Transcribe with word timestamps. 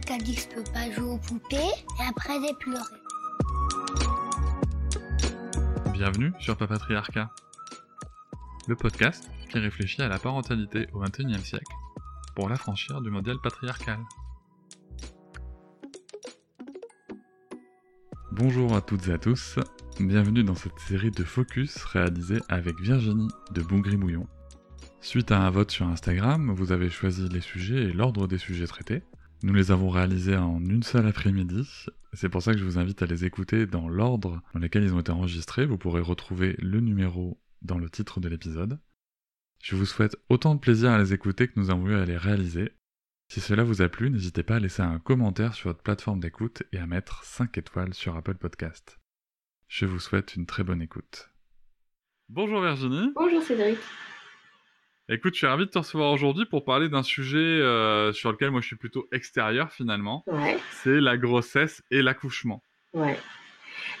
Quelqu'un 0.00 0.18
dit 0.18 0.34
que 0.34 0.40
je 0.40 0.48
peux 0.48 0.72
pas 0.72 0.90
jouer 0.90 1.10
aux 1.10 1.18
poupées 1.18 1.56
et 1.56 2.08
après 2.08 2.34
j'ai 2.40 2.54
pleuré. 2.54 2.82
Bienvenue 5.92 6.32
sur 6.40 6.56
Papatriarcat, 6.56 7.30
le 8.66 8.74
podcast 8.74 9.30
qui 9.48 9.58
réfléchit 9.60 10.02
à 10.02 10.08
la 10.08 10.18
parentalité 10.18 10.88
au 10.94 10.98
XXIe 10.98 11.38
siècle 11.44 11.72
pour 12.34 12.48
l'affranchir 12.48 13.00
du 13.02 13.10
modèle 13.10 13.36
patriarcal. 13.40 14.00
Bonjour 18.32 18.74
à 18.74 18.80
toutes 18.80 19.06
et 19.06 19.12
à 19.12 19.18
tous, 19.18 19.60
bienvenue 20.00 20.42
dans 20.42 20.56
cette 20.56 20.78
série 20.80 21.12
de 21.12 21.22
focus 21.22 21.84
réalisée 21.84 22.40
avec 22.48 22.80
Virginie 22.80 23.28
de 23.52 23.62
Boungrimouillon. 23.62 24.26
Suite 25.00 25.30
à 25.30 25.38
un 25.38 25.50
vote 25.50 25.70
sur 25.70 25.86
Instagram, 25.86 26.52
vous 26.52 26.72
avez 26.72 26.90
choisi 26.90 27.28
les 27.28 27.40
sujets 27.40 27.84
et 27.84 27.92
l'ordre 27.92 28.26
des 28.26 28.38
sujets 28.38 28.66
traités. 28.66 29.04
Nous 29.44 29.52
les 29.52 29.70
avons 29.70 29.90
réalisés 29.90 30.38
en 30.38 30.64
une 30.64 30.82
seule 30.82 31.06
après-midi. 31.06 31.68
C'est 32.14 32.30
pour 32.30 32.40
ça 32.40 32.54
que 32.54 32.58
je 32.58 32.64
vous 32.64 32.78
invite 32.78 33.02
à 33.02 33.06
les 33.06 33.26
écouter 33.26 33.66
dans 33.66 33.90
l'ordre 33.90 34.40
dans 34.54 34.58
lequel 34.58 34.84
ils 34.84 34.94
ont 34.94 35.00
été 35.00 35.12
enregistrés. 35.12 35.66
Vous 35.66 35.76
pourrez 35.76 36.00
retrouver 36.00 36.56
le 36.60 36.80
numéro 36.80 37.38
dans 37.60 37.76
le 37.76 37.90
titre 37.90 38.20
de 38.20 38.30
l'épisode. 38.30 38.80
Je 39.62 39.76
vous 39.76 39.84
souhaite 39.84 40.16
autant 40.30 40.54
de 40.54 40.60
plaisir 40.60 40.92
à 40.92 40.98
les 40.98 41.12
écouter 41.12 41.46
que 41.46 41.60
nous 41.60 41.68
avons 41.68 41.88
eu 41.88 41.94
à 41.94 42.06
les 42.06 42.16
réaliser. 42.16 42.72
Si 43.30 43.42
cela 43.42 43.64
vous 43.64 43.82
a 43.82 43.90
plu, 43.90 44.08
n'hésitez 44.08 44.44
pas 44.44 44.56
à 44.56 44.60
laisser 44.60 44.80
un 44.80 44.98
commentaire 44.98 45.52
sur 45.52 45.68
votre 45.68 45.82
plateforme 45.82 46.20
d'écoute 46.20 46.62
et 46.72 46.78
à 46.78 46.86
mettre 46.86 47.22
5 47.24 47.58
étoiles 47.58 47.92
sur 47.92 48.16
Apple 48.16 48.36
Podcast. 48.36 48.98
Je 49.68 49.84
vous 49.84 50.00
souhaite 50.00 50.36
une 50.36 50.46
très 50.46 50.64
bonne 50.64 50.80
écoute. 50.80 51.28
Bonjour 52.30 52.62
Virginie. 52.62 53.12
Bonjour 53.14 53.42
Cédric. 53.42 53.76
Écoute, 55.10 55.34
je 55.34 55.38
suis 55.38 55.46
ravi 55.46 55.66
de 55.66 55.70
te 55.70 55.76
recevoir 55.76 56.10
aujourd'hui 56.12 56.46
pour 56.46 56.64
parler 56.64 56.88
d'un 56.88 57.02
sujet 57.02 57.36
euh, 57.36 58.14
sur 58.14 58.32
lequel 58.32 58.50
moi 58.50 58.62
je 58.62 58.68
suis 58.68 58.76
plutôt 58.76 59.06
extérieur 59.12 59.70
finalement. 59.70 60.24
Ouais. 60.26 60.56
C'est 60.70 60.98
la 60.98 61.18
grossesse 61.18 61.82
et 61.90 62.00
l'accouchement. 62.00 62.62
Ouais. 62.94 63.18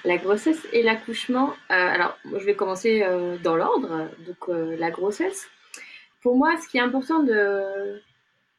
La 0.06 0.16
grossesse 0.16 0.66
et 0.72 0.82
l'accouchement. 0.82 1.50
euh, 1.50 1.74
alors, 1.74 2.16
je 2.24 2.42
vais 2.44 2.54
commencer 2.54 3.02
euh, 3.02 3.36
dans 3.36 3.54
l'ordre. 3.54 4.08
Donc, 4.26 4.48
la 4.48 4.90
grossesse. 4.90 5.46
Pour 6.22 6.38
moi, 6.38 6.56
ce 6.56 6.68
qui 6.68 6.78
est 6.78 6.80
important 6.80 7.22
de. 7.22 8.00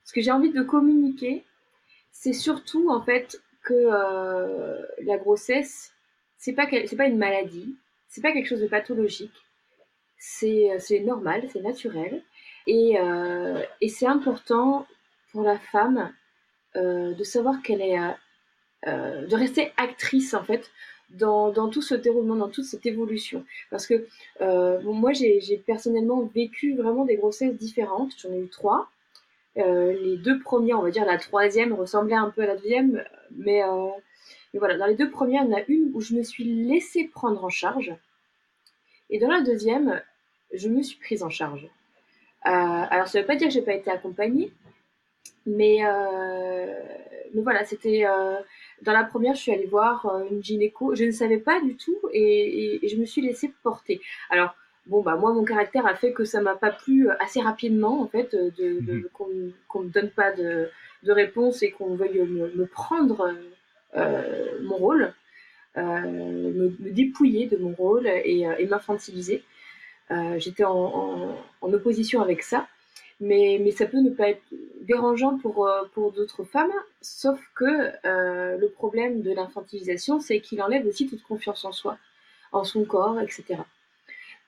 Ce 0.04 0.14
que 0.14 0.22
j'ai 0.22 0.30
envie 0.32 0.52
de 0.52 0.62
communiquer, 0.62 1.44
c'est 2.12 2.34
surtout 2.34 2.92
en 2.92 3.02
fait 3.02 3.42
que 3.64 3.90
la 5.04 5.18
grossesse, 5.18 5.96
c'est 6.38 6.54
pas 6.54 6.68
c'est 6.70 6.96
pas 6.96 7.08
une 7.08 7.18
maladie, 7.18 7.76
c'est 8.08 8.22
pas 8.22 8.32
quelque 8.34 8.48
chose 8.48 8.62
de 8.62 8.68
pathologique. 8.68 9.34
C'est 10.20 10.70
c'est 10.78 11.00
normal, 11.00 11.48
c'est 11.52 11.62
naturel. 11.62 12.22
Et, 12.68 13.00
euh, 13.00 13.62
et 13.82 13.90
c'est 13.90 14.08
important 14.08 14.88
pour 15.32 15.44
la 15.44 15.60
femme 15.60 16.14
euh, 16.76 17.14
de 17.14 17.24
savoir 17.24 17.62
qu'elle 17.62 17.82
est. 17.82 17.98
euh, 18.88 19.26
de 19.26 19.36
rester 19.36 19.72
actrice 19.78 20.34
en 20.36 20.44
fait 20.44 20.72
dans, 21.10 21.70
tout 21.70 21.82
ce 21.82 21.96
déroulement, 21.96 22.36
dans 22.36 22.50
toute 22.50 22.66
cette 22.66 22.86
évolution. 22.86 23.44
Parce 23.72 23.88
que 23.88 24.08
moi 24.84 25.12
j'ai 25.14 25.64
personnellement 25.66 26.22
vécu 26.36 26.76
vraiment 26.76 27.06
des 27.06 27.16
grossesses 27.16 27.56
différentes, 27.56 28.12
j'en 28.20 28.32
ai 28.32 28.40
eu 28.40 28.48
trois. 28.48 28.90
Les 29.56 30.18
deux 30.18 30.40
premières, 30.40 30.80
on 30.80 30.84
va 30.84 30.92
dire 30.92 31.06
la 31.06 31.18
troisième 31.18 31.74
ressemblait 31.74 32.16
un 32.16 32.30
peu 32.30 32.42
à 32.44 32.48
la 32.48 32.56
deuxième, 32.58 33.04
mais, 33.32 33.62
mais 34.54 34.60
voilà, 34.60 34.78
dans 34.78 34.88
les 34.88 34.96
deux 34.96 35.10
premières, 35.10 35.44
il 35.44 35.52
y 35.52 35.54
en 35.54 35.58
a 35.58 35.64
une 35.68 35.92
où 35.94 36.02
je 36.02 36.14
me 36.14 36.24
suis 36.24 36.44
laissée 36.44 37.06
prendre 37.08 37.44
en 37.44 37.50
charge, 37.50 37.96
et 39.10 39.18
dans 39.20 39.30
la 39.30 39.42
deuxième, 39.42 40.02
je 40.54 40.70
me 40.70 40.84
suis 40.84 40.98
prise 40.98 41.24
en 41.24 41.30
charge. 41.30 41.68
Euh, 42.48 42.50
alors 42.92 43.08
ça 43.08 43.20
veut 43.22 43.26
pas 43.28 43.36
dire 43.36 43.48
que 43.48 43.54
j'ai 43.54 43.62
pas 43.62 43.74
été 43.74 43.90
accompagnée, 43.92 44.52
mais, 45.46 45.80
euh, 45.86 46.66
mais 47.34 47.42
voilà, 47.42 47.66
c'était 47.66 48.06
euh, 48.08 48.38
dans 48.82 48.94
la 48.94 49.04
première, 49.04 49.36
je 49.36 49.42
suis 49.42 49.52
allée 49.52 49.66
voir 49.68 50.06
une 50.32 50.44
gynéco. 50.44 50.96
Je 50.96 51.06
ne 51.06 51.12
savais 51.12 51.38
pas 51.40 51.62
du 51.62 51.76
tout 51.76 51.98
et, 52.14 52.22
et- 52.22 52.86
et 52.86 52.90
je 52.90 52.98
me 52.98 53.06
suis 53.06 53.22
laissée 53.22 53.52
porter. 53.64 54.02
Alors, 54.30 54.56
bon, 54.88 55.02
bah, 55.02 55.16
moi, 55.16 55.34
mon 55.34 55.44
caractère 55.46 55.86
a 55.88 55.96
fait 55.96 56.14
que 56.14 56.26
ça 56.26 56.42
m'a 56.42 56.56
pas 56.56 56.72
plu 56.72 57.10
assez 57.20 57.42
rapidement, 57.42 58.02
en 58.02 58.08
fait, 58.08 58.34
de, 58.36 58.80
de- 58.82 58.94
Mhm. 58.94 59.10
qu'on 59.14 59.30
qu'on 59.70 59.80
me 59.82 59.90
donne 59.90 60.10
pas 60.12 60.32
de, 60.34 60.70
de 61.04 61.12
réponse 61.12 61.64
et 61.64 61.72
qu'on 61.72 61.96
veuille 61.96 62.22
me, 62.22 62.50
me 62.56 62.66
prendre 62.68 63.34
euh, 63.98 64.60
mon 64.64 64.78
rôle, 64.78 65.14
euh, 65.78 65.82
me, 66.02 66.70
me 66.80 66.92
dépouiller 66.92 67.48
de 67.48 67.58
mon 67.58 67.74
rôle 67.74 68.08
et, 68.08 68.42
et 68.60 68.66
m'infantiliser. 68.68 69.44
Euh, 70.12 70.40
J'étais 70.40 70.64
en, 70.64 71.36
opposition 71.62 72.22
avec 72.22 72.44
ça. 72.44 72.68
Mais, 73.22 73.60
mais 73.62 73.72
ça 73.72 73.86
peut 73.86 74.02
ne 74.02 74.10
pas 74.10 74.30
être 74.30 74.44
dérangeant 74.82 75.38
pour, 75.38 75.68
euh, 75.68 75.84
pour 75.94 76.12
d'autres 76.12 76.44
femmes, 76.44 76.74
sauf 77.02 77.40
que 77.56 77.66
euh, 78.06 78.58
le 78.58 78.68
problème 78.70 79.22
de 79.22 79.32
l'infantilisation, 79.32 80.20
c'est 80.20 80.42
qu'il 80.42 80.62
enlève 80.62 80.86
aussi 80.86 81.08
toute 81.08 81.24
confiance 81.24 81.64
en 81.64 81.72
soi, 81.72 81.98
en 82.52 82.66
son 82.66 82.84
corps, 82.84 83.18
etc. 83.22 83.62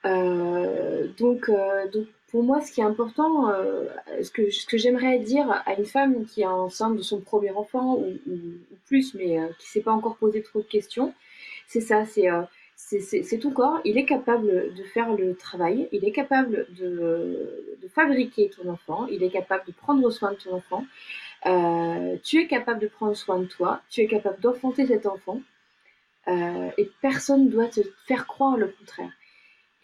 Donc, 0.04 1.50
donc, 1.92 2.06
pour 2.30 2.42
moi, 2.42 2.60
ce 2.60 2.70
qui 2.70 2.82
est 2.82 2.84
important, 2.84 3.50
ce 4.22 4.30
que, 4.30 4.50
ce 4.50 4.66
que 4.66 4.76
j'aimerais 4.76 5.18
dire 5.18 5.50
à 5.64 5.74
une 5.74 5.86
femme 5.86 6.26
qui 6.26 6.42
est 6.42 6.46
enceinte 6.46 6.96
de 6.96 7.02
son 7.02 7.20
premier 7.20 7.50
enfant, 7.50 7.96
ou, 7.96 8.18
plus, 8.86 9.14
mais 9.14 9.38
qui 9.58 9.66
ne 9.66 9.70
s'est 9.72 9.80
pas 9.80 9.92
encore 9.92 10.16
posé 10.16 10.42
trop 10.42 10.60
de 10.60 10.66
questions, 10.66 11.14
c'est 11.66 11.80
ça, 11.80 12.04
c'est 12.04 12.28
c'est- 12.78 13.38
ton 13.40 13.50
corps, 13.50 13.80
il 13.84 13.98
est 13.98 14.04
capable 14.04 14.72
de 14.74 14.82
faire 14.84 15.12
le 15.14 15.34
travail, 15.34 15.88
il 15.92 16.04
est 16.04 16.12
capable 16.12 16.66
de, 16.70 17.76
fabriquer 17.94 18.50
ton 18.50 18.70
enfant, 18.70 19.06
il 19.06 19.22
est 19.22 19.30
capable 19.30 19.64
de 19.66 19.72
prendre 19.72 20.08
soin 20.10 20.32
de 20.32 20.36
ton 20.36 20.54
enfant, 20.54 20.84
Euh, 21.46 22.16
tu 22.24 22.40
es 22.42 22.48
capable 22.48 22.80
de 22.80 22.88
prendre 22.88 23.14
soin 23.14 23.38
de 23.38 23.44
toi, 23.46 23.80
tu 23.90 24.00
es 24.00 24.08
capable 24.08 24.40
d'enfanter 24.40 24.86
cet 24.86 25.06
enfant, 25.06 25.40
euh, 26.28 26.70
et 26.78 26.90
personne 27.00 27.44
ne 27.46 27.50
doit 27.50 27.68
te 27.68 27.80
faire 28.08 28.26
croire 28.26 28.56
le 28.56 28.66
contraire. 28.68 29.12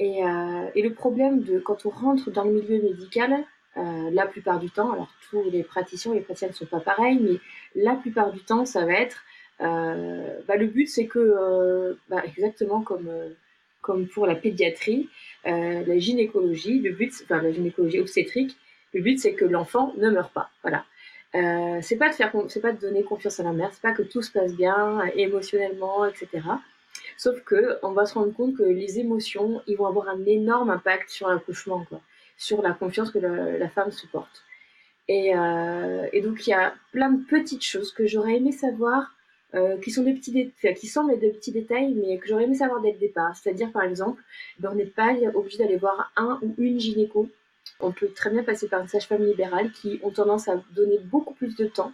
Et, 0.01 0.25
euh, 0.25 0.69
et 0.75 0.83
le 0.83 0.93
problème 0.95 1.43
de 1.45 1.61
quand 1.61 1.87
on 1.87 1.91
rentre 1.91 2.31
dans 2.33 2.45
le 2.45 2.53
milieu 2.53 2.83
médical, 2.83 3.45
la 3.77 4.27
plupart 4.27 4.61
du 4.61 4.71
temps, 4.71 4.93
alors 4.93 5.13
tous 5.31 5.43
les 5.51 5.65
praticiens 5.65 6.13
et 6.13 6.17
les 6.17 6.21
praticiennes 6.23 6.53
ne 6.53 6.57
sont 6.57 6.67
pas 6.67 6.81
pareils, 6.81 7.19
mais 7.21 7.39
la 7.75 7.95
plupart 7.97 8.33
du 8.33 8.41
temps, 8.41 8.65
ça 8.65 8.85
va 8.87 8.93
être 8.95 9.25
bah, 9.61 10.57
le 10.57 10.67
but, 10.67 10.87
c'est 10.87 11.07
que, 11.07 11.19
euh, 11.19 11.95
bah, 12.09 12.23
exactement 12.25 12.83
comme, 12.83 13.09
euh, 13.09 13.31
comme 13.81 14.09
pour 14.09 14.27
la 14.27 14.35
pédiatrie, 14.35 15.09
euh, 15.47 15.85
la 15.87 15.99
gynécologie, 15.99 16.81
le 16.81 16.93
but, 16.93 17.13
enfin 17.23 17.43
la 17.43 17.53
gynécologie 17.53 18.01
obstétrique, 18.01 18.57
le 18.95 19.03
but, 19.03 19.19
c'est 19.19 19.35
que 19.35 19.45
l'enfant 19.45 19.93
ne 19.99 20.11
meure 20.11 20.31
pas. 20.31 20.51
Voilà. 20.63 20.85
Euh, 21.35 21.81
c'est 21.83 21.97
pas 21.97 22.09
de 22.09 22.15
faire, 22.15 22.33
c'est 22.49 22.61
pas 22.61 22.73
de 22.73 22.81
donner 22.81 23.03
confiance 23.03 23.41
à 23.41 23.43
la 23.43 23.53
mère, 23.53 23.71
c'est 23.73 23.83
pas 23.83 23.93
que 23.93 24.03
tout 24.03 24.23
se 24.23 24.31
passe 24.31 24.55
bien 24.55 25.01
euh, 25.01 25.11
émotionnellement, 25.17 26.07
etc. 26.07 26.29
Sauf 27.17 27.43
que 27.43 27.79
on 27.83 27.91
va 27.93 28.07
se 28.07 28.15
rendre 28.15 28.33
compte 28.33 28.57
que 28.57 28.63
les 28.63 29.01
émotions, 29.01 29.61
ils 29.67 29.77
vont 29.77 29.87
avoir 29.87 30.09
un 30.09 30.25
énorme 30.27 30.71
impact 30.71 31.11
sur 31.11 31.29
l'accouchement, 31.29 31.85
sur 32.37 32.63
la 32.63 32.73
confiance 32.73 33.11
que 33.11 33.19
la, 33.19 33.69
femme 33.69 33.91
se 33.91 34.07
porte. 34.07 34.45
Euh, 35.11 36.07
et 36.13 36.21
donc 36.23 36.47
il 36.47 36.51
y 36.51 36.55
a 36.55 36.75
plein 36.93 37.11
de 37.11 37.23
petites 37.25 37.65
choses 37.65 37.93
que 37.93 38.07
j'aurais 38.07 38.37
aimé 38.37 38.53
savoir 38.53 39.15
euh, 39.55 39.79
qui 39.79 39.91
sont 39.91 40.03
des 40.03 40.15
petits 40.15 40.53
qui 40.77 40.87
semblent 40.89 41.13
être 41.13 41.37
petits 41.37 41.53
détails, 41.53 41.95
mais 41.95 42.19
que 42.19 42.27
j'aurais 42.27 42.45
aimé 42.45 42.57
savoir 42.57 42.81
dès 42.81 42.93
le 42.93 42.99
départ. 42.99 43.37
C'est-à-dire, 43.37 43.71
par 43.73 43.83
exemple, 43.85 44.21
ben, 44.59 44.71
on 44.73 44.75
n'est 44.75 44.85
pas 44.87 45.15
obligé 45.35 45.59
d'aller 45.59 45.77
voir 45.77 46.13
un 46.17 46.41
ou 46.43 46.55
une 46.59 46.81
gynéco. 46.81 47.29
On 47.81 47.93
peut 47.93 48.09
très 48.09 48.31
bien 48.31 48.43
passer 48.43 48.69
par 48.69 48.81
une 48.83 48.89
sage-femme 48.89 49.25
libérale 49.25 49.71
qui 49.73 50.01
ont 50.03 50.11
tendance 50.11 50.49
à 50.49 50.63
donner 50.75 50.99
beaucoup 50.99 51.35
plus 51.35 51.55
de 51.57 51.67
temps. 51.67 51.93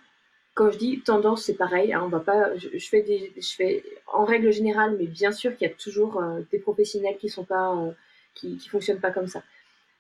Quand 0.55 0.71
je 0.71 0.79
dis 0.79 1.01
tendance, 1.05 1.45
c'est 1.45 1.55
pareil. 1.55 1.93
hein, 1.93 2.03
on 2.05 2.09
va 2.09 2.21
pas. 2.21 2.57
Je, 2.57 2.89
fais 2.89 3.03
des, 3.03 3.33
je 3.37 3.55
fais 3.55 3.85
en 4.13 4.25
règle 4.25 4.51
générale, 4.53 4.97
mais 4.99 5.07
bien 5.07 5.33
sûr 5.33 5.57
qu'il 5.57 5.69
y 5.69 5.71
a 5.71 5.75
toujours 5.75 6.21
euh, 6.23 6.41
des 6.51 6.59
professionnels 6.59 7.17
qui 7.19 7.29
sont 7.29 7.45
pas, 7.45 7.75
euh, 7.77 7.91
qui, 8.35 8.59
fonctionnent 8.69 9.01
pas 9.01 9.11
comme 9.11 9.29
ça. 9.29 9.43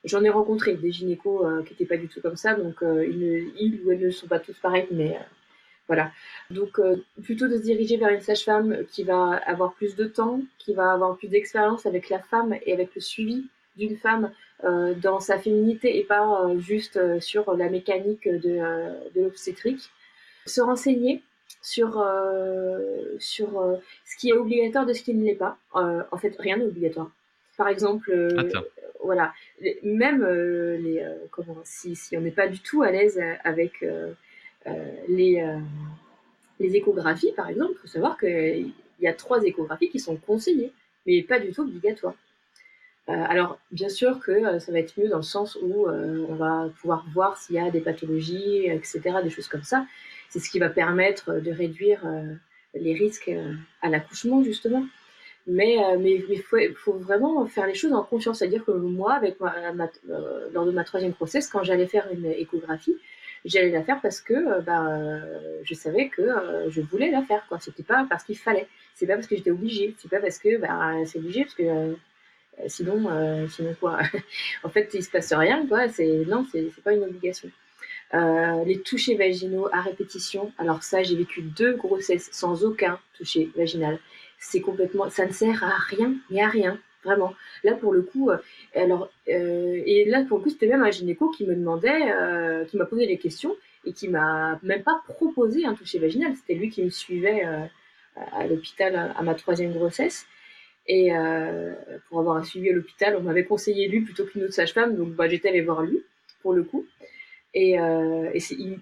J'en 0.05 0.25
ai 0.25 0.31
rencontré 0.31 0.75
des 0.75 0.93
gynécos 0.93 1.45
qui 1.67 1.75
n'étaient 1.75 1.85
pas 1.85 1.99
du 1.99 2.09
tout 2.09 2.23
comme 2.23 2.37
ça, 2.37 2.55
donc 2.55 2.77
ils, 2.83 3.19
ne- 3.19 3.85
ou 3.85 3.93
elles 3.93 4.01
ne 4.01 4.11
sont 4.11 4.29
pas 4.29 4.39
tous 4.39 4.57
pareils, 4.59 4.87
mais 4.91 5.19
voilà. 5.91 6.13
Donc, 6.51 6.79
euh, 6.79 7.05
plutôt 7.25 7.49
de 7.49 7.57
se 7.57 7.63
diriger 7.63 7.97
vers 7.97 8.11
une 8.11 8.21
sage-femme 8.21 8.87
qui 8.93 9.03
va 9.03 9.41
avoir 9.45 9.73
plus 9.73 9.97
de 9.97 10.05
temps, 10.05 10.41
qui 10.57 10.73
va 10.73 10.93
avoir 10.93 11.17
plus 11.17 11.27
d'expérience 11.27 11.85
avec 11.85 12.11
la 12.11 12.21
femme 12.21 12.55
et 12.65 12.73
avec 12.73 12.95
le 12.95 13.01
suivi 13.01 13.49
d'une 13.77 13.97
femme 13.97 14.31
euh, 14.63 14.95
dans 14.95 15.19
sa 15.19 15.37
féminité 15.37 15.99
et 15.99 16.05
pas 16.05 16.45
euh, 16.45 16.61
juste 16.61 17.19
sur 17.19 17.57
la 17.57 17.69
mécanique 17.69 18.29
de, 18.29 18.61
de 19.17 19.21
l'obstétrique. 19.21 19.91
Se 20.47 20.61
renseigner 20.61 21.25
sur, 21.61 22.07
sur 23.19 23.49
ce 24.05 24.17
qui 24.17 24.29
est 24.29 24.33
obligatoire 24.33 24.87
de 24.87 24.93
ce 24.93 25.03
qui 25.03 25.13
ne 25.13 25.25
l'est 25.25 25.35
pas. 25.35 25.59
en 25.75 26.19
fait, 26.19 26.37
rien 26.39 26.59
n'est 26.59 26.67
obligatoire. 26.67 27.11
Par 27.57 27.67
exemple, 27.67 28.17
ah, 28.39 28.61
voilà, 29.03 29.33
même 29.83 30.25
les, 30.25 31.05
comment, 31.33 31.59
si, 31.65 31.97
si 31.97 32.17
on 32.17 32.21
n'est 32.21 32.31
pas 32.31 32.47
du 32.47 32.61
tout 32.61 32.83
à 32.83 32.93
l'aise 32.93 33.21
avec 33.43 33.85
les, 35.09 35.45
les 36.61 36.77
échographies, 36.77 37.33
par 37.33 37.49
exemple, 37.49 37.73
il 37.75 37.79
faut 37.79 37.89
savoir 37.89 38.19
qu'il 38.19 38.73
y 39.01 39.07
a 39.07 39.13
trois 39.15 39.43
échographies 39.43 39.91
qui 39.91 39.99
sont 39.99 40.17
conseillées, 40.17 40.73
mais 41.07 41.23
pas 41.23 41.41
du 41.41 41.53
tout 41.53 41.63
obligatoires. 41.63 42.15
Euh, 43.11 43.25
alors, 43.29 43.59
bien 43.73 43.89
sûr 43.89 44.21
que 44.21 44.31
euh, 44.31 44.59
ça 44.61 44.71
va 44.73 44.79
être 44.79 44.97
mieux 44.99 45.09
dans 45.09 45.17
le 45.17 45.23
sens 45.23 45.59
où 45.61 45.87
euh, 45.87 46.25
on 46.29 46.35
va 46.35 46.71
pouvoir 46.81 47.05
voir 47.13 47.37
s'il 47.39 47.57
y 47.57 47.59
a 47.59 47.71
des 47.71 47.81
pathologies, 47.81 48.67
etc., 48.67 49.01
des 49.23 49.31
choses 49.31 49.49
comme 49.49 49.65
ça. 49.65 49.87
C'est 50.29 50.39
ce 50.39 50.51
qui 50.51 50.59
va 50.59 50.69
permettre 50.69 51.41
de 51.41 51.51
réduire 51.51 52.03
les 52.75 52.95
risques 52.95 53.33
à 53.83 53.89
l'accouchement, 53.89 54.45
justement. 54.45 54.87
Mais 55.49 55.77
mais 55.99 56.23
il 56.31 56.41
faut, 56.41 56.93
vraiment 56.93 57.45
faire 57.47 57.67
les 57.67 57.75
choses 57.75 57.93
en 57.93 58.05
conscience. 58.05 58.39
C'est-à-dire 58.39 58.65
que 58.65 58.71
moi, 58.71 59.15
avec 59.15 59.39
lors 59.41 60.67
de 60.67 60.71
ma 60.71 60.85
troisième 60.85 61.11
grossesse, 61.11 61.49
quand 61.49 61.65
j'allais 61.65 61.89
faire 61.89 62.07
une 62.13 62.27
échographie, 62.27 62.95
j'allais 63.45 63.71
la 63.71 63.83
faire 63.83 64.01
parce 64.01 64.21
que 64.21 64.61
bah, 64.61 65.21
je 65.65 65.75
savais 65.75 66.09
que 66.09 66.23
je 66.69 66.81
voulais 66.81 67.11
la 67.11 67.23
faire. 67.23 67.45
Quoi. 67.49 67.59
C'était 67.61 67.83
pas 67.83 68.07
parce 68.09 68.25
qu'il 68.25 68.39
fallait. 68.39 68.69
C'est 68.95 69.07
pas 69.07 69.15
parce 69.15 69.27
que 69.27 69.37
j'étais 69.37 69.51
obligée. 69.51 69.95
C'est 69.99 70.11
pas 70.11 70.21
parce 70.21 70.39
que 70.39 70.59
bah, 70.59 70.93
c'est 71.07 71.19
obligé, 71.19 71.45
parce 71.45 71.55
que 71.55 71.95
euh, 72.61 72.69
sinon, 72.69 73.11
euh, 73.11 73.47
sinon 73.49 73.75
quoi? 73.79 73.99
En 74.65 74.69
fait, 74.69 74.91
il 74.95 75.05
se 75.05 75.11
passe 75.11 75.33
rien, 75.33 75.67
quoi. 75.67 75.89
C'est 75.89 76.25
non, 76.27 76.47
c'est 76.51 76.71
pas 76.83 76.93
une 76.93 77.05
obligation. 77.05 77.51
Euh, 78.13 78.65
les 78.65 78.81
touchés 78.81 79.15
vaginaux 79.17 79.69
à 79.73 79.81
répétition. 79.83 80.53
Alors 80.59 80.83
ça, 80.83 81.03
j'ai 81.03 81.17
vécu 81.17 81.43
deux 81.43 81.75
grossesses 81.75 82.29
sans 82.33 82.65
aucun 82.65 82.99
toucher 83.17 83.51
vaginal. 83.57 83.99
C'est 84.39 84.61
complètement, 84.61 85.11
ça 85.11 85.27
ne 85.27 85.33
sert 85.33 85.63
à 85.63 85.77
rien, 85.89 86.15
mais 86.31 86.43
à 86.43 86.49
rien, 86.49 86.81
vraiment. 87.05 87.35
Là 87.65 87.75
pour 87.75 87.93
le 87.93 88.03
coup, 88.03 88.31
alors 88.75 89.11
et 89.27 90.05
là 90.07 90.25
pour 90.25 90.39
le 90.39 90.45
coup, 90.45 90.51
c'était 90.51 90.67
même 90.67 90.83
un 90.83 90.91
gynéco 90.91 91.31
qui 91.31 91.47
me 91.47 91.55
demandait, 91.55 92.67
qui 92.69 92.77
m'a 92.77 92.87
posé 92.87 93.07
des 93.07 93.19
questions 93.19 93.57
et 93.85 93.93
qui 93.93 94.09
m'a 94.09 94.59
même 94.63 94.83
pas 94.83 95.03
proposé 95.09 95.65
un 95.65 95.75
toucher 95.75 95.99
vaginal. 95.99 96.35
C'était 96.37 96.55
lui 96.55 96.71
qui 96.71 96.83
me 96.83 96.91
suivait 96.91 97.45
à 98.17 98.47
l'hôpital 98.47 99.15
à 99.17 99.23
ma 99.23 99.35
troisième 99.35 99.73
grossesse. 99.73 100.27
Et 100.87 101.15
euh, 101.15 101.73
pour 102.09 102.19
avoir 102.19 102.45
suivi 102.45 102.71
à 102.71 102.73
l'hôpital, 102.73 103.17
on 103.17 103.21
m'avait 103.23 103.45
conseillé 103.45 103.87
lui 103.87 104.01
plutôt 104.01 104.25
qu'une 104.25 104.43
autre 104.43 104.55
sage-femme, 104.55 104.97
donc 104.97 105.11
bah, 105.11 105.29
j'étais 105.29 105.49
allée 105.49 105.61
voir 105.61 105.83
lui 105.83 106.03
pour 106.43 106.53
le 106.53 106.65
coup. 106.65 106.85
Et, 107.55 107.79
euh, 107.79 108.31
il, 108.35 108.79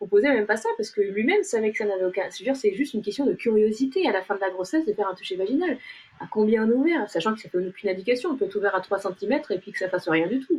proposait 0.00 0.32
même 0.32 0.46
pas 0.46 0.56
ça 0.56 0.70
parce 0.78 0.90
que 0.90 1.02
lui-même 1.02 1.42
savait 1.42 1.72
que 1.72 1.76
ça 1.76 1.84
n'avait 1.84 2.06
aucun. 2.06 2.22
C'est 2.30 2.54
c'est 2.54 2.72
juste 2.72 2.94
une 2.94 3.02
question 3.02 3.26
de 3.26 3.34
curiosité 3.34 4.08
à 4.08 4.12
la 4.12 4.22
fin 4.22 4.34
de 4.34 4.40
la 4.40 4.48
grossesse 4.48 4.86
de 4.86 4.94
faire 4.94 5.06
un 5.06 5.14
toucher 5.14 5.36
vaginal. 5.36 5.76
À 6.20 6.26
combien 6.26 6.66
on 6.66 6.70
ouvert 6.70 7.08
Sachant 7.10 7.34
que 7.34 7.40
ça 7.40 7.50
peut 7.50 7.62
aucune 7.68 7.90
indication, 7.90 8.30
on 8.30 8.36
peut 8.36 8.46
être 8.46 8.56
ouvert 8.56 8.74
à 8.74 8.80
3 8.80 8.98
cm 8.98 9.42
et 9.50 9.58
puis 9.58 9.72
que 9.72 9.78
ça 9.78 9.90
fasse 9.90 10.08
rien 10.08 10.26
du 10.26 10.40
tout. 10.40 10.58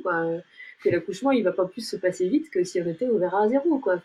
Que 0.84 0.90
l'accouchement 0.90 1.32
il 1.32 1.44
va 1.44 1.54
pas 1.54 1.66
plus 1.66 1.82
se 1.82 1.96
passer 1.96 2.28
vite 2.28 2.52
que 2.52 2.64
si 2.64 2.80
on 2.82 2.88
était 2.88 3.08
ouvert 3.08 3.34
à 3.34 3.50
zéro. 3.50 3.80
Quoi. 3.80 4.00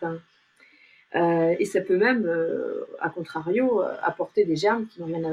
Euh, 1.15 1.55
et 1.59 1.65
ça 1.65 1.81
peut 1.81 1.97
même, 1.97 2.25
euh, 2.25 2.85
à 2.99 3.09
contrario, 3.09 3.83
euh, 3.83 3.93
apporter 4.01 4.43
des 4.43 4.55
germes 4.55 4.87
qui 4.87 4.99
n'ont 4.99 5.05
rien 5.05 5.23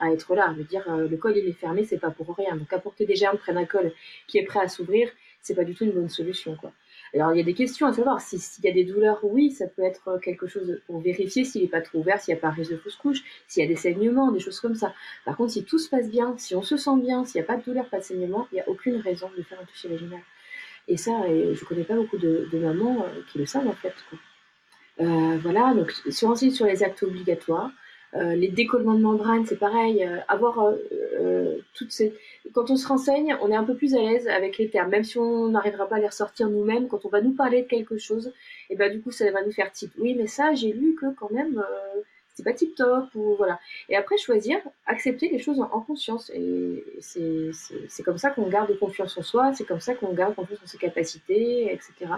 à, 0.00 0.12
être 0.12 0.34
là. 0.34 0.52
Dire, 0.68 0.84
le 0.96 1.16
col 1.16 1.36
il 1.36 1.48
est 1.48 1.52
fermé, 1.52 1.84
c'est 1.84 2.00
pas 2.00 2.10
pour 2.10 2.34
rien. 2.36 2.56
Donc 2.56 2.72
apporter 2.72 3.06
des 3.06 3.14
germes 3.14 3.38
près 3.38 3.54
d'un 3.54 3.64
col 3.64 3.92
qui 4.26 4.38
est 4.38 4.44
prêt 4.44 4.60
à 4.60 4.68
s'ouvrir, 4.68 5.08
c'est 5.40 5.54
pas 5.54 5.64
du 5.64 5.74
tout 5.74 5.84
une 5.84 5.92
bonne 5.92 6.08
solution, 6.08 6.56
quoi. 6.56 6.72
Alors 7.14 7.32
il 7.32 7.38
y 7.38 7.40
a 7.40 7.44
des 7.44 7.54
questions 7.54 7.86
à 7.86 7.92
savoir. 7.92 8.20
S'il 8.20 8.64
y 8.64 8.68
a 8.68 8.72
des 8.72 8.84
douleurs, 8.84 9.20
oui, 9.22 9.50
ça 9.50 9.66
peut 9.66 9.82
être 9.82 10.18
quelque 10.22 10.46
chose 10.46 10.80
pour 10.86 11.00
vérifier 11.00 11.44
s'il 11.44 11.62
n'est 11.62 11.68
pas 11.68 11.82
trop 11.82 11.98
ouvert, 11.98 12.20
s'il 12.20 12.34
n'y 12.34 12.38
a 12.38 12.40
pas 12.40 12.50
risque 12.50 12.72
de 12.72 12.76
fausse 12.78 12.96
couche, 12.96 13.22
s'il 13.48 13.62
y 13.62 13.66
a 13.66 13.68
des 13.68 13.76
saignements, 13.76 14.32
des 14.32 14.40
choses 14.40 14.60
comme 14.60 14.74
ça. 14.74 14.94
Par 15.24 15.36
contre, 15.36 15.52
si 15.52 15.64
tout 15.64 15.78
se 15.78 15.90
passe 15.90 16.08
bien, 16.08 16.34
si 16.38 16.54
on 16.54 16.62
se 16.62 16.76
sent 16.76 16.98
bien, 17.00 17.24
s'il 17.24 17.40
n'y 17.40 17.44
a 17.44 17.46
pas 17.46 17.56
de 17.56 17.64
douleur, 17.64 17.88
pas 17.88 17.98
de 17.98 18.04
saignement, 18.04 18.48
il 18.50 18.56
n'y 18.56 18.60
a 18.60 18.68
aucune 18.68 18.96
raison 18.96 19.30
de 19.36 19.42
faire 19.42 19.60
un 19.60 19.64
toucher 19.64 19.88
vaginal. 19.88 20.20
Et 20.88 20.96
ça, 20.96 21.12
je 21.28 21.64
connais 21.64 21.84
pas 21.84 21.94
beaucoup 21.94 22.18
de, 22.18 22.48
mamans 22.52 23.06
qui 23.30 23.38
le 23.38 23.46
savent 23.46 23.68
en 23.68 23.72
fait. 23.72 23.94
Euh, 25.00 25.38
voilà, 25.42 25.74
donc 25.74 25.90
se 25.90 26.50
sur 26.50 26.66
les 26.66 26.82
actes 26.82 27.02
obligatoires. 27.02 27.70
Euh, 28.14 28.34
les 28.34 28.48
décollements 28.48 28.94
de 28.94 29.00
membrane, 29.00 29.46
c'est 29.46 29.58
pareil. 29.58 30.04
Euh, 30.04 30.18
avoir 30.28 30.72
toutes 31.74 31.92
ces... 31.92 32.14
Quand 32.52 32.70
on 32.70 32.76
se 32.76 32.86
renseigne, 32.86 33.36
on 33.40 33.50
est 33.50 33.56
un 33.56 33.64
peu 33.64 33.74
plus 33.74 33.94
à 33.94 33.98
l'aise 33.98 34.28
avec 34.28 34.58
les 34.58 34.68
termes, 34.68 34.90
même 34.90 35.04
si 35.04 35.18
on 35.18 35.48
n'arrivera 35.48 35.88
pas 35.88 35.96
à 35.96 36.00
les 36.00 36.06
ressortir 36.06 36.48
nous-mêmes. 36.48 36.88
Quand 36.88 37.04
on 37.04 37.08
va 37.08 37.20
nous 37.20 37.32
parler 37.32 37.62
de 37.62 37.66
quelque 37.66 37.98
chose, 37.98 38.28
et 38.68 38.74
eh 38.74 38.76
ben 38.76 38.92
du 38.92 39.00
coup, 39.00 39.10
ça 39.10 39.30
va 39.30 39.44
nous 39.44 39.52
faire 39.52 39.72
type. 39.72 39.92
Oui, 39.98 40.14
mais 40.14 40.26
ça, 40.26 40.54
j'ai 40.54 40.72
lu 40.72 40.94
que 40.94 41.06
quand 41.14 41.30
même, 41.30 41.62
c'est 42.34 42.42
pas 42.42 42.52
tip 42.52 42.74
top 42.74 43.06
ou 43.14 43.34
voilà. 43.36 43.58
Et 43.88 43.96
après, 43.96 44.18
choisir, 44.18 44.58
accepter 44.86 45.28
les 45.28 45.38
choses 45.38 45.60
en, 45.60 45.80
conscience. 45.80 46.30
Et 46.34 46.84
c'est 47.00 48.02
comme 48.04 48.18
ça 48.18 48.30
qu'on 48.30 48.48
garde 48.48 48.76
confiance 48.78 49.16
en 49.16 49.22
soi, 49.22 49.52
c'est 49.54 49.64
comme 49.64 49.80
ça 49.80 49.94
qu'on 49.94 50.12
garde 50.12 50.34
confiance 50.34 50.60
en 50.62 50.66
ses 50.66 50.78
capacités, 50.78 51.72
etc 51.72 52.12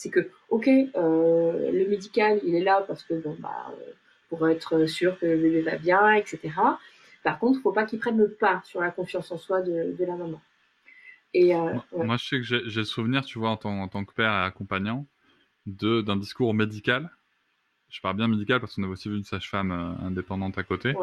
c'est 0.00 0.08
que, 0.08 0.30
ok, 0.48 0.66
euh, 0.66 1.70
le 1.70 1.86
médical, 1.86 2.40
il 2.42 2.54
est 2.54 2.62
là 2.62 2.82
parce 2.88 3.02
que, 3.02 3.12
bon, 3.12 3.36
bah, 3.38 3.66
euh, 3.70 3.92
pour 4.30 4.48
être 4.48 4.86
sûr 4.86 5.18
que 5.18 5.26
le 5.26 5.36
bébé 5.36 5.60
va 5.60 5.76
bien, 5.76 6.14
etc. 6.14 6.38
Par 7.22 7.38
contre, 7.38 7.58
il 7.58 7.62
faut 7.62 7.72
pas 7.72 7.84
qu'il 7.84 7.98
prenne 7.98 8.16
le 8.16 8.30
pas 8.30 8.62
sur 8.64 8.80
la 8.80 8.90
confiance 8.90 9.30
en 9.30 9.36
soi 9.36 9.60
de, 9.60 9.94
la 9.98 10.16
maman. 10.16 10.40
Et, 11.34 11.54
euh, 11.54 11.74
moi, 11.92 12.16
je 12.16 12.24
sais 12.24 12.36
que 12.36 12.42
j'ai 12.42 12.60
le 12.62 12.84
souvenir, 12.84 13.24
tu 13.24 13.38
vois, 13.38 13.50
en 13.50 13.56
tant, 13.58 13.78
en 13.82 13.88
tant 13.88 14.04
que 14.04 14.14
père 14.14 14.32
et 14.32 14.44
accompagnant, 14.46 15.06
d'un 15.66 16.16
discours 16.16 16.54
médical. 16.54 17.10
Je 17.90 18.00
parle 18.00 18.16
bien 18.16 18.28
médical 18.28 18.60
parce 18.60 18.74
qu'on 18.74 18.84
avait 18.84 18.92
aussi 18.92 19.10
vu 19.10 19.16
une 19.16 19.24
sage-femme 19.24 19.72
indépendante 20.00 20.56
à 20.56 20.62
côté, 20.62 20.94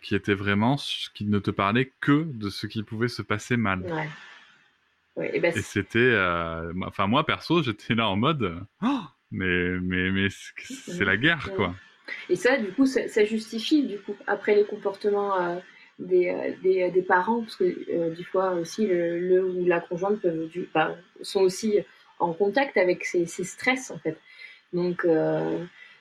qui 0.00 0.14
était 0.14 0.34
vraiment, 0.34 0.76
qui 1.14 1.26
ne 1.26 1.38
te 1.38 1.50
parlait 1.50 1.92
que 2.00 2.24
de 2.24 2.48
ce 2.48 2.66
qui 2.66 2.82
pouvait 2.82 3.08
se 3.08 3.22
passer 3.22 3.56
mal. 3.56 3.82
Ouais 3.82 4.08
et, 5.22 5.40
ben, 5.40 5.52
c'était, 5.52 5.98
euh, 5.98 6.72
enfin 6.86 7.06
moi 7.06 7.24
perso, 7.24 7.62
j'étais 7.62 7.94
là 7.94 8.08
en 8.08 8.16
mode, 8.16 8.60
oh, 8.82 9.00
mais 9.30 9.78
mais 9.80 10.10
mais 10.10 10.28
c'est 10.30 11.04
la 11.04 11.16
guerre 11.16 11.50
quoi. 11.54 11.74
Et 12.28 12.36
ça, 12.36 12.56
du 12.56 12.72
coup, 12.72 12.86
ça, 12.86 13.24
justifie 13.24 13.82
du 13.82 13.98
coup 13.98 14.14
après 14.26 14.54
les 14.54 14.64
comportements 14.64 15.40
euh, 15.40 15.56
des, 15.98 16.28
euh, 16.28 16.52
des, 16.62 16.90
des, 16.90 17.02
parents, 17.02 17.40
parce 17.40 17.56
que 17.56 18.14
des 18.14 18.24
fois 18.24 18.52
aussi 18.52 18.86
le, 18.86 19.44
ou 19.44 19.64
la 19.66 19.80
conjointe 19.80 20.20
peuvent, 20.20 20.48
du, 20.48 20.68
sont 21.22 21.40
aussi 21.40 21.80
en 22.18 22.32
contact 22.32 22.76
avec 22.76 23.04
ces, 23.04 23.26
ces 23.26 23.44
stress 23.44 23.90
en 23.90 23.98
fait. 23.98 24.16
Donc 24.72 25.06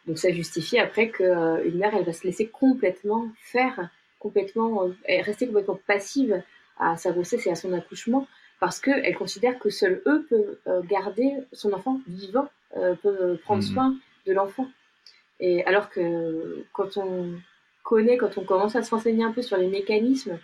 donc 0.06 0.18
ça 0.18 0.32
justifie 0.32 0.78
après 0.78 1.10
qu'une 1.10 1.78
mère 1.78 1.94
elle 1.96 2.06
va 2.06 2.14
se 2.14 2.26
laisser 2.26 2.48
complètement 2.48 3.30
faire, 3.40 3.90
complètement 4.20 4.90
rester 5.08 5.48
complètement 5.48 5.80
passive 5.88 6.44
à 6.80 6.98
sa 6.98 7.12
grossesse 7.12 7.48
et 7.48 7.52
à 7.52 7.56
son 7.56 7.74
accouchement 7.74 8.28
parce 8.60 8.80
qu'elle 8.80 9.16
considère 9.16 9.60
que 9.60 9.70
seuls 9.70 10.02
eux 10.06 10.26
peuvent 10.30 10.58
euh, 10.68 10.82
garder 10.84 11.34
son 11.54 11.74
enfant 11.74 12.02
vivant, 12.08 12.50
euh, 12.76 12.96
peuvent 12.96 13.38
prendre 13.40 13.64
mhm. 13.64 13.74
soin 13.74 13.96
de 14.26 14.34
l'enfant. 14.34 14.68
Et 15.40 15.64
alors 15.66 15.90
que 15.90 16.64
quand 16.74 16.98
on 16.98 17.32
connaît, 17.84 18.18
quand 18.18 18.38
on 18.38 18.44
commence 18.44 18.76
à 18.76 18.84
se 18.84 18.92
renseigner 18.92 19.24
un 19.24 19.32
peu 19.32 19.42
sur 19.42 19.58
les 19.58 19.68
mécanismes 19.68 20.40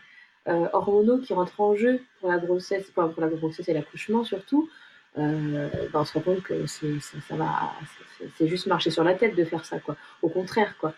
euh, 0.47 0.67
hormonaux 0.73 1.19
qui 1.19 1.33
rentrent 1.33 1.62
en 1.62 1.75
jeu 1.75 2.01
pour 2.19 2.29
la 2.29 2.38
grossesse, 2.38 2.89
pour 2.91 3.12
la 3.17 3.27
grossesse 3.27 3.67
et 3.69 3.73
l'accouchement 3.73 4.23
surtout, 4.23 4.69
ben 5.15 5.69
on 5.93 6.05
se 6.05 6.13
rend 6.13 6.21
compte 6.21 6.43
que 6.43 6.65
c'est, 6.65 8.47
juste 8.47 8.67
marcher 8.67 8.89
sur 8.89 9.03
la 9.03 9.13
tête 9.13 9.35
de 9.35 9.43
faire 9.43 9.65
ça, 9.65 9.79
quoi. 9.79 9.95
Au 10.21 10.29
contraire, 10.29 10.75
quoi. 10.79 10.93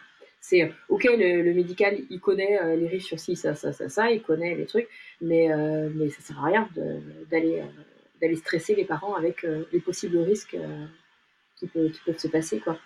C'est 0.47 0.71
ok, 0.89 1.05
le, 1.05 1.53
médical, 1.53 1.97
il 2.11 2.19
connaît 2.19 2.61
euh, 2.61 2.75
les 2.75 2.87
risques 2.87 3.07
sur 3.07 3.19
ci, 3.19 3.35
ça, 3.35 3.55
ça, 3.55 3.73
ça, 3.73 3.89
ça, 3.89 4.11
il 4.11 4.21
connaît 4.21 4.53
les 4.53 4.67
trucs, 4.67 4.87
mais 5.19 5.51
euh, 5.51 5.89
mais 5.95 6.11
ça 6.11 6.21
sert 6.21 6.39
à 6.39 6.45
rien 6.45 6.69
d'aller 7.31 7.63
euh, 8.21 8.35
stresser 8.35 8.75
les 8.75 8.85
parents 8.85 9.15
avec 9.15 9.43
les 9.73 9.79
possibles 9.79 10.19
risques 10.19 10.55
qui, 11.55 11.67
qui, 11.67 11.99
peuvent 12.05 12.19
se 12.19 12.27
passer, 12.27 12.59
quoi. 12.59 12.77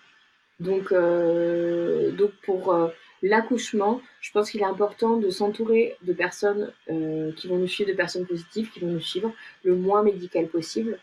Donc 0.59 0.93
donc 0.93 2.31
pour 2.43 2.91
l'accouchement, 3.21 4.01
je 4.21 4.31
pense 4.31 4.51
qu'il 4.51 4.61
est 4.61 4.65
important 4.65 5.17
de 5.17 5.29
s'entourer 5.29 5.95
de 6.01 6.13
personnes 6.13 6.73
qui 6.87 7.47
vont 7.47 7.57
nous 7.57 7.67
suivre, 7.67 7.89
de 7.89 7.95
personnes 7.95 8.25
positives, 8.25 8.69
qui 8.71 8.79
vont 8.79 8.87
nous 8.87 8.99
suivre 8.99 9.33
le 9.63 9.75
moins 9.75 10.03
médical 10.03 10.47
possible. 10.47 10.99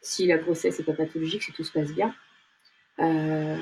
Si 0.00 0.26
la 0.26 0.38
grossesse 0.38 0.78
n'est 0.78 0.84
pas 0.84 0.92
pathologique, 0.92 1.42
si 1.42 1.52
tout 1.52 1.64
se 1.64 1.72
passe 1.72 1.92
bien. 1.92 2.14
Euh, 3.00 3.56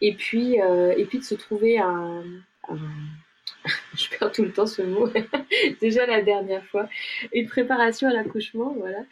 et 0.00 0.14
puis, 0.14 0.60
euh, 0.60 0.94
et 0.96 1.04
puis 1.04 1.18
de 1.18 1.24
se 1.24 1.34
trouver 1.34 1.78
un, 1.78 2.22
je 3.94 4.08
perds 4.08 4.32
tout 4.32 4.44
le 4.44 4.52
temps 4.52 4.66
ce 4.66 4.82
mot, 4.82 5.08
déjà 5.80 6.06
la 6.06 6.22
dernière 6.22 6.64
fois, 6.66 6.88
une 7.32 7.46
préparation 7.46 8.08
à 8.08 8.12
l'accouchement, 8.12 8.74
voilà, 8.78 9.04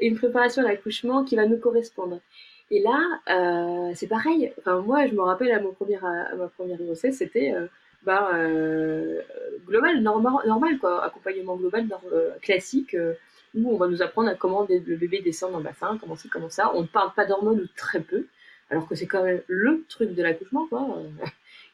une 0.00 0.16
préparation 0.16 0.62
à 0.62 0.68
l'accouchement 0.68 1.24
qui 1.24 1.36
va 1.36 1.46
nous 1.46 1.58
correspondre. 1.58 2.20
Et 2.72 2.80
là, 2.80 2.98
euh, 3.30 3.92
c'est 3.94 4.08
pareil. 4.08 4.52
Enfin, 4.58 4.80
moi, 4.80 5.06
je 5.06 5.14
me 5.14 5.20
rappelle 5.22 5.52
à, 5.52 5.60
mon 5.60 5.70
à 5.70 6.34
ma 6.34 6.48
première 6.48 6.78
grossesse, 6.78 7.18
c'était 7.18 7.54
bah, 8.02 8.30
global, 9.66 10.00
normal, 10.00 10.32
normal, 10.46 10.78
quoi, 10.78 11.04
accompagnement 11.04 11.56
global 11.56 11.86
classique, 12.40 12.96
où 13.54 13.72
on 13.72 13.76
va 13.76 13.86
nous 13.86 14.02
apprendre 14.02 14.30
à 14.30 14.34
comment 14.34 14.66
le 14.68 14.96
bébé 14.96 15.20
descend 15.20 15.52
dans 15.52 15.58
le 15.58 15.64
bassin, 15.64 15.98
comment 16.00 16.16
c'est, 16.16 16.28
comment 16.28 16.50
ça. 16.50 16.72
On 16.74 16.82
ne 16.82 16.86
parle 16.86 17.12
pas 17.14 17.26
d'hormones 17.26 17.60
ou 17.60 17.66
très 17.76 18.00
peu 18.00 18.26
alors 18.72 18.88
que 18.88 18.94
c'est 18.94 19.06
quand 19.06 19.22
même 19.22 19.42
le 19.48 19.84
truc 19.88 20.14
de 20.14 20.22
l'accouchement, 20.22 20.66
quoi. 20.66 20.96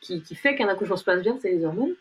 qui, 0.01 0.21
qui 0.21 0.35
fait 0.35 0.57
qu'un 0.57 0.69
accouchement 0.69 0.97
se 0.97 1.05
passe 1.05 1.23
bien, 1.23 1.39
c'est 1.41 1.51
les 1.51 1.65
hormones. 1.65 1.95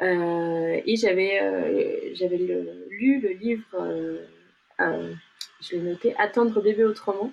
Euh, 0.00 0.80
et 0.84 0.96
j'avais 0.96 1.40
euh, 1.42 2.14
j'avais 2.14 2.36
lu 2.36 3.20
le 3.20 3.30
livre, 3.30 3.64
euh, 3.74 5.12
je 5.60 5.76
l'ai 5.76 5.82
noté, 5.82 6.14
Attendre 6.18 6.62
bébé 6.62 6.84
autrement. 6.84 7.32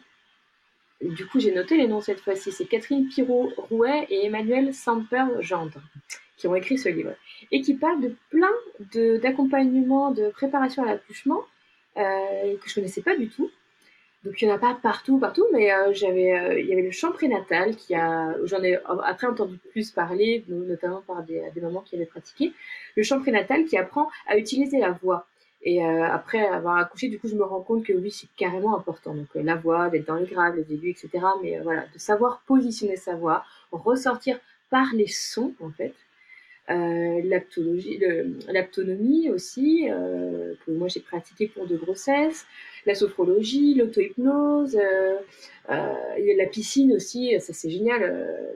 Du 1.10 1.26
coup, 1.28 1.40
j'ai 1.40 1.54
noté 1.54 1.78
les 1.78 1.88
noms 1.88 2.02
cette 2.02 2.20
fois-ci. 2.20 2.52
C'est 2.52 2.66
Catherine 2.66 3.08
Pirot-Rouet 3.08 4.08
et 4.10 4.26
Emmanuel 4.26 4.74
Samper-Gendre 4.74 5.82
qui 6.38 6.48
ont 6.48 6.56
écrit 6.56 6.78
ce 6.78 6.90
livre 6.90 7.14
et 7.52 7.62
qui 7.62 7.74
parlent 7.74 8.02
de 8.02 8.16
plein 8.30 8.52
d'accompagnements, 9.22 10.12
de, 10.12 10.26
de, 10.26 10.30
préparation 10.30 10.84
à 10.84 10.88
l'accouchement 10.88 11.42
que 11.96 12.70
je 12.70 12.76
connaissais 12.76 13.02
pas 13.02 13.16
du 13.16 13.30
tout. 13.30 13.50
Donc 14.24 14.42
il 14.42 14.48
n'y 14.48 14.52
en 14.54 14.56
a 14.56 14.60
pas 14.60 14.78
partout, 14.82 15.20
partout, 15.20 15.46
mais 15.52 15.70
j'avais, 15.94 16.62
il 16.62 16.68
y 16.68 16.74
avait 16.74 16.82
le 16.82 16.92
chant 16.92 17.12
prénatal 17.12 17.76
qui 17.76 17.94
a, 17.94 18.34
j'en 18.46 18.64
ai 18.64 18.80
après 19.04 19.28
entendu 19.28 19.58
plus 19.72 19.92
parler, 19.92 20.46
notamment 20.48 21.02
par 21.02 21.24
des, 21.24 21.44
des 21.54 21.62
mamans 21.62 21.82
qui 21.82 21.96
avaient 21.96 22.06
pratiqué, 22.06 22.54
le 22.96 23.04
chant 23.04 23.20
prénatal 23.20 23.66
qui 23.66 23.78
apprend 23.78 24.10
à 24.28 24.38
utiliser 24.38 24.80
la 24.80 24.92
voix. 24.92 25.28
Et 25.66 25.82
après 25.82 26.46
avoir 26.46 26.78
accouché, 26.78 27.08
du 27.08 27.20
coup, 27.20 27.30
je 27.30 27.36
me 27.36 27.44
rends 27.44 27.62
compte 27.62 27.86
que 27.86 27.94
oui, 27.94 28.12
c'est 28.12 28.28
carrément 28.36 28.78
important. 28.78 29.16
Donc 29.16 29.30
la 29.36 29.56
voix, 29.56 29.90
d'être 29.90 30.06
dans 30.06 30.18
les 30.18 30.26
graves, 30.26 30.58
les 30.58 30.74
aigus, 30.74 31.02
etc. 31.02 31.26
Mais 31.42 31.58
voilà, 31.60 31.86
de 31.94 32.00
savoir 32.00 32.42
positionner 32.46 32.98
sa 32.98 33.16
voix, 33.16 33.46
ressortir 33.72 34.40
par 34.70 34.88
les 34.94 35.08
sons, 35.08 35.54
en 35.62 35.70
fait. 35.70 35.94
Euh, 36.70 37.22
l'aptonomie 38.48 39.30
aussi, 39.30 39.90
euh, 39.90 40.54
que 40.66 40.72
moi 40.72 40.88
j'ai 40.88 41.02
pratiqué 41.02 41.48
pour 41.48 41.68
de 41.68 41.76
grossesse, 41.76 42.46
la 42.86 42.96
sophrologie, 42.96 43.74
l'auto-hypnose, 43.74 44.78
euh, 44.78 45.18
euh 45.70 46.36
la 46.38 46.46
piscine 46.46 46.94
aussi, 46.94 47.38
ça 47.42 47.52
c'est 47.52 47.70
génial 47.70 48.02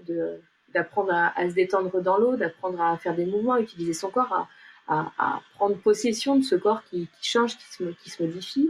euh, 0.10 0.38
d'apprendre 0.74 1.12
à, 1.14 1.50
se 1.50 1.54
détendre 1.54 2.02
dans 2.02 2.18
l'eau, 2.18 2.38
d'apprendre 2.38 2.82
à 2.82 2.98
faire 2.98 3.14
des 3.14 3.26
mouvements, 3.26 3.54
à 3.54 3.60
utiliser 3.60 3.94
son 3.94 4.10
corps, 4.10 4.48
à, 4.88 5.42
prendre 5.56 5.76
possession 5.78 6.36
de 6.36 6.44
ce 6.44 6.56
corps 6.56 6.84
qui, 6.90 7.08
change, 7.22 7.58
qui 7.58 8.10
se, 8.10 8.24
modifie. 8.24 8.70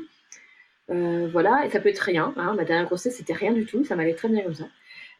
Euh, 0.89 1.27
voilà, 1.31 1.65
et 1.65 1.69
ça 1.69 1.79
peut 1.79 1.89
être 1.89 1.99
rien. 1.99 2.33
Hein. 2.37 2.53
Ma 2.55 2.63
dernière 2.63 2.85
grossesse, 2.85 3.17
c'était 3.17 3.33
rien 3.33 3.51
du 3.51 3.65
tout, 3.65 3.83
ça 3.83 3.95
m'allait 3.95 4.15
très 4.15 4.29
bien 4.29 4.43
comme 4.43 4.55
ça. 4.55 4.67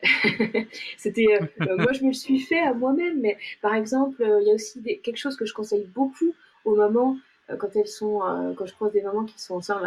C'était, 0.98 1.26
euh, 1.42 1.46
euh, 1.62 1.78
moi 1.78 1.92
je 1.92 2.04
me 2.04 2.10
le 2.10 2.14
suis 2.14 2.40
fait 2.40 2.60
à 2.60 2.74
moi-même, 2.74 3.20
mais 3.20 3.38
par 3.62 3.74
exemple, 3.74 4.24
il 4.42 4.48
y 4.48 4.52
a 4.52 4.54
aussi 4.54 4.82
quelque 5.04 5.18
chose 5.18 5.36
que 5.36 5.46
je 5.46 5.54
conseille 5.54 5.86
beaucoup 5.94 6.34
aux 6.66 6.76
mamans 6.76 7.18
quand 7.60 7.76
elles 7.76 7.88
sont, 7.88 8.20
quand 8.58 8.66
je 8.66 8.74
croise 8.74 8.92
des 8.92 9.02
mamans 9.02 9.24
qui 9.24 9.40
sont 9.42 9.56
enceintes, 9.56 9.82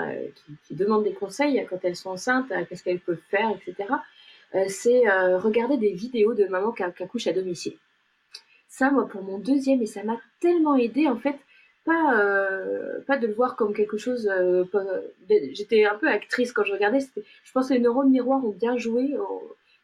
qui, 0.66 0.74
demandent 0.74 1.04
des 1.04 1.12
conseils 1.12 1.64
quand 1.68 1.78
elles 1.84 1.94
sont 1.94 2.10
enceintes, 2.10 2.50
qu'est-ce 2.68 2.82
qu'elles 2.82 3.00
peuvent 3.00 3.20
faire, 3.28 3.50
etc. 3.50 3.94
c'est 4.68 5.02
regarder 5.36 5.76
des 5.76 5.92
vidéos 5.92 6.32
de 6.34 6.46
mamans 6.46 6.72
qui 6.72 6.82
accouchent 6.82 7.26
à 7.26 7.32
domicile. 7.32 7.76
Ça, 8.80 8.90
moi, 8.90 9.06
pour 9.06 9.22
mon 9.22 9.38
deuxième, 9.38 9.82
et 9.82 9.86
ça 9.86 10.02
m'a 10.04 10.18
tellement 10.40 10.74
aidé 10.76 11.06
en 11.06 11.16
fait 11.16 11.36
pas 11.84 12.18
euh, 12.18 13.00
pas 13.06 13.18
de 13.18 13.26
le 13.26 13.34
voir 13.34 13.56
comme 13.56 13.74
quelque 13.74 13.98
chose 13.98 14.26
euh, 14.28 14.64
j'étais 15.52 15.84
un 15.84 15.96
peu 15.96 16.08
actrice 16.08 16.52
quand 16.52 16.64
je 16.64 16.72
regardais 16.72 17.00
je 17.00 17.52
pense 17.52 17.68
que 17.68 17.74
les 17.74 17.80
neurones 17.80 18.10
miroirs 18.10 18.44
ont 18.44 18.56
bien 18.64 18.76
joué 18.76 19.14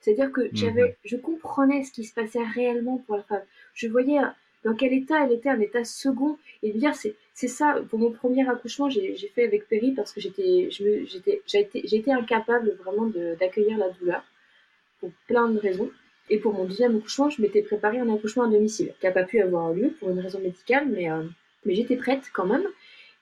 c'est-à-dire 0.00 0.30
que 0.30 0.48
j'avais, 0.52 0.82
mhm. 0.82 0.94
je 1.04 1.16
comprenais 1.16 1.82
ce 1.82 1.90
qui 1.90 2.04
se 2.04 2.14
passait 2.14 2.42
réellement 2.54 2.98
pour 3.06 3.16
la 3.16 3.24
femme. 3.24 3.42
Je 3.74 3.88
voyais 3.88 4.20
dans 4.64 4.74
quel 4.74 4.92
état 4.92 5.24
elle 5.24 5.32
était, 5.32 5.48
un 5.48 5.60
état 5.60 5.84
second. 5.84 6.38
Et 6.62 6.72
bien, 6.72 6.92
c'est, 6.92 7.16
c'est 7.34 7.48
ça, 7.48 7.82
pour 7.90 7.98
mon 7.98 8.12
premier 8.12 8.48
accouchement, 8.48 8.88
j'ai, 8.88 9.16
fait 9.34 9.44
avec 9.44 9.68
Perry 9.68 9.92
parce 9.92 10.12
que 10.12 10.20
j'étais, 10.20 10.68
j'étais, 10.70 11.42
été 11.74 12.12
incapable 12.12 12.76
vraiment 12.84 13.10
d'accueillir 13.40 13.78
la 13.78 13.90
douleur 13.90 14.22
pour 15.00 15.10
plein 15.26 15.48
de 15.48 15.58
raisons. 15.58 15.90
Et 16.28 16.38
pour 16.38 16.52
mon 16.52 16.64
deuxième 16.64 16.96
accouchement, 16.96 17.30
je 17.30 17.40
m'étais 17.40 17.62
préparé 17.62 17.98
un 17.98 18.12
accouchement 18.12 18.44
à 18.44 18.48
domicile, 18.48 18.92
qui 19.00 19.06
n'a 19.06 19.12
pas 19.12 19.24
pu 19.24 19.40
avoir 19.40 19.72
lieu 19.72 19.90
pour 19.98 20.10
une 20.10 20.20
raison 20.20 20.40
médicale, 20.40 20.88
mais, 20.88 21.10
euh, 21.10 21.22
mais 21.64 21.74
j'étais 21.74 21.96
prête 21.96 22.24
quand 22.32 22.46
même. 22.46 22.66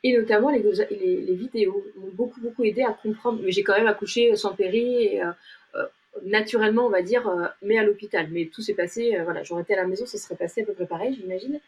Et 0.03 0.17
notamment, 0.17 0.51
les, 0.51 0.61
les, 0.61 1.35
vidéos 1.35 1.83
m'ont 1.97 2.11
beaucoup, 2.13 2.41
beaucoup 2.41 2.63
aidé 2.65 2.83
à 2.83 2.93
comprendre. 2.93 3.41
Mais 3.43 3.53
j'ai 3.53 3.63
quand 3.63 3.75
même 3.75 3.87
accouché 3.87 4.37
sans 4.37 4.55
péri 4.55 5.03
et 5.03 5.23
euh, 5.23 5.31
euh 5.77 5.85
naturellement, 6.23 6.87
on 6.87 6.91
va 6.91 7.03
dire, 7.03 7.27
euh, 7.29 7.47
mais 7.63 7.79
à 7.79 7.85
l'hôpital. 7.85 8.29
Mais 8.31 8.51
tout 8.53 8.63
s'est 8.63 8.75
passé, 8.75 9.17
euh, 9.17 9.25
voilà, 9.25 9.43
j'aurais 9.43 9.63
été 9.63 9.75
à 9.75 9.79
la 9.79 9.87
maison, 9.87 10.07
ça 10.07 10.19
serait 10.19 10.37
passé 10.37 10.63
à 10.63 10.67
peu 10.67 10.73
près 10.73 10.87
pareil, 10.87 11.15
j'imagine. 11.15 11.59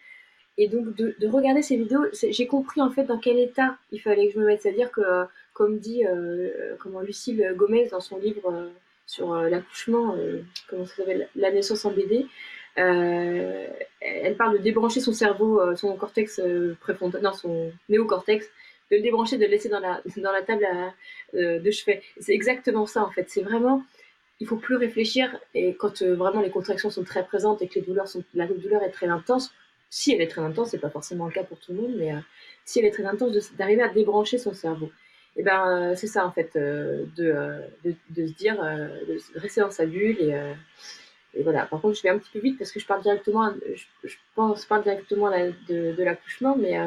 Et 0.59 0.69
donc, 0.69 0.95
de, 0.95 1.15
de, 1.19 1.29
regarder 1.29 1.63
ces 1.63 1.77
vidéos, 1.77 2.07
j'ai 2.13 2.47
compris 2.47 2.81
en 2.81 2.91
fait 2.91 3.05
dans 3.05 3.19
quel 3.19 3.39
état 3.39 3.77
il 3.93 4.01
fallait 4.01 4.29
que 4.29 4.35
je 4.35 4.39
me 4.39 4.47
mette. 4.47 4.63
C'est-à-dire 4.63 4.91
que, 4.91 5.03
comme 5.53 5.79
dit 5.79 6.07
euh, 6.07 6.77
comment 6.79 7.01
Lucille 7.01 7.55
Gomez 7.57 7.89
dans 7.89 8.01
son 8.01 8.19
livre 8.19 8.71
sur 9.07 9.35
l'accouchement, 9.35 10.17
comment 10.69 10.85
ça 10.85 10.97
s'appelle, 10.97 11.29
la 11.37 11.53
naissance 11.53 11.85
en 11.85 11.93
BD, 11.93 12.27
elle 12.77 14.37
parle 14.37 14.59
de 14.59 14.63
débrancher 14.63 15.01
son 15.01 15.13
cerveau, 15.13 15.75
son 15.77 15.97
cortex 15.97 16.41
préfrontal, 16.81 17.23
non, 17.23 17.33
son 17.33 17.73
néocortex, 17.89 18.47
de 18.91 18.97
le 18.97 19.03
débrancher, 19.03 19.39
de 19.39 19.45
le 19.45 19.51
laisser 19.51 19.69
dans 19.69 19.81
la, 19.81 20.03
dans 20.17 20.33
la 20.33 20.43
table 20.43 20.67
de 21.33 21.71
chevet. 21.71 22.03
C'est 22.19 22.35
exactement 22.35 22.87
ça 22.87 23.05
en 23.05 23.11
fait. 23.11 23.27
C'est 23.29 23.43
vraiment 23.43 23.85
il 24.41 24.47
faut 24.47 24.57
plus 24.57 24.77
réfléchir 24.77 25.39
et 25.55 25.75
quand 25.75 26.03
euh, 26.03 26.15
vraiment 26.15 26.41
les 26.41 26.51
contractions 26.51 26.91
sont 26.91 27.05
très 27.05 27.25
présentes 27.25 27.63
et 27.63 27.69
que 27.69 27.77
les 27.77 27.83
douleurs 27.83 28.09
sont, 28.09 28.23
la 28.35 28.47
douleur 28.47 28.83
est 28.83 28.91
très 28.91 29.09
intense, 29.09 29.53
si 29.89 30.13
elle 30.13 30.21
est 30.21 30.27
très 30.29 30.43
intense, 30.43 30.71
c'est 30.71 30.79
pas 30.79 30.91
forcément 30.91 31.27
le 31.27 31.33
cas 31.33 31.45
pour 31.45 31.59
tout 31.59 31.73
le 31.73 31.81
monde, 31.81 31.95
mais 31.97 32.13
euh, 32.13 32.19
si 32.65 32.79
elle 32.79 32.85
est 32.85 32.91
très 32.91 33.07
intense, 33.07 33.33
d'arriver 33.55 33.83
à 33.83 33.89
débrancher 33.89 34.39
son 34.39 34.53
cerveau. 34.53 34.91
Et 35.37 35.43
ben 35.43 35.69
euh, 35.69 35.95
c'est 35.95 36.07
ça 36.07 36.27
en 36.27 36.33
fait, 36.33 36.51
de, 36.55 37.07
de, 37.17 37.95
de, 38.11 38.27
se 38.27 38.33
dire, 38.33 38.57
de 38.63 39.19
rester 39.39 39.61
dans 39.61 39.71
sa 39.71 39.85
bulle 39.87 40.19
et, 40.19 40.35
et, 41.35 41.43
voilà. 41.43 41.67
Par 41.67 41.81
contre, 41.81 41.97
je 41.97 42.03
vais 42.03 42.09
un 42.09 42.19
petit 42.19 42.31
peu 42.33 42.39
vite 42.39 42.59
parce 42.59 42.73
que 42.73 42.81
je 42.81 42.87
parle 42.87 43.03
directement, 43.03 43.53
je, 43.75 44.09
je 44.09 44.17
pense, 44.35 44.65
parle 44.65 44.83
directement 44.83 45.31
de, 45.31 45.93
de 45.93 46.03
l'accouchement, 46.03 46.57
mais 46.57 46.79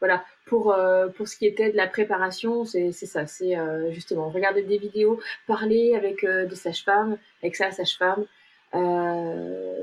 voilà, 0.00 0.24
pour, 0.44 0.72
euh, 0.72 1.08
pour 1.08 1.28
ce 1.28 1.36
qui 1.36 1.46
était 1.46 1.70
de 1.70 1.76
la 1.76 1.86
préparation, 1.86 2.64
c'est 2.66 2.92
ça, 2.92 3.26
c'est 3.26 3.56
euh, 3.56 3.90
justement 3.92 4.28
regarder 4.28 4.62
des 4.62 4.76
vidéos, 4.76 5.18
parler 5.46 5.94
avec 5.94 6.24
euh, 6.24 6.46
des 6.46 6.56
sages-femmes, 6.56 7.16
avec 7.42 7.56
sa 7.56 7.70
sage-femme. 7.70 8.26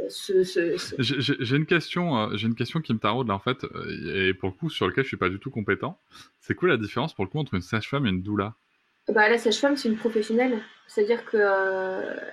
Ce, 0.09 0.43
ce, 0.43 0.75
J'ai 0.99 1.55
une 1.55 1.65
question, 1.65 2.35
j'ai 2.35 2.47
une 2.47 2.55
question 2.55 2.81
qui 2.81 2.93
me 2.93 2.99
taraude 2.99 3.29
là 3.29 3.35
en 3.35 3.39
fait, 3.39 3.65
et 4.13 4.33
pour 4.33 4.49
le 4.49 4.55
coup 4.55 4.69
sur 4.69 4.85
lequel 4.87 5.05
je 5.05 5.07
suis 5.07 5.17
pas 5.17 5.29
du 5.29 5.39
tout 5.39 5.49
compétent. 5.49 5.97
C'est 6.41 6.53
quoi 6.53 6.67
la 6.67 6.77
différence 6.77 7.13
pour 7.13 7.23
le 7.23 7.29
coup 7.29 7.39
entre 7.39 7.53
une 7.53 7.61
sage-femme 7.61 8.05
et 8.05 8.09
une 8.09 8.21
doula? 8.21 8.53
Bah, 9.07 9.29
la 9.29 9.37
sage-femme 9.37 9.77
c'est 9.77 9.87
une 9.87 9.95
professionnelle, 9.95 10.59
c'est-à-dire 10.87 11.23
que 11.23 11.37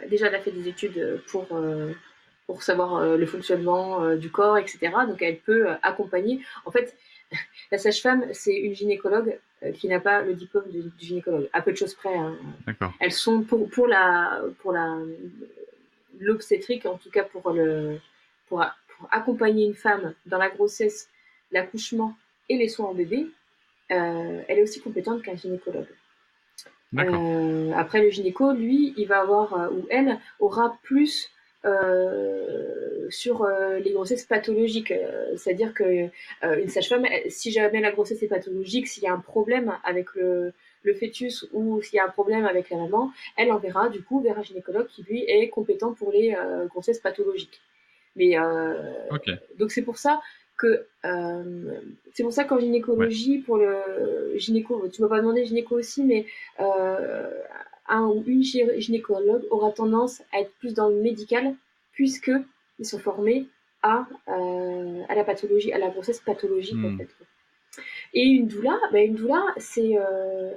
déjà 0.08 0.26
elle 0.26 0.34
a 0.34 0.40
fait 0.40 0.50
des 0.50 0.66
études 0.66 1.22
pour 1.28 1.46
pour 2.46 2.62
savoir 2.64 3.16
le 3.16 3.26
fonctionnement 3.26 4.16
du 4.16 4.30
corps, 4.30 4.58
etc. 4.58 4.90
Donc 5.06 5.22
elle 5.22 5.38
peut 5.38 5.68
accompagner. 5.82 6.40
En 6.64 6.72
fait, 6.72 6.96
la 7.72 7.78
sage-femme, 7.78 8.24
c'est 8.32 8.54
une 8.54 8.74
gynécologue 8.74 9.38
euh, 9.62 9.72
qui 9.72 9.88
n'a 9.88 10.00
pas 10.00 10.22
le 10.22 10.34
diplôme 10.34 10.70
de, 10.70 10.84
gynécologue, 10.98 11.48
à 11.52 11.62
peu 11.62 11.72
de 11.72 11.76
choses 11.76 11.94
près. 11.94 12.14
Hein. 12.14 12.36
Elles 13.00 13.12
sont 13.12 13.42
pour, 13.42 13.68
pour 13.68 13.86
la 13.86 14.40
pour 14.60 14.72
la 14.72 14.96
l'obstétrique, 16.20 16.86
en 16.86 16.96
tout 16.96 17.10
cas 17.10 17.24
pour 17.24 17.50
le 17.50 17.98
pour, 18.48 18.64
accompagner 19.10 19.64
une 19.64 19.74
femme 19.74 20.14
dans 20.26 20.38
la 20.38 20.48
grossesse, 20.48 21.08
l'accouchement 21.52 22.16
et 22.48 22.56
les 22.56 22.68
soins 22.68 22.86
en 22.86 22.94
bébé, 22.94 23.28
euh, 23.92 24.42
elle 24.48 24.58
est 24.58 24.62
aussi 24.62 24.80
compétente 24.80 25.22
qu'un 25.22 25.36
gynécologue. 25.36 25.86
Euh, 26.96 27.72
après 27.76 28.02
le 28.02 28.10
gynéco, 28.10 28.52
lui, 28.52 28.94
il 28.96 29.06
va 29.06 29.20
avoir 29.20 29.70
ou 29.72 29.86
elle 29.90 30.18
aura 30.40 30.78
plus 30.82 31.30
euh, 31.64 33.08
sur 33.10 33.42
euh, 33.42 33.80
les 33.80 33.90
grossesses 33.90 34.24
pathologiques. 34.24 34.92
Euh, 34.92 35.36
c'est-à-dire 35.36 35.74
que 35.74 36.08
une 36.42 36.68
sage-femme, 36.68 37.04
si 37.28 37.50
jamais 37.50 37.80
la 37.80 37.90
grossesse 37.90 38.22
est 38.22 38.28
pathologique, 38.28 38.86
s'il 38.86 39.02
y 39.02 39.06
a 39.08 39.12
un 39.12 39.18
problème 39.18 39.74
avec 39.82 40.14
le, 40.14 40.52
le 40.82 40.94
fœtus 40.94 41.46
ou 41.52 41.82
s'il 41.82 41.96
y 41.96 42.00
a 42.00 42.04
un 42.04 42.10
problème 42.10 42.46
avec 42.46 42.70
la 42.70 42.76
maman, 42.78 43.12
elle 43.36 43.52
enverra 43.52 43.88
du 43.88 44.02
coup 44.02 44.20
vers 44.20 44.38
un 44.38 44.42
gynécologue 44.42 44.86
qui 44.86 45.02
lui 45.02 45.24
est 45.24 45.48
compétent 45.48 45.92
pour 45.92 46.12
les 46.12 46.36
grossesses 46.68 47.00
pathologiques. 47.00 47.60
Mais 48.16 48.36
donc 49.58 49.70
c'est 49.70 49.82
pour 49.82 49.98
ça 49.98 50.20
que 50.58 50.84
euh, 51.06 51.80
c'est 52.12 52.24
pour 52.24 52.32
ça 52.32 52.44
qu'en 52.44 52.58
gynécologie, 52.58 53.38
pour 53.38 53.56
le 53.56 54.36
gynéco, 54.36 54.86
tu 54.88 55.00
m'as 55.00 55.08
pas 55.08 55.18
demandé 55.18 55.46
gynéco 55.46 55.78
aussi, 55.78 56.02
mais 56.02 56.26
euh, 56.60 57.30
un 57.88 58.06
ou 58.06 58.22
une 58.26 58.42
gynécologue 58.42 59.46
aura 59.50 59.70
tendance 59.70 60.20
à 60.32 60.40
être 60.40 60.52
plus 60.58 60.74
dans 60.74 60.88
le 60.88 60.96
médical 60.96 61.54
puisque 61.92 62.32
ils 62.78 62.84
sont 62.84 62.98
formés 62.98 63.46
à, 63.82 64.06
euh, 64.28 65.02
à 65.08 65.14
la 65.14 65.24
pathologie, 65.24 65.72
à 65.72 65.78
la 65.78 65.88
grossesse 65.88 66.20
pathologique 66.20 66.74
en 66.74 66.90
hmm. 66.90 66.98
fait. 66.98 67.08
Et 68.14 68.24
une 68.24 68.46
doula, 68.46 68.78
ben 68.92 69.06
une 69.06 69.14
doula, 69.14 69.42
c'est 69.56 69.98
euh, 69.98 70.52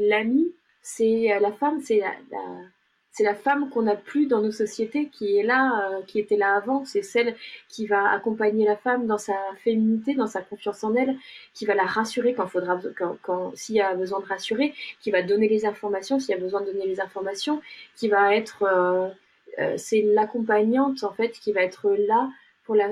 l'ami, 0.00 0.52
c'est 0.82 1.38
la 1.40 1.52
femme, 1.52 1.80
c'est 1.80 2.00
la, 2.00 2.12
c'est 3.18 3.24
la 3.24 3.34
femme 3.34 3.68
qu'on 3.70 3.82
n'a 3.82 3.96
plus 3.96 4.26
dans 4.26 4.40
nos 4.40 4.52
sociétés 4.52 5.08
qui 5.08 5.38
est 5.38 5.42
là, 5.42 5.90
euh, 5.90 6.02
qui 6.06 6.20
était 6.20 6.36
là 6.36 6.54
avant. 6.54 6.84
C'est 6.84 7.02
celle 7.02 7.34
qui 7.68 7.86
va 7.86 8.10
accompagner 8.10 8.64
la 8.64 8.76
femme 8.76 9.06
dans 9.06 9.18
sa 9.18 9.34
féminité, 9.64 10.14
dans 10.14 10.28
sa 10.28 10.40
confiance 10.40 10.84
en 10.84 10.94
elle, 10.94 11.16
qui 11.52 11.66
va 11.66 11.74
la 11.74 11.84
rassurer 11.84 12.34
quand 12.34 12.46
faudra, 12.46 12.80
quand, 13.22 13.56
s'il 13.56 13.74
y 13.74 13.80
a 13.80 13.94
besoin 13.94 14.20
de 14.20 14.26
rassurer, 14.26 14.72
qui 15.00 15.10
va 15.10 15.22
donner 15.22 15.48
les 15.48 15.66
informations 15.66 16.20
s'il 16.20 16.30
y 16.30 16.38
a 16.38 16.40
besoin 16.40 16.60
de 16.60 16.66
donner 16.66 16.86
les 16.86 17.00
informations, 17.00 17.60
qui 17.96 18.08
va 18.08 18.36
être 18.36 18.62
euh, 19.58 19.74
c'est 19.76 20.02
l'accompagnante 20.02 21.02
en 21.02 21.12
fait 21.12 21.30
qui 21.30 21.52
va 21.52 21.62
être 21.62 21.90
là 21.90 22.30
pour 22.64 22.76
la 22.76 22.90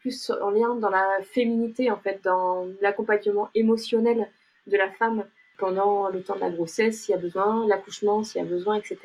plus 0.00 0.30
en 0.30 0.50
lien 0.50 0.74
dans 0.74 0.90
la 0.90 1.06
féminité 1.22 1.90
en 1.90 1.96
fait, 1.98 2.20
dans 2.24 2.66
l'accompagnement 2.80 3.50
émotionnel 3.54 4.28
de 4.66 4.76
la 4.76 4.90
femme 4.90 5.24
pendant 5.60 6.08
le 6.08 6.22
temps 6.22 6.34
de 6.34 6.40
la 6.40 6.50
grossesse 6.50 7.02
s'il 7.02 7.14
y 7.14 7.18
a 7.18 7.20
besoin, 7.20 7.66
l'accouchement 7.68 8.24
s'il 8.24 8.42
y 8.42 8.44
a 8.44 8.48
besoin, 8.48 8.76
etc. 8.76 8.98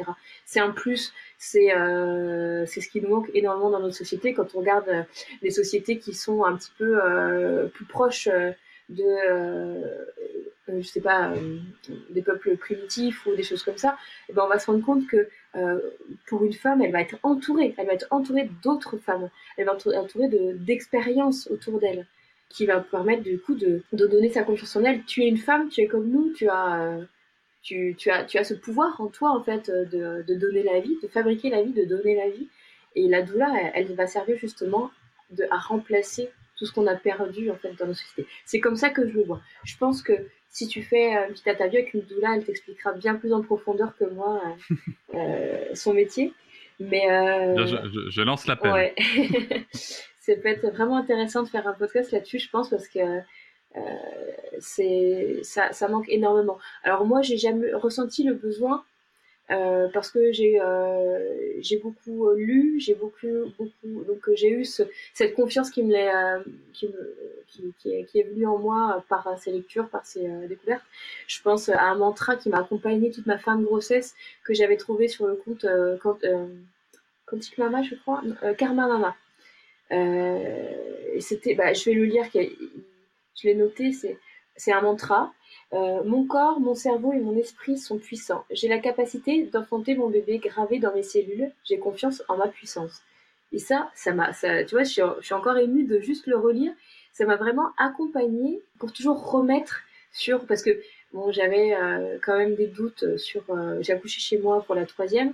C'est 0.46 0.62
un 0.62 0.72
plus, 0.72 1.14
c'est 1.38 1.76
euh, 1.76 2.66
c'est 2.66 2.82
ce 2.82 2.90
qui 2.90 3.02
nous 3.02 3.10
manque 3.10 3.30
énormément 3.34 3.70
dans 3.70 3.80
notre 3.80 3.96
société 3.96 4.34
quand 4.34 4.56
on 4.56 4.60
regarde 4.60 4.88
euh, 4.88 5.04
les 5.42 5.52
sociétés 5.52 6.00
qui 6.00 6.14
sont 6.14 6.46
un 6.46 6.56
petit 6.56 6.72
peu 6.78 7.04
euh, 7.04 7.68
plus 7.68 7.86
proches 7.86 8.28
euh, 8.28 8.52
de, 8.88 9.04
euh, 9.04 9.82
je 10.68 10.82
sais 10.88 11.02
pas, 11.02 11.34
des 12.10 12.22
peuples 12.22 12.56
primitifs 12.58 13.26
ou 13.26 13.36
des 13.36 13.44
choses 13.44 13.64
comme 13.64 13.78
ça. 13.78 13.98
Et 14.30 14.34
ben 14.34 14.44
on 14.46 14.48
va 14.48 14.60
se 14.60 14.68
rendre 14.68 14.86
compte 14.86 15.08
que 15.08 15.28
pour 16.28 16.44
une 16.44 16.54
femme, 16.54 16.82
elle 16.82 16.92
va 16.92 17.02
être 17.02 17.18
entourée, 17.24 17.74
elle 17.78 17.88
va 17.88 17.94
être 17.94 18.08
entourée 18.12 18.50
d'autres 18.64 18.98
femmes, 18.98 19.30
elle 19.58 19.66
va 19.66 19.74
être 19.74 19.96
entourée 19.96 20.30
d'expériences 20.56 21.48
autour 21.50 21.80
d'elle 21.80 22.06
qui 22.50 22.66
va 22.66 22.80
permettre 22.80 23.24
du 23.24 23.40
coup 23.40 23.56
de, 23.56 23.84
donner 23.92 24.30
sa 24.30 24.44
confiance 24.44 24.76
en 24.76 24.84
elle. 24.84 25.04
Tu 25.04 25.24
es 25.24 25.28
une 25.28 25.38
femme, 25.38 25.70
tu 25.70 25.82
es 25.82 25.88
comme 25.88 26.10
nous, 26.10 26.32
tu 26.34 26.48
as, 26.48 26.82
euh, 26.82 27.04
tu, 27.62 27.96
as, 28.10 28.24
tu 28.24 28.38
as 28.38 28.44
ce 28.44 28.54
pouvoir 28.54 29.00
en 29.02 29.08
toi 29.08 29.32
en 29.32 29.44
fait 29.44 29.70
de, 29.70 30.24
donner 30.34 30.64
la 30.64 30.80
vie, 30.80 30.98
de 31.02 31.08
fabriquer 31.08 31.50
la 31.50 31.64
vie, 31.64 31.74
de 31.74 31.84
donner 31.84 32.16
la 32.16 32.30
vie. 32.30 32.48
Et 32.96 33.08
la 33.08 33.24
doula, 33.24 33.52
elle, 33.74 33.94
va 33.94 34.08
servir 34.08 34.38
justement 34.38 34.92
à 35.52 35.58
remplacer 35.58 36.30
tout 36.58 36.66
ce 36.66 36.72
qu'on 36.72 36.88
a 36.88 36.96
perdu 36.96 37.52
en 37.52 37.56
fait 37.56 37.74
dans 37.74 37.88
nos 37.88 37.94
sociétés. 37.94 38.30
C'est 38.46 38.62
comme 38.62 38.78
ça 38.78 38.90
que 38.90 39.06
je 39.06 39.14
le 39.14 39.24
vois. 39.24 39.42
Je 39.66 39.76
pense 39.78 40.02
que 40.02 40.14
si 40.56 40.70
tu 40.70 40.84
fais 40.84 41.12
une 41.12 41.34
petite 41.34 41.50
interview 41.50 41.80
avec 41.80 41.94
une 41.94 42.02
doula, 42.04 42.38
elle 42.38 42.46
t'expliquera 42.46 42.94
bien 42.94 43.16
plus 43.16 43.34
en 43.34 43.42
profondeur 43.42 43.94
que 43.98 44.06
moi 44.06 44.42
euh, 44.46 44.76
euh 45.16 45.76
son 45.76 45.94
métier. 45.94 46.34
Mais 46.80 47.12
euh, 47.12 47.66
je, 47.66 48.10
je, 48.10 48.22
lance 48.22 48.48
l'appel. 48.48 48.72
Ouais. 48.72 48.96
ça 49.74 50.34
peut 50.38 50.48
être 50.48 50.66
vraiment 50.70 50.96
intéressant 50.96 51.44
de 51.44 51.50
faire 51.50 51.68
un 51.68 51.74
podcast 51.74 52.14
là-dessus, 52.14 52.40
je 52.40 52.50
pense, 52.50 52.70
parce 52.70 52.88
que 52.88 53.00
euh, 53.00 53.82
c'est 54.60 55.40
ça, 55.44 55.74
ça, 55.74 55.90
manque 55.90 56.08
énormément. 56.08 56.58
Alors 56.84 57.06
moi, 57.06 57.22
j'ai 57.22 57.38
jamais 57.38 57.74
ressenti 57.74 58.24
le 58.24 58.34
besoin 58.34 58.86
euh, 59.52 59.88
parce 59.94 60.12
que 60.12 60.32
j'ai 60.32 60.60
euh, 60.60 61.54
j'ai 61.60 61.78
beaucoup 61.78 62.32
lu, 62.32 62.80
j'ai 62.80 62.96
beaucoup 62.96 63.54
beaucoup 63.58 64.04
donc 64.04 64.30
j'ai 64.34 64.50
eu 64.50 64.66
ce, 64.66 64.84
cette 65.14 65.36
confiance 65.36 65.70
qui 65.70 65.84
me 65.84 65.94
qui, 66.74 66.88
qui, 67.48 67.74
qui, 67.80 67.92
est, 67.94 68.06
qui, 68.06 68.20
est 68.20 68.24
venue 68.24 68.48
en 68.48 68.58
moi 68.58 69.04
par 69.08 69.38
ces 69.40 69.52
lectures, 69.52 69.90
par 69.90 70.06
ces 70.06 70.28
découvertes. 70.48 70.86
Je 71.28 71.42
pense 71.42 71.70
à 71.70 71.82
un 71.84 71.96
mantra 71.96 72.36
qui 72.36 72.50
m'a 72.50 72.60
accompagné 72.60 73.12
toute 73.12 73.28
ma 73.28 73.38
fin 73.38 73.56
de 73.56 73.64
grossesse 73.64 74.16
que 74.44 74.54
j'avais 74.54 74.78
trouvé 74.78 75.08
sur 75.08 75.28
le 75.28 75.36
compte 75.36 75.66
quand 76.02 76.20
Quantique 77.26 77.58
Mama, 77.58 77.82
je 77.82 77.96
crois, 77.96 78.22
Karma 78.58 78.88
Mama. 78.88 79.16
Euh, 79.92 81.20
c'était, 81.20 81.56
bah, 81.56 81.74
je 81.74 81.86
vais 81.86 81.94
le 81.94 82.06
lire, 82.06 82.26
je 82.34 83.48
l'ai 83.48 83.56
noté, 83.56 83.92
c'est, 83.92 84.18
c'est 84.56 84.72
un 84.72 84.82
mantra. 84.82 85.34
Euh, 85.76 86.04
mon 86.06 86.26
corps, 86.26 86.62
mon 86.62 86.74
cerveau 86.74 87.12
et 87.12 87.20
mon 87.20 87.36
esprit 87.36 87.78
sont 87.78 87.98
puissants. 87.98 88.46
J'ai 88.50 88.70
la 88.70 88.80
capacité 88.80 89.44
d'enfanter 89.44 89.96
mon 89.96 90.10
bébé 90.10 90.38
gravé 90.38 90.80
dans 90.80 90.94
mes 90.94 91.04
cellules. 91.04 91.52
J'ai 91.66 91.80
confiance 91.80 92.24
en 92.30 92.38
ma 92.38 92.48
puissance. 92.48 93.02
Et 93.52 93.60
ça, 93.60 93.92
ça 93.94 94.14
m'a, 94.14 94.32
tu 94.32 94.76
vois, 94.76 94.84
je 94.84 94.90
suis, 94.90 95.02
je 95.20 95.26
suis 95.26 95.34
encore 95.34 95.58
émue 95.58 95.84
de 95.84 96.00
juste 96.00 96.28
le 96.28 96.38
relire. 96.38 96.72
Ça 97.12 97.26
m'a 97.26 97.36
vraiment 97.36 97.70
accompagnée 97.78 98.62
pour 98.80 98.94
toujours 98.94 99.30
remettre 99.32 99.82
sur, 100.14 100.46
parce 100.46 100.62
que 100.62 100.82
bon, 101.14 101.32
j'avais 101.32 101.74
euh, 101.76 102.18
quand 102.24 102.38
même 102.38 102.56
des 102.56 102.68
doutes 102.68 103.18
sur, 103.18 103.44
euh, 103.50 103.78
j'ai 103.82 103.94
accouché 103.94 104.22
chez 104.22 104.38
moi 104.38 104.64
pour 104.66 104.76
la 104.76 104.86
troisième, 104.86 105.34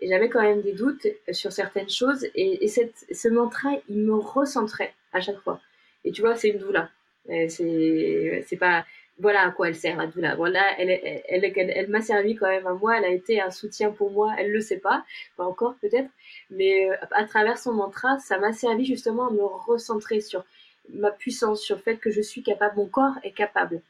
et 0.00 0.08
j'avais 0.08 0.28
quand 0.30 0.42
même 0.42 0.62
des 0.62 0.72
doutes 0.72 1.06
sur 1.30 1.52
certaines 1.52 1.90
choses. 1.90 2.24
Et, 2.34 2.64
et 2.64 2.68
cette, 2.68 3.06
ce 3.10 3.28
mantra, 3.28 3.70
il 3.88 3.98
me 3.98 4.14
recentrait 4.14 4.94
à 5.12 5.20
chaque 5.20 5.40
fois. 5.40 5.60
Et 6.04 6.12
tu 6.12 6.22
vois, 6.22 6.36
c'est 6.36 6.48
une 6.48 6.58
doula. 6.58 6.90
C'est, 7.26 8.44
c'est 8.46 8.56
pas, 8.56 8.84
voilà 9.18 9.42
à 9.46 9.50
quoi 9.50 9.68
elle 9.68 9.76
sert 9.76 9.96
la 9.96 10.06
doula. 10.06 10.34
Voilà, 10.34 10.62
elle, 10.78 10.90
elle, 10.90 11.44
elle, 11.44 11.70
elle, 11.70 11.88
m'a 11.88 12.00
servi 12.00 12.34
quand 12.34 12.48
même 12.48 12.66
à 12.66 12.74
moi. 12.74 12.98
Elle 12.98 13.04
a 13.04 13.10
été 13.10 13.40
un 13.40 13.50
soutien 13.50 13.90
pour 13.90 14.10
moi. 14.10 14.34
Elle 14.38 14.50
le 14.50 14.60
sait 14.60 14.78
pas, 14.78 15.04
pas 15.36 15.44
encore 15.44 15.76
peut-être, 15.80 16.08
mais 16.50 16.90
euh, 16.90 16.96
à 17.12 17.24
travers 17.24 17.58
son 17.58 17.72
mantra, 17.72 18.18
ça 18.18 18.38
m'a 18.38 18.52
servi 18.52 18.84
justement 18.84 19.28
à 19.28 19.30
me 19.30 19.42
recentrer 19.42 20.20
sur 20.20 20.44
ma 20.90 21.10
puissance, 21.10 21.62
sur 21.62 21.76
le 21.76 21.82
fait 21.82 21.96
que 21.96 22.10
je 22.10 22.20
suis 22.20 22.42
capable, 22.42 22.76
mon 22.76 22.86
corps 22.86 23.14
est 23.22 23.32
capable. 23.32 23.80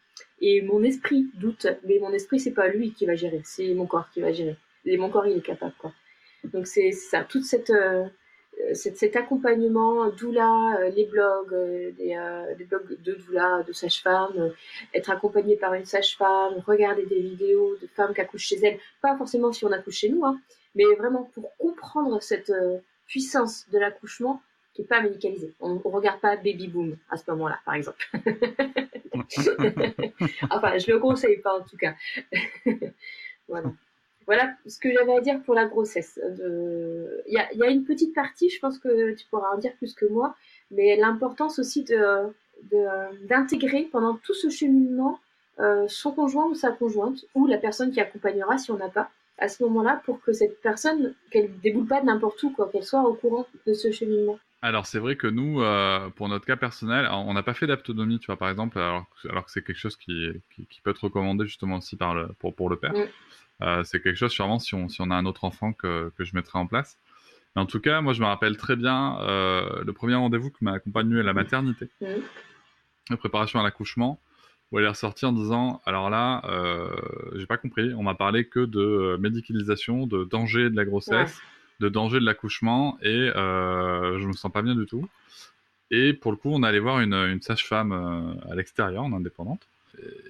Et 0.41 0.63
mon 0.63 0.83
esprit 0.83 1.27
doute, 1.35 1.67
mais 1.85 1.99
mon 1.99 2.13
esprit 2.13 2.39
c'est 2.39 2.53
pas 2.53 2.69
lui 2.69 2.93
qui 2.93 3.07
va 3.07 3.15
gérer, 3.15 3.41
c'est 3.45 3.73
mon 3.75 3.87
corps 3.87 4.09
qui 4.13 4.21
va 4.21 4.33
gérer. 4.33 4.57
Et 4.85 4.97
mon 4.97 5.11
corps 5.11 5.27
il 5.27 5.39
est 5.39 5.41
capable 5.41 5.75
quoi. 5.79 5.93
Donc 6.45 6.67
c'est 6.67 6.93
ça, 6.93 7.25
toute 7.25 7.45
cette, 7.45 7.71
euh, 7.71 8.05
cet 8.73 9.17
accompagnement 9.17 10.09
doula, 10.11 10.79
euh, 10.81 10.91
les 10.91 11.05
blogs, 11.07 11.53
euh, 11.53 11.91
des, 11.93 12.17
des, 12.59 12.65
blogs 12.65 12.97
de 13.03 13.15
doula, 13.15 13.63
de 13.63 13.73
sage-femme, 13.73 14.53
être 14.95 15.11
accompagné 15.11 15.57
par 15.57 15.75
une 15.75 15.85
sage-femme, 15.85 16.63
regarder 16.67 17.07
des 17.07 17.21
vidéos 17.21 17.77
de 17.81 17.87
femmes 17.89 18.15
qui 18.15 18.21
accouchent 18.21 18.47
chez 18.47 18.59
elles, 18.65 18.79
pas 19.03 19.17
forcément 19.17 19.53
si 19.53 19.65
on 19.65 19.73
accouche 19.73 19.97
chez 19.97 20.09
nous, 20.09 20.25
hein, 20.25 20.41
mais 20.75 20.85
vraiment 20.99 21.31
pour 21.35 21.55
comprendre 21.57 22.23
cette 22.23 22.53
puissance 23.07 23.69
de 23.71 23.79
l'accouchement 23.79 24.41
qui 24.75 24.83
n'est 24.83 24.89
pas 24.89 25.01
médicalisée. 25.01 25.53
On 25.61 25.75
ne 25.75 25.81
regarde 25.85 26.21
pas 26.21 26.37
Baby 26.37 26.69
Boom 26.69 26.97
à 27.11 27.17
ce 27.17 27.31
moment-là, 27.31 27.61
par 27.65 27.75
exemple. 27.75 28.05
enfin, 30.51 30.79
je 30.79 30.91
ne 30.91 30.95
le 30.95 30.99
conseille 30.99 31.39
pas 31.39 31.59
en 31.59 31.63
tout 31.63 31.77
cas. 31.77 31.95
voilà 33.49 33.73
voilà 34.27 34.55
ce 34.67 34.79
que 34.79 34.93
j'avais 34.93 35.15
à 35.15 35.21
dire 35.21 35.43
pour 35.43 35.55
la 35.55 35.67
grossesse. 35.67 36.21
Il 37.27 37.33
y, 37.33 37.63
a, 37.63 37.71
une 37.71 37.85
petite 37.85 38.15
partie, 38.15 38.51
je 38.51 38.59
pense 38.59 38.79
que 38.79 39.13
tu 39.15 39.27
pourras 39.27 39.55
en 39.55 39.59
dire 39.59 39.73
plus 39.77 39.95
que 39.95 40.07
moi, 40.07 40.35
mais 40.71 40.97
l'importance 40.97 41.59
aussi 41.59 41.85
de 41.85 42.33
d'intégrer 43.29 43.89
pendant 43.93 44.15
tout 44.15 44.33
ce 44.33 44.49
cheminement 44.49 45.21
euh, 45.61 45.87
son 45.87 46.13
conjoint 46.13 46.47
ou 46.47 46.55
sa 46.55 46.73
conjointe 46.73 47.25
ou 47.35 47.47
la 47.47 47.59
personne 47.59 47.93
qui 47.93 48.01
accompagnera 48.01 48.59
si 48.59 48.71
on 48.71 48.77
n'a 48.77 48.89
pas 48.89 49.11
à 49.39 49.49
ce 49.49 49.63
moment-là 49.65 50.01
pour 50.05 50.21
que 50.21 50.33
cette 50.33 50.61
personne 50.63 51.15
qu'elle 51.31 51.51
déboule 51.61 51.87
pas 51.87 52.01
de 52.01 52.07
n'importe 52.07 52.43
où 52.43 52.51
quoi 52.51 52.69
qu'elle 52.71 52.85
soit 52.85 53.03
au 53.03 53.15
courant 53.15 53.47
de 53.67 53.73
ce 53.73 53.93
cheminement. 53.93 54.39
Alors 54.63 54.87
c'est 54.87 54.99
vrai 54.99 55.17
que 55.17 55.27
nous, 55.27 55.61
euh, 55.61 56.09
pour 56.11 56.29
notre 56.29 56.47
cas 56.47 56.57
personnel, 56.57 57.07
on 57.11 57.35
n'a 57.35 57.43
pas 57.43 57.55
fait 57.55 57.67
d'aptonomie, 57.67 58.19
tu 58.19 58.27
vois, 58.27 58.37
par 58.37 58.49
exemple, 58.49 58.79
alors, 58.79 59.05
alors 59.29 59.45
que 59.45 59.51
c'est 59.51 59.63
quelque 59.63 59.79
chose 59.79 59.97
qui, 59.97 60.31
qui, 60.55 60.81
peut 60.83 60.91
être 60.91 61.05
recommandé 61.05 61.45
justement 61.45 61.77
aussi 61.77 61.97
par 61.97 62.15
le, 62.15 62.29
pour, 62.39 62.55
pour 62.55 62.71
le 62.71 62.77
père. 62.77 62.95
Mm. 62.95 63.07
Euh, 63.63 63.85
c'est 63.85 64.01
quelque 64.01 64.17
chose 64.17 64.33
sûrement 64.33 64.59
si 64.59 64.75
on, 64.75 64.89
si 64.89 65.01
on 65.01 65.11
a 65.11 65.15
un 65.15 65.27
autre 65.27 65.45
enfant 65.45 65.73
que, 65.73 66.13
que 66.17 66.25
je 66.25 66.35
mettrai 66.35 66.59
en 66.59 66.67
place. 66.67 66.99
Mais 67.55 67.63
en 67.63 67.67
tout 67.67 67.81
cas, 67.81 68.01
moi 68.01 68.13
je 68.13 68.21
me 68.21 68.27
rappelle 68.27 68.57
très 68.57 68.77
bien 68.77 69.19
euh, 69.21 69.83
le 69.85 69.93
premier 69.93 70.15
rendez-vous 70.15 70.51
que 70.51 70.59
m'a 70.63 70.73
accompagné 70.73 71.21
à 71.21 71.23
la 71.23 71.33
maternité, 71.33 71.89
mmh. 72.01 72.07
la 73.11 73.17
préparation 73.17 73.61
à 73.61 73.63
l'accouchement, 73.63 74.21
où 74.73 74.79
elle 74.79 74.87
est 74.87 74.89
ressortie 74.89 75.25
en 75.25 75.33
disant 75.33 75.81
alors 75.87 76.11
là, 76.11 76.43
euh, 76.47 76.91
j'ai 77.37 77.47
pas 77.47 77.59
compris, 77.59 77.95
on 77.95 78.03
m'a 78.03 78.15
parlé 78.15 78.49
que 78.49 78.61
de 78.61 79.17
médicalisation, 79.21 80.07
de 80.07 80.25
danger 80.25 80.69
de 80.69 80.77
la 80.77 80.85
grossesse, 80.85 81.41
de 81.81 81.89
danger 81.89 82.19
de 82.19 82.25
l'accouchement, 82.25 82.99
et 83.03 83.31
euh, 83.37 84.19
je 84.19 84.27
me 84.27 84.33
sens 84.33 84.51
pas 84.53 84.63
bien 84.63 84.75
du 84.75 84.87
tout. 84.87 85.09
Et 85.91 86.13
pour 86.13 86.33
le 86.33 86.37
coup, 86.37 86.51
on 86.51 86.63
allait 86.63 86.81
voir 86.81 87.01
une, 87.01 87.15
une 87.15 87.41
sage-femme 87.41 87.93
euh, 87.93 88.51
à 88.51 88.55
l'extérieur, 88.55 89.05
en 89.05 89.13
indépendante, 89.13 89.69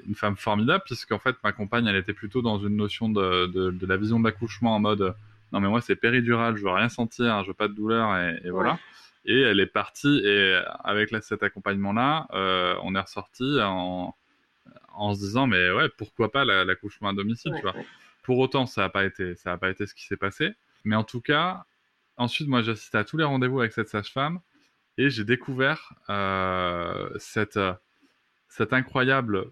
une 0.07 0.15
femme 0.15 0.37
formidable, 0.37 0.83
puisqu'en 0.85 1.19
fait, 1.19 1.37
ma 1.43 1.53
compagne, 1.53 1.87
elle 1.87 1.97
était 1.97 2.13
plutôt 2.13 2.43
dans 2.43 2.59
une 2.59 2.77
notion 2.77 3.09
de, 3.09 3.47
de, 3.47 3.87
la 3.87 3.97
vision 3.97 4.19
de 4.19 4.25
l'accouchement 4.25 4.75
en 4.75 4.81
mode 4.81 5.15
non, 5.55 5.61
mais 5.61 5.69
moi, 5.69 5.81
c'est 5.81 5.95
péridural, 5.95 6.57
je 6.57 6.65
veux 6.65 6.71
rien 6.71 6.89
sentir, 6.89 7.45
je 7.45 7.49
veux 7.49 7.55
pas 7.55 7.69
de 7.69 7.75
douleur, 7.75 8.17
et, 8.19 8.51
voilà. 8.51 8.77
Et 9.25 9.41
elle 9.41 9.61
est 9.61 9.67
partie, 9.67 10.21
et 10.25 10.61
avec 10.83 11.11
cet 11.23 11.45
accompagnement-là, 11.45 12.27
euh, 12.33 12.75
on 12.83 12.97
est 12.97 13.01
ressorti 13.01 13.61
en, 13.63 14.17
en 14.95 15.15
se 15.15 15.21
disant, 15.21 15.47
mais 15.47 15.71
ouais, 15.71 15.89
pourquoi 15.97 16.33
pas 16.33 16.45
l'accouchement 16.45 17.11
à 17.11 17.13
domicile, 17.13 17.53
tu 17.55 17.63
vois. 17.63 17.75
Pour 18.25 18.39
autant, 18.41 18.67
ça 18.67 18.81
n'a 18.81 18.89
pas 18.89 19.05
été, 19.05 19.37
ça 19.37 19.53
a 19.53 19.57
pas 19.57 19.71
été 19.71 19.87
ce 19.87 19.95
qui 19.95 20.05
s'est 20.07 20.17
passé. 20.17 20.55
Mais 20.83 20.97
en 20.97 21.05
tout 21.05 21.21
cas, 21.21 21.65
ensuite, 22.17 22.49
moi, 22.49 22.63
j'ai 22.63 22.73
assisté 22.73 22.99
à 22.99 23.05
tous 23.05 23.17
les 23.17 23.25
rendez-vous 23.25 23.61
avec 23.61 23.73
cette 23.73 23.89
sage-femme, 23.89 24.41
et 24.99 25.09
j'ai 25.09 25.25
découvert 25.25 25.93
euh, 26.11 27.11
cette 27.19 27.61
cette 28.55 28.73
incroyable 28.73 29.47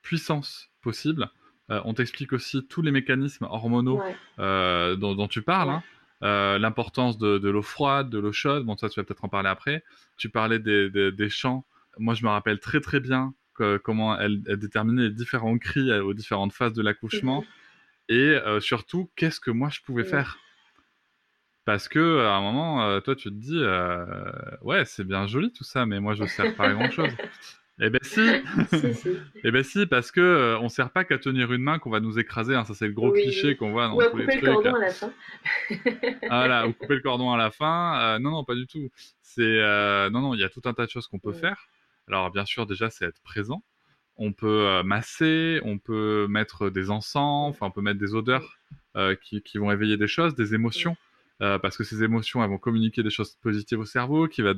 puissance 0.00 0.70
possible. 0.80 1.30
Euh, 1.70 1.82
on 1.84 1.92
t'explique 1.92 2.32
aussi 2.32 2.66
tous 2.66 2.80
les 2.80 2.90
mécanismes 2.90 3.44
hormonaux 3.44 4.02
euh, 4.38 4.96
dont, 4.96 5.28
tu 5.28 5.42
parles. 5.42 5.68
Hein. 5.68 5.82
Euh, 6.22 6.58
l'importance 6.58 7.18
de, 7.18 7.48
l'eau 7.50 7.62
froide, 7.62 8.08
de 8.08 8.18
l'eau 8.18 8.32
chaude. 8.32 8.64
Bon, 8.64 8.74
ça, 8.76 8.88
tu 8.88 8.98
vas 8.98 9.04
peut-être 9.04 9.24
en 9.24 9.28
parler 9.28 9.50
après. 9.50 9.84
Tu 10.16 10.30
parlais 10.30 10.58
des, 10.58 10.90
des, 10.90 11.28
chants. 11.28 11.66
Moi, 11.98 12.14
je 12.14 12.24
me 12.24 12.30
rappelle 12.30 12.58
très, 12.58 12.80
très 12.80 13.00
bien 13.00 13.34
comment 13.84 14.18
elle, 14.18 14.42
déterminait 14.58 15.02
les 15.02 15.10
différents 15.10 15.58
cris 15.58 15.92
aux 15.92 16.14
différentes 16.14 16.54
phases 16.54 16.72
de 16.72 16.82
l'accouchement. 16.82 17.44
Et 18.08 18.34
surtout, 18.60 19.10
qu'est-ce 19.14 19.40
que 19.40 19.50
moi, 19.50 19.68
je 19.70 19.80
pouvais 19.82 20.04
faire? 20.04 20.38
Parce 21.66 21.86
que 21.86 22.24
à 22.24 22.34
un 22.34 22.40
moment, 22.40 23.00
toi, 23.02 23.14
tu 23.14 23.28
te 23.28 23.34
dis, 23.34 23.62
ouais, 24.62 24.86
c'est 24.86 25.04
bien 25.04 25.26
joli 25.26 25.52
tout 25.52 25.64
ça, 25.64 25.84
mais 25.84 26.00
moi, 26.00 26.14
je 26.14 26.22
ne 26.22 26.28
sers 26.28 26.56
pas 26.56 26.70
à 26.70 26.72
grand 26.72 26.90
chose. 26.90 27.12
Eh 27.80 27.90
ben 27.90 27.98
si, 28.02 28.20
Si, 28.70 28.94
si. 28.94 29.08
eh 29.44 29.50
ben 29.50 29.62
si, 29.64 29.86
parce 29.86 30.12
que 30.12 30.20
euh, 30.20 30.58
on 30.60 30.68
sert 30.68 30.90
pas 30.90 31.04
qu'à 31.04 31.18
tenir 31.18 31.52
une 31.52 31.62
main 31.62 31.78
qu'on 31.78 31.90
va 31.90 32.00
nous 32.00 32.18
écraser. 32.18 32.54
hein. 32.54 32.64
Ça 32.64 32.74
c'est 32.74 32.86
le 32.86 32.92
gros 32.92 33.10
Oui. 33.10 33.22
cliché 33.22 33.56
qu'on 33.56 33.72
voit 33.72 33.88
dans 33.88 33.96
Ou 33.96 34.00
à 34.02 34.10
tous 34.10 34.18
les 34.18 34.24
couper 34.26 34.34
le 34.36 34.40
trucs. 34.42 34.52
cordon 34.54 34.74
à 34.74 34.80
la 34.80 34.90
fin. 34.90 35.12
Voilà, 36.28 36.66
ou 36.68 36.72
couper 36.72 36.94
le 36.96 37.00
cordon 37.00 37.32
à 37.32 37.36
la 37.36 37.50
fin. 37.50 37.98
Euh, 38.00 38.18
non, 38.18 38.30
non, 38.30 38.44
pas 38.44 38.54
du 38.54 38.66
tout. 38.66 38.88
C'est 39.22 39.42
euh, 39.42 40.10
non, 40.10 40.20
non, 40.20 40.34
il 40.34 40.40
y 40.40 40.44
a 40.44 40.48
tout 40.48 40.62
un 40.66 40.74
tas 40.74 40.86
de 40.86 40.90
choses 40.90 41.06
qu'on 41.06 41.18
peut 41.18 41.30
Ouais. 41.32 41.38
faire. 41.38 41.66
Alors 42.08 42.30
bien 42.30 42.44
sûr, 42.44 42.66
déjà, 42.66 42.90
c'est 42.90 43.04
être 43.06 43.20
présent. 43.22 43.62
On 44.16 44.32
peut 44.32 44.66
euh, 44.66 44.82
masser, 44.82 45.60
on 45.64 45.78
peut 45.78 46.26
mettre 46.28 46.68
des 46.70 46.90
encens, 46.90 47.48
enfin, 47.50 47.66
on 47.66 47.70
peut 47.70 47.80
mettre 47.80 47.98
des 47.98 48.14
odeurs 48.14 48.58
euh, 48.96 49.16
qui, 49.16 49.40
qui 49.42 49.56
vont 49.58 49.72
éveiller 49.72 49.96
des 49.96 50.06
choses, 50.06 50.34
des 50.34 50.54
émotions. 50.54 50.96
euh, 51.40 51.58
parce 51.58 51.76
que 51.76 51.82
ces 51.84 52.04
émotions, 52.04 52.44
elles 52.44 52.50
vont 52.50 52.58
communiquer 52.58 53.02
des 53.02 53.10
choses 53.10 53.34
positives 53.42 53.80
au 53.80 53.84
cerveau, 53.86 54.28
qui 54.28 54.42
va, 54.42 54.52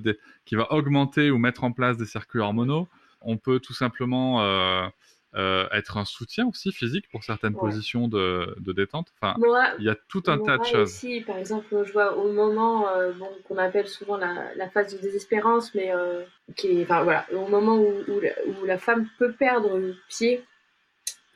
qui 0.45 0.57
va 0.57 0.71
augmenter 0.73 1.31
ou 1.31 1.39
mettre 1.39 1.65
en 1.65 1.73
place 1.73 1.97
des 1.97 2.05
circuits 2.05 2.41
hormonaux. 2.41 2.89
On 3.25 3.37
peut 3.39 3.61
tout 3.61 3.75
simplement 3.75 4.43
euh, 4.43 4.87
euh, 5.35 5.67
être 5.73 5.97
un 5.97 6.05
soutien 6.05 6.47
aussi 6.47 6.71
physique 6.73 7.09
pour 7.11 7.25
certaines 7.25 7.55
Ouais. 7.55 7.61
positions 7.61 8.07
de, 8.09 8.55
de 8.61 8.73
détente. 8.73 9.09
Enfin, 9.21 9.35
Moi, 9.39 9.65
il 9.79 9.85
y 9.85 9.89
a 9.89 9.97
tout 10.09 10.23
un 10.29 10.39
tas 10.39 10.59
de 10.59 10.65
choses. 10.65 10.91
aussi, 10.91 11.21
par 11.23 11.39
exemple, 11.39 11.83
je 11.85 11.93
vois 11.93 12.17
au 12.17 12.31
moment 12.33 12.89
euh, 12.89 13.13
bon, 13.13 13.29
qu'on 13.49 13.59
appelle 13.59 13.89
souvent 13.89 14.17
la, 14.17 14.55
la 14.55 14.69
phase 14.71 14.95
de 14.95 14.99
désespérance, 15.01 15.75
mais 15.75 15.93
euh, 15.93 16.23
qui 16.57 16.69
est, 16.81 16.83
enfin, 16.85 17.03
voilà, 17.03 17.27
au 17.33 17.49
moment 17.49 17.77
où, 17.77 17.89
où, 18.09 18.21
la, 18.21 18.31
où 18.47 18.65
la 18.65 18.79
femme 18.79 19.09
peut 19.19 19.33
perdre 19.33 19.81
pied 20.09 20.45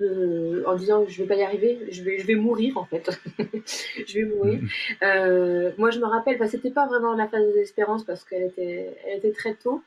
euh, 0.01 0.62
en 0.66 0.77
disant 0.77 1.05
je 1.09 1.22
vais 1.22 1.29
pas 1.29 1.35
y 1.35 1.42
arriver, 1.42 1.88
je 1.90 2.03
vais, 2.05 2.18
je 2.20 2.27
vais 2.27 2.37
mourir 2.37 2.79
en 2.79 2.85
fait, 2.85 3.11
je 4.07 4.14
vais 4.14 4.24
mourir. 4.27 4.61
Euh, 5.03 5.72
moi, 5.77 5.90
je 5.90 5.98
me 5.98 6.07
rappelle, 6.07 6.37
enfin, 6.37 6.46
c'était 6.46 6.70
pas 6.70 6.87
vraiment 6.87 7.14
la 7.14 7.27
phase 7.27 7.44
de 7.44 7.53
désespérance 7.53 8.05
parce 8.05 8.22
qu'elle 8.24 8.44
était, 8.44 8.96
elle 9.07 9.18
était 9.18 9.33
très 9.33 9.55
tôt, 9.55 9.83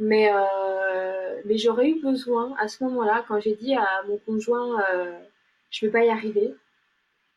mais, 0.00 0.30
euh, 0.32 1.40
mais 1.44 1.58
j'aurais 1.58 1.88
eu 1.90 2.00
besoin 2.00 2.54
à 2.58 2.68
ce 2.68 2.82
moment-là, 2.84 3.24
quand 3.28 3.38
j'ai 3.40 3.54
dit 3.54 3.74
à 3.74 4.02
mon 4.08 4.18
conjoint 4.18 4.82
euh, 4.92 5.18
je 5.70 5.86
vais 5.86 5.92
pas 5.92 6.04
y 6.04 6.08
arriver, 6.10 6.54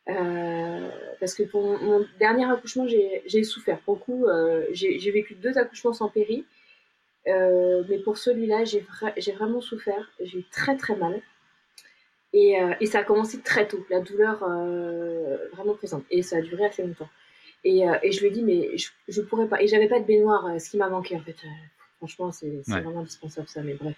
euh, 0.10 0.90
parce 1.20 1.34
que 1.36 1.44
pour 1.44 1.62
mon, 1.82 2.06
dernier 2.20 2.50
accouchement, 2.52 2.88
j'ai 2.88 3.44
souffert. 3.44 3.80
Pour 3.82 4.00
le 4.08 4.68
j'ai 4.74 5.12
vécu 5.12 5.36
deux 5.36 5.58
accouchements 5.58 5.94
sans 5.94 6.10
péri. 6.10 6.46
Mais 7.26 8.00
pour 8.04 8.18
celui-là, 8.18 8.64
j'ai 8.66 8.82
vra- 8.82 9.14
j'ai 9.18 9.32
vraiment 9.34 9.62
souffert. 9.62 10.12
J'ai 10.22 10.40
eu 10.40 10.46
très 10.52 10.76
très 10.78 10.96
mal. 10.96 11.22
Et, 12.34 12.58
et 12.82 12.86
ça 12.88 13.00
a 13.00 13.04
commencé 13.04 13.40
très 13.42 13.68
tôt, 13.68 13.86
la 13.90 14.02
douleur 14.02 14.40
vraiment 15.54 15.76
présente. 15.76 16.04
Et 16.12 16.22
ça 16.24 16.38
a 16.38 16.42
duré 16.42 16.66
assez 16.66 16.84
longtemps. 16.84 17.10
Et, 17.64 17.84
et 18.04 18.12
je 18.12 18.20
lui 18.22 18.28
ai 18.28 18.32
dit, 18.32 18.44
mais 18.44 18.78
je, 18.78 18.90
je 19.08 19.22
pourrais 19.22 19.48
pas. 19.48 19.62
Et 19.62 19.68
j'avais 19.68 19.88
pas 19.88 20.00
de 20.00 20.06
baignoire, 20.06 20.60
ce 20.60 20.70
qui 20.70 20.78
m'a 20.78 20.90
manqué 20.90 21.16
en 21.16 21.22
fait. 21.22 21.38
Euh, 22.04 22.08
franchement, 22.08 22.32
c'est 22.32 22.48
Ouais. 22.48 22.82
vraiment 22.82 23.00
indispensable 23.02 23.48
ça, 23.48 23.62
mais 23.62 23.74
bref. 23.76 23.96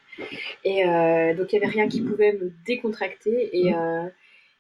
Et 0.64 0.86
euh, 0.86 1.34
donc 1.34 1.52
il 1.52 1.56
y 1.56 1.58
avait 1.58 1.72
rien 1.72 1.88
qui 1.88 2.02
pouvait 2.02 2.34
me 2.34 2.52
décontracter. 2.66 3.50
Et, 3.54 3.74
euh, 3.74 4.04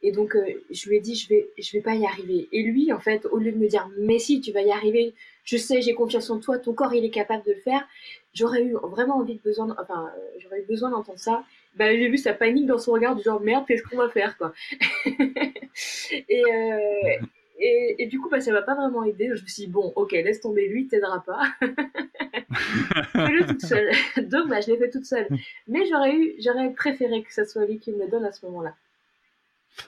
et 0.01 0.11
donc 0.11 0.35
euh, 0.35 0.45
je 0.71 0.89
lui 0.89 0.97
ai 0.97 0.99
dit, 0.99 1.15
je 1.15 1.29
vais, 1.29 1.47
je 1.57 1.71
vais 1.73 1.81
pas 1.81 1.95
y 1.95 2.05
arriver. 2.05 2.47
Et 2.51 2.63
lui, 2.63 2.91
en 2.91 2.99
fait, 2.99 3.25
au 3.27 3.37
lieu 3.37 3.51
de 3.51 3.57
me 3.57 3.67
dire, 3.67 3.87
mais 3.99 4.19
si, 4.19 4.41
tu 4.41 4.51
vas 4.51 4.61
y 4.61 4.71
arriver, 4.71 5.13
je 5.43 5.57
sais, 5.57 5.81
j'ai 5.81 5.93
confiance 5.93 6.29
en 6.29 6.39
toi, 6.39 6.57
ton 6.57 6.73
corps 6.73 6.93
il 6.93 7.05
est 7.05 7.09
capable 7.11 7.43
de 7.45 7.51
le 7.53 7.59
faire. 7.59 7.87
J'aurais 8.33 8.63
eu 8.63 8.73
vraiment 8.83 9.17
envie 9.17 9.35
de 9.35 9.41
besoin, 9.41 9.67
de- 9.67 9.75
enfin, 9.79 10.09
euh, 10.17 10.19
j'aurais 10.39 10.61
eu 10.61 10.65
besoin 10.65 10.89
d'entendre 10.89 11.19
ça. 11.19 11.43
Bah, 11.75 11.91
j'ai 11.93 12.07
vu 12.09 12.17
sa 12.17 12.33
panique 12.33 12.65
dans 12.65 12.77
son 12.79 12.93
regard 12.93 13.15
du 13.15 13.23
genre 13.23 13.41
merde, 13.41 13.65
qu'est-ce 13.67 13.83
qu'on 13.83 13.97
va 13.97 14.09
faire 14.09 14.37
quoi. 14.37 14.53
et, 16.29 16.43
euh, 16.51 17.25
et, 17.57 17.95
et 17.99 18.07
du 18.07 18.19
coup, 18.19 18.29
bah, 18.29 18.41
ça 18.41 18.51
m'a 18.51 18.61
pas 18.61 18.75
vraiment 18.75 19.03
aidé. 19.03 19.27
Je 19.27 19.41
me 19.41 19.47
suis 19.47 19.65
dit, 19.65 19.67
bon, 19.67 19.93
ok, 19.95 20.11
laisse 20.11 20.41
tomber 20.41 20.67
lui, 20.67 20.83
il 20.83 20.87
t'aidera 20.87 21.23
pas. 21.23 21.41
Fais-le 23.13 23.45
toute 23.45 23.61
seule. 23.61 23.91
Donc, 24.29 24.49
bah, 24.49 24.61
je 24.61 24.71
l'ai 24.71 24.77
fait 24.77 24.89
toute 24.89 25.05
seule. 25.05 25.27
Mais 25.67 25.85
j'aurais 25.85 26.15
eu, 26.15 26.33
j'aurais 26.39 26.73
préféré 26.73 27.23
que 27.23 27.33
ce 27.33 27.45
soit 27.45 27.65
lui 27.65 27.79
qui 27.79 27.91
me 27.91 28.03
le 28.03 28.09
donne 28.09 28.25
à 28.25 28.31
ce 28.31 28.45
moment-là. 28.45 28.75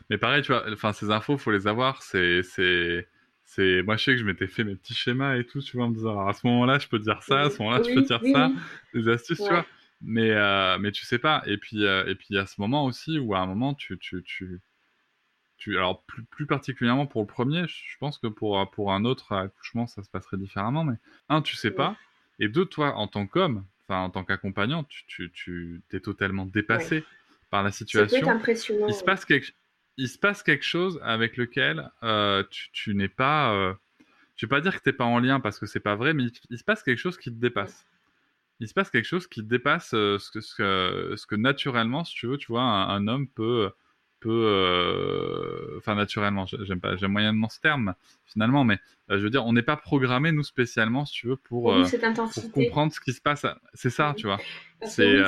Mais 0.09 0.17
pareil, 0.17 0.41
tu 0.41 0.51
vois, 0.51 0.65
enfin, 0.71 0.93
ces 0.93 1.11
infos, 1.11 1.37
faut 1.37 1.51
les 1.51 1.67
avoir. 1.67 2.03
C'est, 2.03 2.41
c'est, 2.43 3.07
c'est, 3.43 3.81
moi, 3.83 3.97
je 3.97 4.03
sais 4.03 4.11
que 4.11 4.17
je 4.17 4.25
m'étais 4.25 4.47
fait 4.47 4.63
mes 4.63 4.75
petits 4.75 4.93
schémas 4.95 5.35
et 5.37 5.45
tout, 5.45 5.61
tu 5.61 5.77
vois, 5.77 5.85
en 5.85 5.89
me 5.89 5.95
disant, 5.95 6.11
alors, 6.11 6.29
à 6.29 6.33
ce 6.33 6.45
moment-là, 6.47 6.79
je 6.79 6.87
peux 6.87 6.99
dire 6.99 7.21
ça, 7.23 7.41
à 7.41 7.49
ce 7.49 7.59
moment-là, 7.59 7.81
Oui, 7.85 7.95
peux 7.95 8.01
dire 8.01 8.19
oui, 8.21 8.31
ça, 8.31 8.49
oui. 8.93 9.01
des 9.01 9.09
astuces, 9.11 9.39
tu 9.39 9.49
vois. 9.49 9.65
Mais, 10.01 10.31
euh, 10.31 10.77
mais 10.79 10.91
tu 10.91 11.05
sais 11.05 11.17
pas. 11.19 11.41
Et 11.47 11.57
puis, 11.57 11.85
euh, 11.85 12.05
et 12.07 12.15
puis, 12.15 12.27
il 12.29 12.35
y 12.35 12.39
a 12.39 12.45
ce 12.45 12.59
moment 12.61 12.85
aussi 12.85 13.19
où, 13.19 13.33
à 13.33 13.39
un 13.39 13.45
moment, 13.47 13.73
tu, 13.73 13.97
tu, 13.97 14.21
tu, 14.23 14.59
tu, 15.57 15.77
alors, 15.77 16.03
plus, 16.03 16.23
plus 16.23 16.45
particulièrement 16.45 17.07
pour 17.07 17.21
le 17.21 17.27
premier, 17.27 17.65
je 17.67 17.97
pense 17.99 18.17
que 18.17 18.27
pour, 18.27 18.69
pour 18.71 18.93
un 18.93 19.05
autre 19.05 19.33
accouchement, 19.33 19.87
ça 19.87 20.03
se 20.03 20.09
passerait 20.09 20.37
différemment. 20.37 20.83
Mais, 20.83 20.95
un, 21.29 21.41
tu 21.41 21.55
sais 21.55 21.71
pas. 21.71 21.95
Et 22.39 22.47
deux, 22.47 22.65
toi, 22.65 22.95
en 22.95 23.07
tant 23.07 23.25
qu'homme, 23.25 23.65
enfin, 23.87 24.01
en 24.01 24.09
tant 24.09 24.23
qu'accompagnant, 24.23 24.83
tu, 24.83 25.03
tu, 25.07 25.31
tu, 25.31 25.81
t'es 25.89 25.99
totalement 25.99 26.45
dépassé 26.45 27.03
par 27.49 27.63
la 27.63 27.71
situation 27.71 28.29
impressionnant. 28.29 28.87
il 28.87 28.93
se 28.93 29.03
passe 29.03 29.25
quelque 29.25 29.51
il 29.99 30.09
se 30.09 30.19
passe 30.19 30.43
quelque 30.43 30.65
chose 30.65 30.99
avec 31.01 31.37
lequel 31.37 31.89
euh, 32.03 32.43
tu, 32.49 32.69
tu 32.71 32.93
n'es 32.93 33.07
pas 33.07 33.53
euh, 33.53 33.73
je 34.35 34.45
vais 34.45 34.49
pas 34.49 34.61
dire 34.61 34.75
que 34.77 34.83
t'es 34.83 34.93
pas 34.93 35.05
en 35.05 35.19
lien 35.19 35.39
parce 35.39 35.57
que 35.57 35.65
c'est 35.65 35.79
pas 35.79 35.95
vrai 35.95 36.13
mais 36.13 36.23
il, 36.23 36.31
il 36.49 36.57
se 36.57 36.63
passe 36.63 36.83
quelque 36.83 36.99
chose 36.99 37.17
qui 37.17 37.29
te 37.31 37.39
dépasse 37.39 37.85
il 38.59 38.67
se 38.67 38.73
passe 38.73 38.89
quelque 38.89 39.05
chose 39.05 39.27
qui 39.27 39.43
dépasse 39.43 39.93
euh, 39.93 40.19
ce 40.19 40.29
que 40.29 40.41
ce 40.41 40.55
que 40.55 41.13
ce 41.15 41.25
que 41.25 41.35
naturellement 41.35 42.03
si 42.03 42.13
tu 42.15 42.27
veux 42.27 42.37
tu 42.37 42.47
vois 42.51 42.61
un, 42.61 42.89
un 42.89 43.07
homme 43.07 43.27
peut 43.27 43.71
peut 44.19 44.29
euh, 44.29 45.77
enfin 45.77 45.95
naturellement 45.95 46.45
j'aime 46.45 46.79
pas 46.79 46.95
j'aime 46.95 47.11
moyennement 47.11 47.49
ce 47.49 47.59
terme 47.59 47.93
finalement 48.25 48.63
mais 48.63 48.79
euh, 49.09 49.17
je 49.17 49.23
veux 49.23 49.29
dire 49.29 49.45
on 49.45 49.53
n'est 49.53 49.61
pas 49.61 49.77
programmé 49.77 50.31
nous 50.31 50.43
spécialement 50.43 51.05
si 51.05 51.13
tu 51.13 51.27
veux 51.27 51.35
pour 51.35 51.65
Oui, 51.65 51.83
euh, 51.83 52.11
pour 52.33 52.51
comprendre 52.51 52.91
ce 52.91 52.99
qui 52.99 53.13
se 53.13 53.21
passe 53.21 53.45
c'est 53.73 53.91
ça 53.91 54.13
tu 54.17 54.25
vois 54.25 54.39
c'est 54.81 55.21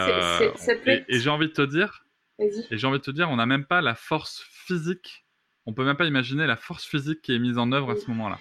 et, 1.08 1.20
j'ai 1.20 1.30
envie 1.30 1.48
de 1.48 1.54
te 1.54 1.62
dire 1.62 2.04
et 2.40 2.78
j'ai 2.78 2.88
envie 2.88 3.00
de 3.00 3.04
te 3.04 3.12
dire, 3.12 3.30
on 3.30 3.36
n'a 3.36 3.46
même 3.46 3.66
pas 3.66 3.82
la 3.82 3.96
force 3.96 4.46
physique. 4.50 5.26
On 5.66 5.74
peut 5.74 5.84
même 5.84 5.98
pas 5.98 6.06
imaginer 6.06 6.48
la 6.48 6.56
force 6.56 6.86
physique 6.86 7.22
qui 7.22 7.36
est 7.36 7.40
mise 7.40 7.58
en 7.58 7.72
œuvre 7.72 7.92
à 7.92 7.96
ce 7.96 8.08
moment-là. 8.08 8.40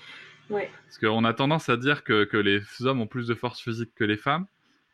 Ouais. 0.50 0.70
Parce 0.84 0.98
qu'on 0.98 1.24
a 1.24 1.34
tendance 1.34 1.68
à 1.68 1.76
dire 1.76 2.04
que, 2.04 2.24
que 2.24 2.36
les 2.36 2.62
hommes 2.80 3.00
ont 3.00 3.06
plus 3.06 3.26
de 3.26 3.34
force 3.34 3.60
physique 3.60 3.90
que 3.94 4.04
les 4.04 4.16
femmes, 4.16 4.46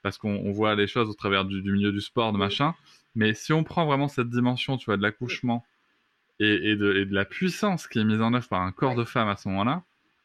parce 0.03 0.19
qu'on 0.19 0.35
on 0.35 0.53
voit 0.53 0.75
les 0.75 0.87
choses 0.87 1.09
au 1.09 1.14
travers 1.14 1.45
du, 1.45 1.62
du 1.62 1.73
milieu 1.73 1.93
du 1.93 2.01
sport, 2.01 2.33
de 2.33 2.38
machin. 2.38 2.75
Mais 3.14 3.35
si 3.35 3.53
on 3.53 3.64
prend 3.64 3.87
vraiment 3.87 4.09
cette 4.09 4.31
dimension, 4.31 4.77
tu 4.77 4.87
vois, 4.87 4.96
de 4.96 5.03
l'accouchement 5.03 5.64
et, 6.40 6.70
et 6.72 6.77
de, 6.77 6.94
et 6.96 7.05
de 7.07 7.14
la 7.14 7.24
puissance 7.24 7.87
qui 7.87 7.98
est 8.00 8.05
mise 8.05 8.20
en 8.20 8.35
œuvre 8.35 8.48
par 8.48 8.62
un 8.62 8.72
corps 8.72 8.90
Ouais. 8.90 8.96
de 8.96 9.05
femme 9.05 9.29
à 9.29 9.37
ce 9.37 9.48
moment-là, 9.48 9.83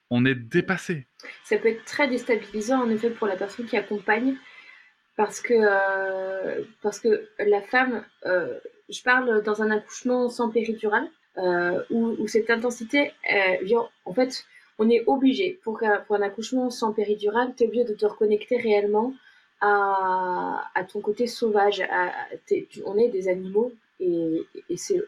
on 0.09 0.25
est 0.25 0.35
dépassé. 0.35 1.07
Ça 1.43 1.57
peut 1.57 1.67
être 1.69 1.85
très 1.85 2.07
déstabilisant 2.07 2.81
en 2.81 2.89
effet 2.89 3.11
pour 3.11 3.27
la 3.27 3.35
personne 3.35 3.65
qui 3.67 3.77
accompagne 3.77 4.35
parce 5.15 5.41
que, 5.41 5.53
euh, 5.53 6.63
parce 6.81 6.99
que 6.99 7.29
la 7.39 7.61
femme, 7.61 8.03
euh, 8.25 8.57
je 8.89 9.01
parle 9.03 9.43
dans 9.43 9.61
un 9.61 9.69
accouchement 9.71 10.29
sans 10.29 10.49
péridurale, 10.49 11.07
euh, 11.37 11.83
où, 11.89 12.15
où 12.17 12.27
cette 12.27 12.49
intensité 12.49 13.11
vient, 13.63 13.87
en 14.05 14.13
fait, 14.13 14.45
on 14.79 14.89
est 14.89 15.03
obligé, 15.07 15.59
pour 15.63 15.81
un 15.83 16.21
accouchement 16.21 16.69
sans 16.69 16.93
péridurale, 16.93 17.53
tu 17.55 17.63
es 17.63 17.67
obligé 17.67 17.83
de 17.83 17.93
te 17.93 18.05
reconnecter 18.05 18.57
réellement 18.57 19.13
à, 19.61 20.83
ton 20.91 21.01
côté 21.01 21.27
sauvage. 21.27 21.83
Tu- 22.47 22.67
on 22.85 22.97
est 22.97 23.09
des 23.09 23.27
animaux 23.27 23.73
et, 23.99 24.45
c'est 24.77 25.01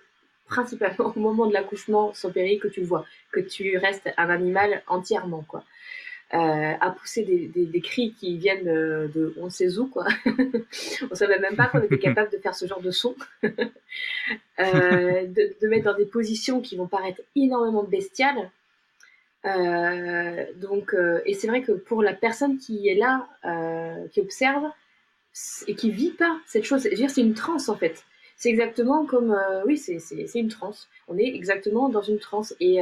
principalement 0.47 1.13
au 1.15 1.19
moment 1.19 1.45
de 1.47 1.53
l'accouchement 1.53 2.13
sans 2.13 2.31
péri 2.31 2.59
que 2.59 2.67
tu 2.67 2.81
le 2.81 2.85
vois, 2.85 3.05
que 3.31 3.39
tu 3.39 3.77
restes 3.77 4.09
un 4.17 4.29
animal 4.29 4.83
entièrement, 4.87 5.45
quoi. 5.47 5.63
Euh, 6.33 6.73
à 6.79 6.91
pousser 6.91 7.23
des 7.25 7.81
cris 7.81 8.13
qui 8.13 8.37
viennent 8.37 8.69
euh, 8.69 9.09
de 9.09 9.33
on 9.37 9.49
sait 9.49 9.77
où, 9.77 9.87
quoi. 9.87 10.05
on 11.11 11.13
savait 11.13 11.39
même 11.39 11.57
pas 11.57 11.65
qu'on 11.65 11.81
était 11.83 11.99
capable 11.99 12.31
de 12.31 12.37
faire 12.37 12.55
ce 12.55 12.65
genre 12.65 12.81
de 12.81 12.91
son. 12.91 13.15
Euh, 14.59 15.25
de, 15.25 15.55
de 15.59 15.67
mettre 15.67 15.85
dans 15.85 15.97
des 15.97 16.05
positions 16.05 16.61
qui 16.61 16.77
vont 16.77 16.85
paraître 16.85 17.19
énormément 17.35 17.83
bestiales. 17.83 18.51
Euh, 19.45 20.45
donc, 20.57 20.93
euh, 20.93 21.21
et 21.25 21.33
c'est 21.33 21.47
vrai 21.47 21.61
que 21.61 21.71
pour 21.71 22.03
la 22.03 22.13
personne 22.13 22.57
qui 22.57 22.87
est 22.87 22.95
là, 22.95 23.27
euh, 23.45 24.07
qui 24.09 24.21
observe 24.21 24.69
et 25.67 25.75
qui 25.75 25.91
vit 25.91 26.11
pas 26.11 26.39
cette 26.45 26.63
chose, 26.63 26.81
c'est 26.81 27.21
une 27.21 27.33
transe 27.33 27.69
en 27.69 27.75
fait. 27.75 28.03
C'est 28.37 28.49
exactement 28.49 29.05
comme, 29.05 29.37
oui, 29.67 29.77
c'est 29.77 29.99
une 30.35 30.47
transe. 30.47 30.89
On 31.07 31.17
est 31.17 31.27
exactement 31.27 31.89
dans 31.89 32.01
une 32.01 32.17
transe 32.17 32.55
et, 32.59 32.81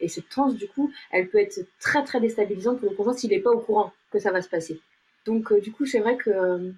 et 0.00 0.08
cette 0.08 0.28
transe, 0.28 0.56
du 0.56 0.66
coup, 0.66 0.92
elle 1.12 1.28
peut 1.28 1.38
être 1.38 1.60
très 1.78 2.02
très 2.02 2.20
déstabilisante 2.20 2.80
pour 2.80 2.90
le 2.90 2.96
conjoint 2.96 3.14
s'il 3.14 3.30
n'est 3.30 3.38
pas 3.38 3.52
au 3.52 3.60
courant 3.60 3.92
que 4.10 4.18
ça 4.18 4.32
va 4.32 4.42
se 4.42 4.48
passer. 4.48 4.80
Donc, 5.24 5.52
du 5.60 5.70
coup, 5.70 5.86
c'est 5.86 6.00
vrai 6.00 6.16
que 6.16 6.72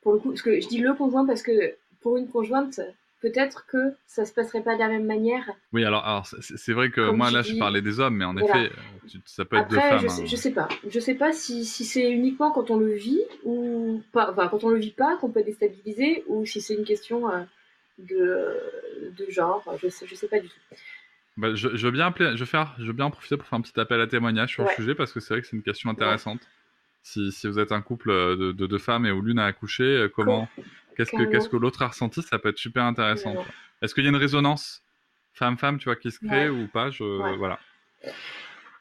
pour 0.00 0.12
le 0.12 0.20
coup, 0.20 0.28
parce 0.28 0.42
que 0.42 0.60
je 0.60 0.68
dis 0.68 0.78
le 0.78 0.94
conjoint 0.94 1.26
parce 1.26 1.42
que 1.42 1.74
pour 2.02 2.16
une 2.16 2.28
conjointe, 2.28 2.80
peut-être 3.30 3.66
que 3.66 3.92
ça 4.06 4.24
se 4.24 4.32
passerait 4.32 4.62
pas 4.62 4.74
de 4.74 4.78
la 4.80 4.88
même 4.88 5.04
manière. 5.06 5.44
Oui, 5.72 5.84
alors, 5.84 6.04
alors 6.06 6.26
c'est 6.40 6.72
vrai 6.72 6.90
que 6.90 7.06
Comme 7.08 7.16
moi 7.16 7.30
là 7.30 7.42
dis- 7.42 7.54
je 7.54 7.58
parlais 7.58 7.82
des 7.82 7.98
hommes, 8.00 8.16
mais 8.16 8.24
en 8.24 8.34
Voilà. 8.34 8.46
effet, 8.64 8.72
euh, 8.72 9.08
tu- 9.08 9.18
ça 9.24 9.44
peut 9.44 9.56
être 9.56 9.68
deux 9.68 9.76
femmes. 9.80 10.00
je, 10.00 10.06
hein. 10.06 10.08
sais, 10.08 10.26
je 10.26 10.36
sais 10.36 10.52
pas. 10.52 10.68
Je 10.88 11.00
sais 11.00 11.14
pas 11.14 11.32
si, 11.32 11.64
si 11.64 11.84
c'est 11.84 12.10
uniquement 12.10 12.50
quand 12.52 12.70
on 12.70 12.78
le 12.78 12.92
vit 12.92 13.22
ou 13.44 14.02
pas. 14.12 14.30
Enfin, 14.30 14.48
quand 14.48 14.62
on 14.64 14.70
le 14.70 14.78
vit 14.78 14.90
pas, 14.92 15.16
qu'on 15.16 15.30
peut 15.30 15.40
être 15.40 15.46
déstabilisé, 15.46 16.24
ou 16.28 16.46
si 16.46 16.60
c'est 16.60 16.74
une 16.74 16.84
question 16.84 17.30
euh, 17.30 17.42
de, 17.98 18.54
de 19.16 19.30
genre. 19.30 19.64
Je 19.82 19.88
sais, 19.88 20.06
je 20.06 20.14
sais 20.14 20.28
pas 20.28 20.38
du 20.40 20.48
tout. 20.48 20.76
Bah, 21.36 21.54
je, 21.54 21.68
je 21.74 21.86
veux 21.86 21.92
bien 21.92 22.06
appeler, 22.06 22.32
je 22.34 22.40
veux 22.40 22.46
faire, 22.46 22.74
je 22.78 22.84
veux 22.86 22.92
bien 22.92 23.06
en 23.06 23.10
profiter 23.10 23.36
pour 23.36 23.46
faire 23.46 23.58
un 23.58 23.62
petit 23.62 23.78
appel 23.78 24.00
à 24.00 24.06
témoignage 24.06 24.52
sur 24.52 24.64
Ouais. 24.64 24.70
le 24.70 24.82
sujet 24.82 24.94
parce 24.94 25.12
que 25.12 25.20
c'est 25.20 25.34
vrai 25.34 25.40
que 25.42 25.46
c'est 25.46 25.56
une 25.56 25.62
question 25.62 25.90
intéressante. 25.90 26.40
si, 27.02 27.30
si 27.30 27.46
vous 27.46 27.58
êtes 27.58 27.72
un 27.72 27.82
couple 27.82 28.10
de, 28.10 28.52
de 28.52 28.66
deux 28.66 28.78
femmes 28.78 29.04
et 29.06 29.10
où 29.12 29.20
l'une 29.22 29.38
a 29.38 29.44
accouché, 29.46 30.08
comment, 30.14 30.48
qu'est-ce 30.96 31.10
que, 31.10 31.24
qu'est-ce 31.24 31.48
que 31.48 31.56
l'autre 31.56 31.82
a 31.82 31.88
ressenti 31.88 32.22
Ça 32.22 32.38
peut 32.38 32.48
être 32.48 32.58
super 32.58 32.84
intéressant. 32.84 33.34
Est-ce 33.82 33.94
qu'il 33.94 34.04
y 34.04 34.06
a 34.06 34.10
une 34.10 34.16
résonance 34.16 34.82
femme-femme, 35.34 35.78
tu 35.78 35.84
vois, 35.84 35.96
qui 35.96 36.10
se 36.10 36.18
crée 36.24 36.48
ou 36.48 36.66
pas? 36.68 36.90
Je, 36.90 37.04
Voilà. 37.36 37.58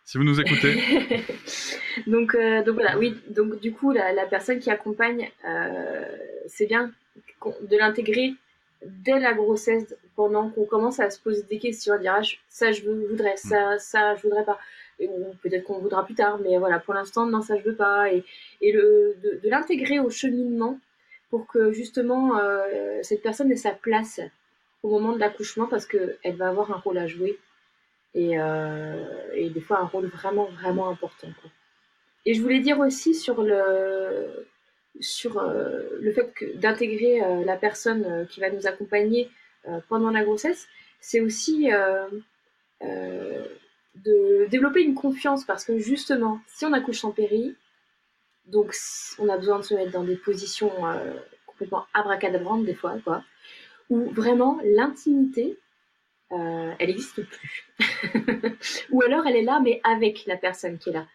Si 0.04 0.17
vous 0.17 0.23
nous 0.23 0.39
écoutez. 0.39 0.75
donc, 2.08 2.38
donc 2.38 2.75
voilà, 2.75 2.97
oui. 2.97 3.15
Donc 3.30 3.60
du 3.60 3.71
coup, 3.71 3.91
la, 3.91 4.13
la 4.13 4.25
personne 4.25 4.60
qui 4.60 4.69
accompagne, 4.69 5.32
c'est 6.47 6.67
bien 6.67 6.91
de 7.62 7.78
l'intégrer 7.78 8.34
dès 8.86 9.19
la 9.19 9.34
grossesse, 9.34 9.95
pendant 10.15 10.49
qu'on 10.49 10.65
commence 10.65 10.99
à 10.99 11.10
se 11.10 11.19
poser 11.19 11.43
des 11.43 11.60
questions, 11.60 11.93
à 11.93 11.97
dire 11.97 12.15
ah, 12.17 12.21
ça 12.49 12.71
je 12.71 12.84
voudrais, 12.84 13.38
ça, 13.38 13.78
ça 13.80 14.15
je 14.15 14.23
voudrais 14.23 14.45
pas. 14.45 14.60
ou 14.99 15.34
peut-être 15.41 15.63
qu'on 15.63 15.80
voudra 15.80 16.06
plus 16.06 16.15
tard, 16.15 16.39
mais 16.39 16.58
voilà, 16.58 16.80
pour 16.80 16.93
l'instant, 16.93 17.25
non, 17.25 17.41
ça 17.41 17.58
je 17.58 17.63
veux 17.63 17.75
pas. 17.75 18.12
Et, 18.12 18.23
et 18.62 18.71
le, 18.71 19.15
de, 19.23 19.39
l'intégrer 19.43 19.99
au 19.99 20.10
cheminement 20.10 20.80
pour 21.36 21.48
que 21.48 21.74
justement 21.74 22.39
euh, 22.39 23.00
cette 23.02 23.21
personne 23.21 23.52
ait 23.52 23.58
sa 23.58 23.74
place 23.74 24.21
au 24.84 24.89
moment 24.89 25.12
de 25.12 25.19
l'accouchement 25.19 25.67
parce 25.67 25.86
qu'elle 25.86 26.38
va 26.38 26.48
avoir 26.48 26.71
un 26.71 26.78
rôle 26.78 26.98
à 26.98 27.08
jouer 27.08 27.38
et, 28.13 28.39
euh, 28.39 29.06
et, 29.34 29.50
des 29.50 29.60
fois 29.60 29.80
un 29.80 29.86
rôle 29.86 30.06
vraiment, 30.06 30.45
vraiment 30.45 30.88
important. 30.88 31.28
Et 32.26 32.36
je 32.36 32.41
voulais 32.41 32.62
dire 32.62 32.80
aussi 32.80 33.13
sur 33.13 33.41
le, 33.41 33.54
euh, 33.54 34.45
fait 36.13 36.32
d'intégrer 36.56 37.19
la 37.43 37.58
personne 37.58 38.26
qui 38.30 38.39
va 38.39 38.50
nous 38.50 38.65
accompagner 38.65 39.30
pendant 39.89 40.12
la 40.12 40.24
grossesse, 40.24 40.69
c'est 41.02 41.19
aussi 41.19 41.69
de 42.82 44.48
développer 44.50 44.84
une 44.84 44.95
confiance 44.95 45.43
parce 45.43 45.65
que 45.65 45.80
justement, 45.80 46.39
si 46.48 46.63
on 46.63 46.71
accouche 46.71 47.02
sans 47.02 47.12
péri, 47.12 47.58
donc 48.47 48.75
on 49.19 49.29
a 49.29 49.38
besoin 49.38 49.60
de 49.60 49.63
se 49.63 49.73
mettre 49.73 49.91
dans 49.91 50.03
des 50.03 50.15
positions 50.15 50.71
complètement 51.45 51.86
abracadabrantes 51.93 52.65
des 52.65 52.75
fois, 52.75 52.95
quoi, 53.03 53.23
où 53.89 54.10
vraiment 54.12 54.60
l'intimité, 54.63 55.58
elle 56.29 56.88
n'existe 56.88 57.23
plus. 57.23 57.67
Ou 58.91 59.01
alors 59.03 59.25
elle 59.25 59.36
est 59.36 59.43
là, 59.43 59.60
mais 59.63 59.81
avec 59.84 60.25
la 60.25 60.38
personne 60.38 60.77
qui 60.77 60.89
est 60.89 60.93
là. 60.93 61.08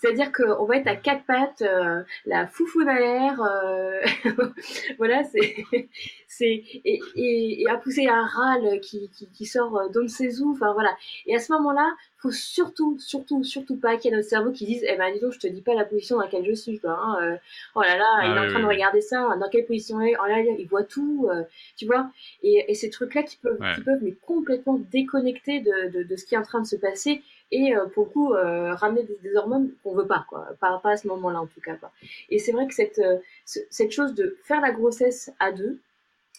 C'est-à-dire 0.00 0.30
qu'on 0.30 0.64
va 0.64 0.76
être 0.76 0.86
à 0.86 0.94
quatre 0.94 1.24
pattes, 1.24 1.62
euh, 1.62 2.02
la 2.24 2.46
foufoune 2.46 2.88
à 2.88 3.00
l'air, 3.00 3.42
euh, 3.42 4.00
voilà, 4.98 5.24
c'est, 5.24 5.56
c'est 6.28 6.62
et, 6.84 7.00
et, 7.16 7.62
et, 7.62 7.68
à 7.68 7.76
pousser 7.78 8.06
un 8.06 8.24
râle 8.24 8.78
qui, 8.80 9.10
qui, 9.10 9.28
qui 9.28 9.44
sort 9.44 9.90
d'on 9.90 10.02
ne 10.02 10.06
sait 10.06 10.40
où, 10.40 10.52
enfin 10.52 10.72
voilà. 10.72 10.96
Et 11.26 11.34
à 11.34 11.40
ce 11.40 11.52
moment-là, 11.54 11.96
faut 12.18 12.30
surtout, 12.30 12.96
surtout, 13.00 13.42
surtout 13.42 13.76
pas 13.76 13.96
qu'il 13.96 14.12
y 14.12 14.14
ait 14.14 14.16
notre 14.16 14.28
cerveau 14.28 14.52
qui 14.52 14.66
dise, 14.66 14.84
eh 14.88 14.96
ben 14.96 15.12
dis 15.12 15.18
donc, 15.18 15.32
je 15.32 15.40
te 15.40 15.48
dis 15.48 15.62
pas 15.62 15.74
la 15.74 15.84
position 15.84 16.16
dans 16.16 16.22
laquelle 16.22 16.46
je 16.46 16.54
suis, 16.54 16.78
quoi. 16.78 16.92
Hein, 16.92 17.18
euh, 17.22 17.36
oh 17.74 17.82
là 17.82 17.96
là, 17.96 18.18
ah 18.18 18.26
il 18.26 18.36
est 18.36 18.46
en 18.46 18.48
train 18.50 18.62
de 18.62 18.68
regarder 18.68 19.00
ça, 19.00 19.36
dans 19.36 19.48
quelle 19.50 19.66
position 19.66 20.00
il 20.00 20.10
est, 20.10 20.16
oh 20.22 20.26
là 20.26 20.38
là, 20.44 20.52
il 20.56 20.68
voit 20.68 20.84
tout, 20.84 21.28
tu 21.76 21.86
vois. 21.86 22.08
Et, 22.44 22.66
et 22.68 22.74
ces 22.74 22.90
trucs-là 22.90 23.24
qui 23.24 23.36
peuvent, 23.38 23.58
qui 23.74 23.80
peuvent 23.80 24.02
mais 24.02 24.14
complètement 24.24 24.78
déconnecter 24.92 25.58
de, 25.58 25.90
de, 25.90 26.02
de 26.04 26.16
ce 26.16 26.24
qui 26.24 26.36
est 26.36 26.38
en 26.38 26.42
train 26.42 26.60
de 26.60 26.66
se 26.66 26.76
passer 26.76 27.20
et 27.50 27.74
euh, 27.74 27.86
pour 27.86 28.06
le 28.06 28.10
coup 28.10 28.34
euh, 28.34 28.74
ramener 28.74 29.06
des, 29.22 29.36
hormones 29.36 29.70
qu'on 29.82 29.94
veut 29.94 30.06
pas 30.06 30.26
quoi. 30.28 30.48
Pas, 30.60 30.80
à 30.84 30.96
ce 30.96 31.06
moment-là 31.08 31.40
en 31.40 31.46
tout 31.46 31.60
cas 31.60 31.74
pas 31.74 31.92
et 32.30 32.38
c'est 32.38 32.52
vrai 32.52 32.66
que 32.66 32.74
cette 32.74 32.98
euh, 32.98 33.18
cette 33.44 33.90
chose 33.90 34.14
de 34.14 34.36
faire 34.44 34.60
la 34.60 34.72
grossesse 34.72 35.32
à 35.38 35.52
deux 35.52 35.78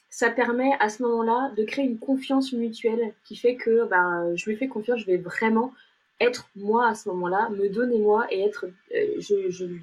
ça 0.09 0.29
permet 0.29 0.71
à 0.79 0.89
ce 0.89 1.03
moment-là 1.03 1.51
de 1.55 1.63
créer 1.63 1.85
une 1.85 1.99
confiance 1.99 2.53
mutuelle 2.53 3.13
qui 3.23 3.35
fait 3.35 3.55
que 3.55 3.85
ben 3.85 4.33
je 4.35 4.49
lui 4.49 4.55
fais 4.55 4.67
confiance 4.67 4.99
je 4.99 5.05
vais 5.05 5.17
vraiment 5.17 5.73
être 6.19 6.49
moi 6.55 6.87
à 6.87 6.95
ce 6.95 7.09
moment-là 7.09 7.49
me 7.49 7.69
donner 7.69 7.99
moi 7.99 8.27
et 8.31 8.41
être 8.41 8.67
je, 8.91 9.49
je 9.49 9.65
lui 9.65 9.81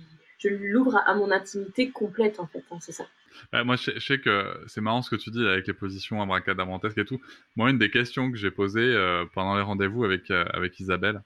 je 0.48 0.54
l'ouvre 0.54 0.96
à, 1.06 1.14
mon 1.14 1.30
intimité 1.30 1.90
complète 1.90 2.40
en 2.40 2.46
fait 2.46 2.64
hein, 2.70 2.78
c'est 2.80 2.92
ça. 2.92 3.06
Moi, 3.52 3.76
je, 3.76 3.98
sais 3.98 4.18
que 4.18 4.58
c'est 4.66 4.80
marrant 4.80 5.02
ce 5.02 5.10
que 5.10 5.16
tu 5.16 5.30
dis 5.30 5.46
avec 5.46 5.66
les 5.66 5.74
positions 5.74 6.22
abracadabrantesques 6.22 6.98
et 6.98 7.04
tout. 7.04 7.20
Moi, 7.54 7.70
une 7.70 7.78
des 7.78 7.90
questions 7.90 8.30
que 8.30 8.38
j'ai 8.38 8.50
posées 8.50 8.80
euh, 8.80 9.24
pendant 9.34 9.56
les 9.56 9.62
rendez-vous 9.62 10.04
avec, 10.04 10.30
euh, 10.30 10.44
avec 10.54 10.80
Isabelle, 10.80 11.22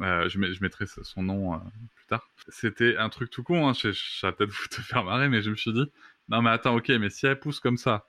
euh, 0.00 0.28
je, 0.28 0.40
je, 0.40 0.62
mettrai 0.62 0.86
son 0.86 1.22
nom 1.22 1.60
plus 1.94 2.06
tard, 2.06 2.28
c'était 2.48 2.96
un 2.96 3.08
truc 3.08 3.30
tout 3.30 3.42
con, 3.42 3.68
hein, 3.68 3.72
je, 3.74 3.92
je 3.92 4.26
vais 4.26 4.32
peut-être 4.32 4.50
vous 4.50 4.66
te 4.70 4.80
faire 4.80 5.04
marrer, 5.04 5.28
mais 5.28 5.42
je 5.42 5.50
me 5.50 5.56
suis 5.56 5.72
dit, 5.72 5.84
non 6.28 6.40
mais 6.40 6.50
attends, 6.50 6.76
ok, 6.76 6.88
mais 6.88 7.10
si 7.10 7.26
elle 7.26 7.38
pousse 7.38 7.60
comme 7.60 7.76
ça, 7.76 8.06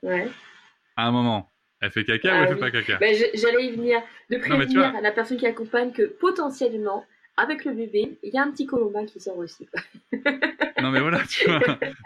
à 0.96 1.06
un 1.06 1.10
moment, 1.10 1.52
elle 1.80 1.90
fait 1.90 2.04
caca 2.04 2.28
ou 2.28 2.34
elle 2.34 2.44
ah 2.44 2.46
fait 2.48 2.56
pas 2.56 2.70
caca? 2.70 2.96
Ben, 2.96 3.14
J'allais 3.34 3.66
y 3.66 3.76
venir, 3.76 4.00
de 4.30 4.38
prévenir 4.38 4.92
la 5.02 5.12
personne 5.12 5.36
qui 5.36 5.46
accompagne 5.46 5.92
que 5.92 6.02
potentiellement, 6.02 7.04
avec 7.36 7.64
le 7.64 7.72
bébé, 7.72 8.18
il 8.22 8.32
y 8.32 8.38
a 8.38 8.42
un 8.42 8.50
petit 8.50 8.66
colombin 8.66 9.04
qui 9.04 9.20
sort 9.20 9.38
aussi. 9.38 9.68
non 10.82 10.90
mais 10.90 11.00
voilà, 11.00 11.20
tu 11.28 11.48
vois. 11.48 11.60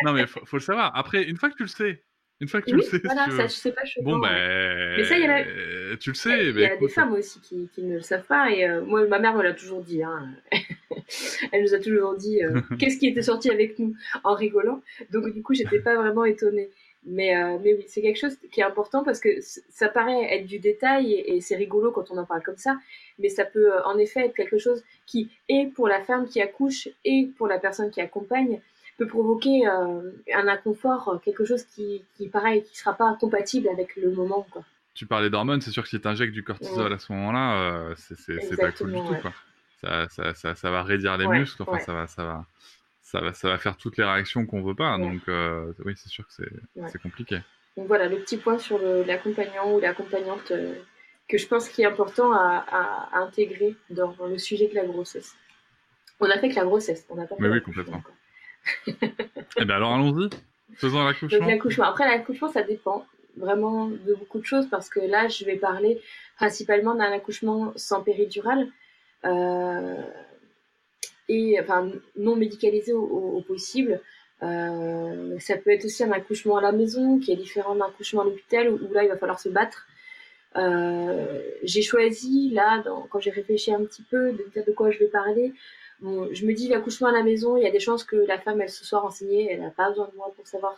Non 0.05 0.13
mais 0.13 0.27
faut, 0.27 0.45
faut, 0.45 0.57
le 0.57 0.63
savoir. 0.63 0.93
Après, 0.97 1.23
une 1.23 1.37
fois 1.37 1.51
que 1.51 1.57
tu 1.57 1.63
le 1.63 1.69
sais, 1.69 2.03
une 2.41 2.49
fois 2.49 2.63
que 2.63 2.71
tu 2.71 2.77
le 2.77 2.83
sais, 2.83 3.01
voilà, 3.05 3.31
ça, 3.31 3.47
je 3.47 3.53
sais 3.53 3.73
pas 3.73 3.83
Bon 4.03 4.19
ben, 4.19 4.97
mais 4.97 5.05
ça, 5.05 5.19
il 5.19 5.25
y 5.25 5.27
a 5.27 5.97
tu 5.99 6.11
le 6.11 6.15
sais. 6.15 6.49
Il 6.49 6.59
y 6.59 6.65
a, 6.65 6.77
des 6.77 6.89
femmes 6.89 7.13
aussi 7.13 7.39
qui, 7.41 7.69
qui, 7.75 7.83
ne 7.83 7.97
le 7.97 8.01
savent 8.01 8.27
pas 8.27 8.51
et 8.51 8.67
euh, 8.67 8.83
moi, 8.83 9.07
ma 9.07 9.19
mère 9.19 9.35
me 9.35 9.43
l'a 9.43 9.53
toujours 9.53 9.83
dit. 9.83 10.03
Hein. 10.03 10.31
Elle 11.53 11.63
nous 11.63 11.75
a 11.75 11.79
toujours 11.79 12.17
dit 12.17 12.43
euh, 12.43 12.61
qu'est-ce 12.79 12.99
qui 12.99 13.09
était 13.09 13.23
sorti 13.23 13.51
avec 13.51 13.79
nous 13.79 13.95
en 14.25 14.35
rigolant. 14.35 14.83
Donc 15.13 15.33
du 15.33 15.43
coup, 15.43 15.53
j'étais 15.53 15.81
pas 15.81 15.97
vraiment 15.97 16.25
étonnée. 16.25 16.71
Mais, 17.05 17.37
euh, 17.37 17.59
mais 17.63 17.75
oui, 17.75 17.85
c'est 17.89 18.03
quelque 18.03 18.19
chose 18.19 18.37
qui 18.53 18.61
est 18.61 18.65
important 18.65 19.03
parce 19.05 19.21
que 19.21 19.29
ça 19.41 19.89
paraît 19.89 20.35
être 20.35 20.47
du 20.47 20.59
détail 20.59 21.15
et, 21.15 21.41
c'est 21.41 21.57
rigolo 21.57 21.93
quand 21.93 22.11
on 22.11 22.19
en 22.19 22.27
parle 22.27 22.43
comme 22.43 22.59
ça, 22.59 22.77
mais 23.21 23.29
ça 23.29 23.45
peut 23.45 23.73
euh, 23.73 23.83
en 23.85 23.99
effet 23.99 24.27
être 24.27 24.35
quelque 24.35 24.59
chose 24.59 24.83
qui 25.07 25.31
est 25.49 25.73
pour 25.75 25.89
la 25.89 26.03
femme 26.03 26.27
qui 26.29 26.41
accouche 26.41 26.89
et 27.05 27.31
pour 27.39 27.47
la 27.47 27.59
personne 27.59 27.91
qui 27.91 28.01
accompagne 28.01 28.61
peut 28.99 29.07
provoquer 29.07 29.67
euh, 29.67 30.11
un 30.35 30.49
inconfort, 30.49 31.21
quelque 31.25 31.45
chose 31.47 31.65
qui, 31.65 32.05
qui 32.17 32.29
pareil, 32.29 32.63
qui 32.65 32.77
sera 32.77 32.93
pas 32.93 33.17
compatible 33.19 33.69
avec 33.69 33.97
le 33.97 34.11
moment. 34.11 34.47
Quoi. 34.51 34.63
Tu 34.93 35.07
parlais 35.07 35.31
d'hormones, 35.31 35.63
c'est 35.63 35.71
sûr 35.71 35.85
que 35.85 35.89
si 35.89 35.99
tu 35.99 36.07
injectes 36.07 36.35
du 36.35 36.45
cortisol 36.45 36.93
à 36.93 36.99
ce 36.99 37.11
moment-là, 37.13 37.95
c'est 37.97 38.57
pas 38.59 38.73
cool 38.73 38.93
du 38.93 38.99
tout. 38.99 39.15
Quoi. 39.23 39.33
Ça, 39.81 40.09
ça, 40.11 40.35
ça, 40.35 40.55
ça, 40.55 40.71
va 40.71 40.83
raidir 40.83 41.17
les 41.17 41.27
muscles, 41.27 41.63
enfin, 41.63 41.79
ça 41.79 41.95
va, 41.95 42.07
ça 42.07 42.25
va 42.25 42.45
ça 43.11 43.21
va, 43.21 43.33
ça 43.33 43.49
va 43.49 43.59
faire 43.59 43.77
toutes 43.77 43.97
les 43.97 44.05
réactions 44.05 44.47
qu'on 44.47 44.63
veut 44.63 44.75
pas. 44.75 44.97
Donc, 44.99 45.23
euh, 45.29 45.73
oui, 45.85 45.95
c'est 45.97 46.09
sûr 46.09 46.27
que 46.27 46.33
c'est 46.33 47.03
compliqué. 47.03 47.41
Donc 47.77 47.87
voilà, 47.87 48.09
le 48.09 48.19
petit 48.19 48.37
point 48.37 48.59
sur 48.59 48.79
l'accompagnant 48.79 49.73
ou 49.73 49.81
l'accompagnante 49.81 50.51
euh, 50.51 50.75
que 51.31 51.39
je 51.39 51.47
pense 51.47 51.69
qui 51.69 51.83
est 51.83 51.87
important 51.87 52.33
à, 52.33 53.09
intégrer 53.13 53.77
dans 53.89 54.15
le 54.27 54.37
sujet 54.37 54.69
de 54.69 54.75
la 54.75 54.85
grossesse. 54.85 55.37
On 56.19 56.29
a 56.29 56.39
fait 56.39 56.51
que 56.51 56.57
la 56.57 56.65
grossesse, 56.65 57.07
on 57.09 57.15
n'a 57.15 57.27
pas 57.27 57.37
fait 57.37 57.43
Mais 57.43 57.49
oui, 57.49 57.63
complètement. 57.63 58.03
eh 58.87 59.65
bien 59.65 59.77
alors 59.77 59.95
allons-y, 59.95 60.29
faisons 60.75 61.03
l'accouchement. 61.05 61.85
Après 61.85 62.07
l'accouchement, 62.07 62.49
ça 62.49 62.63
dépend 62.63 63.07
vraiment 63.37 63.87
de 63.87 64.15
beaucoup 64.15 64.41
de 64.41 64.45
choses 64.45 64.69
parce 64.69 64.89
que 64.89 65.01
là, 65.01 65.29
je 65.29 65.45
vais 65.45 65.57
parler 65.57 66.01
principalement 66.37 66.95
d'un 66.95 67.13
accouchement 67.13 67.73
sans 67.77 68.03
péridurale. 68.03 68.69
Euh, 69.25 70.03
et 71.29 71.61
enfin 71.61 71.91
non 72.17 72.37
médicalisé 72.37 72.93
au, 72.93 73.41
possible. 73.47 74.01
Euh, 74.43 75.39
ça 75.39 75.57
peut 75.57 75.71
être 75.71 75.85
aussi 75.85 76.03
un 76.03 76.11
accouchement 76.13 76.57
à 76.57 76.63
la 76.63 76.73
maison, 76.73 77.19
qui 77.21 77.31
est 77.31 77.37
différent 77.37 77.77
d'un 77.77 77.87
accouchement 77.87 78.23
à 78.23 78.25
l'hôpital, 78.25 78.69
où, 78.71 78.93
là 78.93 79.05
il 79.05 79.09
va 79.09 79.17
falloir 79.17 79.39
se 79.39 79.49
battre. 79.49 79.87
Euh, 80.57 81.41
j'ai 81.63 81.83
choisi 81.83 82.51
là, 82.51 82.83
quand 83.11 83.21
j'ai 83.21 83.31
réfléchi 83.31 83.73
un 83.73 83.85
petit 83.85 84.03
peu, 84.03 84.33
de 84.33 84.45
dire 84.53 84.65
de 84.67 84.73
quoi 84.73 84.91
je 84.91 84.99
vais 84.99 85.09
parler. 85.09 85.53
Je 86.03 86.47
me 86.47 86.55
dis 86.55 86.69
l'accouchement 86.69 87.09
à 87.09 87.13
la 87.13 87.23
maison, 87.23 87.57
il 87.57 87.63
y 87.63 87.67
a 87.67 87.71
des 87.71 87.81
chances 87.81 88.05
que 88.05 88.17
la 88.17 88.39
femme 88.39 88.61
elle 88.61 88.71
se 88.71 88.85
soit 88.85 89.01
renseignée, 89.01 89.49
elle 89.51 89.61
n'a 89.61 89.71
pas 89.71 89.91
besoin 89.91 90.09
de 90.09 90.17
moi 90.17 90.33
pour 90.35 90.47
savoir 90.47 90.77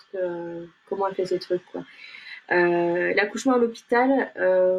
comment 0.89 1.07
elle 1.09 1.15
fait 1.15 1.27
ce 1.27 1.37
truc. 1.37 1.63
Euh, 2.51 3.15
l'accouchement 3.15 3.55
à 3.55 3.59
l'hôpital, 3.59 4.33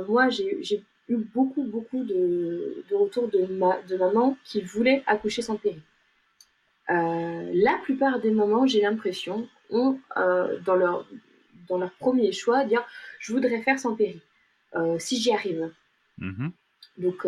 moi 0.10 0.30
j'ai 0.30 0.84
eu 1.10 1.18
beaucoup, 1.18 1.64
beaucoup 1.64 2.04
de, 2.04 2.84
retours 2.92 3.30
de, 3.30 3.46
ma, 3.46 3.80
de 3.88 3.96
mamans 3.96 4.38
qui 4.44 4.62
voulaient 4.62 5.04
accoucher 5.08 5.42
sans 5.42 5.56
péri. 5.56 5.82
Euh, 6.90 7.52
la 7.54 7.78
plupart 7.84 8.20
des 8.20 8.32
mamans, 8.32 8.68
j'ai 8.68 8.82
l'impression, 8.82 9.48
ont 9.70 10.00
euh, 10.18 10.60
dans, 10.66 10.76
leur, 10.76 11.08
dans 11.70 11.78
leur 11.78 11.92
premier 11.92 12.32
choix 12.32 12.66
dire 12.66 12.86
je 13.20 13.34
voudrais 13.34 13.62
faire 13.62 13.80
sans 13.80 13.96
péri, 13.96 14.22
euh, 14.22 14.33
si 15.00 15.18
j'y 15.18 15.32
arrive. 15.32 15.70
Mm-hmm. 16.20 16.52
Donc, 16.98 17.26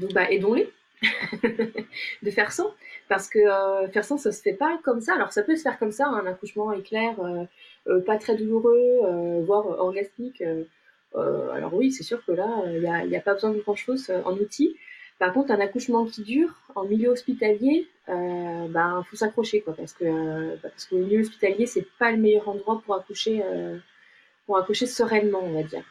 donc 0.00 0.12
bah, 0.12 0.30
aidons-les 0.30 0.68
de 2.22 2.30
faire 2.30 2.52
sans, 2.52 2.74
parce 3.08 3.28
que 3.28 3.40
faire 3.92 4.04
sans, 4.04 4.18
ça 4.18 4.32
se 4.32 4.42
fait 4.42 4.54
pas 4.54 4.78
comme 4.84 5.00
ça. 5.00 5.14
Alors 5.14 5.32
ça 5.32 5.42
peut 5.42 5.56
se 5.56 5.62
faire 5.62 5.78
comme 5.78 5.92
ça, 5.92 6.06
un 6.06 6.26
accouchement 6.26 6.72
éclair, 6.72 7.16
pas 8.06 8.18
très 8.18 8.36
douloureux, 8.36 9.42
voire 9.44 9.66
orgasmique 9.66 10.42
euh, 11.16 11.50
alors 11.50 11.74
oui, 11.74 11.92
c'est 11.92 12.04
sûr 12.04 12.24
que 12.24 12.32
là, 12.32 12.62
il 12.66 13.08
n'y 13.08 13.16
a, 13.16 13.20
pas 13.20 13.34
besoin 13.34 13.50
de 13.50 13.58
grand-chose 13.58 14.10
euh, 14.10 14.22
en 14.24 14.34
outils. 14.34 14.76
Par 15.18 15.32
contre, 15.32 15.50
un 15.50 15.60
accouchement 15.60 16.06
qui 16.06 16.22
dure 16.22 16.54
en 16.74 16.84
milieu 16.84 17.10
hospitalier, 17.10 17.88
euh, 18.08 18.68
ben 18.68 19.04
faut 19.08 19.16
s'accrocher 19.16 19.60
quoi, 19.60 19.74
parce 19.74 19.92
que 19.92 20.04
euh, 20.04 20.56
parce 20.62 20.86
que 20.86 20.94
le 20.96 21.04
milieu 21.04 21.20
hospitalier 21.20 21.66
c'est 21.66 21.86
pas 21.98 22.10
le 22.10 22.16
meilleur 22.16 22.48
endroit 22.48 22.80
pour 22.84 22.94
accoucher 22.94 23.42
pour 24.46 24.56
accoucher 24.56 24.86
sereinement, 24.86 25.40
on 25.42 25.52
va 25.52 25.62
dire. 25.62 25.84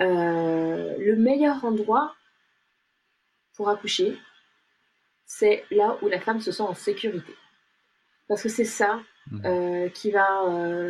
Le 0.00 1.14
meilleur 1.16 1.64
endroit 1.64 2.14
pour 3.54 3.68
accoucher, 3.68 4.16
c'est 5.26 5.64
là 5.70 5.96
où 6.02 6.08
la 6.08 6.20
femme 6.20 6.40
se 6.40 6.50
sent 6.52 6.62
en 6.62 6.74
sécurité. 6.74 7.34
Parce 8.28 8.42
que 8.42 8.48
c'est 8.48 8.64
ça 8.64 9.00
mmh. 9.30 9.90
qui, 9.94 10.10
va, 10.10 10.44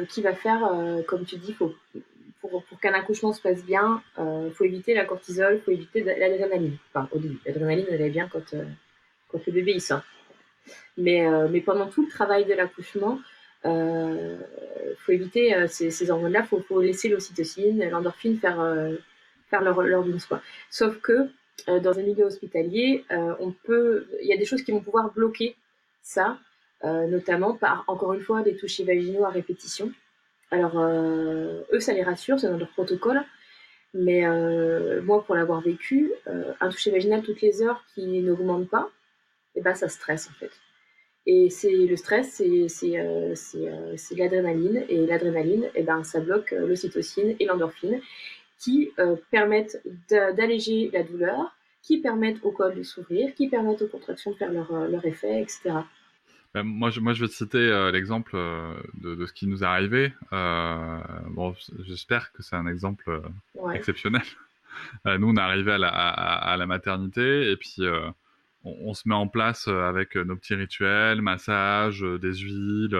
qui 0.08 0.22
va 0.22 0.34
faire, 0.34 0.70
comme 1.06 1.24
tu 1.24 1.36
dis, 1.36 1.52
faut, 1.52 1.74
pour, 2.40 2.64
pour 2.64 2.80
qu'un 2.80 2.94
accouchement 2.94 3.32
se 3.32 3.40
passe 3.40 3.64
bien, 3.64 4.02
il 4.18 4.52
faut 4.54 4.64
éviter 4.64 4.94
la 4.94 5.04
cortisol, 5.04 5.56
il 5.56 5.60
faut 5.60 5.72
éviter 5.72 6.02
l'adrénaline. 6.02 6.76
Enfin, 6.88 7.08
au 7.12 7.18
début, 7.18 7.40
l'adrénaline, 7.44 7.86
elle 7.90 8.02
est 8.02 8.10
bien 8.10 8.28
quand, 8.28 8.54
quand 9.28 9.46
le 9.46 9.52
bébé 9.52 9.72
il 9.74 9.80
sort. 9.80 10.02
Mais, 10.96 11.26
mais 11.48 11.60
pendant 11.60 11.88
tout 11.88 12.02
le 12.02 12.08
travail 12.08 12.44
de 12.44 12.54
l'accouchement, 12.54 13.18
euh, 13.64 14.38
faut 14.98 15.12
éviter 15.12 15.54
euh, 15.54 15.66
ces, 15.68 15.90
ces 15.90 16.10
hormones-là, 16.10 16.46
il 16.50 16.62
faut, 16.62 16.80
laisser 16.80 17.08
l'ocytocine, 17.08 17.88
l'endorphine 17.90 18.38
faire, 18.38 18.60
euh, 18.60 18.96
leur, 19.52 19.82
leur 19.82 20.04
quoi. 20.28 20.40
Sauf 20.70 20.98
que 21.00 21.28
dans 21.66 21.98
un 21.98 22.02
milieu 22.02 22.24
hospitalier, 22.24 23.04
il 23.10 24.06
y 24.22 24.32
a 24.32 24.36
des 24.38 24.46
choses 24.46 24.62
qui 24.62 24.72
vont 24.72 24.80
pouvoir 24.80 25.12
bloquer 25.12 25.56
ça, 26.00 26.38
notamment 26.82 27.54
par, 27.54 27.84
encore 27.86 28.14
une 28.14 28.22
fois, 28.22 28.40
des 28.40 28.56
touchés 28.56 28.82
vaginaux 28.82 29.26
à 29.26 29.28
répétition. 29.28 29.92
Alors, 30.50 30.80
eux, 30.80 31.80
ça 31.80 31.92
les 31.92 32.02
rassure, 32.02 32.40
c'est 32.40 32.48
dans 32.48 32.56
leur 32.56 32.70
protocole. 32.70 33.20
Mais 33.92 34.22
moi, 35.02 35.22
pour 35.22 35.34
l'avoir 35.34 35.60
vécu, 35.60 36.10
un 36.60 36.68
toucher 36.70 36.92
vaginal 36.92 37.22
toutes 37.22 37.42
les 37.42 37.60
heures 37.60 37.84
qui 37.94 38.22
n'augmente 38.22 38.70
pas, 38.70 38.88
et 39.54 39.58
eh 39.58 39.60
ben, 39.60 39.74
ça 39.74 39.90
stresse 39.90 40.30
en 40.30 40.32
fait. 40.32 40.52
Et 41.26 41.50
c'est 41.50 41.86
le 41.86 41.96
stress, 41.96 42.42
c'est 42.68 42.98
euh, 42.98 43.34
euh, 43.56 43.96
l'adrénaline. 44.16 44.84
Et 44.88 45.06
l'adrénaline, 45.06 45.66
eh 45.74 45.82
ben, 45.82 46.02
ça 46.02 46.20
bloque 46.20 46.52
euh, 46.52 46.66
l'ocytocine 46.66 47.36
et 47.38 47.44
l'endorphine 47.44 48.00
qui 48.58 48.90
permettent 49.30 49.82
d'alléger 50.10 50.90
la 50.92 51.02
douleur, 51.02 51.56
qui 51.82 51.96
permettent 51.96 52.44
au 52.44 52.50
col 52.50 52.74
de 52.74 52.82
s'ouvrir, 52.82 53.34
qui 53.34 53.48
permettent 53.48 53.80
aux 53.80 53.88
contractions 53.88 54.32
de 54.32 54.36
faire 54.36 54.52
leur, 54.52 54.70
leur 54.86 55.02
effet, 55.06 55.40
etc. 55.40 55.76
Ben, 56.52 56.62
moi, 56.62 56.90
je, 56.90 57.00
moi, 57.00 57.14
je 57.14 57.22
vais 57.22 57.28
te 57.28 57.32
citer 57.32 57.90
l'exemple 57.90 58.36
de, 59.00 59.14
de, 59.14 59.24
ce 59.24 59.32
qui 59.32 59.46
nous 59.46 59.62
est 59.62 59.66
arrivé. 59.66 60.12
bon, 60.30 61.54
j'espère 61.86 62.32
que 62.32 62.42
c'est 62.42 62.54
un 62.54 62.66
exemple 62.66 63.22
exceptionnel. 63.72 64.24
nous, 65.06 65.28
on 65.28 65.36
est 65.36 65.40
arrivé 65.40 65.72
à 65.72 65.78
la, 65.78 65.88
à, 65.88 66.52
à 66.52 66.56
la 66.58 66.66
maternité 66.66 67.50
et 67.50 67.56
puis 67.56 67.76
on, 68.64 68.94
se 68.94 69.08
met 69.08 69.14
en 69.14 69.28
place 69.28 69.68
euh, 69.68 69.82
avec 69.82 70.16
euh, 70.16 70.24
nos 70.24 70.36
petits 70.36 70.54
rituels, 70.54 71.22
massage, 71.22 72.04
euh, 72.04 72.18
des 72.18 72.34
huiles, 72.34 72.98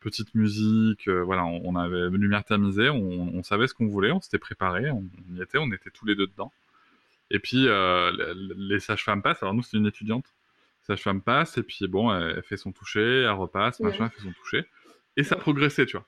petite 0.00 0.34
musique. 0.34 1.08
voilà, 1.08 1.44
on, 1.44 1.76
avait 1.76 2.08
une 2.08 2.16
lumière 2.16 2.44
tamisée, 2.44 2.88
on, 2.88 3.42
savait 3.42 3.66
ce 3.66 3.74
qu'on 3.74 3.86
voulait, 3.86 4.10
on 4.12 4.20
s'était 4.20 4.38
préparé, 4.38 4.90
on, 4.90 5.04
y 5.34 5.42
était, 5.42 5.58
on 5.58 5.70
était 5.72 5.90
tous 5.90 6.06
les 6.06 6.14
deux 6.14 6.26
dedans. 6.26 6.52
Et 7.30 7.38
puis 7.38 7.68
les 8.56 8.80
sages-femmes 8.80 9.20
passent. 9.20 9.42
Alors 9.42 9.52
nous, 9.52 9.62
c'est 9.62 9.76
une 9.76 9.86
étudiante. 9.86 10.24
Sage-femme 10.86 11.20
passe 11.20 11.58
et 11.58 11.62
puis 11.62 11.86
bon, 11.86 12.10
elle, 12.14 12.42
fait 12.42 12.56
son 12.56 12.72
toucher, 12.72 13.24
elle 13.24 13.30
repasse, 13.32 13.80
machin, 13.80 14.06
elle 14.06 14.10
fait 14.10 14.26
son 14.26 14.32
toucher. 14.32 14.64
Et 15.18 15.22
ça 15.22 15.36
progressait, 15.36 15.84
tu 15.84 15.98
vois. 15.98 16.06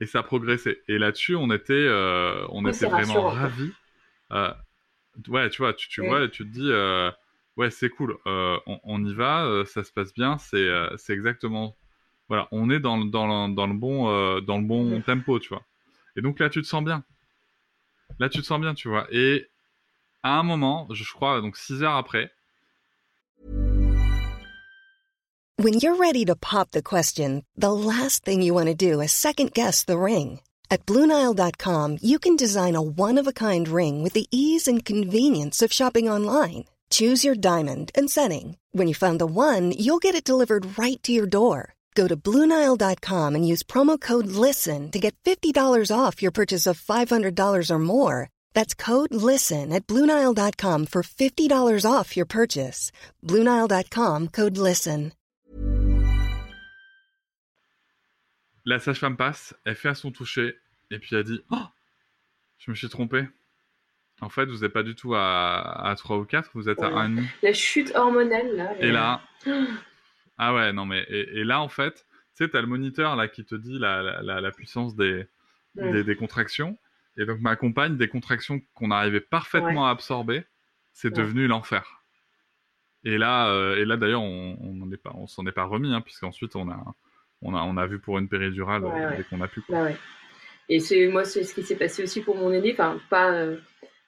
Et 0.00 0.06
ça 0.06 0.24
progressait. 0.24 0.82
Et 0.88 0.98
là-dessus, 0.98 1.36
on 1.36 1.52
était, 1.52 1.88
on 2.48 2.66
était 2.66 2.86
vraiment 2.86 3.28
ravis. 3.28 3.72
ouais, 4.32 5.50
tu 5.50 5.62
vois, 5.62 5.72
tu, 5.72 5.88
tu 5.88 6.04
vois, 6.04 6.26
tu 6.26 6.42
te 6.42 6.48
dis, 6.48 6.72
ouais, 7.56 7.70
c'est 7.70 7.88
cool, 7.88 8.16
euh, 8.26 8.58
on, 8.66 9.04
y 9.04 9.14
va, 9.14 9.44
euh, 9.44 9.64
ça 9.64 9.84
se 9.84 9.92
passe 9.92 10.12
bien, 10.12 10.38
c'est 10.38 10.56
euh, 10.56 10.94
c'est 10.96 11.12
exactement, 11.12 11.76
voilà, 12.28 12.48
on 12.52 12.70
est 12.70 12.80
dans, 12.80 12.98
dans, 12.98 13.48
dans 13.48 13.66
le 13.66 13.74
bon, 13.74 14.40
dans 14.40 14.58
le 14.58 14.64
bon 14.64 15.00
tempo, 15.02 15.38
tu 15.38 15.50
vois. 15.50 15.62
Et 16.16 16.22
donc 16.22 16.38
là, 16.38 16.48
tu 16.48 16.62
te 16.62 16.66
sens 16.66 16.84
bien. 16.84 17.04
Là, 18.18 18.28
tu 18.28 18.40
te 18.40 18.46
sens 18.46 18.60
bien, 18.60 18.74
tu 18.74 18.88
vois. 18.88 19.06
Et 19.10 19.48
à 20.22 20.38
un 20.38 20.42
moment, 20.42 20.86
je 20.90 21.04
crois, 21.12 21.40
donc 21.40 21.56
six 21.56 21.82
heures 21.82 21.96
après. 21.96 22.30
When 25.56 25.74
you're 25.74 25.96
ready 25.96 26.24
to 26.24 26.34
pop 26.34 26.72
the 26.72 26.82
question, 26.82 27.44
the 27.56 27.72
last 27.72 28.24
thing 28.24 28.42
you 28.42 28.54
want 28.54 28.66
to 28.66 28.74
do 28.74 29.00
is 29.00 29.12
second 29.12 29.52
guess 29.52 29.84
the 29.84 29.96
ring. 29.98 30.40
At 30.70 30.86
BlueNile.com, 30.86 31.98
you 32.02 32.18
can 32.18 32.36
design 32.36 32.74
a 32.74 32.82
one-of-a-kind 32.82 33.68
ring 33.68 34.02
with 34.02 34.14
the 34.14 34.26
ease 34.32 34.66
and 34.66 34.84
convenience 34.84 35.62
of 35.62 35.72
shopping 35.72 36.08
online. 36.08 36.64
Choose 36.94 37.24
your 37.24 37.34
diamond 37.34 37.90
and 37.96 38.08
setting. 38.08 38.56
When 38.70 38.86
you 38.86 38.94
find 38.94 39.18
the 39.20 39.26
one, 39.26 39.72
you'll 39.72 40.02
get 40.02 40.14
it 40.14 40.22
delivered 40.30 40.78
right 40.78 41.02
to 41.02 41.10
your 41.10 41.26
door. 41.26 41.74
Go 41.96 42.06
to 42.06 42.16
Bluenile.com 42.16 43.34
and 43.34 43.48
use 43.52 43.64
promo 43.64 44.00
code 44.00 44.26
LISTEN 44.26 44.90
to 44.92 44.98
get 45.00 45.14
$50 45.24 45.90
off 45.90 46.22
your 46.22 46.32
purchase 46.32 46.68
of 46.68 46.80
$500 46.80 47.70
or 47.70 47.78
more. 47.78 48.30
That's 48.52 48.74
code 48.74 49.12
LISTEN 49.12 49.72
at 49.72 49.88
Bluenile.com 49.88 50.86
for 50.86 51.02
$50 51.02 51.90
off 51.90 52.16
your 52.16 52.26
purchase. 52.26 52.92
Bluenile.com 53.24 54.28
code 54.28 54.56
LISTEN. 54.56 55.12
La 58.66 58.78
sage-femme 58.78 59.16
passe, 59.16 59.52
elle 59.66 59.74
fait 59.74 59.90
à 59.90 59.94
son 59.94 60.12
toucher, 60.12 60.54
et 60.90 60.98
puis 60.98 61.16
elle 61.16 61.24
dit 61.24 61.40
Oh, 61.50 61.66
je 62.58 62.70
me 62.70 62.76
suis 62.76 62.88
trompée. 62.88 63.26
En 64.24 64.30
fait, 64.30 64.46
vous 64.46 64.60
n'êtes 64.60 64.72
pas 64.72 64.82
du 64.82 64.94
tout 64.94 65.14
à, 65.14 65.86
à 65.86 65.94
3 65.94 66.16
ou 66.16 66.24
4, 66.24 66.50
vous 66.54 66.70
êtes 66.70 66.82
à 66.82 66.88
1,5. 66.88 67.26
La 67.42 67.52
chute 67.52 67.94
hormonale, 67.94 68.56
là. 68.56 68.74
Et 68.80 68.90
là. 68.90 69.20
ah 70.38 70.54
ouais, 70.54 70.72
non, 70.72 70.86
mais. 70.86 71.04
Et, 71.10 71.44
là, 71.44 71.60
en 71.60 71.68
fait, 71.68 72.06
tu 72.34 72.44
sais, 72.44 72.48
tu 72.48 72.56
as 72.56 72.62
le 72.62 72.66
moniteur 72.66 73.16
là, 73.16 73.28
qui 73.28 73.44
te 73.44 73.54
dit 73.54 73.78
la, 73.78 74.02
la, 74.22 74.40
la 74.40 74.50
puissance 74.50 74.96
des, 74.96 75.26
des, 75.74 76.16
contractions. 76.16 76.78
Et 77.18 77.26
donc, 77.26 77.40
ma 77.40 77.54
compagne, 77.54 77.98
des 77.98 78.08
contractions 78.08 78.62
qu'on 78.72 78.90
arrivait 78.90 79.20
parfaitement 79.20 79.86
à 79.86 79.90
absorber, 79.90 80.44
c'est 80.94 81.12
devenu 81.12 81.46
l'enfer. 81.46 82.02
Et 83.04 83.18
là, 83.18 83.50
euh, 83.50 83.76
et 83.76 83.84
là 83.84 83.98
d'ailleurs, 83.98 84.22
on, 84.22 84.56
on 85.04 85.26
s'en 85.26 85.44
est 85.44 85.52
pas 85.52 85.64
remis, 85.64 85.92
hein, 85.92 86.00
puisqu'ensuite, 86.00 86.56
on 86.56 86.70
a, 86.70 86.82
on, 87.42 87.54
a, 87.54 87.60
on 87.60 87.76
a 87.76 87.86
vu 87.86 87.98
pour 87.98 88.18
une 88.18 88.30
péridurale 88.30 88.84
dès 89.18 89.24
qu'on 89.24 89.42
a 89.42 89.48
pu. 89.48 89.60
Quoi. 89.60 89.90
Bah 89.90 89.96
et 90.70 90.80
c'est 90.80 91.08
moi, 91.08 91.24
c'est 91.26 91.44
ce 91.44 91.54
qui 91.54 91.62
s'est 91.62 91.76
passé 91.76 92.02
aussi 92.02 92.22
pour 92.22 92.36
mon 92.36 92.50
aîné. 92.50 92.72
Enfin, 92.72 92.98
pas. 93.10 93.30
Euh, 93.32 93.58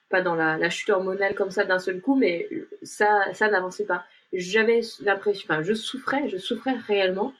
pas 0.09 0.21
dans 0.21 0.35
la, 0.35 0.69
chute 0.69 0.89
hormonale 0.89 1.35
comme 1.35 1.51
ça 1.51 1.65
d'un 1.65 1.79
seul 1.79 2.01
coup, 2.01 2.15
mais 2.15 2.49
ça, 2.83 3.33
ça 3.33 3.49
n'avançait 3.49 3.85
pas. 3.85 4.05
J'avais 4.33 4.81
l'impression, 5.01 5.45
enfin, 5.49 5.63
je 5.63 5.73
souffrais, 5.73 6.27
je 6.29 6.37
souffrais 6.37 6.75
réellement. 6.87 7.33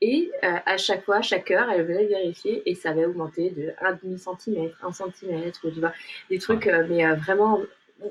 Et 0.00 0.30
euh, 0.42 0.56
à 0.66 0.76
chaque 0.76 1.04
fois, 1.04 1.16
à 1.16 1.22
chaque 1.22 1.50
heure, 1.50 1.70
elle 1.70 1.86
venait 1.86 2.06
vérifier 2.06 2.62
et 2.66 2.74
ça 2.74 2.90
avait 2.90 3.06
augmenté 3.06 3.50
de 3.50 3.72
1,5 3.80 4.38
cm, 4.40 4.70
1 4.82 4.92
cm, 4.92 5.52
tu 5.52 5.80
vois, 5.80 5.92
des 6.28 6.38
trucs, 6.38 6.66
euh, 6.66 6.84
mais 6.88 7.06
euh, 7.06 7.14
vraiment, 7.14 7.60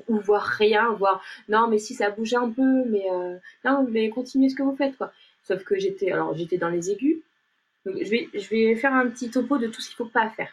ou, 0.08 0.18
voir 0.18 0.42
rien, 0.42 0.90
voir, 0.92 1.22
non, 1.48 1.68
mais 1.68 1.78
si 1.78 1.94
ça 1.94 2.10
bougeait 2.10 2.36
un 2.36 2.50
peu, 2.50 2.84
mais 2.86 3.04
non, 3.64 3.86
mais 3.88 4.08
continuez 4.08 4.48
ce 4.48 4.56
que 4.56 4.62
vous 4.62 4.74
faites, 4.74 4.96
quoi. 4.96 5.12
Sauf 5.42 5.62
que 5.62 5.78
j'étais, 5.78 6.10
alors 6.10 6.34
j'étais 6.34 6.56
dans 6.56 6.70
les 6.70 6.90
aigus. 6.90 7.18
Donc, 7.84 7.96
je 8.02 8.10
vais, 8.10 8.28
je 8.32 8.48
vais 8.48 8.74
faire 8.76 8.94
un 8.94 9.08
petit 9.08 9.30
topo 9.30 9.58
de 9.58 9.66
tout 9.66 9.82
ce 9.82 9.88
qu'il 9.88 9.96
faut 9.96 10.06
pas 10.06 10.30
faire. 10.30 10.52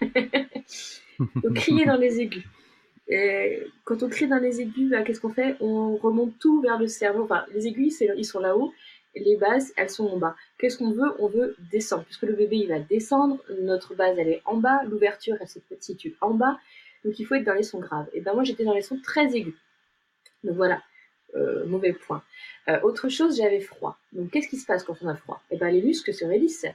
Donc, 1.42 1.54
crier 1.54 1.84
dans 1.86 1.96
les 1.96 2.20
aigus. 2.20 2.44
Et 3.08 3.62
quand 3.84 4.02
on 4.02 4.08
crie 4.08 4.26
dans 4.26 4.38
les 4.38 4.60
aigus, 4.60 4.90
bah, 4.90 5.02
qu'est-ce 5.02 5.20
qu'on 5.20 5.32
fait? 5.32 5.56
On 5.60 5.96
remonte 5.96 6.38
tout 6.38 6.60
vers 6.60 6.78
le 6.78 6.88
cerveau. 6.88 7.24
Enfin, 7.24 7.44
les 7.54 7.66
aiguilles, 7.66 7.94
ils 8.16 8.24
sont 8.24 8.40
là-haut. 8.40 8.72
Les 9.14 9.36
bases, 9.36 9.72
elles 9.76 9.90
sont 9.90 10.06
en 10.06 10.18
bas. 10.18 10.36
Qu'est-ce 10.58 10.78
qu'on 10.78 10.90
veut? 10.90 11.12
On 11.18 11.28
veut 11.28 11.56
descendre. 11.70 12.04
Puisque 12.04 12.22
le 12.22 12.34
bébé, 12.34 12.56
il 12.56 12.68
va 12.68 12.80
descendre. 12.80 13.42
Notre 13.62 13.94
base, 13.94 14.18
elle 14.18 14.28
est 14.28 14.42
en 14.44 14.56
bas. 14.56 14.82
L'ouverture, 14.84 15.36
elle 15.40 15.48
se 15.48 15.58
situe 15.80 16.16
en 16.20 16.34
bas. 16.34 16.58
Donc, 17.04 17.18
il 17.18 17.24
faut 17.24 17.34
être 17.34 17.44
dans 17.44 17.54
les 17.54 17.62
sons 17.62 17.78
graves. 17.78 18.08
Et 18.12 18.20
ben 18.20 18.34
moi, 18.34 18.42
j'étais 18.42 18.64
dans 18.64 18.74
les 18.74 18.82
sons 18.82 18.98
très 19.02 19.34
aigus. 19.36 19.54
Donc 20.44 20.56
voilà, 20.56 20.82
euh, 21.34 21.64
mauvais 21.66 21.92
point. 21.92 22.22
Euh, 22.68 22.80
autre 22.82 23.08
chose, 23.08 23.36
j'avais 23.36 23.60
froid. 23.60 23.98
Donc, 24.12 24.30
qu'est-ce 24.30 24.48
qui 24.48 24.56
se 24.56 24.66
passe 24.66 24.82
quand 24.82 24.96
on 25.02 25.08
a 25.08 25.14
froid? 25.14 25.40
Et 25.50 25.56
ben 25.56 25.70
les 25.70 25.82
muscles 25.82 26.12
se 26.12 26.24
raidissent 26.24 26.66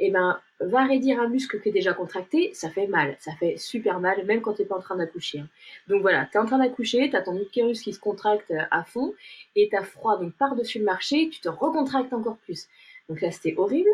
eh 0.00 0.10
ben, 0.10 0.40
va 0.60 0.84
raidir 0.84 1.20
un 1.20 1.28
muscle 1.28 1.60
qui 1.60 1.68
est 1.68 1.72
déjà 1.72 1.92
contracté, 1.92 2.50
ça 2.54 2.70
fait 2.70 2.86
mal, 2.86 3.16
ça 3.20 3.32
fait 3.38 3.56
super 3.58 4.00
mal, 4.00 4.24
même 4.24 4.40
quand 4.40 4.54
tu 4.54 4.62
n'es 4.62 4.68
pas 4.68 4.76
en 4.76 4.80
train 4.80 4.96
d'accoucher. 4.96 5.40
Hein. 5.40 5.48
Donc 5.88 6.02
voilà, 6.02 6.26
tu 6.30 6.36
es 6.36 6.40
en 6.40 6.46
train 6.46 6.58
d'accoucher, 6.58 7.10
tu 7.10 7.16
as 7.16 7.22
ton 7.22 7.36
utérus 7.36 7.82
qui 7.82 7.92
se 7.92 8.00
contracte 8.00 8.52
à 8.70 8.82
fond, 8.84 9.14
et 9.56 9.68
tu 9.68 9.76
as 9.76 9.84
froid, 9.84 10.18
donc 10.18 10.32
par-dessus 10.34 10.78
le 10.78 10.84
marché, 10.84 11.28
tu 11.30 11.40
te 11.40 11.48
recontractes 11.48 12.12
encore 12.12 12.38
plus. 12.38 12.66
Donc 13.08 13.20
là, 13.20 13.30
c'était 13.30 13.54
horrible. 13.56 13.90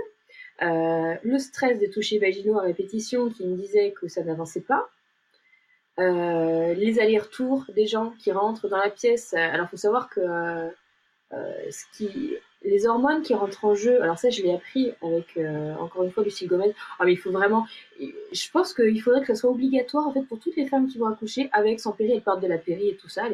Euh, 0.63 1.15
le 1.23 1.39
stress 1.39 1.79
des 1.79 1.91
touchés 1.91 2.19
vaginaux 2.19 2.59
à 2.59 2.63
répétition 2.63 3.31
qui 3.31 3.47
me 3.47 3.57
disait 3.57 3.93
que 3.93 4.09
ça 4.09 4.23
n'avançait 4.23 4.61
pas. 4.61 4.89
Euh, 5.99 6.75
les 6.75 7.01
allers-retours 7.01 7.65
des 7.75 7.87
gens 7.87 8.13
qui 8.19 8.31
rentrent 8.33 8.69
dans 8.69 8.77
la 8.77 8.91
pièce. 8.91 9.35
Alors, 9.35 9.67
il 9.67 9.71
faut 9.71 9.77
savoir 9.77 10.09
que 10.09 10.21
euh, 10.21 10.71
ce 11.71 11.85
qui 11.97 12.37
les 12.67 12.87
hormones 12.87 13.23
qui 13.23 13.33
rentrent 13.35 13.65
en 13.65 13.75
jeu, 13.75 14.03
alors 14.03 14.19
ça 14.19 14.29
je 14.29 14.43
l'ai 14.43 14.53
appris 14.53 14.93
avec 15.01 15.37
euh, 15.37 15.75
encore 15.77 16.03
une 16.03 16.11
fois 16.11 16.25
Lucie 16.25 16.47
Gomez, 16.47 16.75
ah, 16.99 17.05
mais 17.05 17.13
il 17.13 17.17
faut 17.17 17.31
vraiment, 17.31 17.67
je 18.01 18.51
pense 18.51 18.75
qu'il 18.75 19.01
faudrait 19.01 19.21
que 19.21 19.29
ça 19.29 19.37
soit 19.37 19.51
obligatoire 19.51 20.07
en 20.07 20.13
fait 20.13 20.23
pour 20.23 20.41
toutes 20.41 20.57
les 20.57 20.67
femmes 20.67 20.89
qui 20.89 20.99
vont 20.99 21.07
accoucher 21.07 21.49
avec 21.53 21.79
sans 21.81 21.93
péri, 21.93 22.13
elles 22.13 22.23
partent 22.23 22.43
de 22.43 22.49
la 22.49 22.59
péri 22.59 22.89
et 22.89 22.97
tout 22.97 23.09
ça, 23.09 23.25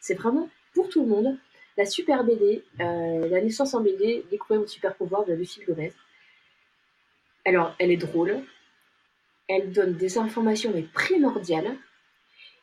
c'est 0.00 0.14
vraiment 0.14 0.48
pour 0.74 0.88
tout 0.88 1.02
le 1.02 1.08
monde. 1.08 1.36
La 1.76 1.86
super 1.86 2.24
BD, 2.24 2.64
euh, 2.80 3.28
la 3.28 3.40
naissance 3.40 3.74
en 3.74 3.80
BD, 3.80 4.24
découvrir 4.30 4.60
votre 4.60 4.72
super 4.72 4.94
pouvoir 4.96 5.24
de 5.24 5.32
Lucie 5.32 5.62
Gomez. 5.64 5.92
Alors 7.44 7.74
elle 7.78 7.92
est 7.92 7.96
drôle, 7.96 8.42
elle 9.48 9.70
donne 9.70 9.94
des 9.94 10.18
informations 10.18 10.72
mais 10.74 10.82
primordiales 10.82 11.76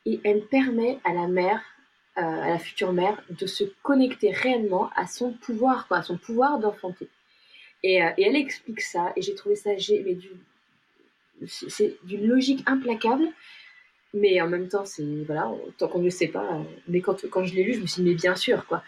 et 0.05 0.19
elle 0.23 0.41
permet 0.41 0.99
à 1.05 1.13
la 1.13 1.27
mère 1.27 1.61
à 2.17 2.49
la 2.49 2.59
future 2.59 2.93
mère 2.93 3.21
de 3.29 3.45
se 3.45 3.63
connecter 3.83 4.31
réellement 4.31 4.89
à 4.95 5.07
son 5.07 5.31
pouvoir, 5.31 5.87
à 5.91 6.01
son 6.01 6.17
pouvoir 6.17 6.59
d'enfanter. 6.59 7.07
Et, 7.83 7.95
et, 8.17 8.23
elle 8.23 8.35
explique 8.35 8.81
ça, 8.81 9.13
et 9.15 9.21
j'ai 9.21 9.35
trouvé 9.35 9.55
ça 9.55 9.71
mais 9.71 10.17
c'est 11.45 11.97
d'une 12.03 12.27
logique 12.27 12.63
implacable, 12.65 13.27
mais 14.13 14.41
en 14.41 14.47
même 14.47 14.67
temps, 14.67 14.85
c'est 14.85 15.03
voilà, 15.25 15.51
tant 15.77 15.87
qu'on 15.87 15.99
ne 15.99 16.05
le 16.05 16.09
sait 16.09 16.27
pas. 16.27 16.63
Mais 16.87 17.01
quand, 17.01 17.29
quand 17.29 17.45
je 17.45 17.53
l'ai 17.53 17.63
lu, 17.63 17.73
je 17.73 17.81
me 17.81 17.85
suis 17.85 18.01
dit, 18.01 18.09
mais 18.09 18.15
bien 18.15 18.35
sûr, 18.35 18.65
quoi, 18.65 18.83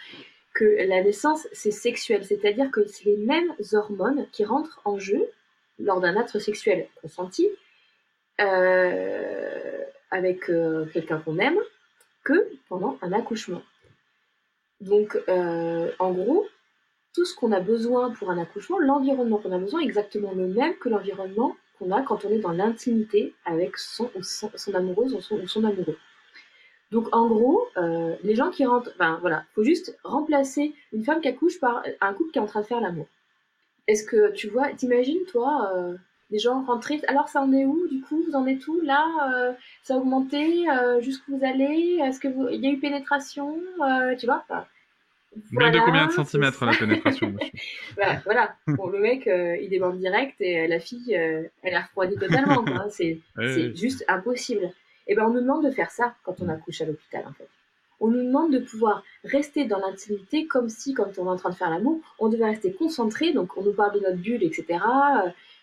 que 0.54 0.66
la 0.88 1.04
naissance, 1.04 1.48
c'est 1.52 1.72
sexuel, 1.72 2.26
c'est-à-dire 2.26 2.72
que 2.72 2.86
c'est 2.86 3.06
les 3.06 3.18
mêmes 3.18 3.54
hormones 3.74 4.28
qui 4.32 4.44
rentrent 4.46 4.82
en 4.86 4.98
jeu 4.98 5.30
lors 5.78 6.02
d'un 6.02 6.18
acte 6.18 6.38
sexuel 6.40 6.88
consenti 7.02 7.48
euh, 8.42 9.84
avec 10.12 10.50
euh, 10.50 10.86
quelqu'un 10.94 11.20
qu'on 11.20 11.38
aime 11.40 11.60
que 12.24 12.50
pendant 12.68 12.98
un 13.02 13.12
accouchement. 13.12 13.62
Donc, 14.82 15.18
euh, 15.28 15.92
en 16.00 16.12
gros, 16.12 16.46
tout 17.14 17.26
ce 17.26 17.36
qu'on 17.36 17.52
a 17.52 17.60
besoin 17.60 18.12
pour 18.12 18.30
un 18.30 18.38
accouchement, 18.38 18.80
l'environnement 18.80 19.38
qu'on 19.38 19.52
a 19.52 19.58
besoin 19.58 19.82
est 19.82 19.86
exactement 19.86 20.32
le 20.34 20.48
même 20.48 20.76
que 20.78 20.90
l'environnement 20.90 21.56
qu'on 21.78 21.92
a 21.92 22.02
quand 22.02 22.26
on 22.26 22.30
est 22.30 22.40
dans 22.40 22.52
l'intimité 22.52 23.34
avec 23.46 23.78
son, 23.78 24.12
son, 24.22 24.76
amoureuse 24.76 25.14
ou 25.14 25.48
son, 25.48 25.64
amoureux. 25.64 25.98
Donc 26.92 27.08
en 27.16 27.28
gros, 27.28 27.68
euh, 27.78 28.16
les 28.24 28.36
gens 28.36 28.50
qui 28.50 28.66
rentrent, 28.66 28.94
ben 28.98 29.18
voilà, 29.22 29.46
faut 29.54 29.64
juste 29.64 29.98
remplacer 30.04 30.74
une 30.92 31.04
femme 31.04 31.22
qui 31.22 31.28
accouche 31.28 31.60
par 31.60 31.84
un 32.02 32.14
couple 32.14 32.32
qui 32.32 32.40
est 32.40 32.42
en 32.42 32.48
train 32.48 32.62
de 32.62 32.66
faire 32.66 32.82
l'amour. 32.82 33.08
Est-ce 33.88 34.04
que 34.04 34.32
tu 34.32 34.50
vois, 34.50 34.70
t'imagines 34.74 35.24
toi, 35.26 35.72
euh, 35.76 35.96
des 36.30 36.40
gens 36.40 36.64
rentrer, 36.64 37.02
alors 37.08 37.28
ça 37.28 37.42
en 37.42 37.52
est 37.54 37.66
où 37.66 37.88
du 37.88 38.02
coup, 38.02 38.24
vous 38.28 38.36
en 38.36 38.46
êtes 38.46 38.68
où 38.68 38.80
là, 38.82 39.06
euh, 39.34 39.54
ça 39.84 39.96
a 39.96 39.98
augmenté, 39.98 40.66
jusqu'où 41.00 41.38
vous 41.38 41.46
allez, 41.46 42.00
est-ce 42.04 42.20
que 42.20 42.28
vous, 42.28 42.48
il 42.50 42.62
y 42.62 42.68
a 42.68 42.72
eu 42.72 42.80
pénétration, 42.80 43.56
tu 44.18 44.26
vois 44.26 44.46
mais 45.52 45.72
de 45.72 45.80
combien 45.80 46.08
de 46.08 46.12
centimètres 46.12 46.66
la 46.66 46.76
pénétration, 46.76 47.34
bah, 47.98 48.20
Voilà, 48.26 48.56
Bon, 48.68 48.88
le 48.88 49.00
mec, 49.00 49.28
euh, 49.28 49.58
il 49.58 49.70
demande 49.70 50.00
direct 50.00 50.36
et 50.42 50.62
euh, 50.62 50.68
la 50.68 50.80
fille, 50.80 51.16
euh, 51.16 51.44
elle 51.62 51.74
est 51.74 51.80
refroidie 51.80 52.16
totalement. 52.16 52.66
C'est 52.90 53.20
juste 53.76 54.04
impossible. 54.08 54.72
Et 55.08 55.14
eh 55.14 55.16
ben, 55.16 55.26
on 55.26 55.30
nous 55.30 55.42
demande 55.42 55.66
de 55.66 55.72
faire 55.72 55.90
ça 55.90 56.14
quand 56.24 56.36
on 56.40 56.50
accouche 56.50 56.82
à 56.82 56.86
l'hôpital, 56.86 57.24
en 57.28 57.34
fait. 57.34 57.48
On 58.00 58.08
nous 58.08 58.24
demande 58.24 58.54
de 58.54 58.60
pouvoir 58.60 59.04
rester 59.24 59.66
dans 59.66 59.80
l'intimité 59.80 60.46
comme 60.46 60.70
si, 60.70 60.94
quand 60.94 61.18
on 61.18 61.26
est 61.26 61.30
en 61.30 61.36
train 61.36 61.50
de 61.50 61.56
faire 61.56 61.70
l'amour, 61.70 62.00
on 62.20 62.30
devait 62.30 62.46
rester 62.46 62.72
concentré. 62.72 63.34
Donc, 63.34 63.58
on 63.58 63.64
nous 63.64 63.74
parle 63.74 63.96
de 63.96 64.00
notre 64.00 64.18
bulle, 64.18 64.44
etc. 64.44 64.80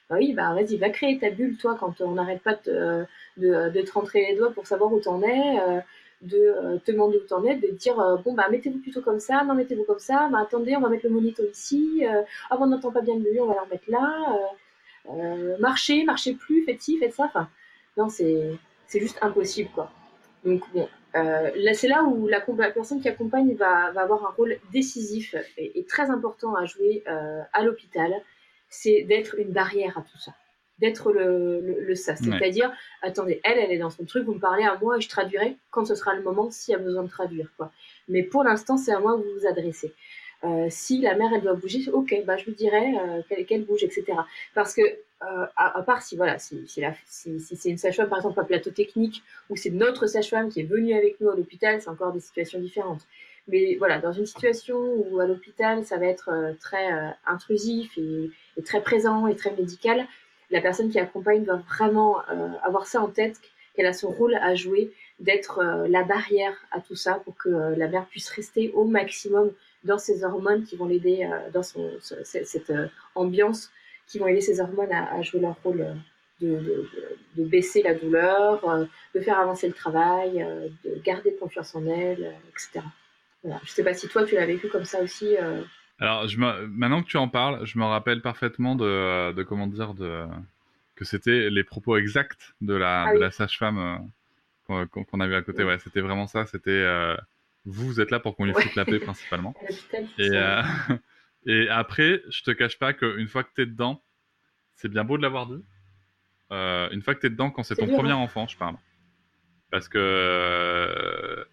Bah 0.09 0.17
oui, 0.19 0.35
bah 0.35 0.55
vas-y, 0.55 0.77
va 0.77 0.91
créer 0.91 1.19
ta 1.19 1.31
bulle, 1.31 1.57
toi, 1.57 1.77
quand 1.79 2.01
on 2.01 2.13
n'arrête 2.13 2.41
pas 2.41 2.55
de, 2.65 3.05
de, 3.39 3.83
te 3.83 3.93
rentrer 3.93 4.27
les 4.31 4.37
doigts 4.37 4.53
pour 4.53 4.67
savoir 4.67 4.93
où 4.93 5.01
t'en 5.01 5.21
es 5.23 5.83
de 6.23 6.39
euh, 6.39 6.79
te 6.79 6.93
demander 6.93 7.19
où 7.19 7.27
t'en 7.27 7.45
es, 7.45 7.57
de 7.57 7.69
dire 7.69 7.99
euh, 8.01 8.17
bon 8.17 8.33
bah 8.35 8.49
mettez-vous 8.51 8.79
plutôt 8.79 9.03
comme 9.03 9.21
ça, 9.21 9.45
non 9.45 9.55
mettez-vous 9.55 9.85
comme 9.85 9.99
ça, 9.99 10.29
bah 10.31 10.39
attendez 10.41 10.77
on 10.77 10.81
va 10.81 10.89
mettre 10.89 11.07
le 11.07 11.11
monito 11.11 11.43
ici, 11.45 12.05
euh, 12.07 12.23
ah 12.51 12.57
on 12.59 12.67
n'entend 12.67 12.91
pas 12.91 13.03
bien 13.03 13.15
le 13.15 13.21
bruit, 13.21 13.41
on 13.41 13.47
va 13.47 13.55
le 13.55 13.61
remettre 13.61 13.91
là, 13.91 15.59
marchez, 15.59 16.05
marchez 16.05 16.35
plus, 16.35 16.65
faites 16.65 16.81
ci, 16.81 16.99
faites 16.99 17.15
ça, 17.15 17.25
enfin 17.25 17.49
non 17.97 18.09
c'est 18.09 18.59
juste 18.95 19.19
impossible 19.21 19.71
quoi. 19.75 19.91
Donc 20.45 20.63
bon, 20.73 20.89
là 21.15 21.75
c'est 21.75 21.89
là 21.89 22.03
où 22.05 22.27
la, 22.29 22.41
personne 22.41 23.01
qui 23.01 23.09
accompagne 23.09 23.55
va, 23.55 23.91
va, 23.93 24.03
avoir 24.03 24.25
un 24.27 24.31
rôle 24.31 24.57
décisif 24.73 25.35
et 25.59 25.85
très 25.85 26.11
important 26.11 26.55
à 26.55 26.65
jouer 26.65 27.05
à 27.07 27.63
l'hôpital, 27.63 28.15
c'est 28.69 29.03
d'être 29.03 29.39
une 29.39 29.51
barrière 29.51 29.99
à 29.99 30.03
tout 30.03 30.19
ça 30.19 30.33
d'être 30.79 31.13
le, 31.13 31.61
le, 31.61 31.95
ça. 31.95 32.17
C'est-à-dire, 32.17 32.71
attendez, 33.03 33.41
elle, 33.45 33.59
elle 33.59 33.73
est 33.73 33.79
dans 33.79 33.91
son 33.91 34.05
truc, 34.05 34.25
vous 34.27 34.35
me 34.35 34.41
parlez 34.41 34.65
à 34.65 34.77
moi 34.81 34.99
et 34.99 35.01
je 35.01 35.09
traduirai 35.09 35.57
quand 35.71 35.87
ce 35.87 35.95
sera 35.95 36.15
le 36.15 36.23
moment 36.23 36.51
s'il 36.51 36.73
y 36.73 36.75
a 36.75 36.79
besoin 36.79 37.03
de 37.03 37.09
traduire. 37.09 37.51
Quoi. 37.57 37.73
Mais 38.09 38.23
pour 38.23 38.45
l'instant, 38.45 38.77
c'est 38.77 38.93
à 38.93 39.01
moi 39.01 39.17
que 39.17 39.23
vous 39.23 39.41
vous 39.41 39.47
adressez. 39.47 39.93
Euh, 40.45 40.67
si 40.69 41.01
la 41.01 41.15
mère, 41.15 41.31
elle 41.35 41.41
doit 41.41 41.55
bouger, 41.55 41.91
ok, 41.91 42.15
bah, 42.27 42.37
je 42.37 42.45
lui 42.45 42.53
dirai 42.53 42.95
euh, 42.99 43.45
qu'elle 43.49 43.65
bouge, 43.65 43.83
etc. 43.83 44.05
Parce 44.55 44.75
que, 44.75 44.83
euh, 44.83 45.47
à, 45.57 45.83
part 45.83 46.03
si, 46.03 46.15
voilà, 46.15 46.39
si, 46.39 46.69
si, 46.69 46.83
si, 47.07 47.41
si 47.41 47.57
c'est 47.57 47.71
une 47.71 47.79
sage-femme, 47.79 48.11
par 48.11 48.19
exemple, 48.19 48.39
à 48.39 48.45
plateau 48.45 48.71
technique, 48.71 49.23
ou 49.49 49.57
c'est 49.57 49.71
notre 49.71 50.07
sage-femme 50.07 50.51
qui 50.51 50.61
est 50.61 50.65
venue 50.65 50.95
avec 50.95 51.19
nous 51.23 51.31
à 51.31 51.37
l'hôpital, 51.37 51.81
c'est 51.81 51.89
encore 51.89 52.13
des 52.13 52.21
situations 52.21 52.61
différentes. 52.61 53.07
Mais 53.49 53.77
voilà, 53.77 53.99
dans 53.99 54.13
une 54.13 54.27
situation 54.27 54.77
où 54.77 55.21
à 55.21 55.27
l'hôpital, 55.27 55.85
ça 55.85 55.99
va 55.99 56.07
être 56.07 56.31
euh, 56.31 56.53
très 56.61 56.93
euh, 56.93 57.11
intrusif 57.27 57.97
et, 57.97 58.31
très 58.65 58.83
présent 58.83 59.27
et 59.29 59.37
très 59.37 59.53
médical, 59.53 60.07
la 60.51 60.61
personne 60.61 60.91
qui 60.91 60.99
accompagne 60.99 61.45
doit 61.45 61.63
vraiment 61.69 62.21
euh, 62.31 62.49
avoir 62.63 62.87
ça 62.87 63.01
en 63.01 63.09
tête, 63.09 63.41
qu'elle 63.75 63.87
a 63.87 63.93
son 63.93 64.11
rôle 64.11 64.35
à 64.35 64.55
jouer, 64.55 64.93
d'être 65.21 65.63
la 65.89 66.03
barrière 66.03 66.55
à 66.71 66.81
tout 66.81 66.95
ça 66.95 67.15
pour 67.25 67.37
que 67.37 67.49
la 67.49 67.89
mère 67.89 68.07
puisse 68.07 68.29
rester 68.31 68.71
au 68.73 68.85
maximum 68.85 69.51
dans 69.85 69.99
ses 69.99 70.25
hormones 70.25 70.65
qui 70.65 70.77
vont 70.77 70.87
l'aider 70.87 71.29
dans 71.53 71.63
son, 71.63 71.91
cette 72.01 72.73
ambiance, 73.15 73.71
qui 74.07 74.19
vont 74.19 74.27
aider 74.27 74.43
ses 74.43 74.61
hormones 74.61 74.93
à, 74.93 75.21
jouer 75.23 75.41
leur 75.41 75.57
rôle. 75.63 75.87
De, 76.41 76.87
baisser 77.35 77.83
la 77.83 77.95
douleur, 77.95 78.89
de 79.15 79.21
faire 79.21 79.41
avancer 79.41 79.69
le 79.69 79.75
travail, 79.75 80.47
de 80.85 81.01
garder 81.03 81.35
confiance 81.35 81.75
en 81.75 81.87
elle, 81.87 82.35
etc. 82.51 82.83
Voilà. 83.47 83.61
Je 83.65 83.71
ne 83.71 83.75
sais 83.75 83.85
pas 83.85 83.95
si 83.95 84.09
toi 84.09 84.25
tu 84.25 84.35
l'as 84.35 84.47
vécu 84.47 84.69
comme 84.69 84.85
ça 84.85 85.01
aussi. 85.01 85.37
Alors, 85.99 86.29
je 86.29 86.39
maintenant 86.39 87.03
que 87.03 87.09
tu 87.09 87.17
en 87.17 87.29
parles, 87.29 87.65
je 87.65 87.79
me 87.79 87.85
rappelle 87.85 88.21
parfaitement 88.21 88.75
de, 88.75 89.33
de 89.33 89.43
comment 89.43 89.67
dire, 89.67 89.95
de, 89.95 90.27
que 90.97 91.05
c'était 91.05 91.51
les 91.51 91.63
propos 91.63 91.97
exacts 91.97 92.55
de 92.61 92.75
la, 92.75 93.05
ah 93.05 93.15
la 93.15 93.31
sage-femme 93.31 93.79
euh, 94.71 94.87
qu'on 94.87 95.21
a 95.21 95.27
vu 95.27 95.35
à 95.35 95.43
côté. 95.43 95.63
Ouais, 95.63 95.79
c'était 95.79 96.01
vraiment 96.01 96.27
ça. 96.27 96.47
C'était 96.47 96.71
euh, 96.71 97.17
vous 97.65 98.01
êtes 98.01 98.11
là 98.11 98.19
pour 98.19 98.35
qu'on 98.35 98.47
lui 98.47 98.55
foute 98.55 98.75
la 98.75 98.85
paix 98.85 98.99
principalement. 98.99 99.55
et, 100.19 100.31
euh, 100.33 100.63
et 101.47 101.69
après, 101.69 102.23
je 102.31 102.43
te 102.43 102.51
cache 102.51 102.79
pas 102.79 102.95
qu'une 102.95 103.29
fois 103.29 103.45
que 103.45 103.51
tu 103.55 103.63
es 103.63 103.67
dedans, 103.67 104.03
c'est 104.75 104.89
bien 104.89 105.05
beau 105.05 105.19
de 105.19 105.23
l'avoir 105.23 105.47
dit. 105.47 105.65
une 106.51 107.03
fois 107.03 107.15
que 107.15 107.21
tu 107.21 107.27
es 107.27 107.31
dedans, 107.31 107.51
quand 107.51 107.63
c'est 107.63 107.77
ton 107.77 107.87
premier 107.87 108.11
hein. 108.11 108.17
enfant, 108.17 108.47
je 108.49 108.57
parle. 108.57 108.77
Parce 109.71 109.89
que 109.89 111.47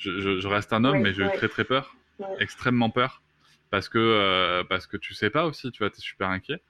je, 0.00 0.40
je, 0.40 0.48
reste 0.48 0.72
un 0.72 0.84
homme, 0.84 1.00
mais 1.00 1.12
j'ai 1.12 1.22
eu 1.22 1.30
très 1.36 1.48
très 1.48 1.64
peur, 1.64 1.94
extrêmement 2.38 2.90
peur. 2.90 3.22
Parce 3.70 3.88
que 3.88 3.98
euh, 3.98 4.64
parce 4.64 4.86
que 4.86 4.96
tu 4.96 5.14
sais 5.14 5.30
pas 5.30 5.46
aussi, 5.46 5.70
tu 5.70 5.78
vois, 5.78 5.90
tu 5.90 5.98
es 5.98 6.00
super 6.00 6.28
inquiet. 6.28 6.60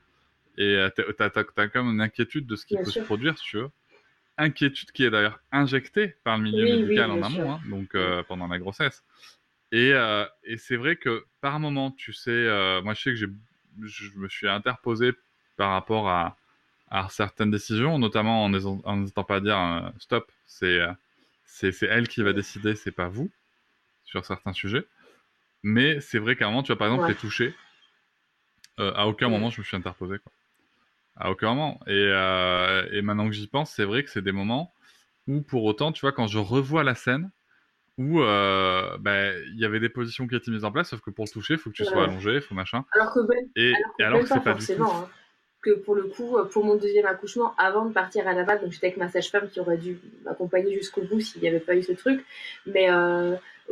Et 0.59 0.77
euh, 0.77 0.91
tu 0.95 1.23
as, 1.23 1.31
quand 1.31 1.77
même 1.77 1.95
une 1.95 2.01
inquiétude 2.01 2.47
de 2.47 2.57
ce 2.57 2.67
qui 2.67 2.77
peut 2.77 2.85
se 2.85 3.01
produire, 3.01 3.39
si 3.39 3.45
tu 3.45 3.57
veux. 3.57 3.71
Inquiétude 4.37 4.91
qui 4.93 5.05
est 5.05 5.11
d'ailleurs 5.11 5.41
injectée 5.53 6.17
par 6.25 6.37
le 6.37 6.45
milieu 6.45 6.65
médical 6.65 7.11
en 7.11 7.23
amont, 7.23 7.53
hein, 7.53 7.61
donc 7.69 7.95
euh, 7.95 8.23
pendant 8.25 8.49
la 8.49 8.59
grossesse. 8.59 9.05
Et, 9.73 9.93
et 10.45 10.57
c'est 10.57 10.77
vrai 10.77 10.97
que 10.97 11.25
par 11.41 11.61
moment, 11.61 11.93
tu 11.93 12.13
sais, 12.13 12.81
moi 12.83 12.95
je 12.95 13.03
sais 13.03 13.11
que 13.11 13.17
je 13.17 13.27
me 14.17 14.29
suis 14.29 14.49
interposé 14.49 15.13
par 15.57 15.71
rapport 15.71 16.09
à, 16.09 16.37
à 16.91 17.09
certaines 17.09 17.53
décisions, 17.53 17.97
notamment 17.99 18.45
en 18.45 18.97
n'hésitant 18.97 19.23
pas 19.23 19.37
à 19.37 19.41
dire 19.41 19.93
stop, 19.99 20.33
c'est 20.47 20.81
c'est 21.51 21.87
elle 21.87 22.09
qui 22.09 22.23
va 22.23 22.33
décider, 22.33 22.75
c'est 22.75 22.93
pas 22.93 23.09
vous 23.09 23.31
sur 24.05 24.25
certains 24.25 24.53
sujets. 24.53 24.87
Mais 25.63 26.01
c'est 26.01 26.19
vrai 26.19 26.37
qu'à 26.37 26.47
un 26.47 26.51
moment, 26.51 26.63
tu 26.63 26.73
vas 26.73 26.77
par 26.77 26.89
exemple 26.89 27.09
les 27.09 27.15
toucher. 27.15 27.55
Euh, 28.79 28.93
à 28.95 29.07
aucun 29.07 29.29
moment, 29.29 29.51
je 29.51 29.61
me 29.61 29.65
suis 29.65 29.77
interposé. 29.77 30.19
Quoi. 30.19 30.33
À 31.17 31.31
aucun 31.31 31.49
moment. 31.55 31.81
Et, 31.87 31.91
euh, 31.93 32.89
et 32.93 33.03
maintenant 33.03 33.27
que 33.27 33.35
j'y 33.35 33.47
pense, 33.47 33.73
c'est 33.73 33.85
vrai 33.85 34.03
que 34.03 34.11
c'est 34.11 34.23
des 34.23 34.33
moments 34.33 34.73
où, 35.27 35.43
pour 35.43 35.65
autant, 35.65 35.93
tu 35.93 36.01
vois, 36.01 36.13
quand 36.13 36.27
je 36.27 36.39
revois 36.39 36.83
la 36.83 36.95
scène, 36.95 37.31
où 37.99 38.23
euh, 38.23 38.97
ben, 38.99 39.37
il 39.49 39.59
y 39.59 39.67
avait 39.67 39.81
des 39.81 39.91
positions 39.91 40.27
qui 40.27 40.35
étaient 40.35 40.51
mises 40.51 40.65
en 40.65 40.73
place, 40.73 40.89
sauf 40.89 41.01
que 41.01 41.11
pour 41.11 41.27
le 41.27 41.31
toucher, 41.31 41.55
il 41.55 41.61
faut 41.61 41.69
que 41.71 41.75
tu 41.75 41.85
sois 41.85 42.05
allongé, 42.05 42.37
il 42.37 42.41
faut 42.41 42.55
machin. 42.55 42.85
Alors 42.93 43.13
que, 43.13 43.21
ben, 43.27 43.37
et, 43.57 43.75
alors 44.03 44.21
que, 44.21 44.29
c'est 44.29 44.43
pas, 44.43 44.53
forcément. 44.53 44.87
Du 44.87 44.91
tout... 44.91 44.97
Hein. 44.97 45.11
Que 45.63 45.73
pour 45.73 45.95
le 45.95 46.05
coup, 46.05 46.37
pour 46.51 46.65
mon 46.65 46.77
deuxième 46.77 47.07
accouchement, 47.07 47.55
avant 47.59 47.85
de 47.85 47.93
partir 47.93 48.27
à 48.27 48.33
la 48.33 48.45
base, 48.45 48.63
donc 48.63 48.73
j'étais 48.73 48.87
avec 48.87 48.97
ma 48.97 49.09
sage-femme 49.09 49.49
qui 49.51 49.61
aurait 49.61 49.77
dû 49.77 49.99
m'accompagner 50.25 50.75
jusqu'au 50.75 51.03
bout 51.03 51.21
s'il 51.21 51.43
n'y 51.43 51.49
avait 51.49 51.61
pas 51.61 51.75
eu 51.75 51.83
ce 51.83 51.93
truc. 51.93 52.25
Mais 52.67 52.89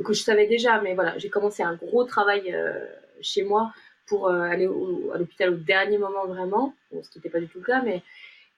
que 0.04 0.12
je 0.12 0.22
savais 0.22 0.46
déjà, 0.46 0.80
mais 0.80 0.94
voilà, 0.94 1.16
j'ai 1.18 1.28
commencé 1.28 1.62
un 1.62 1.74
gros 1.74 2.04
travail 2.04 2.52
euh, 2.54 2.86
chez 3.20 3.42
moi 3.42 3.72
pour 4.06 4.28
euh, 4.28 4.40
aller 4.42 4.66
à 4.66 5.18
l'hôpital 5.18 5.50
au 5.50 5.56
dernier 5.56 5.98
moment 5.98 6.26
vraiment, 6.26 6.74
ce 6.90 7.08
qui 7.10 7.18
n'était 7.18 7.28
pas 7.28 7.40
du 7.40 7.48
tout 7.48 7.58
le 7.58 7.64
cas, 7.64 7.82
mais 7.82 8.02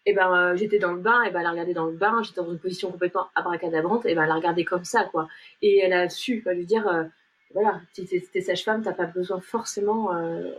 et 0.07 0.13
eh 0.13 0.15
ben 0.15 0.33
euh, 0.33 0.57
j'étais 0.57 0.79
dans 0.79 0.93
le 0.95 1.01
bain, 1.01 1.23
et 1.25 1.31
ben 1.31 1.41
elle 1.41 1.47
a 1.47 1.51
regardé 1.51 1.75
dans 1.75 1.85
le 1.85 1.93
bain, 1.93 2.23
j'étais 2.23 2.41
dans 2.41 2.51
une 2.51 2.59
position 2.59 2.91
complètement 2.91 3.27
abracadabrante, 3.35 4.07
et 4.07 4.15
ben 4.15 4.25
elle 4.25 4.31
a 4.31 4.35
regardé 4.35 4.65
comme 4.65 4.85
ça 4.85 5.05
quoi, 5.05 5.29
et 5.61 5.79
elle 5.81 5.93
a 5.93 6.09
su 6.09 6.43
lui 6.47 6.65
dire 6.65 7.09
voilà, 7.53 7.81
si 7.93 8.07
t'es 8.07 8.41
sage-femme, 8.41 8.83
t'as 8.83 8.95
pas 8.95 9.05
besoin 9.05 9.41
forcément 9.41 10.11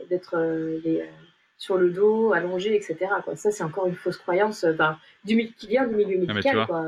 d'être 0.09 0.38
sur 1.62 1.78
le 1.78 1.91
dos, 1.91 2.34
allongé, 2.34 2.76
etc. 2.76 2.97
Quoi. 3.24 3.36
Ça 3.36 3.51
c'est 3.51 3.64
encore 3.64 3.86
une 3.86 3.93
fausse 3.93 4.18
croyance, 4.18 4.66
ben, 4.66 4.97
du 5.24 5.53
qui 5.55 5.68
vient 5.68 5.86
du 5.86 5.95
milieu 5.95 6.26
ah, 6.28 6.34
médical 6.34 6.66
quoi. 6.66 6.84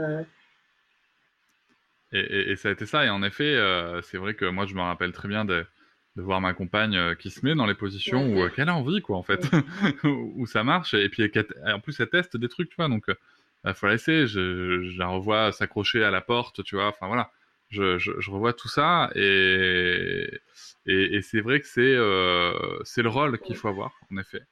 Et, 2.11 2.55
ça 2.55 2.69
a 2.69 2.71
été 2.71 2.85
ça. 2.85 3.05
Et 3.05 3.09
en 3.09 3.23
effet, 3.23 3.55
euh, 3.55 4.01
c'est 4.01 4.17
vrai 4.17 4.35
que 4.35 4.45
moi, 4.45 4.67
je 4.67 4.75
me 4.75 4.81
rappelle 4.81 5.11
très 5.13 5.27
bien 5.27 5.45
de, 5.45 5.65
voir 6.15 6.41
ma 6.41 6.53
compagne 6.53 6.95
euh, 6.95 7.15
qui 7.15 7.31
se 7.31 7.43
met 7.43 7.55
dans 7.55 7.65
les 7.65 7.73
positions 7.73 8.27
où 8.27 8.43
euh, 8.43 8.49
qu'elle 8.49 8.69
a 8.69 8.75
envie, 8.75 9.01
quoi, 9.01 9.17
en 9.17 9.23
fait, 9.23 9.47
où 10.03 10.45
ça 10.45 10.63
marche. 10.63 10.93
Et 10.93 11.09
puis, 11.09 11.31
en 11.65 11.79
plus, 11.79 11.99
elle 11.99 12.09
teste 12.09 12.37
des 12.37 12.49
trucs, 12.49 12.69
tu 12.69 12.75
vois. 12.75 12.87
Donc, 12.87 13.05
il 13.65 13.73
faut 13.73 13.87
la 13.87 13.93
laisser. 13.93 14.27
Je, 14.27 14.95
la 14.97 15.07
revois 15.07 15.51
s'accrocher 15.51 16.03
à 16.03 16.11
la 16.11 16.21
porte, 16.21 16.63
tu 16.63 16.75
vois. 16.75 16.87
Enfin, 16.87 17.07
voilà. 17.07 17.31
je, 17.69 17.97
je, 17.97 18.11
je, 18.19 18.29
revois 18.29 18.53
tout 18.53 18.69
ça 18.69 19.09
et, 19.15 20.29
et, 20.85 21.15
et 21.15 21.21
c'est 21.23 21.41
vrai 21.41 21.59
que 21.59 21.67
c'est 21.67 21.81
euh, 21.81 22.53
c'est 22.83 23.01
le 23.01 23.09
rôle 23.09 23.39
qu'il 23.39 23.55
faut 23.55 23.69
avoir, 23.69 23.93
en 24.11 24.17
effet. 24.17 24.43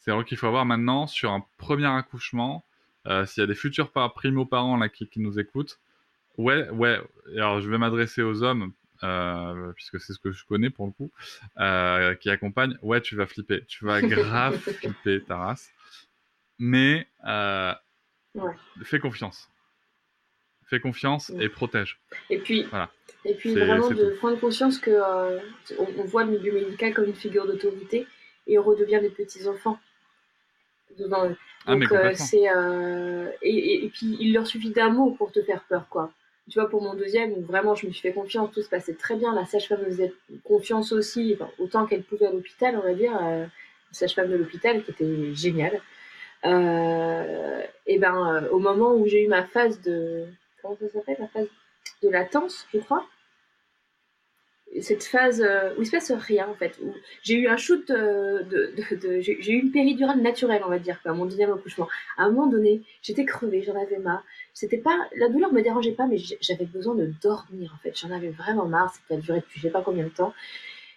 C'est 0.00 0.10
le 0.10 0.16
rôle 0.16 0.24
qu'il 0.24 0.38
faut 0.38 0.46
avoir 0.46 0.64
maintenant 0.64 1.06
sur 1.06 1.30
un 1.30 1.44
premier 1.58 1.86
accouchement. 1.86 2.64
Euh, 3.06 3.24
S'il 3.26 3.42
y 3.42 3.44
a 3.44 3.46
des 3.46 3.54
futurs 3.54 3.90
primo-parents 3.92 4.76
là 4.76 4.88
qui, 4.88 5.08
qui, 5.08 5.20
nous 5.20 5.38
écoutent, 5.38 5.78
ouais, 6.36 6.68
ouais. 6.70 7.00
Alors 7.36 7.60
je 7.60 7.70
vais 7.70 7.78
m'adresser 7.78 8.22
aux 8.22 8.42
hommes 8.42 8.72
euh, 9.02 9.72
puisque 9.72 10.00
c'est 10.00 10.12
ce 10.12 10.18
que 10.18 10.32
je 10.32 10.44
connais 10.44 10.70
pour 10.70 10.86
le 10.86 10.92
coup, 10.92 11.10
euh, 11.58 12.14
qui 12.14 12.28
accompagnent. 12.30 12.76
Ouais, 12.82 13.00
tu 13.00 13.16
vas 13.16 13.26
flipper, 13.26 13.64
tu 13.66 13.84
vas 13.84 14.02
grave 14.02 14.58
flipper 14.58 15.22
ta 15.22 15.36
race, 15.36 15.70
mais 16.58 17.06
ouais. 17.24 18.52
fais 18.84 18.98
confiance 19.00 19.50
fais 20.70 20.80
confiance 20.80 21.32
et 21.40 21.48
protège. 21.48 22.00
Et 22.30 22.38
puis, 22.38 22.62
voilà. 22.70 22.90
et 23.24 23.34
puis 23.34 23.54
vraiment 23.54 23.90
de 23.90 24.10
prendre 24.18 24.38
conscience 24.38 24.78
que 24.78 24.90
euh, 24.92 25.40
on, 25.78 26.04
voit 26.04 26.24
le 26.24 26.30
milieu 26.30 26.52
médical 26.52 26.94
comme 26.94 27.06
une 27.06 27.14
figure 27.14 27.46
d'autorité 27.46 28.06
et 28.46 28.56
on 28.58 28.62
redevient 28.62 29.00
des 29.02 29.10
petits 29.10 29.48
enfants. 29.48 29.78
Donc, 30.98 31.36
ah, 31.66 31.74
euh, 31.74 32.12
c'est 32.14 32.48
euh, 32.48 33.30
et, 33.42 33.84
et, 33.84 33.88
puis 33.88 34.16
il 34.18 34.32
leur 34.32 34.46
suffit 34.46 34.70
d'un 34.70 34.90
mot 34.90 35.10
pour 35.12 35.30
te 35.30 35.42
faire 35.42 35.62
peur, 35.64 35.86
quoi. 35.88 36.12
Tu 36.48 36.58
vois, 36.58 36.68
pour 36.68 36.82
mon 36.82 36.94
deuxième, 36.94 37.32
où 37.32 37.42
vraiment 37.42 37.74
je 37.74 37.86
me 37.86 37.92
suis 37.92 38.02
fait 38.02 38.12
confiance, 38.12 38.50
tout 38.52 38.62
se 38.62 38.68
passait 38.68 38.94
très 38.94 39.16
bien. 39.16 39.34
La 39.34 39.46
sage-femme 39.46 39.80
me 39.80 39.86
faisait 39.86 40.12
confiance 40.42 40.92
aussi, 40.92 41.36
enfin, 41.38 41.50
autant 41.58 41.86
qu'elle 41.86 42.02
pouvait 42.02 42.26
à 42.26 42.32
l'hôpital, 42.32 42.76
on 42.76 42.82
va 42.82 42.94
dire. 42.94 43.12
la 43.12 43.46
sage-femme 43.92 44.30
de 44.30 44.36
l'hôpital 44.36 44.82
qui 44.82 44.90
était 44.90 45.34
géniale. 45.34 45.80
et 46.44 47.98
ben, 47.98 48.48
au 48.50 48.58
moment 48.58 48.94
où 48.94 49.06
j'ai 49.06 49.24
eu 49.24 49.28
ma 49.28 49.44
phase 49.44 49.80
de, 49.82 50.24
comment 50.60 50.76
ça 50.80 50.88
s'appelle, 50.88 51.18
la 51.20 51.28
phase 51.28 51.46
de 52.02 52.08
latence, 52.08 52.66
je 52.72 52.78
crois. 52.78 53.06
Cette 54.80 55.02
phase 55.02 55.42
euh, 55.42 55.74
où 55.76 55.82
il 55.82 55.86
se 55.86 55.90
passe 55.90 56.12
rien 56.12 56.46
en 56.48 56.54
fait, 56.54 56.78
j'ai 57.22 57.34
eu 57.34 57.48
un 57.48 57.56
shoot 57.56 57.90
euh, 57.90 58.42
de, 58.44 58.72
j'ai 59.20 59.52
eu 59.52 59.58
une 59.58 59.72
péridurale 59.72 60.20
naturelle, 60.20 60.62
on 60.64 60.70
va 60.70 60.78
dire, 60.78 61.00
à 61.04 61.12
mon 61.12 61.24
deuxième 61.24 61.52
accouchement. 61.52 61.88
À 62.16 62.24
un 62.24 62.30
moment 62.30 62.46
donné, 62.46 62.82
j'étais 63.02 63.24
crevée, 63.24 63.62
j'en 63.62 63.74
avais 63.80 63.98
marre. 63.98 64.24
C'était 64.54 64.78
pas, 64.78 64.96
la 65.16 65.28
douleur 65.28 65.52
me 65.52 65.60
dérangeait 65.60 65.92
pas, 65.92 66.06
mais 66.06 66.18
j'avais 66.40 66.66
besoin 66.66 66.94
de 66.94 67.12
dormir 67.20 67.74
en 67.74 67.82
fait. 67.82 67.98
J'en 67.98 68.12
avais 68.12 68.30
vraiment 68.30 68.66
marre. 68.66 68.94
C'était 68.94 69.20
duré 69.20 69.40
depuis 69.40 69.58
je 69.58 69.66
sais 69.66 69.72
pas 69.72 69.82
combien 69.82 70.04
de 70.04 70.10
temps. 70.10 70.34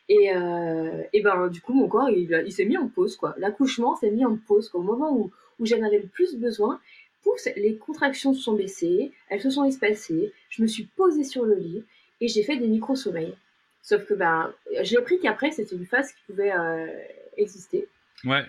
Et, 0.07 0.35
euh, 0.35 1.03
ben 1.23 1.47
du 1.47 1.61
coup 1.61 1.73
mon 1.73 1.87
corps 1.87 2.09
il, 2.09 2.51
s'est 2.51 2.65
mis 2.65 2.77
en 2.77 2.87
pause 2.87 3.15
quoi. 3.15 3.33
L'accouchement 3.37 3.95
s'est 3.95 4.11
mis 4.11 4.25
en 4.25 4.37
pause. 4.37 4.69
Au 4.73 4.81
moment 4.81 5.15
où, 5.17 5.31
où 5.59 5.65
j'en 5.65 5.81
avais 5.81 5.99
le 5.99 6.07
plus 6.07 6.35
besoin, 6.35 6.79
les 7.55 7.77
contractions 7.77 8.33
se 8.33 8.41
sont 8.41 8.53
baissées, 8.53 9.11
elles 9.29 9.41
se 9.41 9.49
sont 9.49 9.63
espacées, 9.63 10.31
je 10.49 10.61
me 10.61 10.67
suis 10.67 10.83
posée 10.83 11.23
sur 11.23 11.45
le 11.45 11.55
lit 11.55 11.83
et 12.21 12.27
j'ai 12.27 12.43
fait 12.43 12.57
des 12.57 12.67
micro-sommeils. 12.67 13.35
Sauf 13.83 14.05
que 14.05 14.13
ben, 14.13 14.51
j'ai 14.81 14.97
appris 14.97 15.19
qu'après, 15.19 15.51
c'était 15.51 15.75
une 15.75 15.85
phase 15.85 16.13
qui 16.13 16.23
pouvait 16.25 16.53
euh, 16.53 16.87
exister. 17.37 17.87
Ouais. 18.23 18.43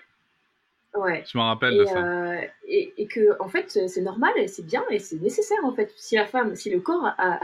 Ouais. 0.95 1.25
Je 1.27 1.37
me 1.37 1.43
rappelle 1.43 1.77
de 1.77 1.85
ça. 1.85 1.99
Euh, 1.99 2.41
et, 2.69 2.95
et, 2.97 3.07
que, 3.07 3.37
en 3.43 3.49
fait, 3.49 3.69
c'est 3.69 4.01
normal 4.01 4.33
et 4.37 4.47
c'est 4.47 4.63
bien 4.63 4.85
et 4.91 5.01
c'est 5.01 5.21
nécessaire, 5.21 5.59
en 5.65 5.75
fait. 5.75 5.93
Si 5.97 6.15
la 6.15 6.25
femme, 6.25 6.55
si 6.55 6.71
le 6.71 6.79
corps 6.79 7.05
a, 7.19 7.41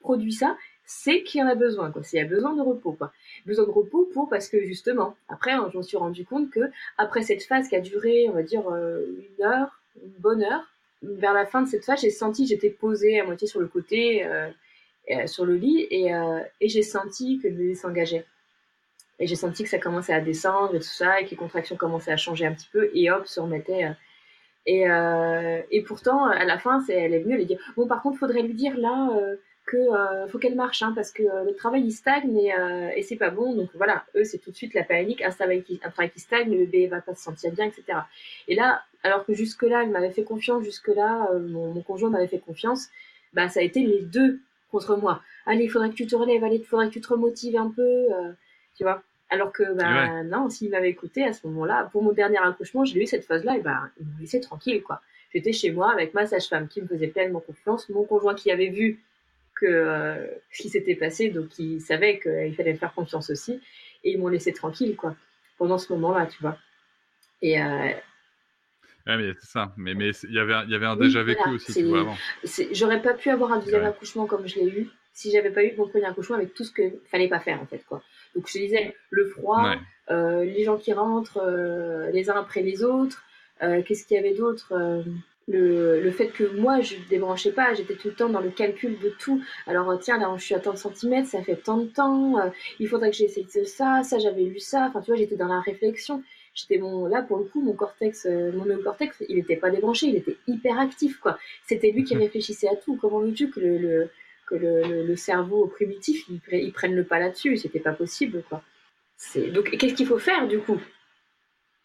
produit 0.00 0.34
ça, 0.34 0.58
c'est 0.84 1.22
qu'il 1.22 1.40
y 1.40 1.42
en 1.42 1.48
a 1.48 1.54
besoin, 1.54 1.90
quoi. 1.90 2.02
Y 2.12 2.18
a 2.18 2.26
besoin 2.26 2.54
de 2.54 2.60
repos, 2.60 2.92
quoi. 2.92 3.12
Besoin 3.46 3.64
de 3.64 3.70
repos 3.70 4.10
pour, 4.12 4.28
parce 4.28 4.50
que 4.50 4.62
justement, 4.66 5.16
après, 5.30 5.52
hein, 5.52 5.70
je 5.72 5.78
me 5.78 5.82
suis 5.82 5.96
rendu 5.96 6.26
compte 6.26 6.50
que, 6.50 6.70
après 6.98 7.22
cette 7.22 7.42
phase 7.44 7.66
qui 7.68 7.76
a 7.76 7.80
duré, 7.80 8.26
on 8.28 8.32
va 8.32 8.42
dire, 8.42 8.68
euh, 8.68 9.06
une 9.38 9.44
heure, 9.44 9.80
une 10.04 10.12
bonne 10.20 10.42
heure. 10.42 10.70
Vers 11.02 11.32
la 11.32 11.46
fin 11.46 11.62
de 11.62 11.68
cette 11.68 11.84
phase, 11.84 12.02
j'ai 12.02 12.10
senti, 12.10 12.46
j'étais 12.46 12.70
posée 12.70 13.20
à 13.20 13.24
moitié 13.24 13.48
sur 13.48 13.60
le 13.60 13.68
côté, 13.68 14.26
euh, 15.10 15.14
euh, 15.14 15.26
sur 15.26 15.44
le 15.44 15.56
lit, 15.56 15.86
et, 15.90 16.14
euh, 16.14 16.40
et 16.60 16.68
j'ai 16.68 16.82
senti 16.82 17.38
que 17.38 17.48
le 17.48 17.54
bébé 17.54 17.74
s'engageait. 17.74 18.24
Et 19.18 19.26
j'ai 19.26 19.36
senti 19.36 19.64
que 19.64 19.70
ça 19.70 19.78
commençait 19.78 20.12
à 20.12 20.20
descendre 20.20 20.74
et 20.74 20.78
tout 20.78 20.84
ça, 20.84 21.20
et 21.20 21.24
que 21.24 21.30
les 21.30 21.36
contractions 21.36 21.76
commençaient 21.76 22.12
à 22.12 22.16
changer 22.16 22.46
un 22.46 22.52
petit 22.52 22.68
peu, 22.72 22.90
et 22.94 23.10
hop, 23.10 23.26
se 23.26 23.40
remettait. 23.40 23.92
et, 24.66 24.84
et 25.70 25.82
pourtant, 25.82 26.26
à 26.26 26.44
la 26.44 26.58
fin, 26.58 26.80
c'est, 26.80 26.94
elle 26.94 27.14
est 27.14 27.20
venue, 27.20 27.34
elle 27.34 27.42
a 27.42 27.44
dit 27.44 27.58
Bon, 27.76 27.86
par 27.86 28.02
contre, 28.02 28.18
faudrait 28.18 28.42
lui 28.42 28.54
dire 28.54 28.76
là 28.76 29.08
que 29.66 29.76
euh, 29.76 30.28
faut 30.28 30.38
qu'elle 30.38 30.54
marche 30.54 30.82
hein, 30.82 30.92
parce 30.94 31.10
que 31.10 31.24
euh, 31.24 31.44
le 31.44 31.54
travail 31.54 31.82
il 31.84 31.90
stagne 31.90 32.36
et, 32.38 32.54
euh, 32.54 32.90
c'est 33.02 33.16
pas 33.16 33.30
bon 33.30 33.54
donc 33.54 33.68
voilà 33.74 34.04
eux 34.14 34.24
c'est 34.24 34.38
tout 34.38 34.52
de 34.52 34.56
suite 34.56 34.74
la 34.74 34.84
panique 34.84 35.22
un 35.22 35.30
travail 35.30 35.62
qui 35.64 35.80
un 35.84 35.90
travail 35.90 36.10
qui 36.10 36.20
stagne 36.20 36.50
le 36.50 36.58
bébé 36.58 36.86
va 36.86 37.00
pas 37.00 37.14
se 37.14 37.22
sentir 37.22 37.50
bien 37.52 37.66
etc 37.66 37.98
et 38.46 38.54
là 38.54 38.82
alors 39.02 39.26
que 39.26 39.34
jusque 39.34 39.62
là 39.62 39.82
il 39.82 39.90
m'avait 39.90 40.12
fait 40.12 40.22
confiance 40.22 40.64
jusque 40.64 40.88
là 40.88 41.28
mon, 41.32 41.74
mon, 41.74 41.82
conjoint 41.82 42.10
m'avait 42.10 42.28
fait 42.28 42.38
confiance 42.38 42.88
bah 43.32 43.48
ça 43.48 43.58
a 43.58 43.64
été 43.64 43.80
les 43.80 44.02
deux 44.02 44.38
contre 44.70 44.96
moi 44.96 45.22
allez 45.46 45.64
il 45.64 45.68
faudrait 45.68 45.90
que 45.90 45.94
tu 45.94 46.06
te 46.06 46.16
relèves 46.16 46.42
allez 46.44 46.56
il 46.56 46.64
faudrait 46.64 46.88
que 46.88 46.92
tu 46.92 47.00
te 47.00 47.08
remotives 47.08 47.56
un 47.56 47.70
peu 47.70 48.06
tu 48.76 48.84
vois 48.84 49.02
alors 49.28 49.52
que 49.52 49.74
bah 49.74 50.22
non 50.24 50.48
s'il 50.48 50.70
m'avait 50.70 50.90
écouté 50.90 51.24
à 51.24 51.32
ce 51.32 51.46
moment-là 51.46 51.88
pour 51.92 52.02
mon 52.02 52.12
dernier 52.12 52.38
accouchement 52.38 52.84
j'ai 52.84 53.02
eu 53.02 53.06
cette 53.06 53.24
phase 53.24 53.44
là 53.44 53.56
et 53.56 53.60
bah 53.60 53.88
il 54.00 54.06
me 54.06 54.20
laissait 54.20 54.40
tranquille 54.40 54.82
quoi 54.82 55.00
j'étais 55.32 55.52
chez 55.52 55.70
moi 55.70 55.90
avec 55.92 56.14
ma 56.14 56.26
sage-femme 56.26 56.68
qui 56.68 56.82
me 56.82 56.86
faisait 56.86 57.08
pleinement 57.08 57.40
confiance 57.40 57.88
mon 57.88 58.04
conjoint 58.04 58.34
qui 58.34 58.50
avait 58.50 58.68
vu 58.68 59.00
que 59.56 59.66
euh, 59.66 60.26
ce 60.52 60.62
qui 60.62 60.68
s'était 60.68 60.94
passé, 60.94 61.30
donc 61.30 61.58
ils 61.58 61.80
savaient 61.80 62.20
qu'il 62.20 62.54
fallait 62.54 62.74
faire 62.74 62.94
confiance 62.94 63.30
aussi, 63.30 63.60
et 64.04 64.12
ils 64.12 64.18
m'ont 64.18 64.28
laissé 64.28 64.52
tranquille, 64.52 64.94
quoi, 64.94 65.16
pendant 65.58 65.78
ce 65.78 65.92
moment-là, 65.94 66.26
tu 66.26 66.40
vois. 66.40 66.56
Et. 67.42 67.60
Euh, 67.60 67.90
Ouais, 69.06 69.16
mais 69.16 69.32
c'est 69.40 69.46
ça. 69.46 69.72
Mais 69.76 69.94
mais 69.94 70.10
il 70.24 70.34
y 70.34 70.38
avait 70.38 70.64
il 70.64 70.70
y 70.70 70.74
avait 70.74 70.86
un 70.86 70.96
déjà 70.96 71.22
vécu 71.22 71.48
aussi, 71.50 71.72
tu 71.72 71.84
vois, 71.84 72.00
avant. 72.00 72.16
J'aurais 72.72 73.00
pas 73.00 73.14
pu 73.14 73.30
avoir 73.30 73.52
un 73.52 73.60
deuxième 73.60 73.84
accouchement 73.84 74.26
comme 74.26 74.46
je 74.46 74.56
l'ai 74.56 74.68
eu 74.68 74.88
si 75.16 75.30
j'avais 75.30 75.50
pas 75.50 75.64
eu 75.64 75.74
mon 75.78 75.88
premier 75.88 76.04
accouchement 76.04 76.36
avec 76.36 76.52
tout 76.52 76.62
ce 76.62 76.70
que 76.70 76.82
fallait 77.06 77.28
pas 77.28 77.40
faire 77.40 77.60
en 77.60 77.66
fait 77.66 77.82
quoi. 77.88 78.02
Donc 78.34 78.48
je 78.48 78.52
te 78.52 78.58
disais 78.58 78.94
le 79.10 79.26
froid, 79.26 79.72
euh, 80.10 80.44
les 80.44 80.62
gens 80.62 80.76
qui 80.76 80.92
rentrent 80.92 81.40
euh, 81.42 82.10
les 82.10 82.28
uns 82.28 82.36
après 82.36 82.62
les 82.62 82.84
autres. 82.84 83.24
Euh, 83.62 83.80
qu'est-ce 83.82 84.06
qu'il 84.06 84.16
y 84.16 84.20
avait 84.20 84.34
d'autre 84.34 84.74
le, 85.48 86.02
le, 86.02 86.10
fait 86.10 86.26
que 86.26 86.44
moi 86.60 86.80
je 86.80 86.96
débranchais 87.08 87.52
pas, 87.52 87.72
j'étais 87.72 87.94
tout 87.94 88.08
le 88.08 88.14
temps 88.14 88.28
dans 88.28 88.40
le 88.40 88.50
calcul 88.50 88.98
de 88.98 89.08
tout. 89.08 89.42
Alors 89.66 89.98
tiens 89.98 90.18
là 90.18 90.30
je 90.36 90.44
suis 90.44 90.54
à 90.54 90.58
tant 90.58 90.72
de 90.72 90.78
centimètres, 90.78 91.28
ça 91.28 91.42
fait 91.42 91.56
tant 91.56 91.78
de 91.78 91.86
temps, 91.86 92.34
il 92.78 92.86
faudrait 92.86 93.10
que 93.10 93.16
j'essaye 93.16 93.46
de 93.54 93.64
ça, 93.64 94.02
ça 94.02 94.18
j'avais 94.18 94.42
lu 94.42 94.58
ça. 94.58 94.86
Enfin 94.88 95.00
tu 95.00 95.12
vois 95.12 95.16
j'étais 95.16 95.36
dans 95.36 95.48
la 95.48 95.60
réflexion. 95.60 96.22
J'étais 96.56 96.78
bon 96.78 97.04
là 97.06 97.20
pour 97.20 97.36
le 97.36 97.44
coup 97.44 97.60
mon 97.60 97.74
cortex, 97.74 98.24
euh, 98.24 98.50
mon 98.50 98.64
néocortex 98.64 99.22
il 99.28 99.38
était 99.38 99.56
pas 99.56 99.68
débranché, 99.68 100.06
il 100.06 100.16
était 100.16 100.38
hyper 100.46 100.80
actif 100.80 101.18
quoi. 101.18 101.38
C'était 101.66 101.90
lui 101.90 102.02
qui 102.02 102.16
réfléchissait 102.24 102.68
à 102.68 102.76
tout. 102.76 102.96
Comment 102.96 103.20
veux-tu 103.20 103.50
que 103.50 103.60
le, 103.60 103.76
le 103.76 104.10
que 104.46 104.54
le, 104.54 105.04
le, 105.04 105.16
cerveau 105.16 105.66
primitif 105.66 106.24
il, 106.30 106.40
il 106.52 106.72
prenne 106.72 106.94
le 106.94 107.04
pas 107.04 107.18
là-dessus? 107.18 107.58
C'était 107.58 107.78
pas 107.78 107.92
possible 107.92 108.42
quoi. 108.48 108.62
C'est 109.18 109.48
donc 109.50 109.70
qu'est-ce 109.70 109.94
qu'il 109.94 110.06
faut 110.06 110.18
faire 110.18 110.48
du 110.48 110.58
coup? 110.60 110.80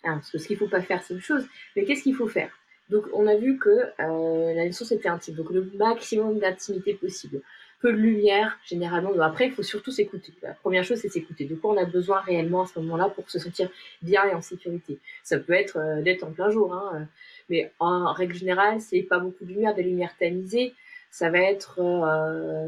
Ah, 0.04 0.14
Parce 0.14 0.32
que 0.32 0.38
ce 0.38 0.48
qu'il 0.48 0.58
faut 0.58 0.70
pas 0.70 0.82
faire 0.82 1.04
c'est 1.04 1.16
une 1.16 1.22
chose, 1.22 1.46
mais 1.76 1.84
qu'est-ce 1.84 2.04
qu'il 2.04 2.16
faut 2.16 2.30
faire? 2.30 2.52
Donc 2.90 3.06
on 3.14 3.28
a 3.28 3.36
vu 3.36 3.58
que 3.58 3.70
euh, 3.70 4.54
la 4.54 4.64
naissance 4.64 4.94
était 4.94 5.10
intime, 5.10 5.36
donc 5.36 5.50
le 5.50 5.70
maximum 5.76 6.40
d'intimité 6.40 6.94
possible. 6.94 7.42
Peu 7.82 7.92
de 7.92 7.98
lumière, 7.98 8.60
généralement. 8.64 9.12
après, 9.22 9.48
il 9.48 9.54
faut 9.54 9.64
surtout 9.64 9.92
s'écouter. 9.92 10.34
La 10.42 10.54
première 10.54 10.84
chose, 10.84 11.00
c'est 11.00 11.10
s'écouter. 11.10 11.46
De 11.46 11.56
quoi 11.56 11.74
on 11.74 11.78
a 11.78 11.86
besoin 11.86 12.20
réellement 12.22 12.64
à 12.64 12.68
ce 12.68 12.80
moment-là 12.80 13.10
pour 13.10 13.30
se 13.30 13.40
sentir 13.40 13.70
bien 14.02 14.24
et 14.26 14.34
en 14.34 14.42
sécurité? 14.42 15.00
Ça 15.24 15.40
peut 15.40 15.54
être 15.54 15.78
euh, 15.78 16.02
d'être 16.02 16.24
en 16.24 16.32
plein 16.32 16.52
jour, 16.52 16.74
hein, 16.74 17.08
mais 17.50 17.72
en 17.80 18.14
règle 18.14 18.36
générale, 18.36 18.80
c'est 18.80 19.02
pas 19.02 19.20
beaucoup 19.20 19.46
de 19.46 19.50
lumière, 19.50 19.74
des 19.74 19.84
lumières 19.84 20.16
tamisées. 20.20 20.74
Ça 21.10 21.30
va 21.30 21.40
être 21.40 21.80
euh, 21.80 22.68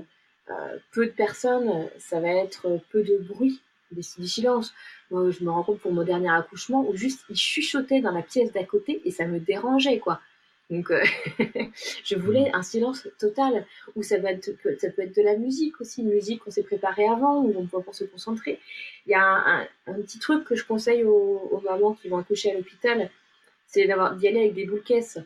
peu 0.91 1.05
de 1.05 1.11
personnes, 1.11 1.88
ça 1.99 2.20
va 2.20 2.30
être 2.30 2.80
peu 2.89 3.03
de 3.03 3.18
bruit, 3.18 3.61
des, 3.91 4.01
du 4.18 4.28
silence 4.28 4.74
je 5.32 5.43
me 5.43 5.51
rends 5.51 5.64
compte 5.64 5.80
pour 5.80 5.91
mon 5.91 6.03
dernier 6.03 6.32
accouchement 6.32 6.86
où 6.88 6.95
juste 6.95 7.24
il 7.30 7.36
chuchotait 7.36 8.01
dans 8.01 8.11
la 8.11 8.22
pièce 8.22 8.51
d'à 8.51 8.64
côté 8.64 9.01
et 9.05 9.11
ça 9.11 9.26
me 9.26 9.39
dérangeait 9.39 9.99
quoi. 9.99 10.20
Donc 10.70 10.91
euh, 10.91 11.03
je 12.03 12.16
voulais 12.16 12.49
un 12.53 12.64
silence 12.64 13.07
total 13.20 13.66
où 13.95 14.03
ça 14.03 14.18
va 14.18 14.32
être, 14.32 14.49
ça 14.80 14.89
peut 14.89 15.01
être 15.01 15.16
de 15.16 15.22
la 15.22 15.36
musique 15.36 15.80
aussi, 15.82 16.01
une 16.01 16.09
musique 16.09 16.43
qu'on 16.43 16.51
s'est 16.51 16.64
préparé 16.64 17.07
avant 17.07 17.41
où 17.41 17.53
on 17.57 17.66
peut 17.66 17.82
pour 17.82 17.95
se 17.95 18.05
concentrer. 18.05 18.59
Il 19.05 19.11
y 19.11 19.16
a 19.16 19.68
un, 19.86 19.93
petit 20.01 20.20
truc 20.20 20.45
que 20.45 20.55
je 20.55 20.66
conseille 20.66 21.03
aux, 21.03 21.61
mamans 21.64 21.93
qui 21.93 22.07
vont 22.07 22.18
accoucher 22.18 22.51
à 22.51 22.55
l'hôpital, 22.55 23.09
c'est 23.68 23.86
d'avoir 23.86 24.16
d'y 24.16 24.28
aller 24.28 24.39
avec 24.39 24.53
des 24.53 24.66
boules 24.66 24.84
caisses. 24.84 25.20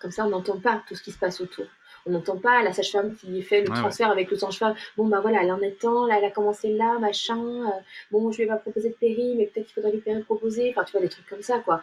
Comme 0.00 0.10
ça 0.10 0.26
on 0.26 0.30
n'entend 0.30 0.58
pas 0.58 0.82
tout 0.88 0.94
ce 0.94 1.02
qui 1.02 1.12
se 1.12 1.18
passe 1.18 1.40
autour 1.40 1.66
on 2.06 2.10
n'entend 2.10 2.36
pas 2.36 2.62
la 2.62 2.72
sage-femme 2.72 3.14
qui 3.14 3.42
fait 3.42 3.60
le 3.60 3.68
transfert 3.68 4.10
avec 4.10 4.30
le 4.30 4.36
sage-femme. 4.36 4.74
Bon, 4.96 5.06
bah 5.06 5.20
voilà, 5.20 5.42
elle 5.42 5.52
en 5.52 5.60
est 5.60 5.78
temps, 5.78 6.06
là, 6.06 6.16
elle 6.18 6.24
a 6.24 6.30
commencé 6.30 6.72
là, 6.72 6.98
machin. 6.98 7.38
Euh, 7.38 7.80
bon, 8.10 8.32
je 8.32 8.38
vais 8.38 8.46
pas 8.46 8.56
proposer 8.56 8.88
de 8.90 8.94
péri, 8.94 9.34
mais 9.36 9.46
peut-être 9.46 9.66
qu'il 9.66 9.74
faudrait 9.74 9.92
lui 9.92 10.22
proposer. 10.24 10.70
Enfin, 10.70 10.84
tu 10.84 10.92
vois, 10.92 11.00
des 11.00 11.08
trucs 11.08 11.28
comme 11.28 11.42
ça, 11.42 11.60
quoi. 11.60 11.80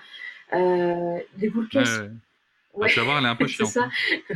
Euh, 0.54 1.20
des 1.38 1.50
boules 1.50 1.70
caisses. 1.70 2.00
Ouais. 2.00 2.10
Ouais. 2.80 3.04
voir, 3.04 3.18
elle 3.20 3.26
est 3.26 3.28
un 3.28 3.36
peu 3.36 3.48
chiante. 3.48 3.70
ça. 3.70 3.84
Hein. 3.84 4.36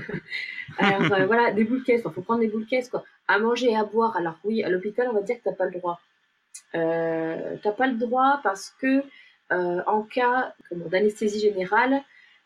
alors, 0.78 1.14
euh, 1.14 1.26
voilà, 1.26 1.52
des 1.52 1.64
boules 1.64 1.84
caisses. 1.84 2.02
Il 2.06 2.12
faut 2.12 2.22
prendre 2.22 2.42
des 2.42 2.48
boules 2.48 2.66
caisses, 2.66 2.90
quoi. 2.90 3.04
À 3.28 3.40
manger 3.40 3.72
et 3.72 3.76
à 3.76 3.84
boire. 3.84 4.16
Alors, 4.18 4.38
oui, 4.44 4.64
à 4.64 4.70
l'hôpital, 4.70 5.08
on 5.10 5.14
va 5.14 5.22
dire 5.22 5.38
que 5.38 5.44
t'as 5.46 5.56
pas 5.56 5.66
le 5.66 5.72
droit. 5.72 6.00
Euh, 6.76 7.56
t'as 7.64 7.72
pas 7.72 7.88
le 7.88 7.98
droit 7.98 8.40
parce 8.44 8.76
que, 8.80 9.04
en 9.50 10.02
cas 10.02 10.54
d'anesthésie 10.72 11.40
générale, 11.40 12.04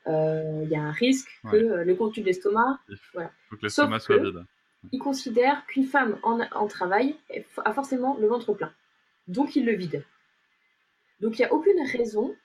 il 0.08 0.14
euh, 0.14 0.64
y 0.70 0.76
a 0.76 0.82
un 0.82 0.92
risque 0.92 1.30
que 1.52 1.58
le 1.58 1.96
contenu 1.96 2.24
de 2.24 2.28
l'estomac. 2.28 2.80
Voilà. 3.14 3.32
faut 3.50 3.58
que 3.58 3.64
l'estomac 3.64 4.00
soit 4.00 4.18
vide. 4.18 4.46
il 4.94 5.00
considère 5.00 5.66
qu'une 5.68 5.86
femme 5.86 6.18
en, 6.24 6.68
travail 6.68 7.18
a 7.66 7.74
forcément 7.74 8.18
le 8.18 8.28
ventre 8.28 8.54
plein. 8.54 8.72
Donc 9.28 9.58
il 9.58 9.66
le 9.66 9.74
vide. 9.74 10.06
Donc 11.20 11.38
il 11.38 11.42
n'y 11.42 11.46
a 11.46 11.54
aucune 11.54 11.82
raison 11.92 12.30
euh, 12.30 12.36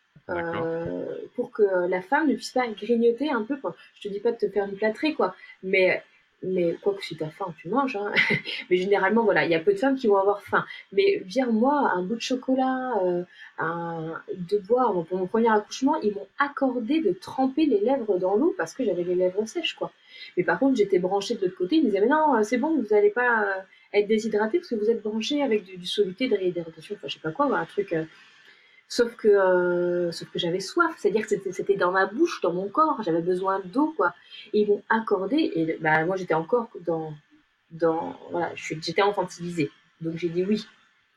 pour 1.34 1.50
que 1.52 1.88
la 1.88 2.02
femme 2.02 2.28
ne 2.28 2.34
puisse 2.34 2.52
pas 2.52 2.66
grignoter 2.68 3.30
un 3.30 3.42
peu. 3.42 3.56
Je 3.94 4.08
te 4.08 4.12
dis 4.12 4.20
pas 4.20 4.32
de 4.32 4.38
te 4.38 4.48
faire 4.48 4.66
une 4.66 4.76
plâtrée, 4.76 5.14
quoi. 5.14 5.34
Mais 5.62 6.02
mais 6.42 6.76
quoi 6.82 6.94
que 6.94 7.04
si 7.04 7.16
t'as 7.16 7.30
faim, 7.30 7.54
tu 7.60 7.68
manges. 7.68 7.96
Hein. 7.96 8.12
mais 8.70 8.76
généralement, 8.76 9.24
voilà, 9.24 9.44
il 9.44 9.50
y 9.50 9.54
a 9.54 9.60
peu 9.60 9.72
de 9.72 9.78
femmes 9.78 9.96
qui 9.96 10.06
vont 10.06 10.16
avoir 10.16 10.42
faim. 10.42 10.64
Mais 10.92 11.22
viens-moi 11.24 11.92
un 11.94 12.02
bout 12.02 12.16
de 12.16 12.20
chocolat, 12.20 12.94
euh, 13.04 13.22
un, 13.58 14.20
de 14.34 14.58
boire. 14.58 14.92
Pour 15.04 15.18
mon 15.18 15.26
premier 15.26 15.50
accouchement, 15.50 15.96
ils 16.02 16.12
m'ont 16.12 16.26
accordé 16.38 17.00
de 17.00 17.12
tremper 17.12 17.66
les 17.66 17.80
lèvres 17.80 18.18
dans 18.18 18.36
l'eau 18.36 18.54
parce 18.56 18.74
que 18.74 18.84
j'avais 18.84 19.04
les 19.04 19.14
lèvres 19.14 19.46
sèches, 19.46 19.74
quoi. 19.74 19.92
Mais 20.36 20.42
par 20.42 20.58
contre, 20.58 20.76
j'étais 20.76 20.98
branchée 20.98 21.34
de 21.34 21.42
l'autre 21.42 21.56
côté. 21.56 21.76
Ils 21.76 21.82
me 21.82 21.86
disaient, 21.86 22.00
mais 22.00 22.08
non, 22.08 22.42
c'est 22.42 22.58
bon, 22.58 22.76
vous 22.76 22.94
n'allez 22.94 23.10
pas 23.10 23.44
euh, 23.44 23.60
être 23.92 24.08
déshydraté 24.08 24.58
parce 24.58 24.68
que 24.68 24.74
vous 24.74 24.90
êtes 24.90 25.02
branché 25.02 25.42
avec 25.42 25.64
du, 25.64 25.76
du 25.76 25.86
soluté 25.86 26.28
de 26.28 26.36
réhydratation, 26.36 26.96
enfin, 26.96 27.08
je 27.08 27.14
sais 27.14 27.20
pas 27.20 27.32
quoi, 27.32 27.56
un 27.56 27.64
truc. 27.66 27.92
Euh, 27.92 28.04
Sauf 28.94 29.16
que, 29.16 29.26
euh, 29.26 30.12
sauf 30.12 30.28
que 30.28 30.38
j'avais 30.38 30.60
soif, 30.60 30.94
c'est-à-dire 30.98 31.26
que 31.26 31.50
c'était 31.50 31.76
dans 31.76 31.92
ma 31.92 32.04
bouche, 32.04 32.42
dans 32.42 32.52
mon 32.52 32.68
corps, 32.68 33.02
j'avais 33.02 33.22
besoin 33.22 33.58
d'eau, 33.64 33.94
quoi. 33.96 34.14
Et 34.52 34.60
ils 34.60 34.68
m'ont 34.68 34.82
accordé, 34.90 35.50
et 35.54 35.78
bah, 35.80 36.04
moi 36.04 36.16
j'étais 36.16 36.34
encore 36.34 36.68
dans, 36.84 37.14
dans, 37.70 38.14
voilà, 38.30 38.52
j'étais 38.54 39.00
infantilisée. 39.00 39.70
Donc 40.02 40.18
j'ai 40.18 40.28
dit 40.28 40.44
oui. 40.44 40.66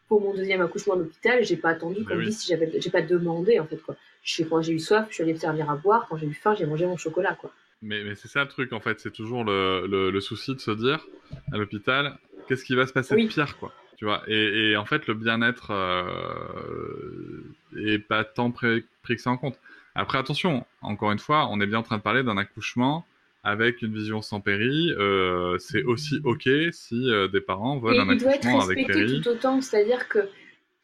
Pour 0.07 0.21
mon 0.21 0.33
deuxième 0.33 0.61
accouchement 0.61 0.93
à 0.93 0.97
l'hôpital, 0.97 1.43
j'ai 1.43 1.57
pas 1.57 1.71
attendu, 1.71 2.05
comme 2.05 2.23
dit, 2.23 2.31
si 2.31 2.47
j'avais, 2.47 2.79
j'ai 2.79 2.91
pas 2.91 3.01
demandé, 3.01 3.59
en 3.59 3.65
fait, 3.65 3.81
quoi. 3.81 3.97
Je, 4.23 4.43
quand 4.43 4.61
j'ai 4.61 4.71
eu 4.71 4.79
soif, 4.79 5.07
je 5.09 5.15
suis 5.15 5.23
allée 5.23 5.33
me 5.33 5.39
servir 5.39 5.69
à 5.69 5.75
boire, 5.75 6.07
quand 6.07 6.15
j'ai 6.15 6.27
eu 6.27 6.33
faim, 6.33 6.55
j'ai 6.57 6.65
mangé 6.65 6.85
mon 6.85 6.95
chocolat, 6.95 7.35
quoi. 7.35 7.51
Mais, 7.81 8.05
mais 8.05 8.15
c'est 8.15 8.29
ça 8.29 8.41
le 8.41 8.47
truc, 8.47 8.71
en 8.71 8.79
fait, 8.79 9.01
c'est 9.01 9.11
toujours 9.11 9.43
le, 9.43 9.85
le, 9.85 10.21
souci 10.21 10.55
de 10.55 10.61
se 10.61 10.71
dire, 10.71 11.05
à 11.51 11.57
l'hôpital, 11.57 12.17
qu'est-ce 12.47 12.63
qui 12.63 12.73
va 12.73 12.87
se 12.87 12.93
passer 12.93 13.21
de 13.21 13.27
pire, 13.27 13.57
quoi. 13.57 13.73
Tu 13.97 14.05
vois, 14.05 14.23
et, 14.27 14.71
et 14.71 14.77
en 14.77 14.85
fait, 14.85 15.07
le 15.07 15.13
bien-être, 15.13 15.71
euh, 15.71 17.43
et 17.77 17.99
pas 17.99 18.23
tant 18.23 18.51
pris, 18.51 18.83
que 19.07 19.17
ça 19.17 19.31
en 19.31 19.37
compte. 19.37 19.57
Après, 19.95 20.17
attention, 20.17 20.65
encore 20.81 21.11
une 21.11 21.19
fois, 21.19 21.47
on 21.49 21.61
est 21.61 21.65
bien 21.65 21.79
en 21.79 21.83
train 21.83 21.97
de 21.97 22.01
parler 22.01 22.23
d'un 22.23 22.37
accouchement 22.37 23.05
avec 23.43 23.81
une 23.81 23.93
vision 23.93 24.21
sans 24.21 24.41
péri. 24.41 24.91
Euh, 24.97 25.57
c'est 25.59 25.83
aussi 25.83 26.19
OK 26.25 26.49
si 26.71 27.09
euh, 27.09 27.27
des 27.27 27.39
parents 27.39 27.79
veulent 27.79 27.99
un 27.99 28.09
accouchement 28.09 28.61
avec 28.61 28.87
péri. 28.87 29.21
tout 29.21 29.29
autant, 29.29 29.61
c'est-à-dire 29.61 30.09
que 30.09 30.27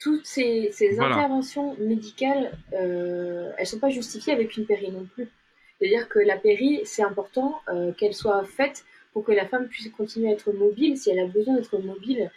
toutes 0.01 0.25
ces, 0.25 0.71
interventions 0.99 1.75
médicales, 1.79 2.57
euh, 2.73 3.51
elles 3.57 3.67
sont 3.67 3.79
pas 3.79 3.89
justifiées 3.89 4.33
avec 4.33 4.57
une 4.57 4.65
péri 4.65 4.91
non 4.91 5.05
plus. 5.13 5.29
C'est-à-dire 5.77 6.09
que 6.09 6.19
la 6.19 6.37
péri, 6.37 6.81
c'est 6.85 7.03
important 7.03 7.61
euh, 7.69 7.91
qu'elle 7.93 8.13
soit 8.13 8.43
faite 8.43 8.83
pour 9.13 9.23
que 9.23 9.31
la 9.31 9.45
femme 9.45 9.67
puisse 9.67 9.89
continuer 9.89 10.29
à 10.29 10.33
être 10.33 10.51
mobile 10.53 10.97
si 10.97 11.11
elle 11.11 11.19
a 11.19 11.27
besoin 11.27 11.55
d'être 11.55 11.77
mobile 11.79 12.31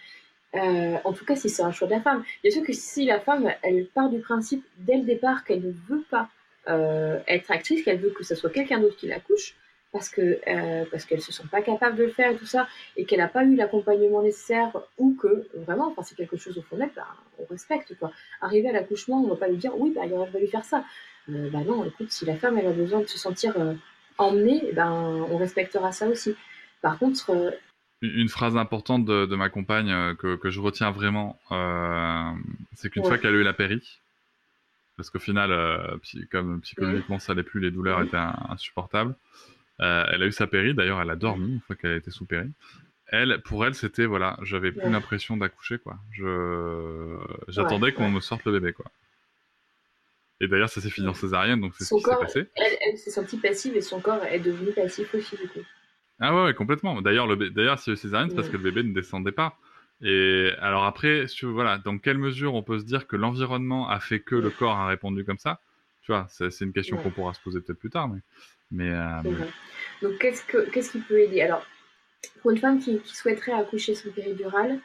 euh, 0.55 0.96
en 1.05 1.12
tout 1.12 1.24
cas, 1.24 1.36
si 1.36 1.48
c'est 1.48 1.62
un 1.62 1.72
choix 1.72 1.88
de 1.88 1.92
la 1.92 2.00
femme. 2.00 2.22
Bien 2.42 2.52
sûr 2.52 2.62
que 2.62 2.72
si 2.72 3.05
la 3.07 3.20
femme, 3.20 3.52
elle 3.62 3.86
part 3.86 4.09
du 4.09 4.20
principe 4.20 4.64
dès 4.78 4.96
le 4.96 5.05
départ 5.05 5.44
qu'elle 5.44 5.62
ne 5.62 5.72
veut 5.88 6.05
pas 6.11 6.28
euh, 6.68 7.18
être 7.26 7.50
actrice, 7.50 7.84
qu'elle 7.84 7.98
veut 7.98 8.11
que 8.11 8.24
ce 8.24 8.34
soit 8.34 8.50
quelqu'un 8.50 8.80
d'autre 8.80 8.96
qui 8.96 9.07
l'accouche, 9.09 9.57
parce 9.92 10.09
que 10.09 10.38
euh, 10.46 10.84
parce 10.90 11.05
qu'elle 11.05 11.20
se 11.20 11.32
sent 11.32 11.44
pas 11.50 11.61
capable 11.61 11.96
de 11.96 12.05
le 12.05 12.11
faire 12.11 12.30
et 12.30 12.36
tout 12.36 12.46
ça, 12.46 12.68
et 12.96 13.05
qu'elle 13.05 13.18
n'a 13.18 13.28
pas 13.28 13.44
eu 13.44 13.57
l'accompagnement 13.57 14.22
nécessaire, 14.22 14.70
ou 14.98 15.14
que 15.14 15.48
vraiment, 15.55 15.88
enfin 15.88 16.02
c'est 16.02 16.16
quelque 16.16 16.36
chose 16.36 16.57
au 16.57 16.62
fond 16.62 16.76
bah, 16.78 17.07
on 17.38 17.44
respecte 17.46 17.96
quoi. 17.98 18.12
Arriver 18.40 18.68
à 18.68 18.72
l'accouchement, 18.72 19.22
on 19.22 19.28
va 19.28 19.36
pas 19.36 19.48
lui 19.48 19.57
dire 19.57 19.72
oui, 19.76 19.92
bah 19.94 20.02
il 20.07 20.12
aurait 20.12 20.30
fallu 20.30 20.46
faire 20.46 20.64
ça. 20.64 20.84
bah 21.28 21.61
non, 21.66 21.84
écoute, 21.84 22.12
si 22.12 22.24
la 22.24 22.36
femme 22.36 22.59
elle 22.59 22.68
a 22.68 22.72
besoin 22.72 23.00
de 23.00 23.07
se 23.07 23.18
sentir 23.18 23.55
emmenée, 24.18 24.70
ben 24.72 25.26
on 25.30 25.36
respectera 25.36 25.90
ça 25.92 26.07
aussi. 26.07 26.34
Par 26.80 26.98
contre, 26.98 27.55
une 28.05 28.28
phrase 28.28 28.57
importante 28.57 29.05
de, 29.05 29.36
ma 29.36 29.48
compagne 29.48 29.90
euh, 29.90 30.14
que, 30.14 30.50
je 30.50 30.61
retiens 30.61 30.90
vraiment, 30.90 31.38
euh, 31.50 32.30
c'est 32.74 32.90
qu'une 32.90 33.05
fois 33.05 33.18
qu'elle 33.18 33.34
a 33.34 33.38
eu 33.38 33.42
la 33.42 33.52
péri, 33.52 34.00
parce 34.96 35.11
qu'au 35.11 35.18
final, 35.18 35.50
euh, 35.52 35.96
comme 36.30 36.61
psychologiquement 36.61 37.18
ça 37.18 37.32
n'allait 37.32 37.44
plus, 37.44 37.61
les 37.61 37.70
douleurs 37.70 38.02
étaient 38.02 38.16
insupportables, 38.16 39.14
elle 39.78 40.22
a 40.22 40.26
eu 40.26 40.32
sa 40.32 40.46
péri, 40.46 40.74
d'ailleurs 40.74 41.00
elle 41.00 41.11
a 41.11 41.16
dormi 41.16 41.55
une 41.55 41.61
fois 41.61 41.76
qu'elle 41.76 41.92
a 41.92 41.96
été 41.96 42.11
sous 42.11 42.26
péri. 42.26 42.48
Elle, 43.09 43.40
pour 43.42 43.66
elle, 43.66 43.74
c'était 43.74 44.07
voilà, 44.07 44.38
j'avais 44.42 44.72
plus 44.72 44.90
l'impression 44.90 45.36
d'accoucher 45.36 45.78
quoi. 45.78 45.98
Je 46.12 47.16
j'attendais 47.48 47.92
qu'on 47.92 48.11
me 48.11 48.20
sorte 48.20 48.44
le 48.44 48.52
bébé 48.52 48.72
quoi. 48.72 48.86
Et 50.40 50.48
d'ailleurs, 50.48 50.68
ça 50.68 50.80
s'est 50.80 50.90
fini 50.90 51.07
en 51.07 51.14
césarienne, 51.14 51.61
donc 51.61 51.74
c'est 51.78 51.84
ce 51.84 51.94
qui 51.94 52.00
s'est 52.00 52.16
passé. 52.18 52.46
Elle, 52.57 52.76
elle 52.80 52.98
s'est 52.98 53.11
sentie 53.11 53.36
passive 53.36 53.76
et 53.76 53.80
son 53.80 54.00
corps 54.00 54.24
est 54.24 54.40
devenu 54.40 54.72
passif 54.72 55.14
aussi 55.14 55.36
du 55.36 55.48
coup. 55.48 55.61
Ah 56.20 56.44
ouais, 56.44 56.54
complètement. 56.54 57.02
D'ailleurs, 57.02 57.26
le 57.26 57.50
d'ailleurs, 57.50 57.78
le 57.86 57.96
césarienne, 57.96 58.30
c'est 58.30 58.36
parce 58.36 58.48
que 58.48 58.56
le 58.56 58.62
bébé 58.62 58.82
ne 58.82 58.92
descendait 58.92 59.32
pas. 59.32 59.58
Et 60.02 60.50
alors 60.60 60.84
après, 60.84 61.26
voilà, 61.42 61.78
dans 61.78 61.98
quelle 61.98 62.18
mesure 62.18 62.54
on 62.54 62.62
peut 62.62 62.78
se 62.78 62.84
dire 62.84 63.06
que 63.06 63.16
l'environnement 63.16 63.88
a 63.88 64.00
fait 64.00 64.20
que 64.20 64.34
le 64.34 64.50
corps 64.50 64.76
a 64.76 64.86
répondu 64.86 65.24
comme 65.24 65.38
ça? 65.38 65.60
Tu 66.02 66.12
vois, 66.12 66.26
c'est 66.28 66.60
une 66.60 66.72
question 66.72 66.98
qu'on 66.98 67.10
pourra 67.10 67.32
se 67.32 67.40
poser 67.40 67.60
peut-être 67.60 67.78
plus 67.78 67.90
tard, 67.90 68.08
mais. 68.08 68.20
mais 68.70 68.90
euh, 68.90 69.22
Donc 70.02 70.18
qu'est-ce 70.18 70.44
que 70.44 70.68
qu'est-ce 70.70 70.92
qui 70.92 70.98
peut 70.98 71.18
aider? 71.20 71.40
Alors, 71.40 71.66
pour 72.42 72.50
une 72.50 72.58
femme 72.58 72.78
qui, 72.78 73.00
souhaiterait 73.06 73.52
accoucher 73.52 73.94
son 73.94 74.10
péridurale, 74.10 74.80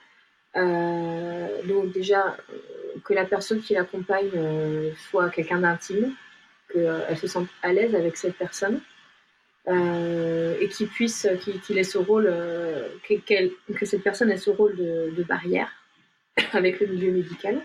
euh, 0.55 1.63
donc 1.67 1.91
déjà 1.91 2.37
euh, 2.53 2.99
que 3.03 3.13
la 3.13 3.25
personne 3.25 3.61
qui 3.61 3.73
l'accompagne 3.73 4.31
soit 5.09 5.29
quelqu'un 5.29 5.59
d'intime, 5.59 6.13
qu'elle 6.71 7.17
se 7.17 7.27
sente 7.27 7.49
à 7.61 7.73
l'aise 7.73 7.95
avec 7.95 8.15
cette 8.15 8.37
personne. 8.37 8.79
Euh, 9.69 10.57
et 10.59 10.67
qui 10.67 10.87
puisse, 10.87 11.27
qu'il 11.63 11.77
ait 11.77 11.83
ce 11.83 11.99
rôle, 11.99 12.27
euh, 12.27 12.87
que 13.03 13.85
cette 13.85 14.01
personne 14.01 14.31
ait 14.31 14.37
ce 14.37 14.49
rôle 14.49 14.75
de, 14.75 15.23
barrière 15.23 15.71
avec 16.53 16.79
le 16.79 16.87
milieu 16.87 17.11
médical. 17.11 17.61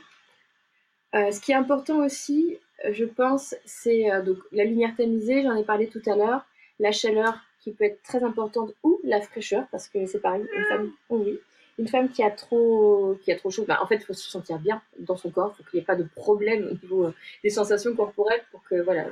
Euh, 1.15 1.31
ce 1.31 1.41
qui 1.41 1.53
est 1.53 1.55
important 1.55 2.05
aussi, 2.05 2.59
je 2.91 3.07
pense, 3.07 3.55
c'est 3.65 4.05
donc 4.23 4.37
la 4.53 4.65
lumière 4.65 4.95
tamisée, 4.97 5.45
j'en 5.45 5.55
ai 5.55 5.65
parlé 5.65 5.87
tout 5.89 6.03
à 6.07 6.15
l'heure, 6.15 6.45
la 6.79 6.93
chaleur 6.93 7.39
qui 7.61 7.73
peut 7.73 7.85
être 7.85 8.03
très 8.03 8.23
importante 8.23 8.75
ou 8.83 9.01
la 9.05 9.23
fraîcheur, 9.23 9.67
parce 9.71 9.89
que 9.89 10.05
c'est 10.05 10.21
pareil, 10.21 10.45
une 10.55 10.65
femme, 10.65 10.93
oh 11.09 11.23
oui, 11.25 11.41
une 11.79 11.89
femme 11.89 12.11
qui 12.11 12.23
a 12.23 12.31
trop, 12.31 13.17
qui 13.25 13.33
a 13.33 13.37
trop 13.37 13.51
chaud, 13.51 13.65
bah, 13.67 13.79
en 13.81 13.87
fait, 13.87 13.97
il 13.97 14.05
faut 14.05 14.13
se 14.13 14.29
sentir 14.29 14.59
bien 14.59 14.83
dans 14.99 15.17
son 15.17 15.31
corps, 15.31 15.55
il 15.55 15.57
faut 15.57 15.71
qu'il 15.71 15.79
n'y 15.79 15.83
ait 15.83 15.87
pas 15.87 15.97
de 15.97 16.07
problème 16.15 16.69
au 16.71 16.75
niveau 16.75 17.15
des 17.43 17.51
sensations 17.51 17.95
corporelles 17.95 18.43
pour 18.51 18.63
que 18.65 18.83
voilà, 18.83 19.07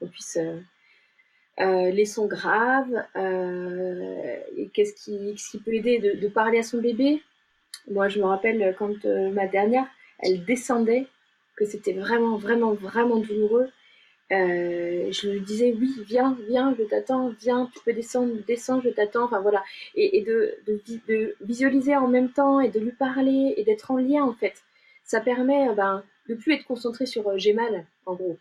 on 0.00 0.06
puisse 0.06 0.38
euh, 1.58 1.90
les 1.90 2.04
sons 2.04 2.26
graves, 2.26 3.02
euh, 3.16 4.36
qu'est-ce 4.74 4.92
qui, 4.94 5.58
peut 5.58 5.74
aider 5.74 5.98
de, 5.98 6.28
parler 6.28 6.58
à 6.58 6.62
son 6.62 6.78
bébé? 6.78 7.22
Moi, 7.90 8.08
je 8.08 8.18
me 8.18 8.24
rappelle 8.24 8.74
quand 8.78 9.04
euh, 9.06 9.30
ma 9.30 9.46
dernière, 9.46 9.86
elle 10.18 10.44
descendait, 10.44 11.06
que 11.56 11.64
c'était 11.64 11.94
vraiment, 11.94 12.36
vraiment, 12.36 12.74
vraiment 12.74 13.16
douloureux. 13.16 13.68
je 14.30 15.30
lui 15.30 15.40
disais 15.40 15.74
oui, 15.80 15.94
viens, 16.06 16.36
viens, 16.48 16.74
je 16.78 16.84
t'attends, 16.84 17.30
viens, 17.40 17.70
tu 17.72 17.80
peux 17.84 17.94
descendre, 17.94 18.34
descends, 18.46 18.82
je 18.82 18.90
t'attends. 18.90 19.24
Enfin 19.24 19.40
voilà, 19.40 19.64
et, 19.94 20.22
de, 20.22 20.58
visualiser 21.40 21.96
en 21.96 22.08
même 22.08 22.30
temps 22.30 22.60
et 22.60 22.68
de 22.68 22.80
lui 22.80 22.92
parler 22.92 23.54
et 23.56 23.64
d'être 23.64 23.90
en 23.90 23.96
lien 23.96 24.24
en 24.24 24.34
fait. 24.34 24.62
Ça 25.04 25.20
permet 25.20 25.72
ben, 25.74 26.02
de 26.28 26.34
plus 26.34 26.54
être 26.54 26.66
concentré 26.66 27.06
sur 27.06 27.38
j'ai 27.38 27.54
mal 27.54 27.86
en 28.04 28.14
gros 28.14 28.38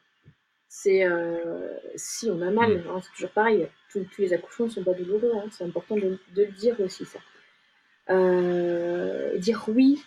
c'est 0.78 1.06
euh, 1.06 1.78
si 1.96 2.30
on 2.30 2.42
a 2.42 2.52
mal, 2.52 2.78
mm. 2.78 2.84
hein, 2.90 3.00
c'est 3.02 3.12
toujours 3.14 3.32
pareil. 3.32 3.68
Tous, 3.92 4.06
les 4.20 4.34
accouchements 4.34 4.66
ne 4.66 4.72
sont 4.72 4.84
pas 4.84 4.94
douloureux, 4.94 5.32
hein, 5.34 5.46
c'est 5.52 5.64
important 5.64 5.96
de, 5.96 6.20
le 6.36 6.46
dire 6.48 6.76
aussi 6.82 7.06
ça. 7.06 7.20
Euh, 8.10 9.38
dire 9.38 9.64
oui, 9.70 10.04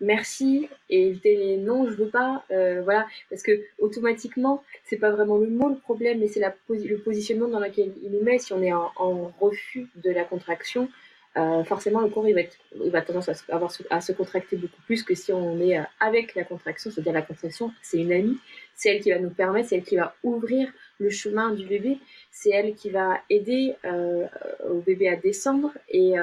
merci 0.00 0.68
et 0.88 1.08
éviter 1.08 1.36
les 1.36 1.56
non, 1.58 1.86
je 1.86 1.94
veux 1.94 2.08
pas, 2.08 2.44
euh, 2.50 2.80
voilà, 2.82 3.06
parce 3.28 3.42
que 3.42 3.60
automatiquement, 3.78 4.64
c'est 4.84 4.96
pas 4.96 5.10
vraiment 5.10 5.36
le 5.36 5.48
mot 5.48 5.68
le 5.68 5.76
problème, 5.76 6.20
mais 6.20 6.28
c'est 6.28 6.42
le 6.68 6.98
positionnement 6.98 7.48
dans 7.48 7.60
lequel 7.60 7.92
il 8.02 8.10
nous 8.10 8.22
met. 8.22 8.38
Si 8.38 8.54
on 8.54 8.62
est 8.62 8.72
en 8.72 9.32
refus 9.38 9.86
de 9.96 10.10
la 10.10 10.24
contraction, 10.24 10.88
euh, 11.36 11.64
forcément 11.64 12.00
le 12.00 12.08
corps 12.08 12.26
il 12.26 12.34
va, 12.34 12.40
être, 12.40 12.56
il 12.82 12.90
va 12.90 13.02
tendance 13.02 13.28
à, 13.28 13.34
avoir, 13.48 13.70
à 13.90 14.00
se 14.00 14.12
contracter 14.12 14.56
beaucoup 14.56 14.80
plus 14.86 15.02
que 15.02 15.14
si 15.14 15.32
on 15.32 15.60
est 15.60 15.78
euh, 15.78 15.82
avec 16.00 16.34
la 16.34 16.44
contraction, 16.44 16.90
c'est-à-dire 16.90 17.12
la 17.12 17.22
contraction, 17.22 17.72
c'est 17.82 17.98
une 17.98 18.12
amie, 18.12 18.38
c'est 18.74 18.88
elle 18.90 19.02
qui 19.02 19.10
va 19.10 19.18
nous 19.18 19.30
permettre, 19.30 19.68
c'est 19.68 19.76
elle 19.76 19.84
qui 19.84 19.96
va 19.96 20.14
ouvrir 20.22 20.68
le 20.98 21.10
chemin 21.10 21.50
du 21.50 21.66
bébé, 21.66 21.98
c'est 22.30 22.50
elle 22.50 22.74
qui 22.74 22.90
va 22.90 23.20
aider 23.28 23.74
euh, 23.84 24.26
au 24.68 24.80
bébé 24.80 25.08
à 25.08 25.16
descendre 25.16 25.72
et, 25.90 26.14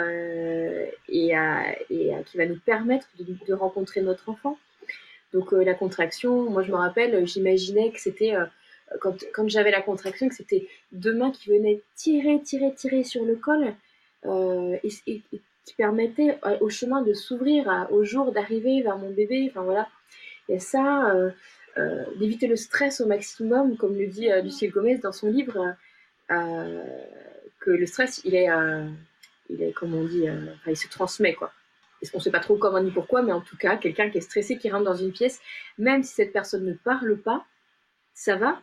et, 1.09 1.35
à, 1.35 1.79
et 1.89 2.11
qui 2.25 2.37
va 2.37 2.45
nous 2.45 2.59
permettre 2.59 3.07
de, 3.19 3.35
de 3.47 3.53
rencontrer 3.53 4.01
notre 4.01 4.29
enfant. 4.29 4.57
Donc 5.31 5.51
la 5.51 5.73
contraction, 5.73 6.49
moi 6.49 6.63
je 6.63 6.71
me 6.71 6.77
rappelle, 6.77 7.25
j'imaginais 7.27 7.91
que 7.91 7.99
c'était 7.99 8.33
quand, 8.99 9.15
quand 9.33 9.47
j'avais 9.47 9.71
la 9.71 9.81
contraction, 9.81 10.29
que 10.29 10.35
c'était 10.35 10.67
deux 10.91 11.13
mains 11.13 11.31
qui 11.31 11.49
venaient 11.49 11.81
tirer, 11.95 12.39
tirer, 12.41 12.73
tirer 12.73 13.03
sur 13.03 13.23
le 13.23 13.35
col 13.35 13.73
euh, 14.25 14.77
et, 14.83 15.21
qui 15.65 15.75
permettait 15.75 16.37
euh, 16.45 16.57
au 16.59 16.69
chemin 16.69 17.01
de 17.01 17.13
s'ouvrir 17.13 17.87
au 17.91 18.03
jour 18.03 18.31
d'arriver 18.31 18.81
vers 18.81 18.97
mon 18.97 19.09
bébé. 19.09 19.47
Enfin 19.49 19.63
voilà. 19.63 19.87
Et 20.49 20.59
ça, 20.59 21.15
euh, 21.77 22.05
d'éviter 22.17 22.47
le 22.47 22.55
stress 22.55 23.01
au 23.01 23.05
maximum, 23.05 23.77
comme 23.77 23.97
le 23.97 24.07
dit 24.07 24.29
Lucille 24.43 24.71
Gomez 24.71 24.97
dans 24.97 25.13
son 25.13 25.29
livre, 25.29 25.75
que 26.29 27.71
le 27.71 27.85
stress, 27.85 28.21
il 28.25 28.35
est, 28.35 28.49
il 29.49 29.63
est, 29.63 29.71
comme 29.71 29.93
on 29.93 30.03
dit, 30.03 30.25
il 30.67 30.77
se 30.77 30.89
transmet, 30.89 31.33
quoi. 31.33 31.51
On 32.13 32.17
ne 32.17 32.21
sait 32.21 32.31
pas 32.31 32.41
trop 32.41 32.57
comment 32.57 32.81
ni 32.81 32.91
pourquoi, 32.91 33.21
mais 33.21 33.31
en 33.31 33.39
tout 33.39 33.55
cas, 33.55 33.77
quelqu'un 33.77 34.09
qui 34.09 34.17
est 34.17 34.21
stressé, 34.21 34.57
qui 34.57 34.69
rentre 34.69 34.83
dans 34.83 34.95
une 34.95 35.13
pièce, 35.13 35.39
même 35.77 36.03
si 36.03 36.13
cette 36.13 36.33
personne 36.33 36.65
ne 36.65 36.73
parle 36.73 37.17
pas, 37.17 37.45
ça 38.13 38.35
va, 38.35 38.61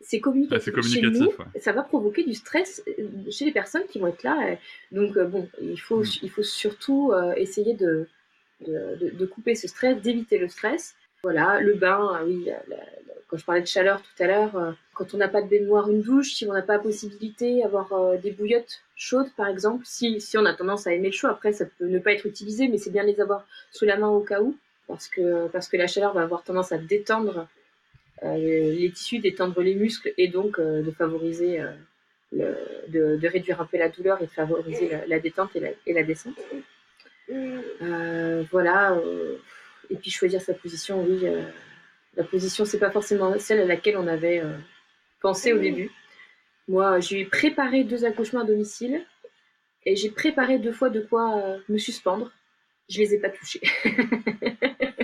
c'est 0.00 0.20
communicatif. 0.20 0.74
chez 0.82 1.02
nous, 1.02 1.30
Ça 1.60 1.72
va 1.72 1.82
provoquer 1.82 2.24
du 2.24 2.34
stress 2.34 2.82
chez 3.30 3.44
les 3.44 3.52
personnes 3.52 3.84
qui 3.90 3.98
vont 3.98 4.06
être 4.06 4.22
là. 4.22 4.56
Donc, 4.92 5.18
bon, 5.18 5.48
il 5.60 5.80
faut, 5.80 6.02
hmm. 6.02 6.18
il 6.22 6.30
faut 6.30 6.42
surtout 6.42 7.12
essayer 7.36 7.74
de, 7.74 8.06
de, 8.66 9.10
de, 9.12 9.26
couper 9.26 9.54
ce 9.54 9.68
stress, 9.68 10.00
d'éviter 10.00 10.38
le 10.38 10.48
stress. 10.48 10.94
Voilà, 11.22 11.60
le 11.60 11.74
bain, 11.74 12.12
ah 12.14 12.24
oui, 12.24 12.48
quand 13.28 13.36
je 13.36 13.44
parlais 13.44 13.60
de 13.60 13.66
chaleur 13.66 14.02
tout 14.02 14.22
à 14.22 14.26
l'heure, 14.26 14.56
euh, 14.56 14.72
quand 14.94 15.14
on 15.14 15.18
n'a 15.18 15.28
pas 15.28 15.42
de 15.42 15.48
baignoire, 15.48 15.90
une 15.90 16.00
douche, 16.00 16.34
si 16.34 16.46
on 16.46 16.52
n'a 16.52 16.62
pas 16.62 16.74
la 16.74 16.78
possibilité 16.78 17.60
d'avoir 17.62 17.92
euh, 17.92 18.16
des 18.16 18.30
bouillottes 18.30 18.80
chaudes 18.96 19.30
par 19.36 19.48
exemple, 19.48 19.84
si, 19.86 20.20
si 20.20 20.36
on 20.38 20.46
a 20.46 20.54
tendance 20.54 20.86
à 20.86 20.92
aimer 20.92 21.08
le 21.08 21.12
chaud, 21.12 21.28
après 21.28 21.52
ça 21.52 21.66
peut 21.66 21.86
ne 21.86 21.98
pas 21.98 22.12
être 22.12 22.26
utilisé, 22.26 22.68
mais 22.68 22.78
c'est 22.78 22.90
bien 22.90 23.04
de 23.04 23.08
les 23.08 23.20
avoir 23.20 23.46
sous 23.70 23.84
la 23.84 23.98
main 23.98 24.08
au 24.08 24.20
cas 24.20 24.40
où, 24.40 24.56
parce 24.88 25.08
que, 25.08 25.46
parce 25.48 25.68
que 25.68 25.76
la 25.76 25.86
chaleur 25.86 26.14
va 26.14 26.22
avoir 26.22 26.42
tendance 26.42 26.72
à 26.72 26.78
détendre 26.78 27.38
euh, 27.38 27.44
les 28.22 28.90
tissus, 28.94 29.18
détendre 29.18 29.60
les 29.60 29.74
muscles 29.74 30.12
et 30.16 30.28
donc 30.28 30.60
de 30.60 30.90
favoriser, 30.90 31.60
le, 32.32 32.56
de, 32.88 33.28
réduire 33.28 33.60
un 33.60 33.66
peu 33.66 33.78
la 33.78 33.88
douleur 33.88 34.20
et 34.22 34.26
de 34.26 34.30
favoriser 34.30 34.90
la, 35.06 35.18
détente 35.20 35.54
et 35.56 35.60
la, 35.60 35.70
et 35.86 35.92
la 35.92 36.02
descente. 36.02 36.38
voilà 38.50 38.98
et 39.90 39.96
puis 39.96 40.10
choisir 40.10 40.40
sa 40.40 40.54
position, 40.54 41.02
oui. 41.02 41.26
Euh, 41.26 41.42
la 42.16 42.24
position, 42.24 42.64
c'est 42.64 42.78
pas 42.78 42.90
forcément 42.90 43.38
celle 43.38 43.60
à 43.60 43.64
laquelle 43.64 43.96
on 43.96 44.06
avait 44.06 44.40
euh, 44.40 44.56
pensé 45.20 45.52
au 45.52 45.58
début. 45.58 45.90
Moi, 46.66 47.00
j'ai 47.00 47.24
préparé 47.24 47.84
deux 47.84 48.04
accouchements 48.04 48.40
à 48.40 48.44
domicile 48.44 49.04
et 49.86 49.96
j'ai 49.96 50.10
préparé 50.10 50.58
deux 50.58 50.72
fois 50.72 50.90
de 50.90 51.00
quoi 51.00 51.36
euh, 51.38 51.58
me 51.68 51.78
suspendre. 51.78 52.32
Je 52.88 52.98
les 52.98 53.14
ai 53.14 53.18
pas 53.18 53.30
touchés. 53.30 53.60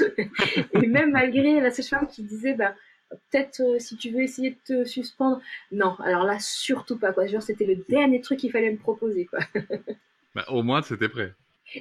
et 0.72 0.86
même 0.86 1.12
malgré 1.12 1.60
la 1.60 1.70
sage-femme 1.70 2.06
qui 2.06 2.22
disait, 2.22 2.54
bah, 2.54 2.74
peut-être 3.10 3.80
si 3.80 3.96
tu 3.96 4.10
veux 4.10 4.22
essayer 4.22 4.50
de 4.50 4.56
te 4.64 4.84
suspendre. 4.84 5.40
Non, 5.70 5.96
alors 6.00 6.24
là, 6.24 6.38
surtout 6.40 6.98
pas. 6.98 7.12
Quoi. 7.12 7.26
Genre, 7.26 7.42
c'était 7.42 7.66
le 7.66 7.76
dernier 7.88 8.20
truc 8.20 8.38
qu'il 8.40 8.50
fallait 8.50 8.72
me 8.72 8.78
proposer. 8.78 9.26
Quoi. 9.26 9.40
bah, 10.34 10.44
au 10.48 10.62
moins, 10.62 10.82
c'était 10.82 11.08
prêt. 11.08 11.34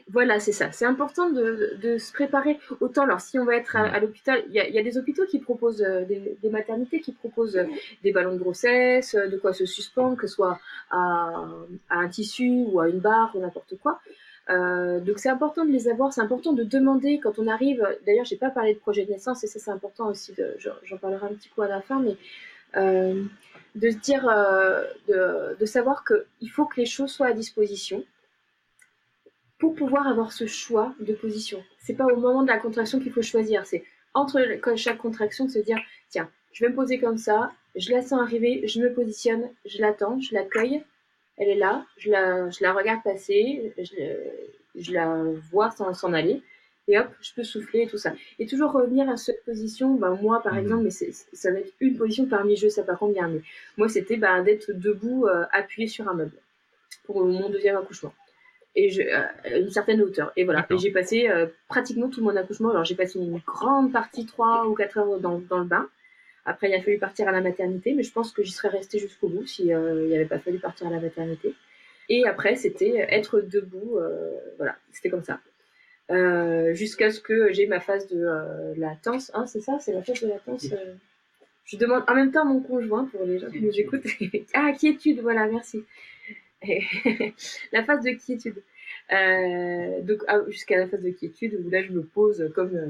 Voilà, 0.10 0.40
c'est 0.40 0.52
ça. 0.52 0.72
C'est 0.72 0.86
important 0.86 1.30
de, 1.30 1.78
de, 1.82 1.98
se 1.98 2.14
préparer. 2.14 2.58
Autant, 2.80 3.04
alors, 3.04 3.20
si 3.20 3.38
on 3.40 3.46
va 3.46 3.56
être 3.56 3.76
à, 3.76 4.00
l'hôpital, 4.00 4.44
il 4.48 4.54
y, 4.54 4.74
y 4.74 4.80
a, 4.80 4.84
des 4.84 4.98
hôpitaux 4.98 5.26
qui 5.26 5.40
proposent, 5.40 5.82
euh, 5.82 6.06
des, 6.06 6.38
des, 6.42 6.50
maternités 6.50 7.02
qui 7.02 7.12
proposent 7.12 7.58
euh, 7.58 7.66
des 8.04 8.12
ballons 8.12 8.34
de 8.34 8.40
grossesse, 8.40 9.16
euh, 9.16 9.28
de 9.28 9.38
quoi 9.38 9.54
se 9.54 9.66
suspendre, 9.66 10.16
que 10.16 10.28
ce 10.28 10.36
soit 10.36 10.60
à, 10.92 11.46
à 11.90 11.98
un 11.98 12.08
tissu 12.08 12.64
ou 12.68 12.80
à 12.80 12.88
une 12.88 13.00
barre 13.00 13.36
ou 13.36 13.42
n'importe 13.42 13.76
quoi. 13.82 14.00
Euh, 14.52 15.00
donc, 15.00 15.20
c'est 15.20 15.30
important 15.30 15.66
de 15.66 15.72
les 15.72 15.88
avoir. 15.88 16.14
C'est 16.14 16.22
important 16.22 16.54
de 16.54 16.64
demander 16.64 17.20
quand 17.20 17.40
on 17.40 17.48
arrive. 17.48 17.88
D'ailleurs, 18.06 18.26
j'ai 18.26 18.38
pas 18.38 18.50
parlé 18.50 18.74
de 18.74 18.80
projet 18.80 19.06
de 19.06 19.12
naissance 19.12 19.44
et 19.44 19.48
ça, 19.48 19.60
c'est 19.60 19.72
important 19.72 20.08
aussi. 20.08 20.34
J'en 20.58 20.98
parlerai 20.98 21.28
un 21.28 21.34
petit 21.34 21.50
peu 21.56 21.62
à 21.62 21.68
la 21.68 21.82
fin, 21.82 22.00
mais 22.00 22.18
euh, 22.78 23.24
de 23.76 23.90
se 23.90 23.98
dire, 23.98 24.24
de, 25.08 25.58
de 25.58 25.66
savoir 25.66 26.04
qu'il 26.04 26.50
faut 26.50 26.66
que 26.66 26.80
les 26.80 26.86
choses 26.86 27.12
soient 27.12 27.28
à 27.28 27.34
disposition 27.34 28.04
pour 29.62 29.76
pouvoir 29.76 30.08
avoir 30.08 30.34
ce 30.34 30.48
choix 30.48 30.94
de 31.00 31.14
position. 31.14 31.64
C'est 31.80 31.94
pas 31.94 32.06
au 32.06 32.16
moment 32.16 32.42
de 32.42 32.48
la 32.48 32.58
contraction 32.58 33.00
qu'il 33.00 33.14
faut 33.14 33.22
choisir, 33.22 33.66
c'est 33.68 33.84
entre 34.16 34.42
chaque 34.76 34.98
contraction 34.98 35.46
de 35.46 35.52
se 35.52 35.60
dire 35.60 35.78
tiens, 36.10 36.30
je 36.52 36.66
vais 36.66 36.72
me 36.72 36.76
poser 36.76 37.00
comme 37.00 37.20
ça, 37.20 37.52
je 37.76 37.92
la 37.92 38.02
sens 38.02 38.20
arriver, 38.20 38.68
je 38.68 38.82
me 38.82 38.92
positionne, 38.92 39.50
je 39.66 39.80
l'attends, 39.80 40.20
je 40.20 40.34
l'accueille, 40.34 40.84
elle 41.38 41.50
est 41.50 41.56
là, 41.56 41.86
je 41.98 42.12
la, 42.12 42.50
je 42.50 42.64
la 42.64 42.74
regarde 42.74 43.04
passer, 43.04 43.74
je, 43.78 44.82
je 44.82 44.94
la 44.94 45.24
vois 45.52 45.72
s'en 45.72 46.14
aller, 46.14 46.42
et 46.88 46.98
hop, 46.98 47.08
je 47.22 47.34
peux 47.34 47.44
souffler 47.44 47.84
et 47.84 47.88
tout 47.88 47.98
ça. 47.98 48.14
Et 48.40 48.46
toujours 48.46 48.72
revenir 48.72 49.10
à 49.10 49.18
cette 49.18 49.44
position, 49.46 49.96
bah, 49.96 50.18
moi 50.22 50.42
par 50.42 50.56
mmh. 50.56 50.60
exemple, 50.60 50.84
mais 50.84 50.92
ça 50.92 51.52
va 51.52 51.60
être 51.60 51.74
une 51.80 51.98
position 51.98 52.26
parmi 52.26 52.56
je 52.56 52.68
sais 52.68 52.86
pas 52.86 52.96
combien, 52.96 53.28
mais 53.28 53.42
moi 53.78 53.90
c'était 53.90 54.18
bah, 54.18 54.42
d'être 54.42 54.72
debout, 54.72 55.26
euh, 55.28 55.46
appuyé 55.52 55.88
sur 55.88 56.08
un 56.08 56.14
meuble 56.14 56.38
pour 57.06 57.26
mon 57.26 57.50
deuxième 57.50 57.78
accouchement 57.78 58.14
et 58.76 58.90
je, 58.90 59.02
euh, 59.02 59.60
une 59.60 59.70
certaine 59.70 60.02
hauteur. 60.02 60.32
Et 60.36 60.44
voilà. 60.44 60.66
Et 60.70 60.78
j'ai 60.78 60.92
passé 60.92 61.30
euh, 61.30 61.48
pratiquement 61.68 62.10
tout 62.10 62.24
mon 62.24 62.36
accouchement. 62.36 62.70
Alors 62.70 62.86
j'ai 62.86 62.96
passé 62.96 63.20
une 63.20 63.40
grande 63.40 63.92
partie, 63.92 64.26
3 64.26 64.68
ou 64.68 64.76
4 64.76 64.98
heures 64.98 65.20
dans, 65.20 65.40
dans, 65.40 65.60
le 65.60 65.66
bain. 65.66 65.88
Après, 66.46 66.70
il 66.70 66.74
a 66.74 66.82
fallu 66.82 66.98
partir 66.98 67.28
à 67.28 67.32
la 67.32 67.42
maternité, 67.42 67.94
mais 67.94 68.04
je 68.04 68.12
pense 68.12 68.32
que 68.32 68.44
j'y 68.44 68.52
serais 68.52 68.70
restée 68.70 69.00
jusqu'au 69.00 69.30
bout 69.30 69.46
si 69.46 69.74
euh, 69.74 70.04
il 70.04 70.10
n'y 70.10 70.16
avait 70.16 70.26
pas 70.26 70.40
fallu 70.40 70.60
partir 70.60 70.88
à 70.88 70.90
la 70.90 71.00
maternité. 71.00 71.54
Et 72.10 72.26
après, 72.26 72.56
c'était 72.56 73.06
être 73.10 73.42
debout. 73.42 74.00
voilà, 74.58 74.76
c'était 74.92 75.10
comme 75.10 75.24
ça. 75.24 75.40
Jusqu'à 76.74 77.10
ce 77.10 77.22
que 77.22 77.54
j'ai 77.54 77.68
ma 77.68 77.80
phase 77.80 78.08
de 78.08 78.74
latence. 78.78 79.32
Hein, 79.34 79.46
c'est 79.46 79.62
ça, 79.62 79.78
c'est 79.80 79.94
la 79.94 80.02
phase 80.02 80.22
de 80.22 80.28
latence. 80.28 80.68
je 81.64 81.78
demande 81.78 82.04
en 82.08 82.16
même 82.16 82.32
temps 82.32 82.42
à 82.42 82.46
mon 82.46 82.60
conjoint 82.60 83.06
pour 83.06 83.24
les 83.24 83.40
gens 83.40 83.50
qui 83.50 83.62
nous 83.62 83.80
écoutent. 83.80 84.08
ah, 84.54 84.74
quiétude, 84.78 85.22
voilà, 85.22 85.48
merci. 85.48 85.86
la 87.72 87.84
phase 87.84 88.04
de 88.04 88.12
quiétude. 88.12 88.62
Euh, 89.12 90.02
donc 90.02 90.24
ah, 90.28 90.40
jusqu'à 90.48 90.78
la 90.78 90.88
phase 90.88 91.02
de 91.02 91.10
quiétude 91.10 91.60
où 91.66 91.70
là 91.70 91.82
je 91.84 91.92
me 91.92 92.02
pose 92.02 92.50
comme 92.56 92.76
euh, 92.76 92.88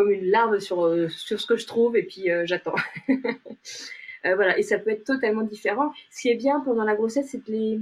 comme 0.00 0.10
une 0.10 0.30
larve 0.30 0.58
sur 0.58 0.84
euh, 0.84 1.08
sur 1.08 1.40
ce 1.40 1.46
que 1.46 1.56
je 1.56 1.66
trouve 1.66 1.96
et 1.96 2.02
puis 2.02 2.28
j'attends. 2.44 2.74
voilà 4.24 4.58
et 4.58 4.62
ça 4.62 4.78
peut 4.78 4.90
être 4.90 5.04
totalement 5.04 5.42
différent. 5.42 5.92
Ce 6.10 6.22
qui 6.22 6.30
est 6.30 6.36
bien 6.36 6.60
pendant 6.60 6.84
la 6.84 6.94
grossesse, 6.94 7.28
c'est 7.30 7.42
que 7.44 7.52
les 7.52 7.80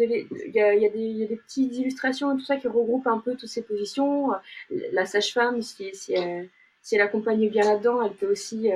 il 0.00 0.28
y, 0.54 0.60
a, 0.60 0.68
a 0.68 0.74
y, 0.74 0.86
a, 0.86 0.90
des 0.90 1.40
petites 1.44 1.74
illustrations 1.74 2.32
et 2.32 2.36
tout 2.36 2.44
ça 2.44 2.56
qui 2.56 2.68
regroupent 2.68 3.08
un 3.08 3.18
peu 3.18 3.34
toutes 3.34 3.48
ces 3.48 3.62
positions. 3.62 4.30
La 4.92 5.06
sage-femme, 5.06 5.60
si, 5.60 5.92
si, 5.92 6.12
elle, 6.12 6.48
si 6.82 6.94
elle 6.94 7.00
accompagne 7.00 7.48
bien 7.48 7.64
là-dedans, 7.64 8.04
elle 8.04 8.12
peut 8.12 8.30
aussi 8.30 8.70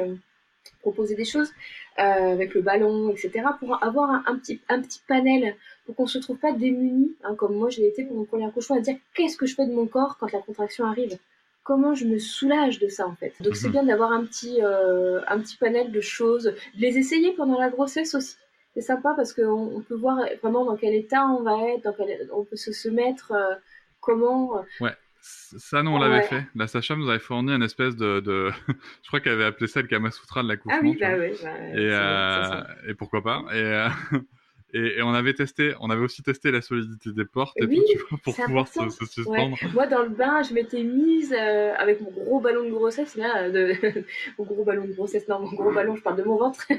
proposer 0.80 1.14
des 1.14 1.24
choses 1.24 1.50
euh, 1.98 2.02
avec 2.32 2.54
le 2.54 2.62
ballon, 2.62 3.10
etc. 3.10 3.44
pour 3.58 3.82
avoir 3.82 4.22
un, 4.26 4.36
petit, 4.36 4.60
un 4.68 4.80
petit 4.80 5.00
panel 5.06 5.56
pour 5.84 5.94
qu'on 5.94 6.06
se 6.06 6.18
trouve 6.18 6.38
pas 6.38 6.52
démuni, 6.52 7.14
hein, 7.24 7.34
comme 7.34 7.56
moi 7.56 7.70
je 7.70 7.80
l'ai 7.80 7.88
été 7.88 8.04
pour 8.04 8.16
mon 8.16 8.24
premier 8.24 8.46
accouchement, 8.46 8.76
à 8.76 8.80
dire 8.80 8.96
qu'est-ce 9.14 9.36
que 9.36 9.46
je 9.46 9.54
fais 9.54 9.66
de 9.66 9.72
mon 9.72 9.86
corps 9.86 10.16
quand 10.18 10.32
la 10.32 10.40
contraction 10.40 10.86
arrive? 10.86 11.18
Comment 11.62 11.94
je 11.94 12.06
me 12.06 12.18
soulage 12.18 12.78
de 12.78 12.88
ça 12.88 13.06
en 13.06 13.14
fait. 13.14 13.34
Donc 13.40 13.56
c'est 13.56 13.68
mhm. 13.68 13.72
bien 13.72 13.82
d'avoir 13.84 14.12
un 14.12 14.24
petit 14.24 14.62
euh, 14.62 15.20
un 15.26 15.38
petit 15.40 15.56
panel 15.56 15.92
de 15.92 16.00
choses, 16.00 16.44
de 16.44 16.80
les 16.80 16.98
essayer 16.98 17.32
pendant 17.32 17.58
la 17.58 17.70
grossesse 17.70 18.14
aussi. 18.14 18.36
C'est 18.74 18.80
sympa 18.80 19.12
parce 19.14 19.34
qu'on 19.34 19.76
on 19.76 19.80
peut 19.80 19.94
voir 19.94 20.18
vraiment 20.42 20.64
dans 20.64 20.76
quel 20.76 20.94
état 20.94 21.26
on 21.26 21.42
va 21.42 21.58
être, 21.68 21.84
dans 21.84 21.92
quel, 21.92 22.28
on 22.32 22.44
peut 22.44 22.56
se, 22.56 22.72
se 22.72 22.88
mettre, 22.88 23.32
euh, 23.32 23.54
comment. 24.00 24.64
Ouais. 24.80 24.92
Ça, 25.24 25.84
nous, 25.84 25.92
on 25.92 25.98
l'avait 25.98 26.22
fait. 26.22 26.44
La 26.56 26.66
Sacha 26.66 26.96
nous 26.96 27.08
avait 27.08 27.20
fourni 27.20 27.52
une 27.52 27.62
espèce 27.62 27.94
de. 27.94 28.18
de... 28.18 28.50
je 29.02 29.08
crois 29.08 29.20
qu'elle 29.20 29.34
avait 29.34 29.44
appelé 29.44 29.68
ça 29.68 29.80
le 29.80 29.86
Kamasutra 29.86 30.42
de 30.42 30.48
l'accouchement. 30.48 30.80
Ah 30.80 30.84
oui, 30.84 30.96
bah 31.00 31.12
oui. 31.16 31.30
Bah, 31.40 31.50
et, 31.68 31.90
euh... 31.92 32.62
et, 32.88 32.94
pourquoi 32.94 33.22
pas. 33.22 33.44
Et, 33.52 33.58
euh... 33.58 33.88
et, 34.72 34.98
et, 34.98 35.02
on 35.02 35.12
avait 35.12 35.34
testé, 35.34 35.74
on 35.80 35.90
avait 35.90 36.02
aussi 36.02 36.22
testé 36.22 36.50
la 36.50 36.62
solidité 36.62 37.10
des 37.12 37.24
portes 37.24 37.56
et 37.60 37.66
oui, 37.66 37.76
tout, 37.76 37.84
tu 37.92 37.98
vois, 37.98 38.18
pour 38.22 38.34
pouvoir 38.36 38.68
se, 38.68 38.88
se, 38.90 39.04
suspendre. 39.06 39.56
Ouais. 39.62 39.68
Moi, 39.74 39.86
dans 39.86 40.02
le 40.02 40.08
bain, 40.08 40.42
je 40.42 40.54
m'étais 40.54 40.82
mise 40.82 41.34
euh, 41.38 41.74
avec 41.76 42.00
mon 42.00 42.10
gros 42.10 42.40
ballon 42.40 42.64
de 42.64 42.70
grossesse, 42.70 43.16
là, 43.16 43.50
de... 43.50 43.74
mon 44.38 44.44
gros 44.44 44.64
ballon 44.64 44.86
de 44.86 44.92
grossesse, 44.92 45.28
non, 45.28 45.40
mon 45.40 45.52
gros 45.52 45.72
ballon, 45.72 45.96
je 45.96 46.02
parle 46.02 46.16
de 46.16 46.24
mon 46.24 46.36
ventre. 46.36 46.66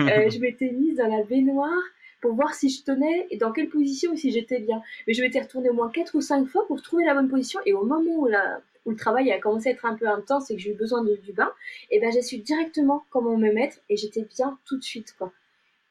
Euh, 0.00 0.30
je 0.30 0.38
m'étais 0.38 0.70
mise 0.70 0.96
dans 0.96 1.08
la 1.08 1.22
baignoire 1.24 1.82
pour 2.20 2.34
voir 2.34 2.54
si 2.54 2.68
je 2.68 2.82
tenais 2.82 3.26
et 3.30 3.36
dans 3.36 3.52
quelle 3.52 3.68
position 3.68 4.12
et 4.12 4.16
si 4.16 4.30
j'étais 4.30 4.60
bien. 4.60 4.82
Mais 5.06 5.14
je 5.14 5.22
m'étais 5.22 5.40
retournée 5.40 5.70
au 5.70 5.74
moins 5.74 5.90
quatre 5.90 6.14
ou 6.14 6.20
cinq 6.20 6.46
fois 6.46 6.66
pour 6.66 6.82
trouver 6.82 7.04
la 7.04 7.14
bonne 7.14 7.28
position 7.28 7.60
et 7.64 7.72
au 7.72 7.84
moment 7.84 8.02
où, 8.16 8.26
la, 8.26 8.60
où 8.84 8.90
le 8.90 8.96
travail 8.96 9.30
a 9.32 9.38
commencé 9.38 9.68
à 9.68 9.72
être 9.72 9.86
un 9.86 9.94
peu 9.94 10.08
intense 10.08 10.50
et 10.50 10.56
que 10.56 10.60
j'ai 10.60 10.72
eu 10.72 10.74
besoin 10.74 11.02
de, 11.02 11.16
du 11.16 11.32
bain, 11.32 11.50
et 11.90 12.00
ben 12.00 12.10
j'ai 12.12 12.22
su 12.22 12.38
directement 12.38 13.04
comment 13.10 13.36
me 13.36 13.52
mettre 13.52 13.76
et 13.88 13.96
j'étais 13.96 14.26
bien 14.36 14.58
tout 14.66 14.76
de 14.76 14.84
suite 14.84 15.14
quoi. 15.18 15.32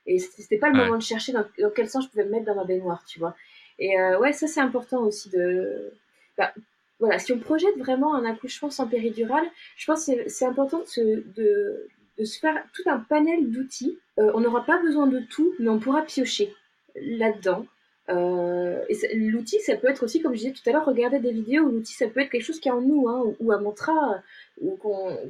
Et 0.05 0.19
c'était 0.19 0.57
pas 0.57 0.69
le 0.69 0.77
moment 0.77 0.97
de 0.97 1.03
chercher 1.03 1.31
dans, 1.31 1.45
quel 1.75 1.89
sens 1.89 2.05
je 2.05 2.09
pouvais 2.09 2.25
me 2.25 2.31
mettre 2.31 2.45
dans 2.45 2.55
ma 2.55 2.63
baignoire, 2.63 3.03
tu 3.05 3.19
vois. 3.19 3.35
Et 3.79 3.99
euh, 3.99 4.19
ouais, 4.19 4.33
ça 4.33 4.47
c'est 4.47 4.61
important 4.61 5.01
aussi 5.03 5.29
de. 5.29 5.91
Bah, 6.37 6.53
voilà, 6.99 7.19
si 7.19 7.33
on 7.33 7.39
projette 7.39 7.77
vraiment 7.77 8.15
un 8.15 8.25
accouchement 8.25 8.69
sans 8.69 8.87
péridurale, 8.87 9.45
je 9.75 9.85
pense 9.85 10.05
que 10.05 10.29
c'est 10.29 10.45
important 10.45 10.79
de, 10.79 10.85
se, 10.85 11.01
de, 11.01 11.87
de 12.17 12.23
se 12.23 12.39
faire 12.39 12.63
tout 12.73 12.83
un 12.89 12.99
panel 12.99 13.51
d'outils. 13.51 13.99
Euh, 14.19 14.31
on 14.33 14.41
n'aura 14.41 14.65
pas 14.65 14.81
besoin 14.81 15.07
de 15.07 15.19
tout, 15.19 15.53
mais 15.59 15.69
on 15.69 15.79
pourra 15.79 16.03
piocher 16.03 16.53
là-dedans. 16.95 17.65
Euh, 18.09 18.81
et 18.87 19.15
l'outil, 19.15 19.59
ça 19.59 19.75
peut 19.75 19.89
être 19.89 20.03
aussi, 20.03 20.21
comme 20.21 20.33
je 20.33 20.39
disais 20.39 20.51
tout 20.51 20.67
à 20.69 20.71
l'heure, 20.73 20.85
regarder 20.85 21.19
des 21.19 21.31
vidéos. 21.31 21.69
L'outil, 21.69 21.93
ça 21.93 22.07
peut 22.07 22.21
être 22.21 22.29
quelque 22.29 22.43
chose 22.43 22.59
qui 22.59 22.69
est 22.69 22.71
en 22.71 22.81
nous, 22.81 23.09
hein, 23.09 23.35
ou, 23.39 23.51
un 23.51 23.59
mantra 23.59 24.21
ou 24.61 24.77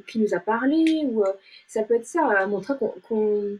qui 0.06 0.18
nous 0.18 0.34
a 0.34 0.40
parlé, 0.40 1.02
ou 1.04 1.24
euh, 1.24 1.32
ça 1.66 1.82
peut 1.82 1.94
être 1.94 2.06
ça, 2.06 2.22
un 2.40 2.46
mantra 2.46 2.74
qu'on 2.74 2.90
qu'on 3.08 3.58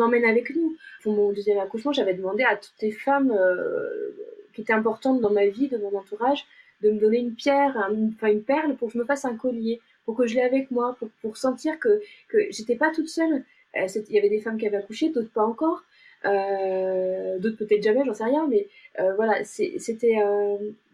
emmène 0.00 0.24
avec 0.24 0.54
nous. 0.54 0.76
Pour 1.02 1.12
mon 1.12 1.32
deuxième 1.32 1.58
accouchement, 1.58 1.92
j'avais 1.92 2.14
demandé 2.14 2.42
à 2.44 2.56
toutes 2.56 2.80
les 2.80 2.92
femmes 2.92 3.30
euh, 3.30 4.10
qui 4.54 4.62
étaient 4.62 4.72
importantes 4.72 5.20
dans 5.20 5.30
ma 5.30 5.46
vie, 5.46 5.68
de 5.68 5.78
mon 5.78 5.96
entourage, 5.96 6.44
de 6.82 6.90
me 6.90 6.98
donner 6.98 7.18
une 7.18 7.34
pierre, 7.34 7.76
enfin 8.14 8.28
une 8.28 8.42
perle 8.42 8.76
pour 8.76 8.88
que 8.88 8.94
je 8.94 8.98
me 8.98 9.04
fasse 9.04 9.24
un 9.24 9.36
collier 9.36 9.80
pour 10.04 10.16
que 10.16 10.26
je 10.26 10.36
l'ai 10.36 10.42
avec 10.42 10.70
moi, 10.70 10.96
pour, 11.20 11.36
sentir 11.36 11.78
que, 11.78 12.00
que 12.28 12.38
j'étais 12.50 12.76
pas 12.76 12.90
toute 12.90 13.08
seule. 13.08 13.44
Euh, 13.76 13.86
il 14.08 14.14
y 14.14 14.18
avait 14.18 14.30
des 14.30 14.40
femmes 14.40 14.56
qui 14.56 14.66
avaient 14.66 14.78
accouché, 14.78 15.10
d'autres 15.10 15.30
pas 15.30 15.44
encore. 15.44 15.84
d'autres 16.24 17.58
peut-être 17.58 17.82
jamais, 17.82 18.04
j'en 18.06 18.14
sais 18.14 18.24
rien, 18.24 18.46
mais 18.48 18.68
voilà, 19.16 19.44
c'était 19.44 20.16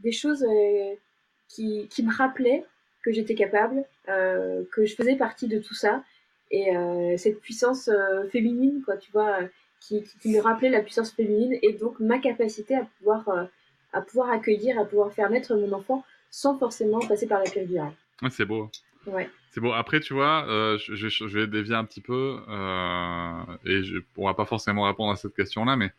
des 0.02 0.10
choses 0.10 0.44
qui, 1.48 1.86
qui, 1.88 2.02
me 2.02 2.12
rappelaient 2.12 2.64
que 3.04 3.12
j'étais 3.12 3.36
capable, 3.36 3.84
que 4.06 4.84
je 4.84 4.96
faisais 4.96 5.14
partie 5.14 5.46
de 5.46 5.60
tout 5.60 5.74
ça, 5.74 6.02
et 6.50 7.16
cette 7.16 7.40
puissance 7.40 7.90
féminine, 8.30 8.82
quoi, 8.84 8.96
tu 8.96 9.10
vois, 9.12 9.38
qui, 9.80 10.04
qui, 10.20 10.30
me 10.30 10.40
rappelait 10.40 10.70
la 10.70 10.82
puissance 10.82 11.12
féminine, 11.12 11.58
et 11.62 11.72
donc 11.72 11.98
ma 12.00 12.18
capacité 12.18 12.76
à 12.76 12.86
pouvoir, 12.98 13.48
à 13.92 14.00
pouvoir 14.00 14.30
accueillir, 14.30 14.78
à 14.78 14.84
pouvoir 14.84 15.12
faire 15.12 15.30
naître 15.30 15.54
mon 15.56 15.72
enfant 15.72 16.04
sans 16.30 16.58
forcément 16.58 16.98
passer 17.00 17.26
par 17.26 17.38
la 17.38 17.44
case 17.44 17.66
virale. 17.66 17.92
Ouais, 18.22 18.30
c'est 18.30 18.44
beau. 18.44 18.70
Ouais. 19.06 19.30
C'est 19.50 19.60
bon. 19.60 19.72
Après, 19.72 20.00
tu 20.00 20.14
vois, 20.14 20.48
euh, 20.48 20.78
je, 20.78 21.08
je, 21.08 21.38
vais 21.38 21.46
dévier 21.46 21.76
un 21.76 21.84
petit 21.84 22.00
peu 22.00 22.40
euh, 22.48 23.42
et 23.64 23.84
je, 23.84 23.98
on 24.16 24.26
va 24.26 24.34
pas 24.34 24.46
forcément 24.46 24.82
répondre 24.82 25.12
à 25.12 25.16
cette 25.16 25.36
question-là, 25.36 25.76
mais 25.76 25.92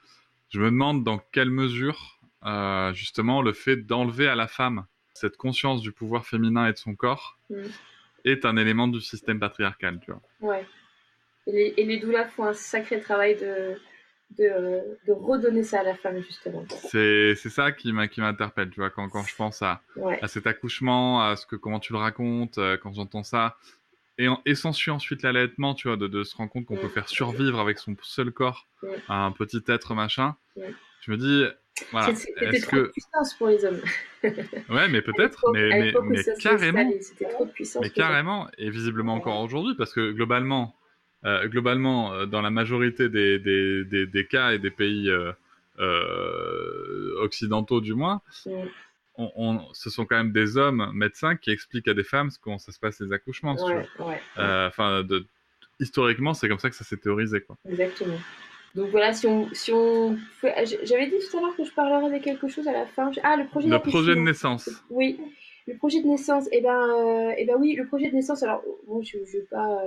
je 0.50 0.60
me 0.60 0.66
demande 0.66 1.06
dans 1.06 1.20
quelle 1.32 1.50
mesure, 1.50 2.20
euh, 2.46 2.92
justement, 2.94 3.42
le 3.42 3.54
fait 3.54 3.78
d'enlever 3.78 4.28
à 4.28 4.36
la 4.36 4.48
femme 4.48 4.86
cette 5.14 5.38
conscience 5.38 5.82
du 5.82 5.94
pouvoir 5.94 6.26
féminin 6.26 6.68
et 6.68 6.74
de 6.74 6.78
son 6.78 6.96
corps 6.96 7.38
mm. 7.50 7.64
Est 8.26 8.46
un 8.46 8.58
élément 8.58 8.88
du 8.88 9.00
système 9.00 9.40
patriarcal, 9.40 10.00
tu 10.04 10.12
vois. 10.12 10.22
Ouais. 10.42 10.66
Et 11.48 11.52
les, 11.52 11.74
et 11.78 11.86
les 11.86 12.00
doulas 12.00 12.26
font 12.26 12.46
un 12.46 12.54
sacré 12.54 13.00
travail 13.00 13.36
de, 13.36 13.76
de, 14.38 14.98
de, 15.08 15.14
redonner 15.14 15.64
ça 15.64 15.82
à 15.82 15.84
la 15.84 15.96
femme, 15.96 16.20
justement. 16.22 16.66
C'est, 16.90 17.36
ça 17.36 17.72
qui, 17.72 17.94
m'interpelle, 17.94 18.70
tu 18.72 18.80
vois, 18.80 18.90
quand, 18.90 19.08
quand 19.10 19.24
je 19.24 19.36
pense 19.36 19.62
à, 19.62 19.82
à 20.22 20.28
cet 20.28 20.48
accouchement, 20.48 21.22
à 21.22 21.36
ce 21.36 21.46
que, 21.46 21.56
comment 21.56 21.80
tu 21.80 21.94
le 21.94 22.00
racontes, 22.00 22.58
euh, 22.58 22.78
quand 22.78 22.94
j'entends 22.94 23.24
ça. 23.24 23.58
Et, 24.18 24.28
et 24.46 24.56
s'ensuit 24.56 24.92
ensuite 24.92 25.22
l'allaitement, 25.24 25.76
tu 25.76 25.88
vois, 25.88 25.98
de, 25.98 26.08
de, 26.08 26.24
se 26.24 26.36
rendre 26.36 26.52
compte 26.52 26.66
qu'on 26.66 26.78
peut 26.78 26.88
faire 26.88 27.10
survivre 27.10 27.60
avec 27.60 27.78
son 27.78 27.96
seul 28.02 28.32
corps 28.32 28.68
à 29.08 29.26
un 29.26 29.32
petit 29.32 29.62
être 29.68 29.94
machin. 29.94 30.36
Je 31.02 31.12
me 31.12 31.18
dis, 31.18 31.46
voilà. 31.92 32.16
C'était 32.16 32.60
trop 32.60 32.72
que... 32.72 32.76
de 32.78 32.88
puissance 32.88 33.34
pour 33.34 33.48
les 33.48 33.66
hommes. 33.66 33.82
ouais, 34.24 34.88
mais 34.90 35.02
peut-être, 35.02 35.44
mais, 35.54 35.70
mais, 35.70 35.94
mais 36.04 36.24
carrément. 36.42 36.92
Trop 37.32 37.46
de 37.46 37.52
puissance 37.52 37.84
mais 37.84 37.90
carrément, 37.90 38.48
et 38.58 38.70
visiblement 38.70 39.16
encore 39.16 39.42
aujourd'hui, 39.42 39.76
parce 39.76 39.94
que 39.94 40.12
globalement, 40.12 40.76
euh, 41.26 41.48
globalement, 41.48 42.14
euh, 42.14 42.26
dans 42.26 42.42
la 42.42 42.52
majorité 42.52 43.10
des, 43.10 43.40
des, 43.40 43.84
des, 43.84 44.06
des, 44.06 44.28
cas 44.28 44.52
et 44.52 44.60
des 44.60 44.72
pays 44.72 45.10
euh, 45.10 45.34
occidentaux 47.20 47.82
du 47.82 47.94
moins, 47.94 48.22
on, 49.18 49.32
on, 49.36 49.74
ce 49.74 49.90
sont 49.90 50.06
quand 50.06 50.18
même 50.18 50.32
des 50.32 50.58
hommes 50.58 50.92
médecins 50.94 51.36
qui 51.36 51.52
expliquent 51.52 51.88
à 51.88 51.94
des 51.94 52.04
femmes 52.04 52.30
comment 52.42 52.60
ça 52.60 52.72
se 52.72 52.80
passe 52.80 53.02
les 53.02 53.12
accouchements. 53.12 53.58
Enfin, 54.38 55.04
de, 55.04 55.26
historiquement, 55.80 56.34
c'est 56.34 56.48
comme 56.48 56.60
ça 56.60 56.70
que 56.70 56.76
ça 56.76 56.84
s'est 56.84 56.98
théorisé. 56.98 57.42
Quoi. 57.42 57.58
Exactement. 57.68 58.20
Donc 58.76 58.90
voilà, 58.90 59.14
si 59.14 59.26
on, 59.26 59.48
si 59.54 59.72
on 59.72 60.18
j'avais 60.84 61.08
dit 61.08 61.16
tout 61.30 61.38
à 61.38 61.42
l'heure 61.42 61.56
que 61.56 61.64
je 61.64 61.72
parlerais 61.72 62.20
de 62.20 62.24
quelque 62.24 62.48
chose 62.48 62.68
à 62.68 62.74
la 62.74 62.86
fin. 62.86 63.10
Ah, 63.24 63.38
le 63.38 63.48
projet. 63.48 63.70
Le 63.70 63.80
projet 63.80 64.16
de 64.16 64.20
naissance. 64.20 64.70
Oui, 64.90 65.20
le 65.68 65.76
projet 65.78 66.02
de 66.02 66.08
naissance. 66.08 66.46
Eh 66.52 66.62
ben, 66.62 67.34
eh 67.38 67.46
ben 67.46 67.56
oui, 67.58 67.76
le 67.76 67.88
projet 67.88 68.10
de 68.10 68.16
naissance. 68.16 68.44
Alors 68.44 68.62
bon, 68.86 69.02
je, 69.02 69.18
vais 69.18 69.46
pas 69.50 69.82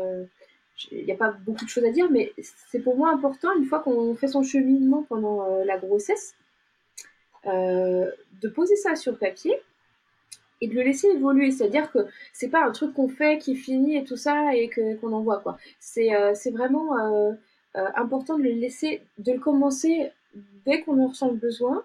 il 0.92 1.04
n'y 1.04 1.12
a 1.12 1.16
pas 1.16 1.30
beaucoup 1.30 1.64
de 1.64 1.70
choses 1.70 1.84
à 1.84 1.90
dire, 1.90 2.10
mais 2.10 2.32
c'est 2.70 2.80
pour 2.80 2.96
moi 2.96 3.10
important, 3.10 3.48
une 3.58 3.64
fois 3.64 3.80
qu'on 3.80 4.14
fait 4.14 4.28
son 4.28 4.42
cheminement 4.42 5.04
pendant 5.08 5.44
euh, 5.44 5.64
la 5.64 5.78
grossesse, 5.78 6.34
euh, 7.46 8.10
de 8.40 8.48
poser 8.48 8.76
ça 8.76 8.94
sur 8.94 9.18
papier 9.18 9.54
et 10.60 10.68
de 10.68 10.74
le 10.74 10.82
laisser 10.82 11.08
évoluer. 11.08 11.50
C'est-à-dire 11.50 11.90
que 11.90 12.06
c'est 12.32 12.48
pas 12.48 12.64
un 12.64 12.70
truc 12.70 12.94
qu'on 12.94 13.08
fait, 13.08 13.38
qui 13.38 13.56
finit 13.56 13.96
et 13.96 14.04
tout 14.04 14.16
ça 14.16 14.54
et 14.54 14.70
qu'on 15.00 15.12
envoie. 15.12 15.40
quoi. 15.40 15.58
C'est 15.80 16.14
euh, 16.14 16.32
vraiment 16.52 16.94
important 17.74 18.38
de 18.38 18.42
le 18.44 18.50
laisser, 18.50 19.02
de 19.18 19.32
le 19.32 19.38
commencer 19.38 20.10
dès 20.64 20.82
qu'on 20.82 21.02
en 21.02 21.08
ressent 21.08 21.28
le 21.28 21.36
besoin 21.36 21.84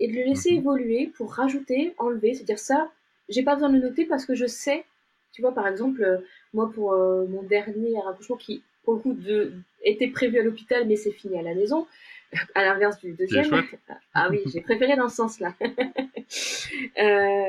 et 0.00 0.08
de 0.08 0.14
le 0.14 0.24
laisser 0.24 0.52
mhm. 0.52 0.58
évoluer 0.58 1.06
pour 1.16 1.32
rajouter, 1.32 1.94
enlever. 1.98 2.34
C'est-à-dire 2.34 2.58
ça, 2.58 2.90
j'ai 3.28 3.42
pas 3.42 3.54
besoin 3.54 3.70
de 3.70 3.76
le 3.76 3.82
noter 3.82 4.04
parce 4.04 4.24
que 4.24 4.34
je 4.34 4.46
sais 4.46 4.84
tu 5.32 5.40
vois, 5.40 5.54
par 5.54 5.66
exemple, 5.66 6.02
euh, 6.02 6.18
moi, 6.52 6.70
pour 6.72 6.92
euh, 6.92 7.26
mon 7.26 7.42
dernier 7.42 7.96
accouchement, 8.06 8.36
qui, 8.36 8.62
pour 8.84 8.94
le 8.94 9.00
coup, 9.00 9.14
de, 9.14 9.52
était 9.82 10.08
prévu 10.08 10.38
à 10.38 10.42
l'hôpital, 10.42 10.86
mais 10.86 10.96
c'est 10.96 11.10
fini 11.10 11.38
à 11.38 11.42
la 11.42 11.54
maison, 11.54 11.86
à 12.54 12.64
l'inverse 12.64 13.00
du 13.00 13.12
deuxième. 13.12 13.50
Ah 14.14 14.28
oui, 14.30 14.40
j'ai 14.52 14.60
préféré 14.60 14.94
dans 14.94 15.08
ce 15.08 15.16
sens-là. 15.16 15.54
euh, 16.98 17.44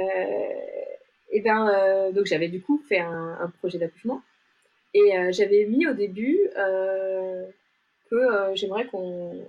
et 1.29 1.41
ben, 1.41 2.11
donc 2.13 2.25
j'avais 2.25 2.47
du 2.47 2.61
coup 2.61 2.81
fait 2.87 2.99
un, 2.99 3.37
un 3.41 3.49
projet 3.59 3.77
d'accouchement. 3.77 4.21
Et 4.93 5.17
euh, 5.17 5.31
j'avais 5.33 5.65
mis 5.65 5.85
au 5.87 5.93
début 5.93 6.39
que 8.13 8.55
j'aimerais 8.55 8.85
qu'on 8.85 9.45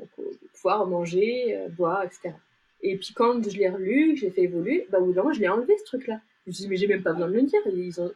pouvoir 0.55 0.87
manger, 0.87 1.59
boire, 1.77 2.03
etc. 2.05 2.35
Et 2.83 2.97
puis 2.97 3.13
quand 3.15 3.43
je 3.49 3.59
l'ai 3.59 3.69
relu, 3.69 4.17
je 4.17 4.27
l'ai 4.27 4.31
fait 4.31 4.43
évoluer, 4.43 4.87
bah, 4.91 4.99
au 4.99 5.07
bout 5.07 5.13
d'un 5.13 5.23
moment, 5.23 5.35
je 5.35 5.41
l'ai 5.41 5.49
enlevé 5.49 5.77
ce 5.79 5.85
truc-là. 5.85 6.21
Je 6.45 6.51
me 6.51 6.55
suis 6.55 6.65
dit, 6.65 6.69
mais 6.69 6.77
j'ai 6.77 6.87
même 6.87 7.03
pas 7.03 7.13
besoin 7.13 7.29
de 7.29 7.35
le 7.35 7.43
dire. 7.43 7.61
Ils 7.67 8.01
ont, 8.01 8.13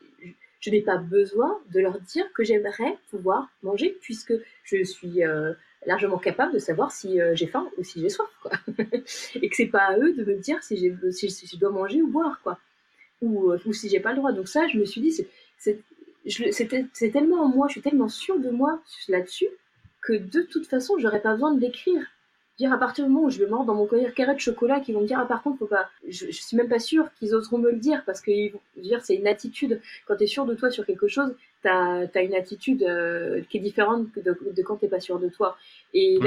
je 0.60 0.70
n'ai 0.70 0.82
pas 0.82 0.98
besoin 0.98 1.58
de 1.72 1.80
leur 1.80 1.98
dire 2.00 2.30
que 2.32 2.44
j'aimerais 2.44 2.96
pouvoir 3.10 3.48
manger 3.62 3.96
puisque 4.00 4.34
je 4.64 4.82
suis 4.82 5.24
euh, 5.24 5.52
largement 5.86 6.18
capable 6.18 6.52
de 6.52 6.58
savoir 6.58 6.92
si 6.92 7.20
euh, 7.20 7.34
j'ai 7.34 7.46
faim 7.46 7.70
ou 7.78 7.84
si 7.84 8.00
j'ai 8.00 8.08
soif, 8.08 8.28
et 9.40 9.48
que 9.48 9.56
c'est 9.56 9.66
pas 9.66 9.84
à 9.84 9.98
eux 9.98 10.12
de 10.12 10.24
me 10.24 10.36
dire 10.36 10.62
si, 10.62 10.76
j'ai, 10.76 10.94
si, 11.12 11.46
je 11.46 11.56
dois 11.56 11.70
manger 11.70 12.02
ou 12.02 12.08
boire, 12.08 12.40
quoi. 12.42 12.58
Ou, 13.22 13.52
euh, 13.52 13.58
ou 13.66 13.72
si 13.72 13.88
j'ai 13.88 14.00
pas 14.00 14.10
le 14.10 14.18
droit. 14.18 14.32
Donc 14.32 14.48
ça, 14.48 14.66
je 14.68 14.78
me 14.78 14.84
suis 14.84 15.00
dit, 15.00 15.24
c'est, 15.56 15.80
tellement 17.12 17.42
en 17.42 17.48
moi, 17.48 17.68
je 17.68 17.72
suis 17.72 17.82
tellement 17.82 18.08
sûre 18.08 18.38
de 18.38 18.50
moi 18.50 18.82
là-dessus 19.08 19.48
que 20.02 20.12
de 20.14 20.42
toute 20.42 20.66
façon, 20.66 20.98
j'aurais 20.98 21.20
pas 21.20 21.32
besoin 21.32 21.54
de 21.54 21.60
l'écrire 21.60 22.02
dire 22.58 22.72
à 22.72 22.78
partir 22.78 23.06
du 23.06 23.12
moment 23.12 23.26
où 23.26 23.30
je 23.30 23.38
vais 23.38 23.48
mordre 23.48 23.66
dans 23.66 23.74
mon 23.74 23.86
collier 23.86 24.10
carré 24.14 24.34
de 24.34 24.40
chocolat, 24.40 24.80
qu'ils 24.80 24.94
vont 24.94 25.02
me 25.02 25.06
dire 25.06 25.18
ah 25.20 25.26
par 25.26 25.42
contre 25.42 25.58
faut 25.60 25.66
pas, 25.66 25.88
je, 26.08 26.26
je 26.26 26.42
suis 26.42 26.56
même 26.56 26.68
pas 26.68 26.80
sûre 26.80 27.08
qu'ils 27.18 27.34
oseront 27.34 27.58
me 27.58 27.70
le 27.70 27.78
dire 27.78 28.02
parce 28.04 28.20
que 28.20 28.32
dire 28.76 29.00
c'est 29.04 29.14
une 29.14 29.28
attitude. 29.28 29.80
Quand 30.06 30.16
tu 30.16 30.24
es 30.24 30.26
sûr 30.26 30.44
de 30.44 30.54
toi 30.54 30.70
sur 30.70 30.84
quelque 30.84 31.06
chose, 31.06 31.34
t'as 31.62 32.06
as 32.12 32.22
une 32.22 32.34
attitude 32.34 32.82
euh, 32.82 33.42
qui 33.48 33.58
est 33.58 33.60
différente 33.60 34.08
de, 34.16 34.36
de 34.56 34.62
quand 34.62 34.76
t'es 34.76 34.88
pas 34.88 35.00
sûr 35.00 35.20
de 35.20 35.28
toi. 35.28 35.56
Et 35.94 36.18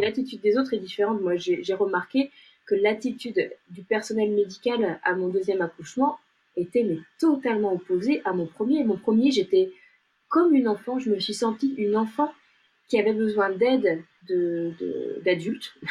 l'attitude 0.00 0.40
des 0.40 0.56
autres 0.56 0.72
est 0.72 0.78
différente. 0.78 1.20
Moi 1.20 1.36
j'ai 1.36 1.74
remarqué 1.74 2.30
que 2.64 2.74
l'attitude 2.74 3.52
du 3.70 3.82
personnel 3.82 4.30
médical 4.30 4.98
à 5.04 5.14
mon 5.14 5.28
deuxième 5.28 5.60
accouchement 5.60 6.18
était 6.56 6.84
mais 6.84 6.98
totalement 7.20 7.74
opposée 7.74 8.22
à 8.24 8.32
mon 8.32 8.46
premier. 8.46 8.82
Mon 8.82 8.96
premier 8.96 9.30
j'étais 9.30 9.72
comme 10.28 10.54
une 10.54 10.68
enfant, 10.68 10.98
je 10.98 11.10
me 11.10 11.20
suis 11.20 11.34
sentie 11.34 11.74
une 11.76 11.96
enfant 11.96 12.32
qui 12.88 12.98
avait 12.98 13.12
besoin 13.12 13.50
d'aide 13.50 14.02
d'adultes. 15.24 15.74
De, 15.82 15.88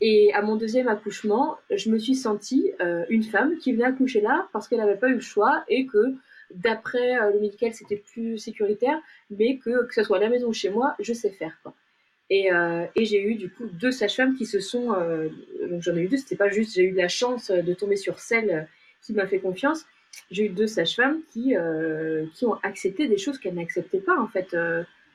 et 0.00 0.32
à 0.34 0.42
mon 0.42 0.56
deuxième 0.56 0.88
accouchement, 0.88 1.56
je 1.70 1.90
me 1.90 1.98
suis 1.98 2.14
sentie 2.14 2.72
euh, 2.80 3.04
une 3.08 3.22
femme 3.22 3.56
qui 3.58 3.72
venait 3.72 3.84
accoucher 3.84 4.20
là 4.20 4.48
parce 4.52 4.68
qu'elle 4.68 4.78
n'avait 4.78 4.96
pas 4.96 5.08
eu 5.08 5.14
le 5.14 5.20
choix 5.20 5.64
et 5.68 5.86
que 5.86 6.14
d'après 6.54 7.18
euh, 7.18 7.32
le 7.32 7.40
médical 7.40 7.72
c'était 7.72 7.96
plus 7.96 8.38
sécuritaire, 8.38 8.98
mais 9.30 9.56
que 9.56 9.86
que 9.86 9.94
ce 9.94 10.02
soit 10.02 10.18
à 10.18 10.20
la 10.20 10.28
maison 10.28 10.48
ou 10.48 10.52
chez 10.52 10.68
moi, 10.68 10.94
je 10.98 11.12
sais 11.12 11.30
faire 11.30 11.58
quoi. 11.62 11.74
Et, 12.28 12.52
euh, 12.52 12.84
et 12.94 13.04
j'ai 13.04 13.22
eu 13.22 13.36
du 13.36 13.48
coup 13.48 13.66
deux 13.66 13.92
sages-femmes 13.92 14.34
qui 14.34 14.46
se 14.46 14.58
sont, 14.58 14.88
donc 15.70 15.80
j'en 15.80 15.94
ai 15.94 16.00
eu 16.02 16.08
deux, 16.08 16.16
c'était 16.16 16.36
pas 16.36 16.50
juste, 16.50 16.74
j'ai 16.74 16.82
eu 16.82 16.92
la 16.92 17.06
chance 17.06 17.52
de 17.52 17.72
tomber 17.72 17.96
sur 17.96 18.18
celle 18.18 18.68
qui 19.00 19.12
m'a 19.12 19.28
fait 19.28 19.38
confiance. 19.38 19.86
J'ai 20.32 20.46
eu 20.46 20.48
deux 20.48 20.66
sages-femmes 20.66 21.20
qui 21.32 21.54
qui 22.34 22.44
ont 22.44 22.54
accepté 22.64 23.06
des 23.06 23.16
choses 23.16 23.38
qu'elles 23.38 23.54
n'acceptaient 23.54 24.00
pas 24.00 24.18
en 24.20 24.26
fait 24.26 24.56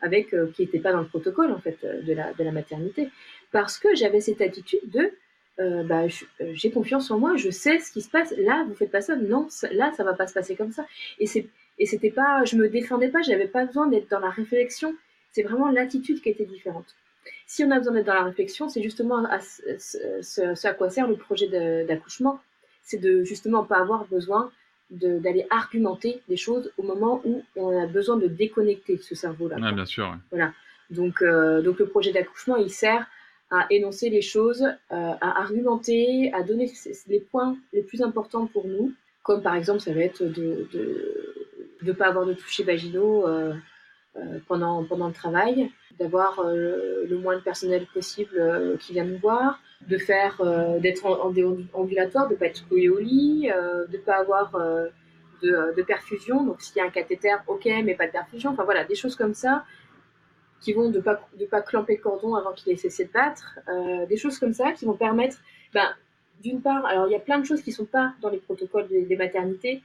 euh, 0.03 0.47
qui 0.53 0.63
n'était 0.63 0.79
pas 0.79 0.91
dans 0.91 1.01
le 1.01 1.07
protocole 1.07 1.51
en 1.51 1.59
fait 1.59 1.77
euh, 1.83 2.01
de 2.01 2.43
la, 2.43 2.51
maternité, 2.51 3.09
parce 3.51 3.77
que 3.77 3.93
j'avais 3.95 4.19
cette 4.19 4.41
attitude 4.41 4.89
de 4.89 5.11
euh, 5.59 5.83
bah, 5.83 6.07
j'ai 6.39 6.71
confiance 6.71 7.11
en 7.11 7.19
moi, 7.19 7.35
je 7.35 7.51
sais 7.51 7.77
ce 7.79 7.91
qui 7.91 8.01
se 8.01 8.09
passe. 8.09 8.33
Là, 8.37 8.65
vous 8.67 8.73
faites 8.73 8.89
pas 8.91 9.01
ça. 9.01 9.15
Non, 9.15 9.47
là, 9.71 9.91
ça 9.95 10.03
va 10.03 10.13
pas 10.13 10.25
se 10.25 10.33
passer 10.33 10.55
comme 10.55 10.71
ça. 10.71 10.85
Et 11.19 11.27
c'est 11.27 11.47
et 11.77 11.85
c'était 11.85 12.11
pas, 12.11 12.43
je 12.45 12.55
me 12.57 12.69
défendais 12.69 13.09
pas, 13.09 13.21
j'avais 13.21 13.47
pas 13.47 13.65
besoin 13.65 13.87
d'être 13.87 14.09
dans 14.09 14.19
la 14.19 14.29
réflexion. 14.29 14.95
C'est 15.31 15.43
vraiment 15.43 15.69
l'attitude 15.69 16.21
qui 16.21 16.29
était 16.29 16.45
différente. 16.45 16.95
Si 17.45 17.63
on 17.63 17.71
a 17.71 17.77
besoin 17.77 17.93
d'être 17.93 18.05
dans 18.05 18.13
la 18.13 18.23
réflexion, 18.23 18.69
c'est 18.69 18.81
justement 18.81 19.23
ce, 19.39 20.67
à 20.67 20.73
quoi 20.73 20.89
sert 20.89 21.07
le 21.07 21.15
projet 21.15 21.47
d'accouchement, 21.85 22.39
c'est 22.83 22.97
de 22.97 23.23
justement 23.23 23.63
pas 23.63 23.79
avoir 23.79 24.05
besoin 24.05 24.51
d'aller 24.91 25.47
argumenter 25.49 26.21
des 26.27 26.37
choses 26.37 26.71
au 26.77 26.83
moment 26.83 27.21
où 27.23 27.43
on 27.55 27.81
a 27.81 27.87
besoin 27.87 28.17
de 28.17 28.27
déconnecter 28.27 28.97
ce 28.97 29.15
cerveau-là. 29.15 29.57
Ah, 29.63 29.71
bien 29.71 29.85
sûr. 29.85 30.17
Voilà. 30.29 30.53
Donc, 30.89 31.21
euh, 31.21 31.61
donc 31.61 31.79
le 31.79 31.87
projet 31.87 32.11
d'accouchement, 32.11 32.57
il 32.57 32.69
sert 32.69 33.07
à 33.49 33.65
énoncer 33.69 34.09
les 34.09 34.21
choses, 34.21 34.63
euh, 34.63 34.75
à 34.89 35.41
argumenter, 35.41 36.31
à 36.33 36.43
donner 36.43 36.71
les 37.07 37.19
points 37.19 37.57
les 37.73 37.81
plus 37.81 38.01
importants 38.01 38.47
pour 38.47 38.67
nous, 38.67 38.93
comme 39.23 39.41
par 39.41 39.55
exemple, 39.55 39.79
ça 39.79 39.93
va 39.93 40.01
être 40.01 40.23
de 40.23 40.67
ne 40.73 41.85
de, 41.85 41.91
pas 41.91 42.07
avoir 42.07 42.25
de 42.25 42.33
toucher 42.33 42.63
vaginaux 42.63 43.27
euh, 43.27 43.53
pendant, 44.47 44.83
pendant 44.83 45.07
le 45.07 45.13
travail, 45.13 45.71
d'avoir 45.99 46.43
le 46.43 47.17
moins 47.17 47.35
de 47.37 47.41
personnel 47.41 47.85
possible 47.93 48.77
qui 48.79 48.93
vient 48.93 49.05
nous 49.05 49.17
voir, 49.17 49.59
de 49.87 49.97
faire, 49.97 50.39
euh, 50.41 50.79
d'être 50.79 51.05
en, 51.05 51.29
en, 51.29 51.57
ambulatoire, 51.73 52.27
de 52.27 52.35
pas 52.35 52.45
être 52.45 52.67
couillé 52.67 52.89
au 52.89 52.99
lit, 52.99 53.49
euh, 53.53 53.85
de 53.87 53.97
pas 53.97 54.17
avoir 54.17 54.55
euh, 54.55 54.87
de, 55.41 55.81
perfusion. 55.81 56.43
Donc 56.43 56.61
s'il 56.61 56.77
y 56.77 56.81
a 56.81 56.85
un 56.85 56.89
cathéter, 56.89 57.35
ok, 57.47 57.65
mais 57.83 57.95
pas 57.95 58.07
de 58.07 58.11
perfusion. 58.11 58.51
Enfin 58.51 58.63
voilà, 58.63 58.83
des 58.83 58.95
choses 58.95 59.15
comme 59.15 59.33
ça 59.33 59.65
qui 60.59 60.73
vont 60.73 60.91
de 60.91 60.99
pas 60.99 61.27
de 61.39 61.45
pas 61.45 61.61
clamper 61.61 61.95
le 61.95 62.03
cordon 62.03 62.35
avant 62.35 62.53
qu'il 62.53 62.71
ait 62.71 62.75
cessé 62.75 63.05
de 63.05 63.11
battre, 63.11 63.59
euh, 63.67 64.05
des 64.05 64.17
choses 64.17 64.37
comme 64.37 64.53
ça 64.53 64.71
qui 64.73 64.85
vont 64.85 64.93
permettre, 64.93 65.37
ben, 65.73 65.89
d'une 66.43 66.61
part, 66.61 66.85
alors 66.85 67.07
il 67.07 67.11
y 67.11 67.15
a 67.15 67.19
plein 67.19 67.39
de 67.39 67.45
choses 67.45 67.61
qui 67.63 67.71
sont 67.71 67.85
pas 67.85 68.13
dans 68.21 68.29
les 68.29 68.37
protocoles 68.37 68.87
des 68.87 69.15
maternités 69.15 69.81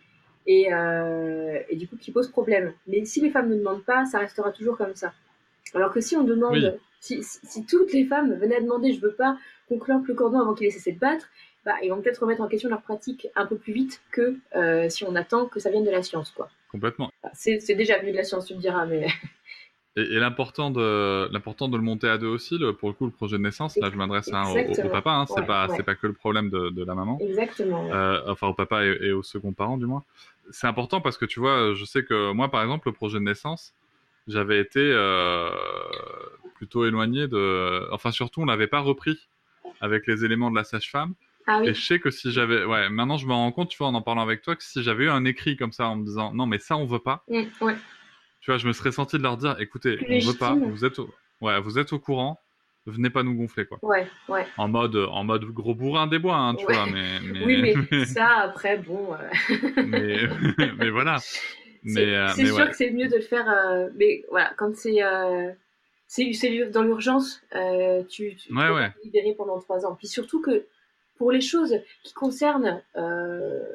et, 0.47 0.72
euh, 0.72 1.59
et, 1.68 1.76
du 1.76 1.88
coup 1.88 1.97
qui 1.97 2.11
posent 2.12 2.30
problème. 2.30 2.72
Mais 2.86 3.05
si 3.05 3.20
les 3.20 3.30
femmes 3.30 3.49
ne 3.51 3.57
demandent 3.57 3.84
pas, 3.84 4.05
ça 4.07 4.18
restera 4.18 4.53
toujours 4.53 4.76
comme 4.76 4.94
ça. 4.94 5.12
Alors 5.74 5.92
que 5.92 6.01
si 6.01 6.16
on 6.16 6.24
demande, 6.24 6.55
Oui. 6.55 6.70
si, 7.01 7.22
si, 7.22 7.38
si 7.44 7.66
toutes 7.66 7.92
les 7.92 8.05
femmes 8.05 8.34
venaient 8.34 8.57
à 8.57 8.61
demander, 8.61 8.92
je 8.92 9.01
veux 9.01 9.12
pas 9.12 9.36
qu'on 9.68 9.78
clampe 9.78 10.07
le 10.07 10.14
cordon 10.14 10.40
avant 10.40 10.55
qu'il 10.55 10.66
ait 10.66 10.70
cessé 10.70 10.92
de 10.92 10.99
battre, 10.99 11.28
bah, 11.64 11.74
ils 11.82 11.90
vont 11.90 12.01
peut-être 12.01 12.18
remettre 12.22 12.40
en 12.42 12.49
question 12.49 12.68
leur 12.68 12.82
pratique 12.82 13.26
un 13.34 13.44
peu 13.47 13.57
plus 13.57 13.72
vite 13.72 14.01
que 14.12 14.36
euh, 14.55 14.88
si 14.88 15.03
on 15.05 15.16
attend 15.16 15.47
que 15.47 15.59
ça 15.59 15.70
vienne 15.70 15.84
de 15.84 15.90
la 15.90 16.03
science, 16.05 16.30
quoi. 16.30 16.49
Complètement. 16.70 17.11
C'est 17.32 17.74
déjà 17.74 17.99
venu 17.99 18.12
de 18.12 18.16
la 18.16 18.22
science, 18.24 18.47
tu 18.47 18.55
me 18.55 18.61
diras, 18.61 18.86
mais 18.86 19.07
Et, 19.99 20.03
et 20.03 20.18
l'important 20.18 20.70
de 20.70 21.26
l'important 21.32 21.68
de 21.70 21.76
le 21.78 21.82
monter 21.82 22.07
à 22.07 22.18
deux 22.18 22.26
aussi, 22.26 22.59
le- 22.59 22.74
pour 22.74 22.90
le 22.90 22.94
coup, 22.94 23.07
le 23.07 23.11
projet 23.11 23.38
de 23.38 23.42
naissance. 23.42 23.78
Là, 23.78 23.88
je 23.90 23.97
m'adresse 23.97 24.30
hein, 24.30 24.44
au, 24.47 24.59
au- 24.86 24.88
papa. 24.90 25.11
Hein, 25.11 25.24
c'est 25.26 25.40
Ouais, 25.40 25.47
pas 25.47 25.68
ouais. 25.68 25.74
c'est 25.74 25.82
pas 25.84 25.94
que 25.94 26.07
le 26.07 26.12
problème 26.12 26.51
de, 26.51 26.68
de 26.68 26.84
la 26.84 26.94
maman. 26.94 27.16
exactement. 27.18 27.82
ouais. 27.86 27.92
Euh, 27.94 28.20
enfin 28.26 28.49
au 28.49 28.53
papa 28.53 28.84
et, 28.84 28.94
et 29.01 29.12
au 29.12 29.22
second 29.22 29.53
parent 29.55 29.78
du 29.78 29.86
moins. 29.86 30.05
C'est 30.51 30.66
important 30.66 31.01
parce 31.01 31.18
que 31.18 31.24
tu 31.24 31.40
vois, 31.40 31.74
je 31.74 31.84
sais 31.84 32.05
que 32.05 32.32
moi 32.32 32.51
par 32.51 32.62
exemple, 32.62 32.88
le 32.88 32.92
projet 32.92 33.18
de 33.18 33.24
naissance, 33.24 33.74
j'avais 34.28 34.61
été 34.61 34.80
euh, 34.80 35.51
plutôt 36.55 36.84
éloigné 36.84 37.28
de. 37.28 37.88
Enfin 37.92 38.11
surtout, 38.11 38.42
on 38.42 38.47
l'avait 38.47 38.66
pas 38.66 38.80
repris 38.80 39.18
avec 39.80 40.07
les 40.07 40.24
éléments 40.24 40.51
de 40.51 40.57
la 40.57 40.64
sage-femme. 40.64 41.14
Ah 41.49 41.61
oui, 41.61 41.68
Et 41.68 41.74
je 41.74 41.80
sais 41.84 42.01
que 42.01 42.11
si 42.11 42.32
j'avais, 42.32 42.64
ouais, 42.64 42.88
maintenant 42.88 43.16
je 43.18 43.26
me 43.26 43.32
rends 43.32 43.53
compte, 43.53 43.68
tu 43.70 43.78
vois, 43.78 43.86
en 43.88 43.94
en 43.94 44.03
parlant 44.03 44.22
avec 44.22 44.42
toi, 44.42 44.57
que 44.57 44.64
si 44.64 44.82
j'avais 44.82 45.05
eu 45.05 45.11
un 45.11 45.24
écrit 45.24 45.57
comme 45.57 45.70
ça 45.72 45.86
en 45.88 45.97
me 45.97 46.05
disant 46.05 46.32
non 46.34 46.47
mais 46.47 46.59
ça 46.59 46.76
on 46.76 46.86
veut 46.86 46.99
pas, 46.99 47.24
Mm, 47.28 47.42
ouais. 47.61 47.76
tu 48.40 48.51
vois, 48.51 48.59
je 48.59 48.66
me 48.66 48.72
serais 48.72 48.90
senti 48.92 49.16
de 49.18 49.22
leur 49.22 49.36
dire, 49.36 49.55
écoutez, 49.61 49.97
Plus 49.97 50.07
on 50.26 50.30
veut 50.32 50.36
pas, 50.38 50.55
légitime. 50.55 50.72
vous 50.72 50.84
êtes, 50.84 50.99
au... 50.99 51.14
ouais, 51.40 51.61
vous 51.61 51.78
êtes 51.78 51.92
au 51.92 52.01
courant, 52.01 52.40
venez 52.91 53.11
pas 53.11 53.22
nous 53.22 53.34
gonfler 53.34 53.66
quoi. 53.66 53.78
Ouais, 53.82 54.07
ouais. 54.28 54.47
En 54.59 54.68
mode, 54.68 54.97
en 54.97 55.24
mode 55.24 55.45
gros 55.45 55.74
bourrin 55.74 56.07
des 56.07 56.18
bois, 56.18 56.37
hein, 56.37 56.55
tu 56.55 56.64
Ouais. 56.66 56.74
vois, 56.74 56.87
mais, 56.87 57.20
mais, 57.32 57.45
Oui, 57.47 57.62
mais 57.62 57.74
ça, 58.07 58.26
après, 58.45 58.78
bon. 58.78 59.14
euh, 59.14 59.18
mais, 59.87 60.22
mais 60.78 60.91
voilà. 60.91 61.18
c'est 61.18 61.82
Mais, 61.84 62.14
euh, 62.14 62.28
c'est 62.28 62.47
sûr 62.47 62.57
ouais. 62.64 62.70
que 62.70 62.76
c'est 62.76 62.91
mieux 62.91 63.09
de 63.09 63.16
le 63.16 63.22
faire. 63.22 63.49
euh, 63.51 63.89
mais 63.97 64.24
voilà, 64.30 64.53
quand 64.57 64.74
c'est. 64.76 65.03
euh, 65.03 65.51
c'est 66.09 66.32
c'est 66.32 66.66
dans 66.70 66.82
l'urgence, 66.82 67.43
tu, 68.09 68.37
tu 68.37 68.53
Ouais, 68.55 68.68
vas 68.70 68.89
te 68.91 69.05
libérer 69.05 69.34
pendant 69.34 69.59
trois 69.61 69.84
ans. 69.87 69.95
Puis 69.97 70.07
surtout 70.09 70.41
que 70.41 70.64
pour 71.18 71.32
les 71.32 71.41
choses 71.41 71.74
qui 72.05 72.12
concernent 72.14 72.80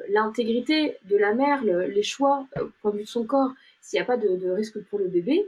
l'intégrité 0.08 0.96
de 1.04 1.16
la 1.16 1.34
mère, 1.34 1.62
le- 1.64 1.86
les 1.86 2.02
choix 2.02 2.46
au 2.60 2.66
point 2.80 2.90
de 2.92 2.98
vue 2.98 3.04
de 3.04 3.08
son 3.08 3.24
corps, 3.24 3.52
s'il 3.80 3.98
n'y 3.98 4.02
a 4.02 4.06
pas 4.06 4.16
de, 4.16 4.36
de 4.36 4.50
risque 4.50 4.80
pour 4.84 4.98
le 4.98 5.08
bébé, 5.08 5.46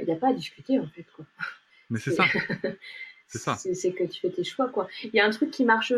il 0.00 0.06
n'y 0.06 0.12
a 0.12 0.16
pas 0.16 0.28
à 0.28 0.32
discuter 0.32 0.78
en 0.78 0.86
fait. 0.86 1.04
Quoi. 1.16 1.24
Mais 1.92 1.98
c'est 2.04 2.10
ça. 2.10 2.24
C'est 3.28 3.38
ça. 3.38 3.54
C'est 3.56 3.92
que 3.92 4.04
tu 4.04 4.20
fais 4.20 4.30
tes 4.30 4.44
choix, 4.44 4.68
quoi. 4.68 4.88
Il 5.04 5.14
y 5.14 5.20
a 5.20 5.26
un 5.26 5.30
truc 5.30 5.50
qui 5.50 5.64
marche 5.64 5.94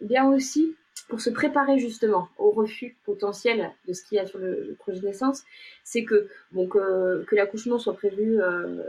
bien 0.00 0.30
aussi 0.30 0.76
pour 1.08 1.20
se 1.20 1.30
préparer 1.30 1.78
justement 1.78 2.28
au 2.38 2.50
refus 2.50 2.96
potentiel 3.04 3.70
de 3.86 3.92
ce 3.92 4.04
qu'il 4.04 4.16
y 4.16 4.18
a 4.20 4.26
sur 4.26 4.38
le, 4.38 4.64
le 4.68 4.74
projet 4.74 5.00
de 5.00 5.06
naissance, 5.06 5.42
c'est 5.82 6.04
que 6.04 6.28
bon 6.52 6.66
que, 6.68 7.24
que 7.24 7.34
l'accouchement 7.34 7.78
soit 7.78 7.94
prévu. 7.94 8.40
Euh, 8.40 8.82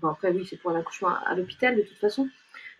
bon 0.00 0.08
après 0.08 0.30
oui, 0.30 0.46
c'est 0.48 0.56
pour 0.56 0.70
l'accouchement 0.70 1.08
à, 1.08 1.22
à 1.26 1.34
l'hôpital 1.34 1.76
de 1.76 1.82
toute 1.82 1.98
façon. 1.98 2.28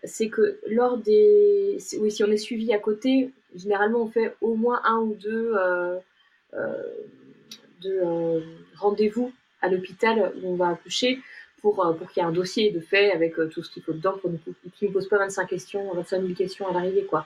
C'est 0.03 0.29
que 0.29 0.59
lors 0.67 0.97
des, 0.97 1.77
oui, 1.99 2.11
si 2.11 2.23
on 2.23 2.31
est 2.31 2.37
suivi 2.37 2.73
à 2.73 2.79
côté, 2.79 3.31
généralement 3.55 4.01
on 4.03 4.07
fait 4.07 4.35
au 4.41 4.55
moins 4.55 4.81
un 4.85 4.99
ou 4.99 5.13
deux 5.13 5.53
euh, 5.55 5.97
euh, 6.53 6.83
de 7.81 8.01
euh, 8.03 8.41
rendez-vous 8.77 9.31
à 9.61 9.69
l'hôpital 9.69 10.33
où 10.41 10.53
on 10.53 10.55
va 10.55 10.69
accoucher 10.69 11.19
pour, 11.61 11.85
euh, 11.85 11.93
pour 11.93 12.09
qu'il 12.11 12.21
y 12.21 12.25
ait 12.25 12.27
un 12.29 12.31
dossier 12.31 12.71
de 12.71 12.79
fait 12.79 13.11
avec 13.11 13.37
euh, 13.39 13.47
tout 13.47 13.63
ce 13.63 13.69
qu'il 13.71 13.83
faut 13.83 13.93
dedans 13.93 14.17
pour 14.19 14.31
ne, 14.31 14.37
qui 14.75 14.85
ne 14.87 14.91
pose 14.91 15.07
pas 15.07 15.17
25 15.17 15.45
questions, 15.47 15.93
25 15.93 16.21
000 16.21 16.33
questions 16.33 16.67
à 16.67 16.73
l'arrivée, 16.73 17.05
quoi. 17.05 17.25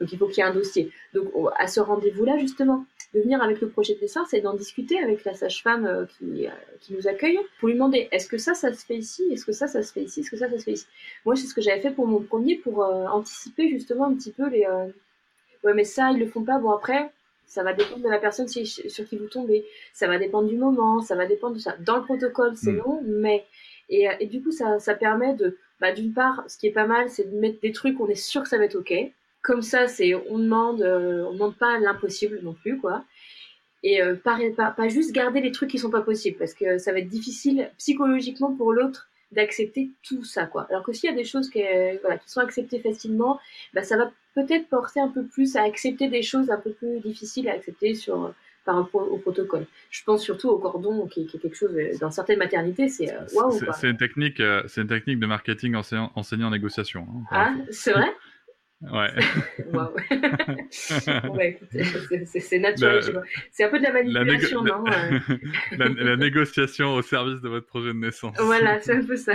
Donc 0.00 0.12
il 0.12 0.18
faut 0.18 0.26
qu'il 0.26 0.38
y 0.38 0.40
ait 0.40 0.50
un 0.50 0.54
dossier. 0.54 0.90
Donc 1.14 1.30
on- 1.34 1.46
à 1.48 1.66
ce 1.68 1.80
rendez-vous-là, 1.80 2.36
justement, 2.38 2.84
de 3.14 3.20
venir 3.20 3.40
avec 3.42 3.60
le 3.60 3.68
projet 3.68 3.94
de 3.94 4.00
naissance 4.00 4.34
et 4.34 4.40
d'en 4.40 4.54
discuter 4.54 4.98
avec 4.98 5.24
la 5.24 5.34
sage-femme 5.34 5.86
euh, 5.86 6.04
qui, 6.06 6.46
qui 6.80 6.92
nous 6.94 7.06
accueille 7.06 7.38
pour 7.60 7.68
lui 7.68 7.74
demander 7.74 8.08
est-ce 8.10 8.28
que 8.28 8.38
ça, 8.38 8.54
ça 8.54 8.72
se 8.74 8.84
fait 8.84 8.96
ici? 8.96 9.22
Est-ce 9.32 9.44
que 9.46 9.52
ça, 9.52 9.68
ça 9.68 9.82
se 9.84 9.92
fait 9.92 10.02
ici? 10.02 10.20
Est-ce 10.20 10.30
que 10.32 10.36
ça, 10.36 10.48
ça 10.50 10.58
se 10.58 10.64
fait 10.64 10.72
ici? 10.72 10.86
Moi, 11.24 11.36
c'est 11.36 11.46
ce 11.46 11.54
que 11.54 11.60
j'avais 11.60 11.80
fait 11.80 11.92
pour 11.92 12.06
mon 12.08 12.20
premier 12.20 12.56
pour 12.56 12.82
euh, 12.82 13.06
anticiper 13.06 13.68
justement 13.70 14.06
un 14.06 14.14
petit 14.14 14.32
peu 14.32 14.48
les. 14.48 14.64
euh, 14.64 14.86
Ouais, 15.62 15.74
mais 15.74 15.84
ça, 15.84 16.10
ils 16.12 16.18
le 16.18 16.26
font 16.26 16.42
pas. 16.44 16.58
Bon, 16.58 16.70
après, 16.72 17.10
ça 17.46 17.62
va 17.62 17.72
dépendre 17.72 18.02
de 18.04 18.08
la 18.10 18.18
personne 18.18 18.48
sur 18.48 19.08
qui 19.08 19.16
vous 19.16 19.28
tombez. 19.28 19.64
Ça 19.92 20.06
va 20.08 20.18
dépendre 20.18 20.48
du 20.48 20.56
moment, 20.56 21.00
ça 21.00 21.14
va 21.14 21.24
dépendre 21.26 21.54
de 21.54 21.60
ça. 21.60 21.74
Dans 21.80 21.96
le 21.96 22.02
protocole, 22.02 22.54
c'est 22.56 22.72
Mm. 22.72 22.78
non, 22.78 23.00
mais. 23.06 23.44
Et, 23.94 24.08
euh, 24.08 24.12
et 24.18 24.26
du 24.26 24.42
coup, 24.42 24.50
ça, 24.50 24.78
ça 24.80 24.94
permet 24.94 25.34
de. 25.34 25.56
Bah, 25.80 25.92
D'une 25.92 26.12
part, 26.12 26.44
ce 26.48 26.58
qui 26.58 26.66
est 26.66 26.72
pas 26.72 26.86
mal, 26.86 27.08
c'est 27.10 27.30
de 27.30 27.38
mettre 27.38 27.60
des 27.60 27.72
trucs 27.72 28.00
on 28.00 28.08
est 28.08 28.14
sûr 28.14 28.42
que 28.42 28.48
ça 28.48 28.58
va 28.58 28.64
être 28.64 28.76
OK. 28.76 28.92
Comme 29.42 29.62
ça, 29.62 29.86
c'est 29.86 30.14
on 30.14 30.38
demande, 30.38 30.82
euh, 30.82 31.30
demande 31.32 31.56
pas 31.56 31.78
l'impossible 31.78 32.40
non 32.42 32.54
plus, 32.54 32.78
quoi. 32.78 33.04
Et 33.82 34.02
euh, 34.02 34.16
pas, 34.16 34.38
pas, 34.56 34.70
pas 34.70 34.88
juste 34.88 35.12
garder 35.12 35.40
les 35.40 35.52
trucs 35.52 35.70
qui 35.70 35.78
sont 35.78 35.90
pas 35.90 36.00
possibles, 36.00 36.38
parce 36.38 36.54
que 36.54 36.78
ça 36.78 36.92
va 36.92 36.98
être 36.98 37.08
difficile 37.08 37.70
psychologiquement 37.78 38.52
pour 38.54 38.72
l'autre 38.72 39.08
d'accepter 39.32 39.90
tout 40.02 40.24
ça, 40.24 40.46
quoi. 40.46 40.66
Alors 40.70 40.82
que 40.82 40.92
s'il 40.92 41.10
y 41.10 41.12
a 41.12 41.16
des 41.16 41.24
choses 41.24 41.50
qui, 41.50 41.62
voilà, 42.02 42.18
qui 42.18 42.30
sont 42.30 42.40
acceptées 42.40 42.80
facilement, 42.80 43.38
bah, 43.74 43.82
ça 43.82 43.96
va 43.96 44.10
peut-être 44.34 44.68
porter 44.68 45.00
un 45.00 45.08
peu 45.08 45.24
plus 45.24 45.56
à 45.56 45.62
accepter 45.62 46.08
des 46.08 46.22
choses 46.22 46.50
un 46.50 46.58
peu 46.58 46.72
plus 46.72 47.00
difficiles 47.00 47.48
à 47.48 47.52
accepter 47.52 47.94
sur, 47.94 48.32
par 48.64 48.76
rapport 48.76 49.10
au 49.12 49.18
protocole. 49.18 49.66
Je 49.90 50.02
pense 50.04 50.22
surtout 50.22 50.48
au 50.48 50.58
cordon, 50.58 51.06
qui, 51.06 51.26
qui 51.26 51.36
est 51.36 51.40
quelque 51.40 51.56
chose, 51.56 51.74
euh, 51.76 51.96
dans 52.00 52.10
certaines 52.10 52.38
maternités, 52.38 52.88
c'est 52.88 53.12
euh, 53.12 53.20
waouh, 53.34 53.52
C'est- 53.72 53.90
une 53.90 53.96
technique, 53.96 54.40
euh, 54.40 54.62
c'est 54.66 54.80
une 54.82 54.88
technique 54.88 55.18
de 55.20 55.26
marketing 55.26 55.74
enseignant, 55.74 56.12
en 56.14 56.50
négociation. 56.50 57.06
hein, 57.08 57.22
Ah, 57.30 57.54
c'est 57.70 57.92
vrai? 57.92 58.08
Ouais. 58.92 59.08
Waouh. 59.72 59.94
Bon, 61.24 61.36
bah, 61.36 61.44
c'est- 62.38 62.58
naturel. 62.58 63.22
C'est 63.50 63.64
un 63.64 63.68
peu 63.70 63.78
de 63.78 63.84
la 63.84 63.90
La, 63.92 64.24
manipulation, 64.24 64.62
non 64.62 64.84
euh, 64.86 65.18
la- 65.78 65.88
la 65.88 66.16
négociation 66.16 66.94
au 66.94 67.00
service 67.00 67.40
de 67.40 67.48
votre 67.48 67.66
projet 67.66 67.88
de 67.88 67.98
naissance. 67.98 68.36
Voilà, 68.38 68.80
c'est 68.80 68.96
un 68.96 69.04
peu 69.04 69.16
ça. 69.16 69.32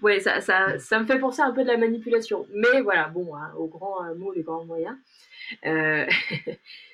Ouais, 0.00 0.20
ça, 0.20 0.40
ça, 0.40 0.78
ça 0.78 0.98
me 1.00 1.04
fait 1.04 1.18
penser 1.18 1.42
un 1.42 1.50
peu 1.50 1.62
de 1.62 1.68
la 1.68 1.76
manipulation. 1.76 2.46
Mais 2.54 2.80
voilà, 2.80 3.08
bon, 3.08 3.34
hein, 3.36 3.52
aux 3.58 3.66
grands 3.66 4.02
euh, 4.04 4.14
mots, 4.14 4.32
les 4.32 4.42
grands 4.44 4.64
moyens. 4.64 4.96
Euh, 5.66 6.06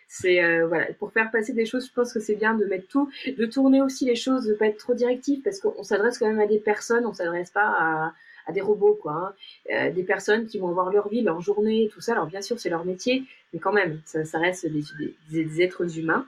c'est 0.08 0.42
euh, 0.42 0.66
voilà, 0.66 0.86
pour 0.98 1.12
faire 1.12 1.30
passer 1.30 1.52
des 1.52 1.66
choses, 1.66 1.86
je 1.88 1.92
pense 1.92 2.12
que 2.12 2.20
c'est 2.20 2.36
bien 2.36 2.54
de 2.54 2.64
mettre 2.66 2.86
tout, 2.88 3.10
de 3.26 3.46
tourner 3.46 3.82
aussi 3.82 4.04
les 4.04 4.14
choses, 4.16 4.46
de 4.46 4.54
pas 4.54 4.66
être 4.66 4.78
trop 4.78 4.94
directif, 4.94 5.42
parce 5.42 5.60
qu'on 5.60 5.82
s'adresse 5.82 6.18
quand 6.18 6.28
même 6.28 6.40
à 6.40 6.46
des 6.46 6.58
personnes, 6.58 7.06
on 7.06 7.12
s'adresse 7.12 7.50
pas 7.50 7.66
à, 7.78 8.12
à 8.46 8.52
des 8.52 8.60
robots, 8.60 8.98
quoi. 9.02 9.12
hein. 9.12 9.34
Euh, 9.74 9.90
des 9.92 10.04
personnes 10.04 10.46
qui 10.46 10.58
vont 10.58 10.68
avoir 10.68 10.92
leur 10.92 11.08
vie, 11.08 11.22
leur 11.22 11.40
journée, 11.40 11.90
tout 11.92 12.00
ça. 12.00 12.12
Alors 12.12 12.26
bien 12.26 12.40
sûr, 12.42 12.58
c'est 12.60 12.70
leur 12.70 12.84
métier, 12.84 13.24
mais 13.52 13.58
quand 13.58 13.72
même, 13.72 14.00
ça, 14.04 14.38
reste 14.38 14.66
des, 14.66 14.82
des- 14.98 15.44
des 15.44 15.62
êtres 15.62 15.98
humains. 15.98 16.26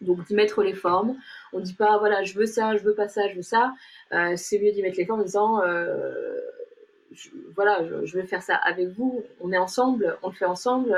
Donc 0.00 0.24
d'y 0.26 0.34
mettre 0.34 0.62
les 0.62 0.74
formes. 0.74 1.16
On 1.52 1.60
dit 1.60 1.74
pas 1.74 1.98
voilà, 1.98 2.22
je 2.24 2.34
veux 2.34 2.46
ça, 2.46 2.76
je 2.76 2.82
veux 2.84 2.94
pas 2.94 3.08
ça, 3.08 3.28
je 3.28 3.36
veux 3.36 3.42
ça. 3.42 3.74
Euh, 4.12 4.34
c'est 4.36 4.58
mieux 4.60 4.70
d'y 4.72 4.82
mettre 4.82 4.96
les 4.98 5.06
formes 5.06 5.20
en 5.20 5.24
disant 5.24 5.60
voilà, 7.54 7.84
je, 7.84 8.04
je 8.06 8.18
vais 8.18 8.26
faire 8.26 8.42
ça 8.42 8.54
avec 8.54 8.88
vous, 8.88 9.24
on 9.40 9.52
est 9.52 9.58
ensemble, 9.58 10.16
on 10.22 10.28
le 10.28 10.34
fait 10.34 10.44
ensemble, 10.44 10.92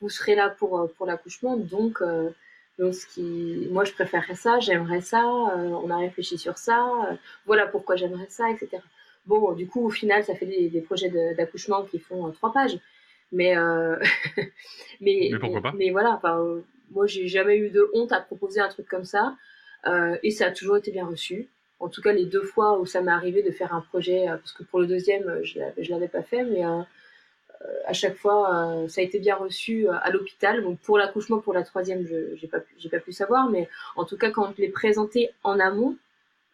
vous 0.00 0.08
serez 0.08 0.34
là 0.34 0.50
pour, 0.50 0.78
euh, 0.80 0.86
pour 0.96 1.06
l'accouchement, 1.06 1.56
donc, 1.56 2.02
euh, 2.02 2.30
donc 2.78 2.94
ce 2.94 3.06
qui, 3.06 3.68
moi 3.70 3.84
je 3.84 3.92
préférerais 3.92 4.34
ça, 4.34 4.58
j'aimerais 4.60 5.00
ça, 5.00 5.22
euh, 5.24 5.68
on 5.84 5.90
a 5.90 5.98
réfléchi 5.98 6.38
sur 6.38 6.58
ça, 6.58 6.86
euh, 7.10 7.14
voilà 7.46 7.66
pourquoi 7.66 7.96
j'aimerais 7.96 8.26
ça, 8.28 8.50
etc. 8.50 8.82
Bon, 9.26 9.52
du 9.52 9.66
coup, 9.66 9.86
au 9.86 9.90
final, 9.90 10.22
ça 10.24 10.34
fait 10.34 10.46
des, 10.46 10.68
des 10.68 10.80
projets 10.82 11.08
de- 11.08 11.34
d'accouchement 11.36 11.84
qui 11.84 11.98
font 11.98 12.30
trois 12.32 12.52
pages, 12.52 12.78
mais, 13.32 13.54
mais, 15.00 15.30
Mais 15.30 15.38
pourquoi 15.38 15.62
pas? 15.62 15.72
mais 15.72 15.90
voilà, 15.90 16.10
enfin, 16.14 16.38
euh, 16.40 16.60
moi 16.90 17.06
j'ai 17.06 17.28
jamais 17.28 17.56
eu 17.58 17.70
de 17.70 17.88
honte 17.94 18.12
à 18.12 18.20
proposer 18.20 18.60
un 18.60 18.68
truc 18.68 18.88
comme 18.88 19.04
ça, 19.04 19.36
et 20.22 20.30
ça 20.30 20.46
a 20.46 20.50
toujours 20.50 20.76
été 20.78 20.90
bien 20.92 21.06
reçu. 21.06 21.48
En 21.78 21.88
tout 21.88 22.00
cas 22.00 22.12
les 22.12 22.24
deux 22.24 22.42
fois 22.42 22.78
où 22.78 22.86
ça 22.86 23.02
m'est 23.02 23.12
arrivé 23.12 23.42
de 23.42 23.50
faire 23.50 23.74
un 23.74 23.82
projet, 23.82 24.24
parce 24.28 24.52
que 24.52 24.62
pour 24.64 24.80
le 24.80 24.86
deuxième, 24.86 25.40
je 25.42 25.58
ne 25.60 25.88
l'avais 25.90 26.08
pas 26.08 26.22
fait, 26.22 26.42
mais 26.44 26.62
à 27.86 27.92
chaque 27.92 28.16
fois, 28.16 28.54
euh, 28.54 28.88
ça 28.88 29.00
a 29.00 29.04
été 29.04 29.18
bien 29.18 29.36
reçu 29.36 29.88
euh, 29.88 29.92
à 30.02 30.10
l'hôpital. 30.10 30.62
Donc 30.62 30.78
pour 30.80 30.98
l'accouchement, 30.98 31.38
pour 31.38 31.52
la 31.52 31.62
troisième, 31.62 32.06
je 32.06 32.40
n'ai 32.40 32.48
pas, 32.48 33.00
pu- 33.00 33.12
savoir, 33.12 33.48
mais 33.50 33.68
en 33.96 34.04
tout 34.04 34.16
cas, 34.16 34.30
quand 34.30 34.52
je 34.56 34.62
l'ai 34.62 34.68
présenté 34.68 35.30
en 35.42 35.58
amont, 35.60 35.96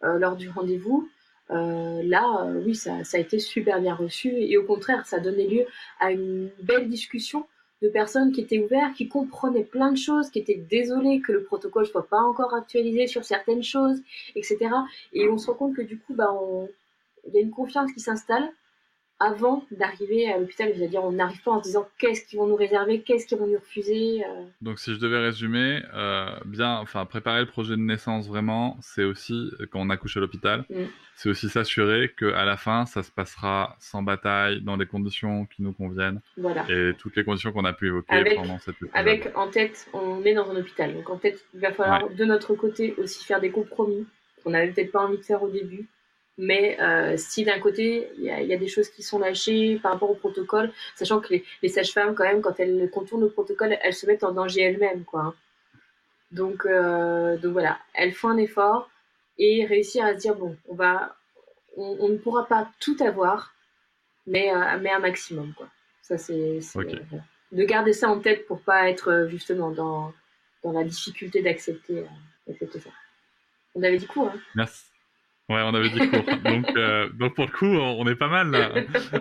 euh, 0.03 0.17
lors 0.17 0.35
du 0.35 0.49
rendez-vous, 0.49 1.09
euh, 1.51 2.01
là, 2.03 2.45
euh, 2.45 2.61
oui, 2.65 2.75
ça, 2.75 2.97
a 3.13 3.17
été 3.17 3.39
super 3.39 3.81
bien 3.81 3.95
reçu. 3.95 4.29
Et 4.29 4.57
au 4.57 4.63
contraire, 4.63 5.05
ça 5.05 5.19
donnait 5.19 5.47
lieu 5.47 5.65
à 5.99 6.11
une 6.11 6.49
belle 6.61 6.87
discussion 6.87 7.45
de 7.81 7.89
personnes 7.89 8.31
qui 8.31 8.41
étaient 8.41 8.59
ouvertes, 8.59 8.93
qui 8.95 9.07
comprenaient 9.07 9.63
plein 9.63 9.91
de 9.91 9.97
choses, 9.97 10.29
qui 10.29 10.39
étaient 10.39 10.63
désolées 10.69 11.19
que 11.19 11.31
le 11.31 11.43
protocole 11.43 11.87
soit 11.87 12.07
pas 12.07 12.21
encore 12.21 12.53
actualisé 12.53 13.07
sur 13.07 13.25
certaines 13.25 13.63
choses, 13.63 14.01
etc. 14.35 14.57
Et 15.13 15.27
on 15.27 15.37
se 15.37 15.47
rend 15.47 15.57
compte 15.57 15.75
que 15.75 15.81
du 15.81 15.97
coup, 15.97 16.13
bah, 16.13 16.31
on... 16.31 16.69
il 17.27 17.33
y 17.33 17.37
a 17.37 17.41
une 17.41 17.51
confiance 17.51 17.91
qui 17.91 17.99
s'installe 17.99 18.51
avant 19.21 19.63
d'arriver 19.71 20.31
à 20.31 20.37
l'hôpital. 20.39 20.73
C'est-à-dire, 20.75 21.03
on 21.03 21.11
n'arrive 21.11 21.41
pas 21.43 21.51
en 21.51 21.59
se 21.59 21.67
disant 21.69 21.87
qu'est-ce 21.99 22.25
qu'ils 22.25 22.39
vont 22.39 22.47
nous 22.47 22.55
réserver, 22.55 23.01
qu'est-ce 23.01 23.27
qu'ils 23.27 23.37
vont 23.37 23.47
nous 23.47 23.59
refuser. 23.59 24.23
euh. 24.25 24.43
Donc 24.61 24.79
si 24.79 24.93
je 24.93 24.99
devais 24.99 25.19
résumer, 25.19 25.81
euh, 25.93 26.25
bien, 26.45 26.77
enfin 26.79 27.05
préparer 27.05 27.41
le 27.41 27.45
projet 27.45 27.71
de 27.71 27.81
naissance 27.81 28.27
vraiment, 28.27 28.77
c'est 28.81 29.03
aussi 29.03 29.51
euh, 29.59 29.65
quand 29.71 29.79
on 29.79 29.89
accouche 29.89 30.17
à 30.17 30.19
l'hôpital, 30.19 30.65
Mm. 30.69 30.85
c'est 31.15 31.29
aussi 31.29 31.49
s'assurer 31.49 32.11
que 32.17 32.33
à 32.33 32.45
la 32.45 32.57
fin 32.57 32.85
ça 32.85 33.03
se 33.03 33.11
passera 33.11 33.75
sans 33.79 34.01
bataille, 34.01 34.61
dans 34.61 34.77
des 34.77 34.85
conditions 34.87 35.45
qui 35.45 35.61
nous 35.61 35.73
conviennent 35.73 36.21
Voilà. 36.37 36.65
et 36.69 36.93
toutes 36.97 37.15
les 37.15 37.23
conditions 37.23 37.51
qu'on 37.51 37.65
a 37.65 37.73
pu 37.73 37.87
évoquer 37.87 38.15
Avec- 38.15 38.35
pendant 38.35 38.57
cette 38.59 38.75
épisode. 38.75 38.91
Avec 38.95 39.37
en 39.37 39.47
tête, 39.49 39.87
on 39.93 40.23
est 40.23 40.33
dans 40.33 40.49
un 40.49 40.55
hôpital. 40.55 40.93
Donc 40.95 41.09
en 41.09 41.17
tête, 41.17 41.43
il 41.53 41.59
va 41.59 41.71
falloir 41.71 42.09
de 42.09 42.25
notre 42.25 42.55
côté 42.55 42.95
aussi 42.97 43.23
faire 43.23 43.39
des 43.39 43.51
compromis 43.51 44.05
qu'on 44.43 44.49
n'avait 44.51 44.71
peut-être 44.71 44.91
pas 44.91 45.05
envie 45.05 45.17
de 45.17 45.23
faire 45.23 45.43
au 45.43 45.49
début. 45.49 45.87
Mais 46.49 46.65
euh, 46.81 47.17
si 47.17 47.43
d'un 47.43 47.59
côté, 47.59 48.09
il 48.17 48.23
y, 48.23 48.47
y 48.51 48.53
a 48.53 48.57
des 48.57 48.67
choses 48.75 48.89
qui 48.89 49.03
sont 49.03 49.19
lâchées 49.19 49.79
par 49.83 49.91
rapport 49.93 50.09
au 50.09 50.15
protocole, 50.15 50.71
sachant 50.95 51.19
que 51.21 51.29
les, 51.33 51.43
les 51.61 51.69
sages-femmes, 51.69 52.15
quand 52.15 52.23
même, 52.23 52.41
quand 52.41 52.59
elles 52.59 52.89
contournent 52.89 53.21
le 53.29 53.29
protocole, 53.29 53.77
elles 53.83 53.93
se 53.93 54.05
mettent 54.07 54.23
en 54.23 54.31
danger 54.31 54.61
elles-mêmes. 54.61 55.03
quoi. 55.03 55.21
hein. 55.21 55.33
Donc, 56.31 56.65
euh, 56.65 57.37
donc 57.37 57.51
voilà, 57.53 57.77
elles 57.93 58.13
font 58.13 58.29
un 58.29 58.37
effort 58.37 58.89
et 59.37 59.65
réussir 59.65 60.03
à 60.05 60.13
se 60.13 60.19
dire, 60.19 60.35
bon, 60.35 60.57
on, 60.67 60.75
va, 60.75 61.15
on, 61.77 61.97
on 61.99 62.09
ne 62.09 62.17
pourra 62.17 62.47
pas 62.47 62.63
tout 62.79 62.97
avoir, 63.01 63.53
mais, 64.25 64.51
euh, 64.53 64.79
mais 64.81 64.91
un 64.91 64.99
maximum. 64.99 65.53
Quoi. 65.55 65.67
Ça, 66.01 66.17
c'est... 66.17 66.59
voilà 66.73 66.93
de 67.51 67.63
garder 67.65 67.93
ça 67.93 68.07
en 68.07 68.19
tête 68.19 68.47
pour 68.47 68.61
pas 68.61 68.89
être 68.89 69.11
euh, 69.11 69.27
justement 69.27 69.71
dans, 69.71 70.13
dans 70.63 70.71
la 70.71 70.85
difficulté 70.85 71.41
d'accepter 71.41 71.99
euh, 71.99 72.05
d'accepter 72.47 72.79
ça. 72.79 72.89
On 73.75 73.83
avait 73.83 73.97
dit 73.97 74.07
court, 74.07 74.29
hein? 74.33 74.39
Merci. 74.55 74.85
Ouais, 75.49 75.61
on 75.63 75.73
avait 75.73 75.89
dit 75.89 75.99
court. 76.09 76.23
donc, 76.45 76.69
euh, 76.77 77.09
donc 77.13 77.35
pour 77.35 77.45
le 77.45 77.51
coup, 77.51 77.65
on 77.65 78.07
est 78.07 78.15
pas 78.15 78.29
mal 78.29 78.51
là. 78.51 78.71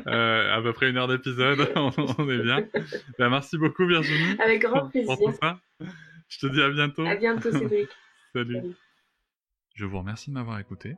Euh, 0.06 0.56
à 0.56 0.62
peu 0.62 0.72
près 0.72 0.90
une 0.90 0.96
heure 0.96 1.08
d'épisode, 1.08 1.72
on, 1.76 1.90
on 2.18 2.30
est 2.30 2.38
bien. 2.42 2.64
Ben, 3.18 3.30
merci 3.30 3.58
beaucoup 3.58 3.86
Virginie 3.86 4.36
Avec 4.40 4.62
grand 4.62 4.80
pour 4.82 4.90
plaisir. 4.90 5.16
tout 5.16 5.32
ça. 5.40 5.58
Je 6.28 6.38
te 6.38 6.46
dis 6.46 6.62
à 6.62 6.70
bientôt. 6.70 7.04
À 7.06 7.16
bientôt, 7.16 7.50
Cédric. 7.50 7.88
Salut. 8.32 8.54
Salut. 8.54 8.76
Je 9.74 9.84
vous 9.84 9.98
remercie 9.98 10.30
de 10.30 10.34
m'avoir 10.34 10.58
écouté. 10.60 10.94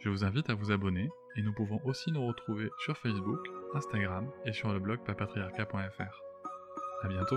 Je 0.00 0.08
vous 0.08 0.24
invite 0.24 0.48
à 0.48 0.54
vous 0.54 0.70
abonner 0.70 1.08
et 1.36 1.42
nous 1.42 1.52
pouvons 1.52 1.80
aussi 1.84 2.12
nous 2.12 2.26
retrouver 2.26 2.70
sur 2.78 2.96
Facebook, 2.96 3.46
Instagram 3.74 4.30
et 4.46 4.52
sur 4.52 4.72
le 4.72 4.78
blog 4.78 5.00
papatriarca.fr. 5.04 6.22
À 7.02 7.08
bientôt. 7.08 7.36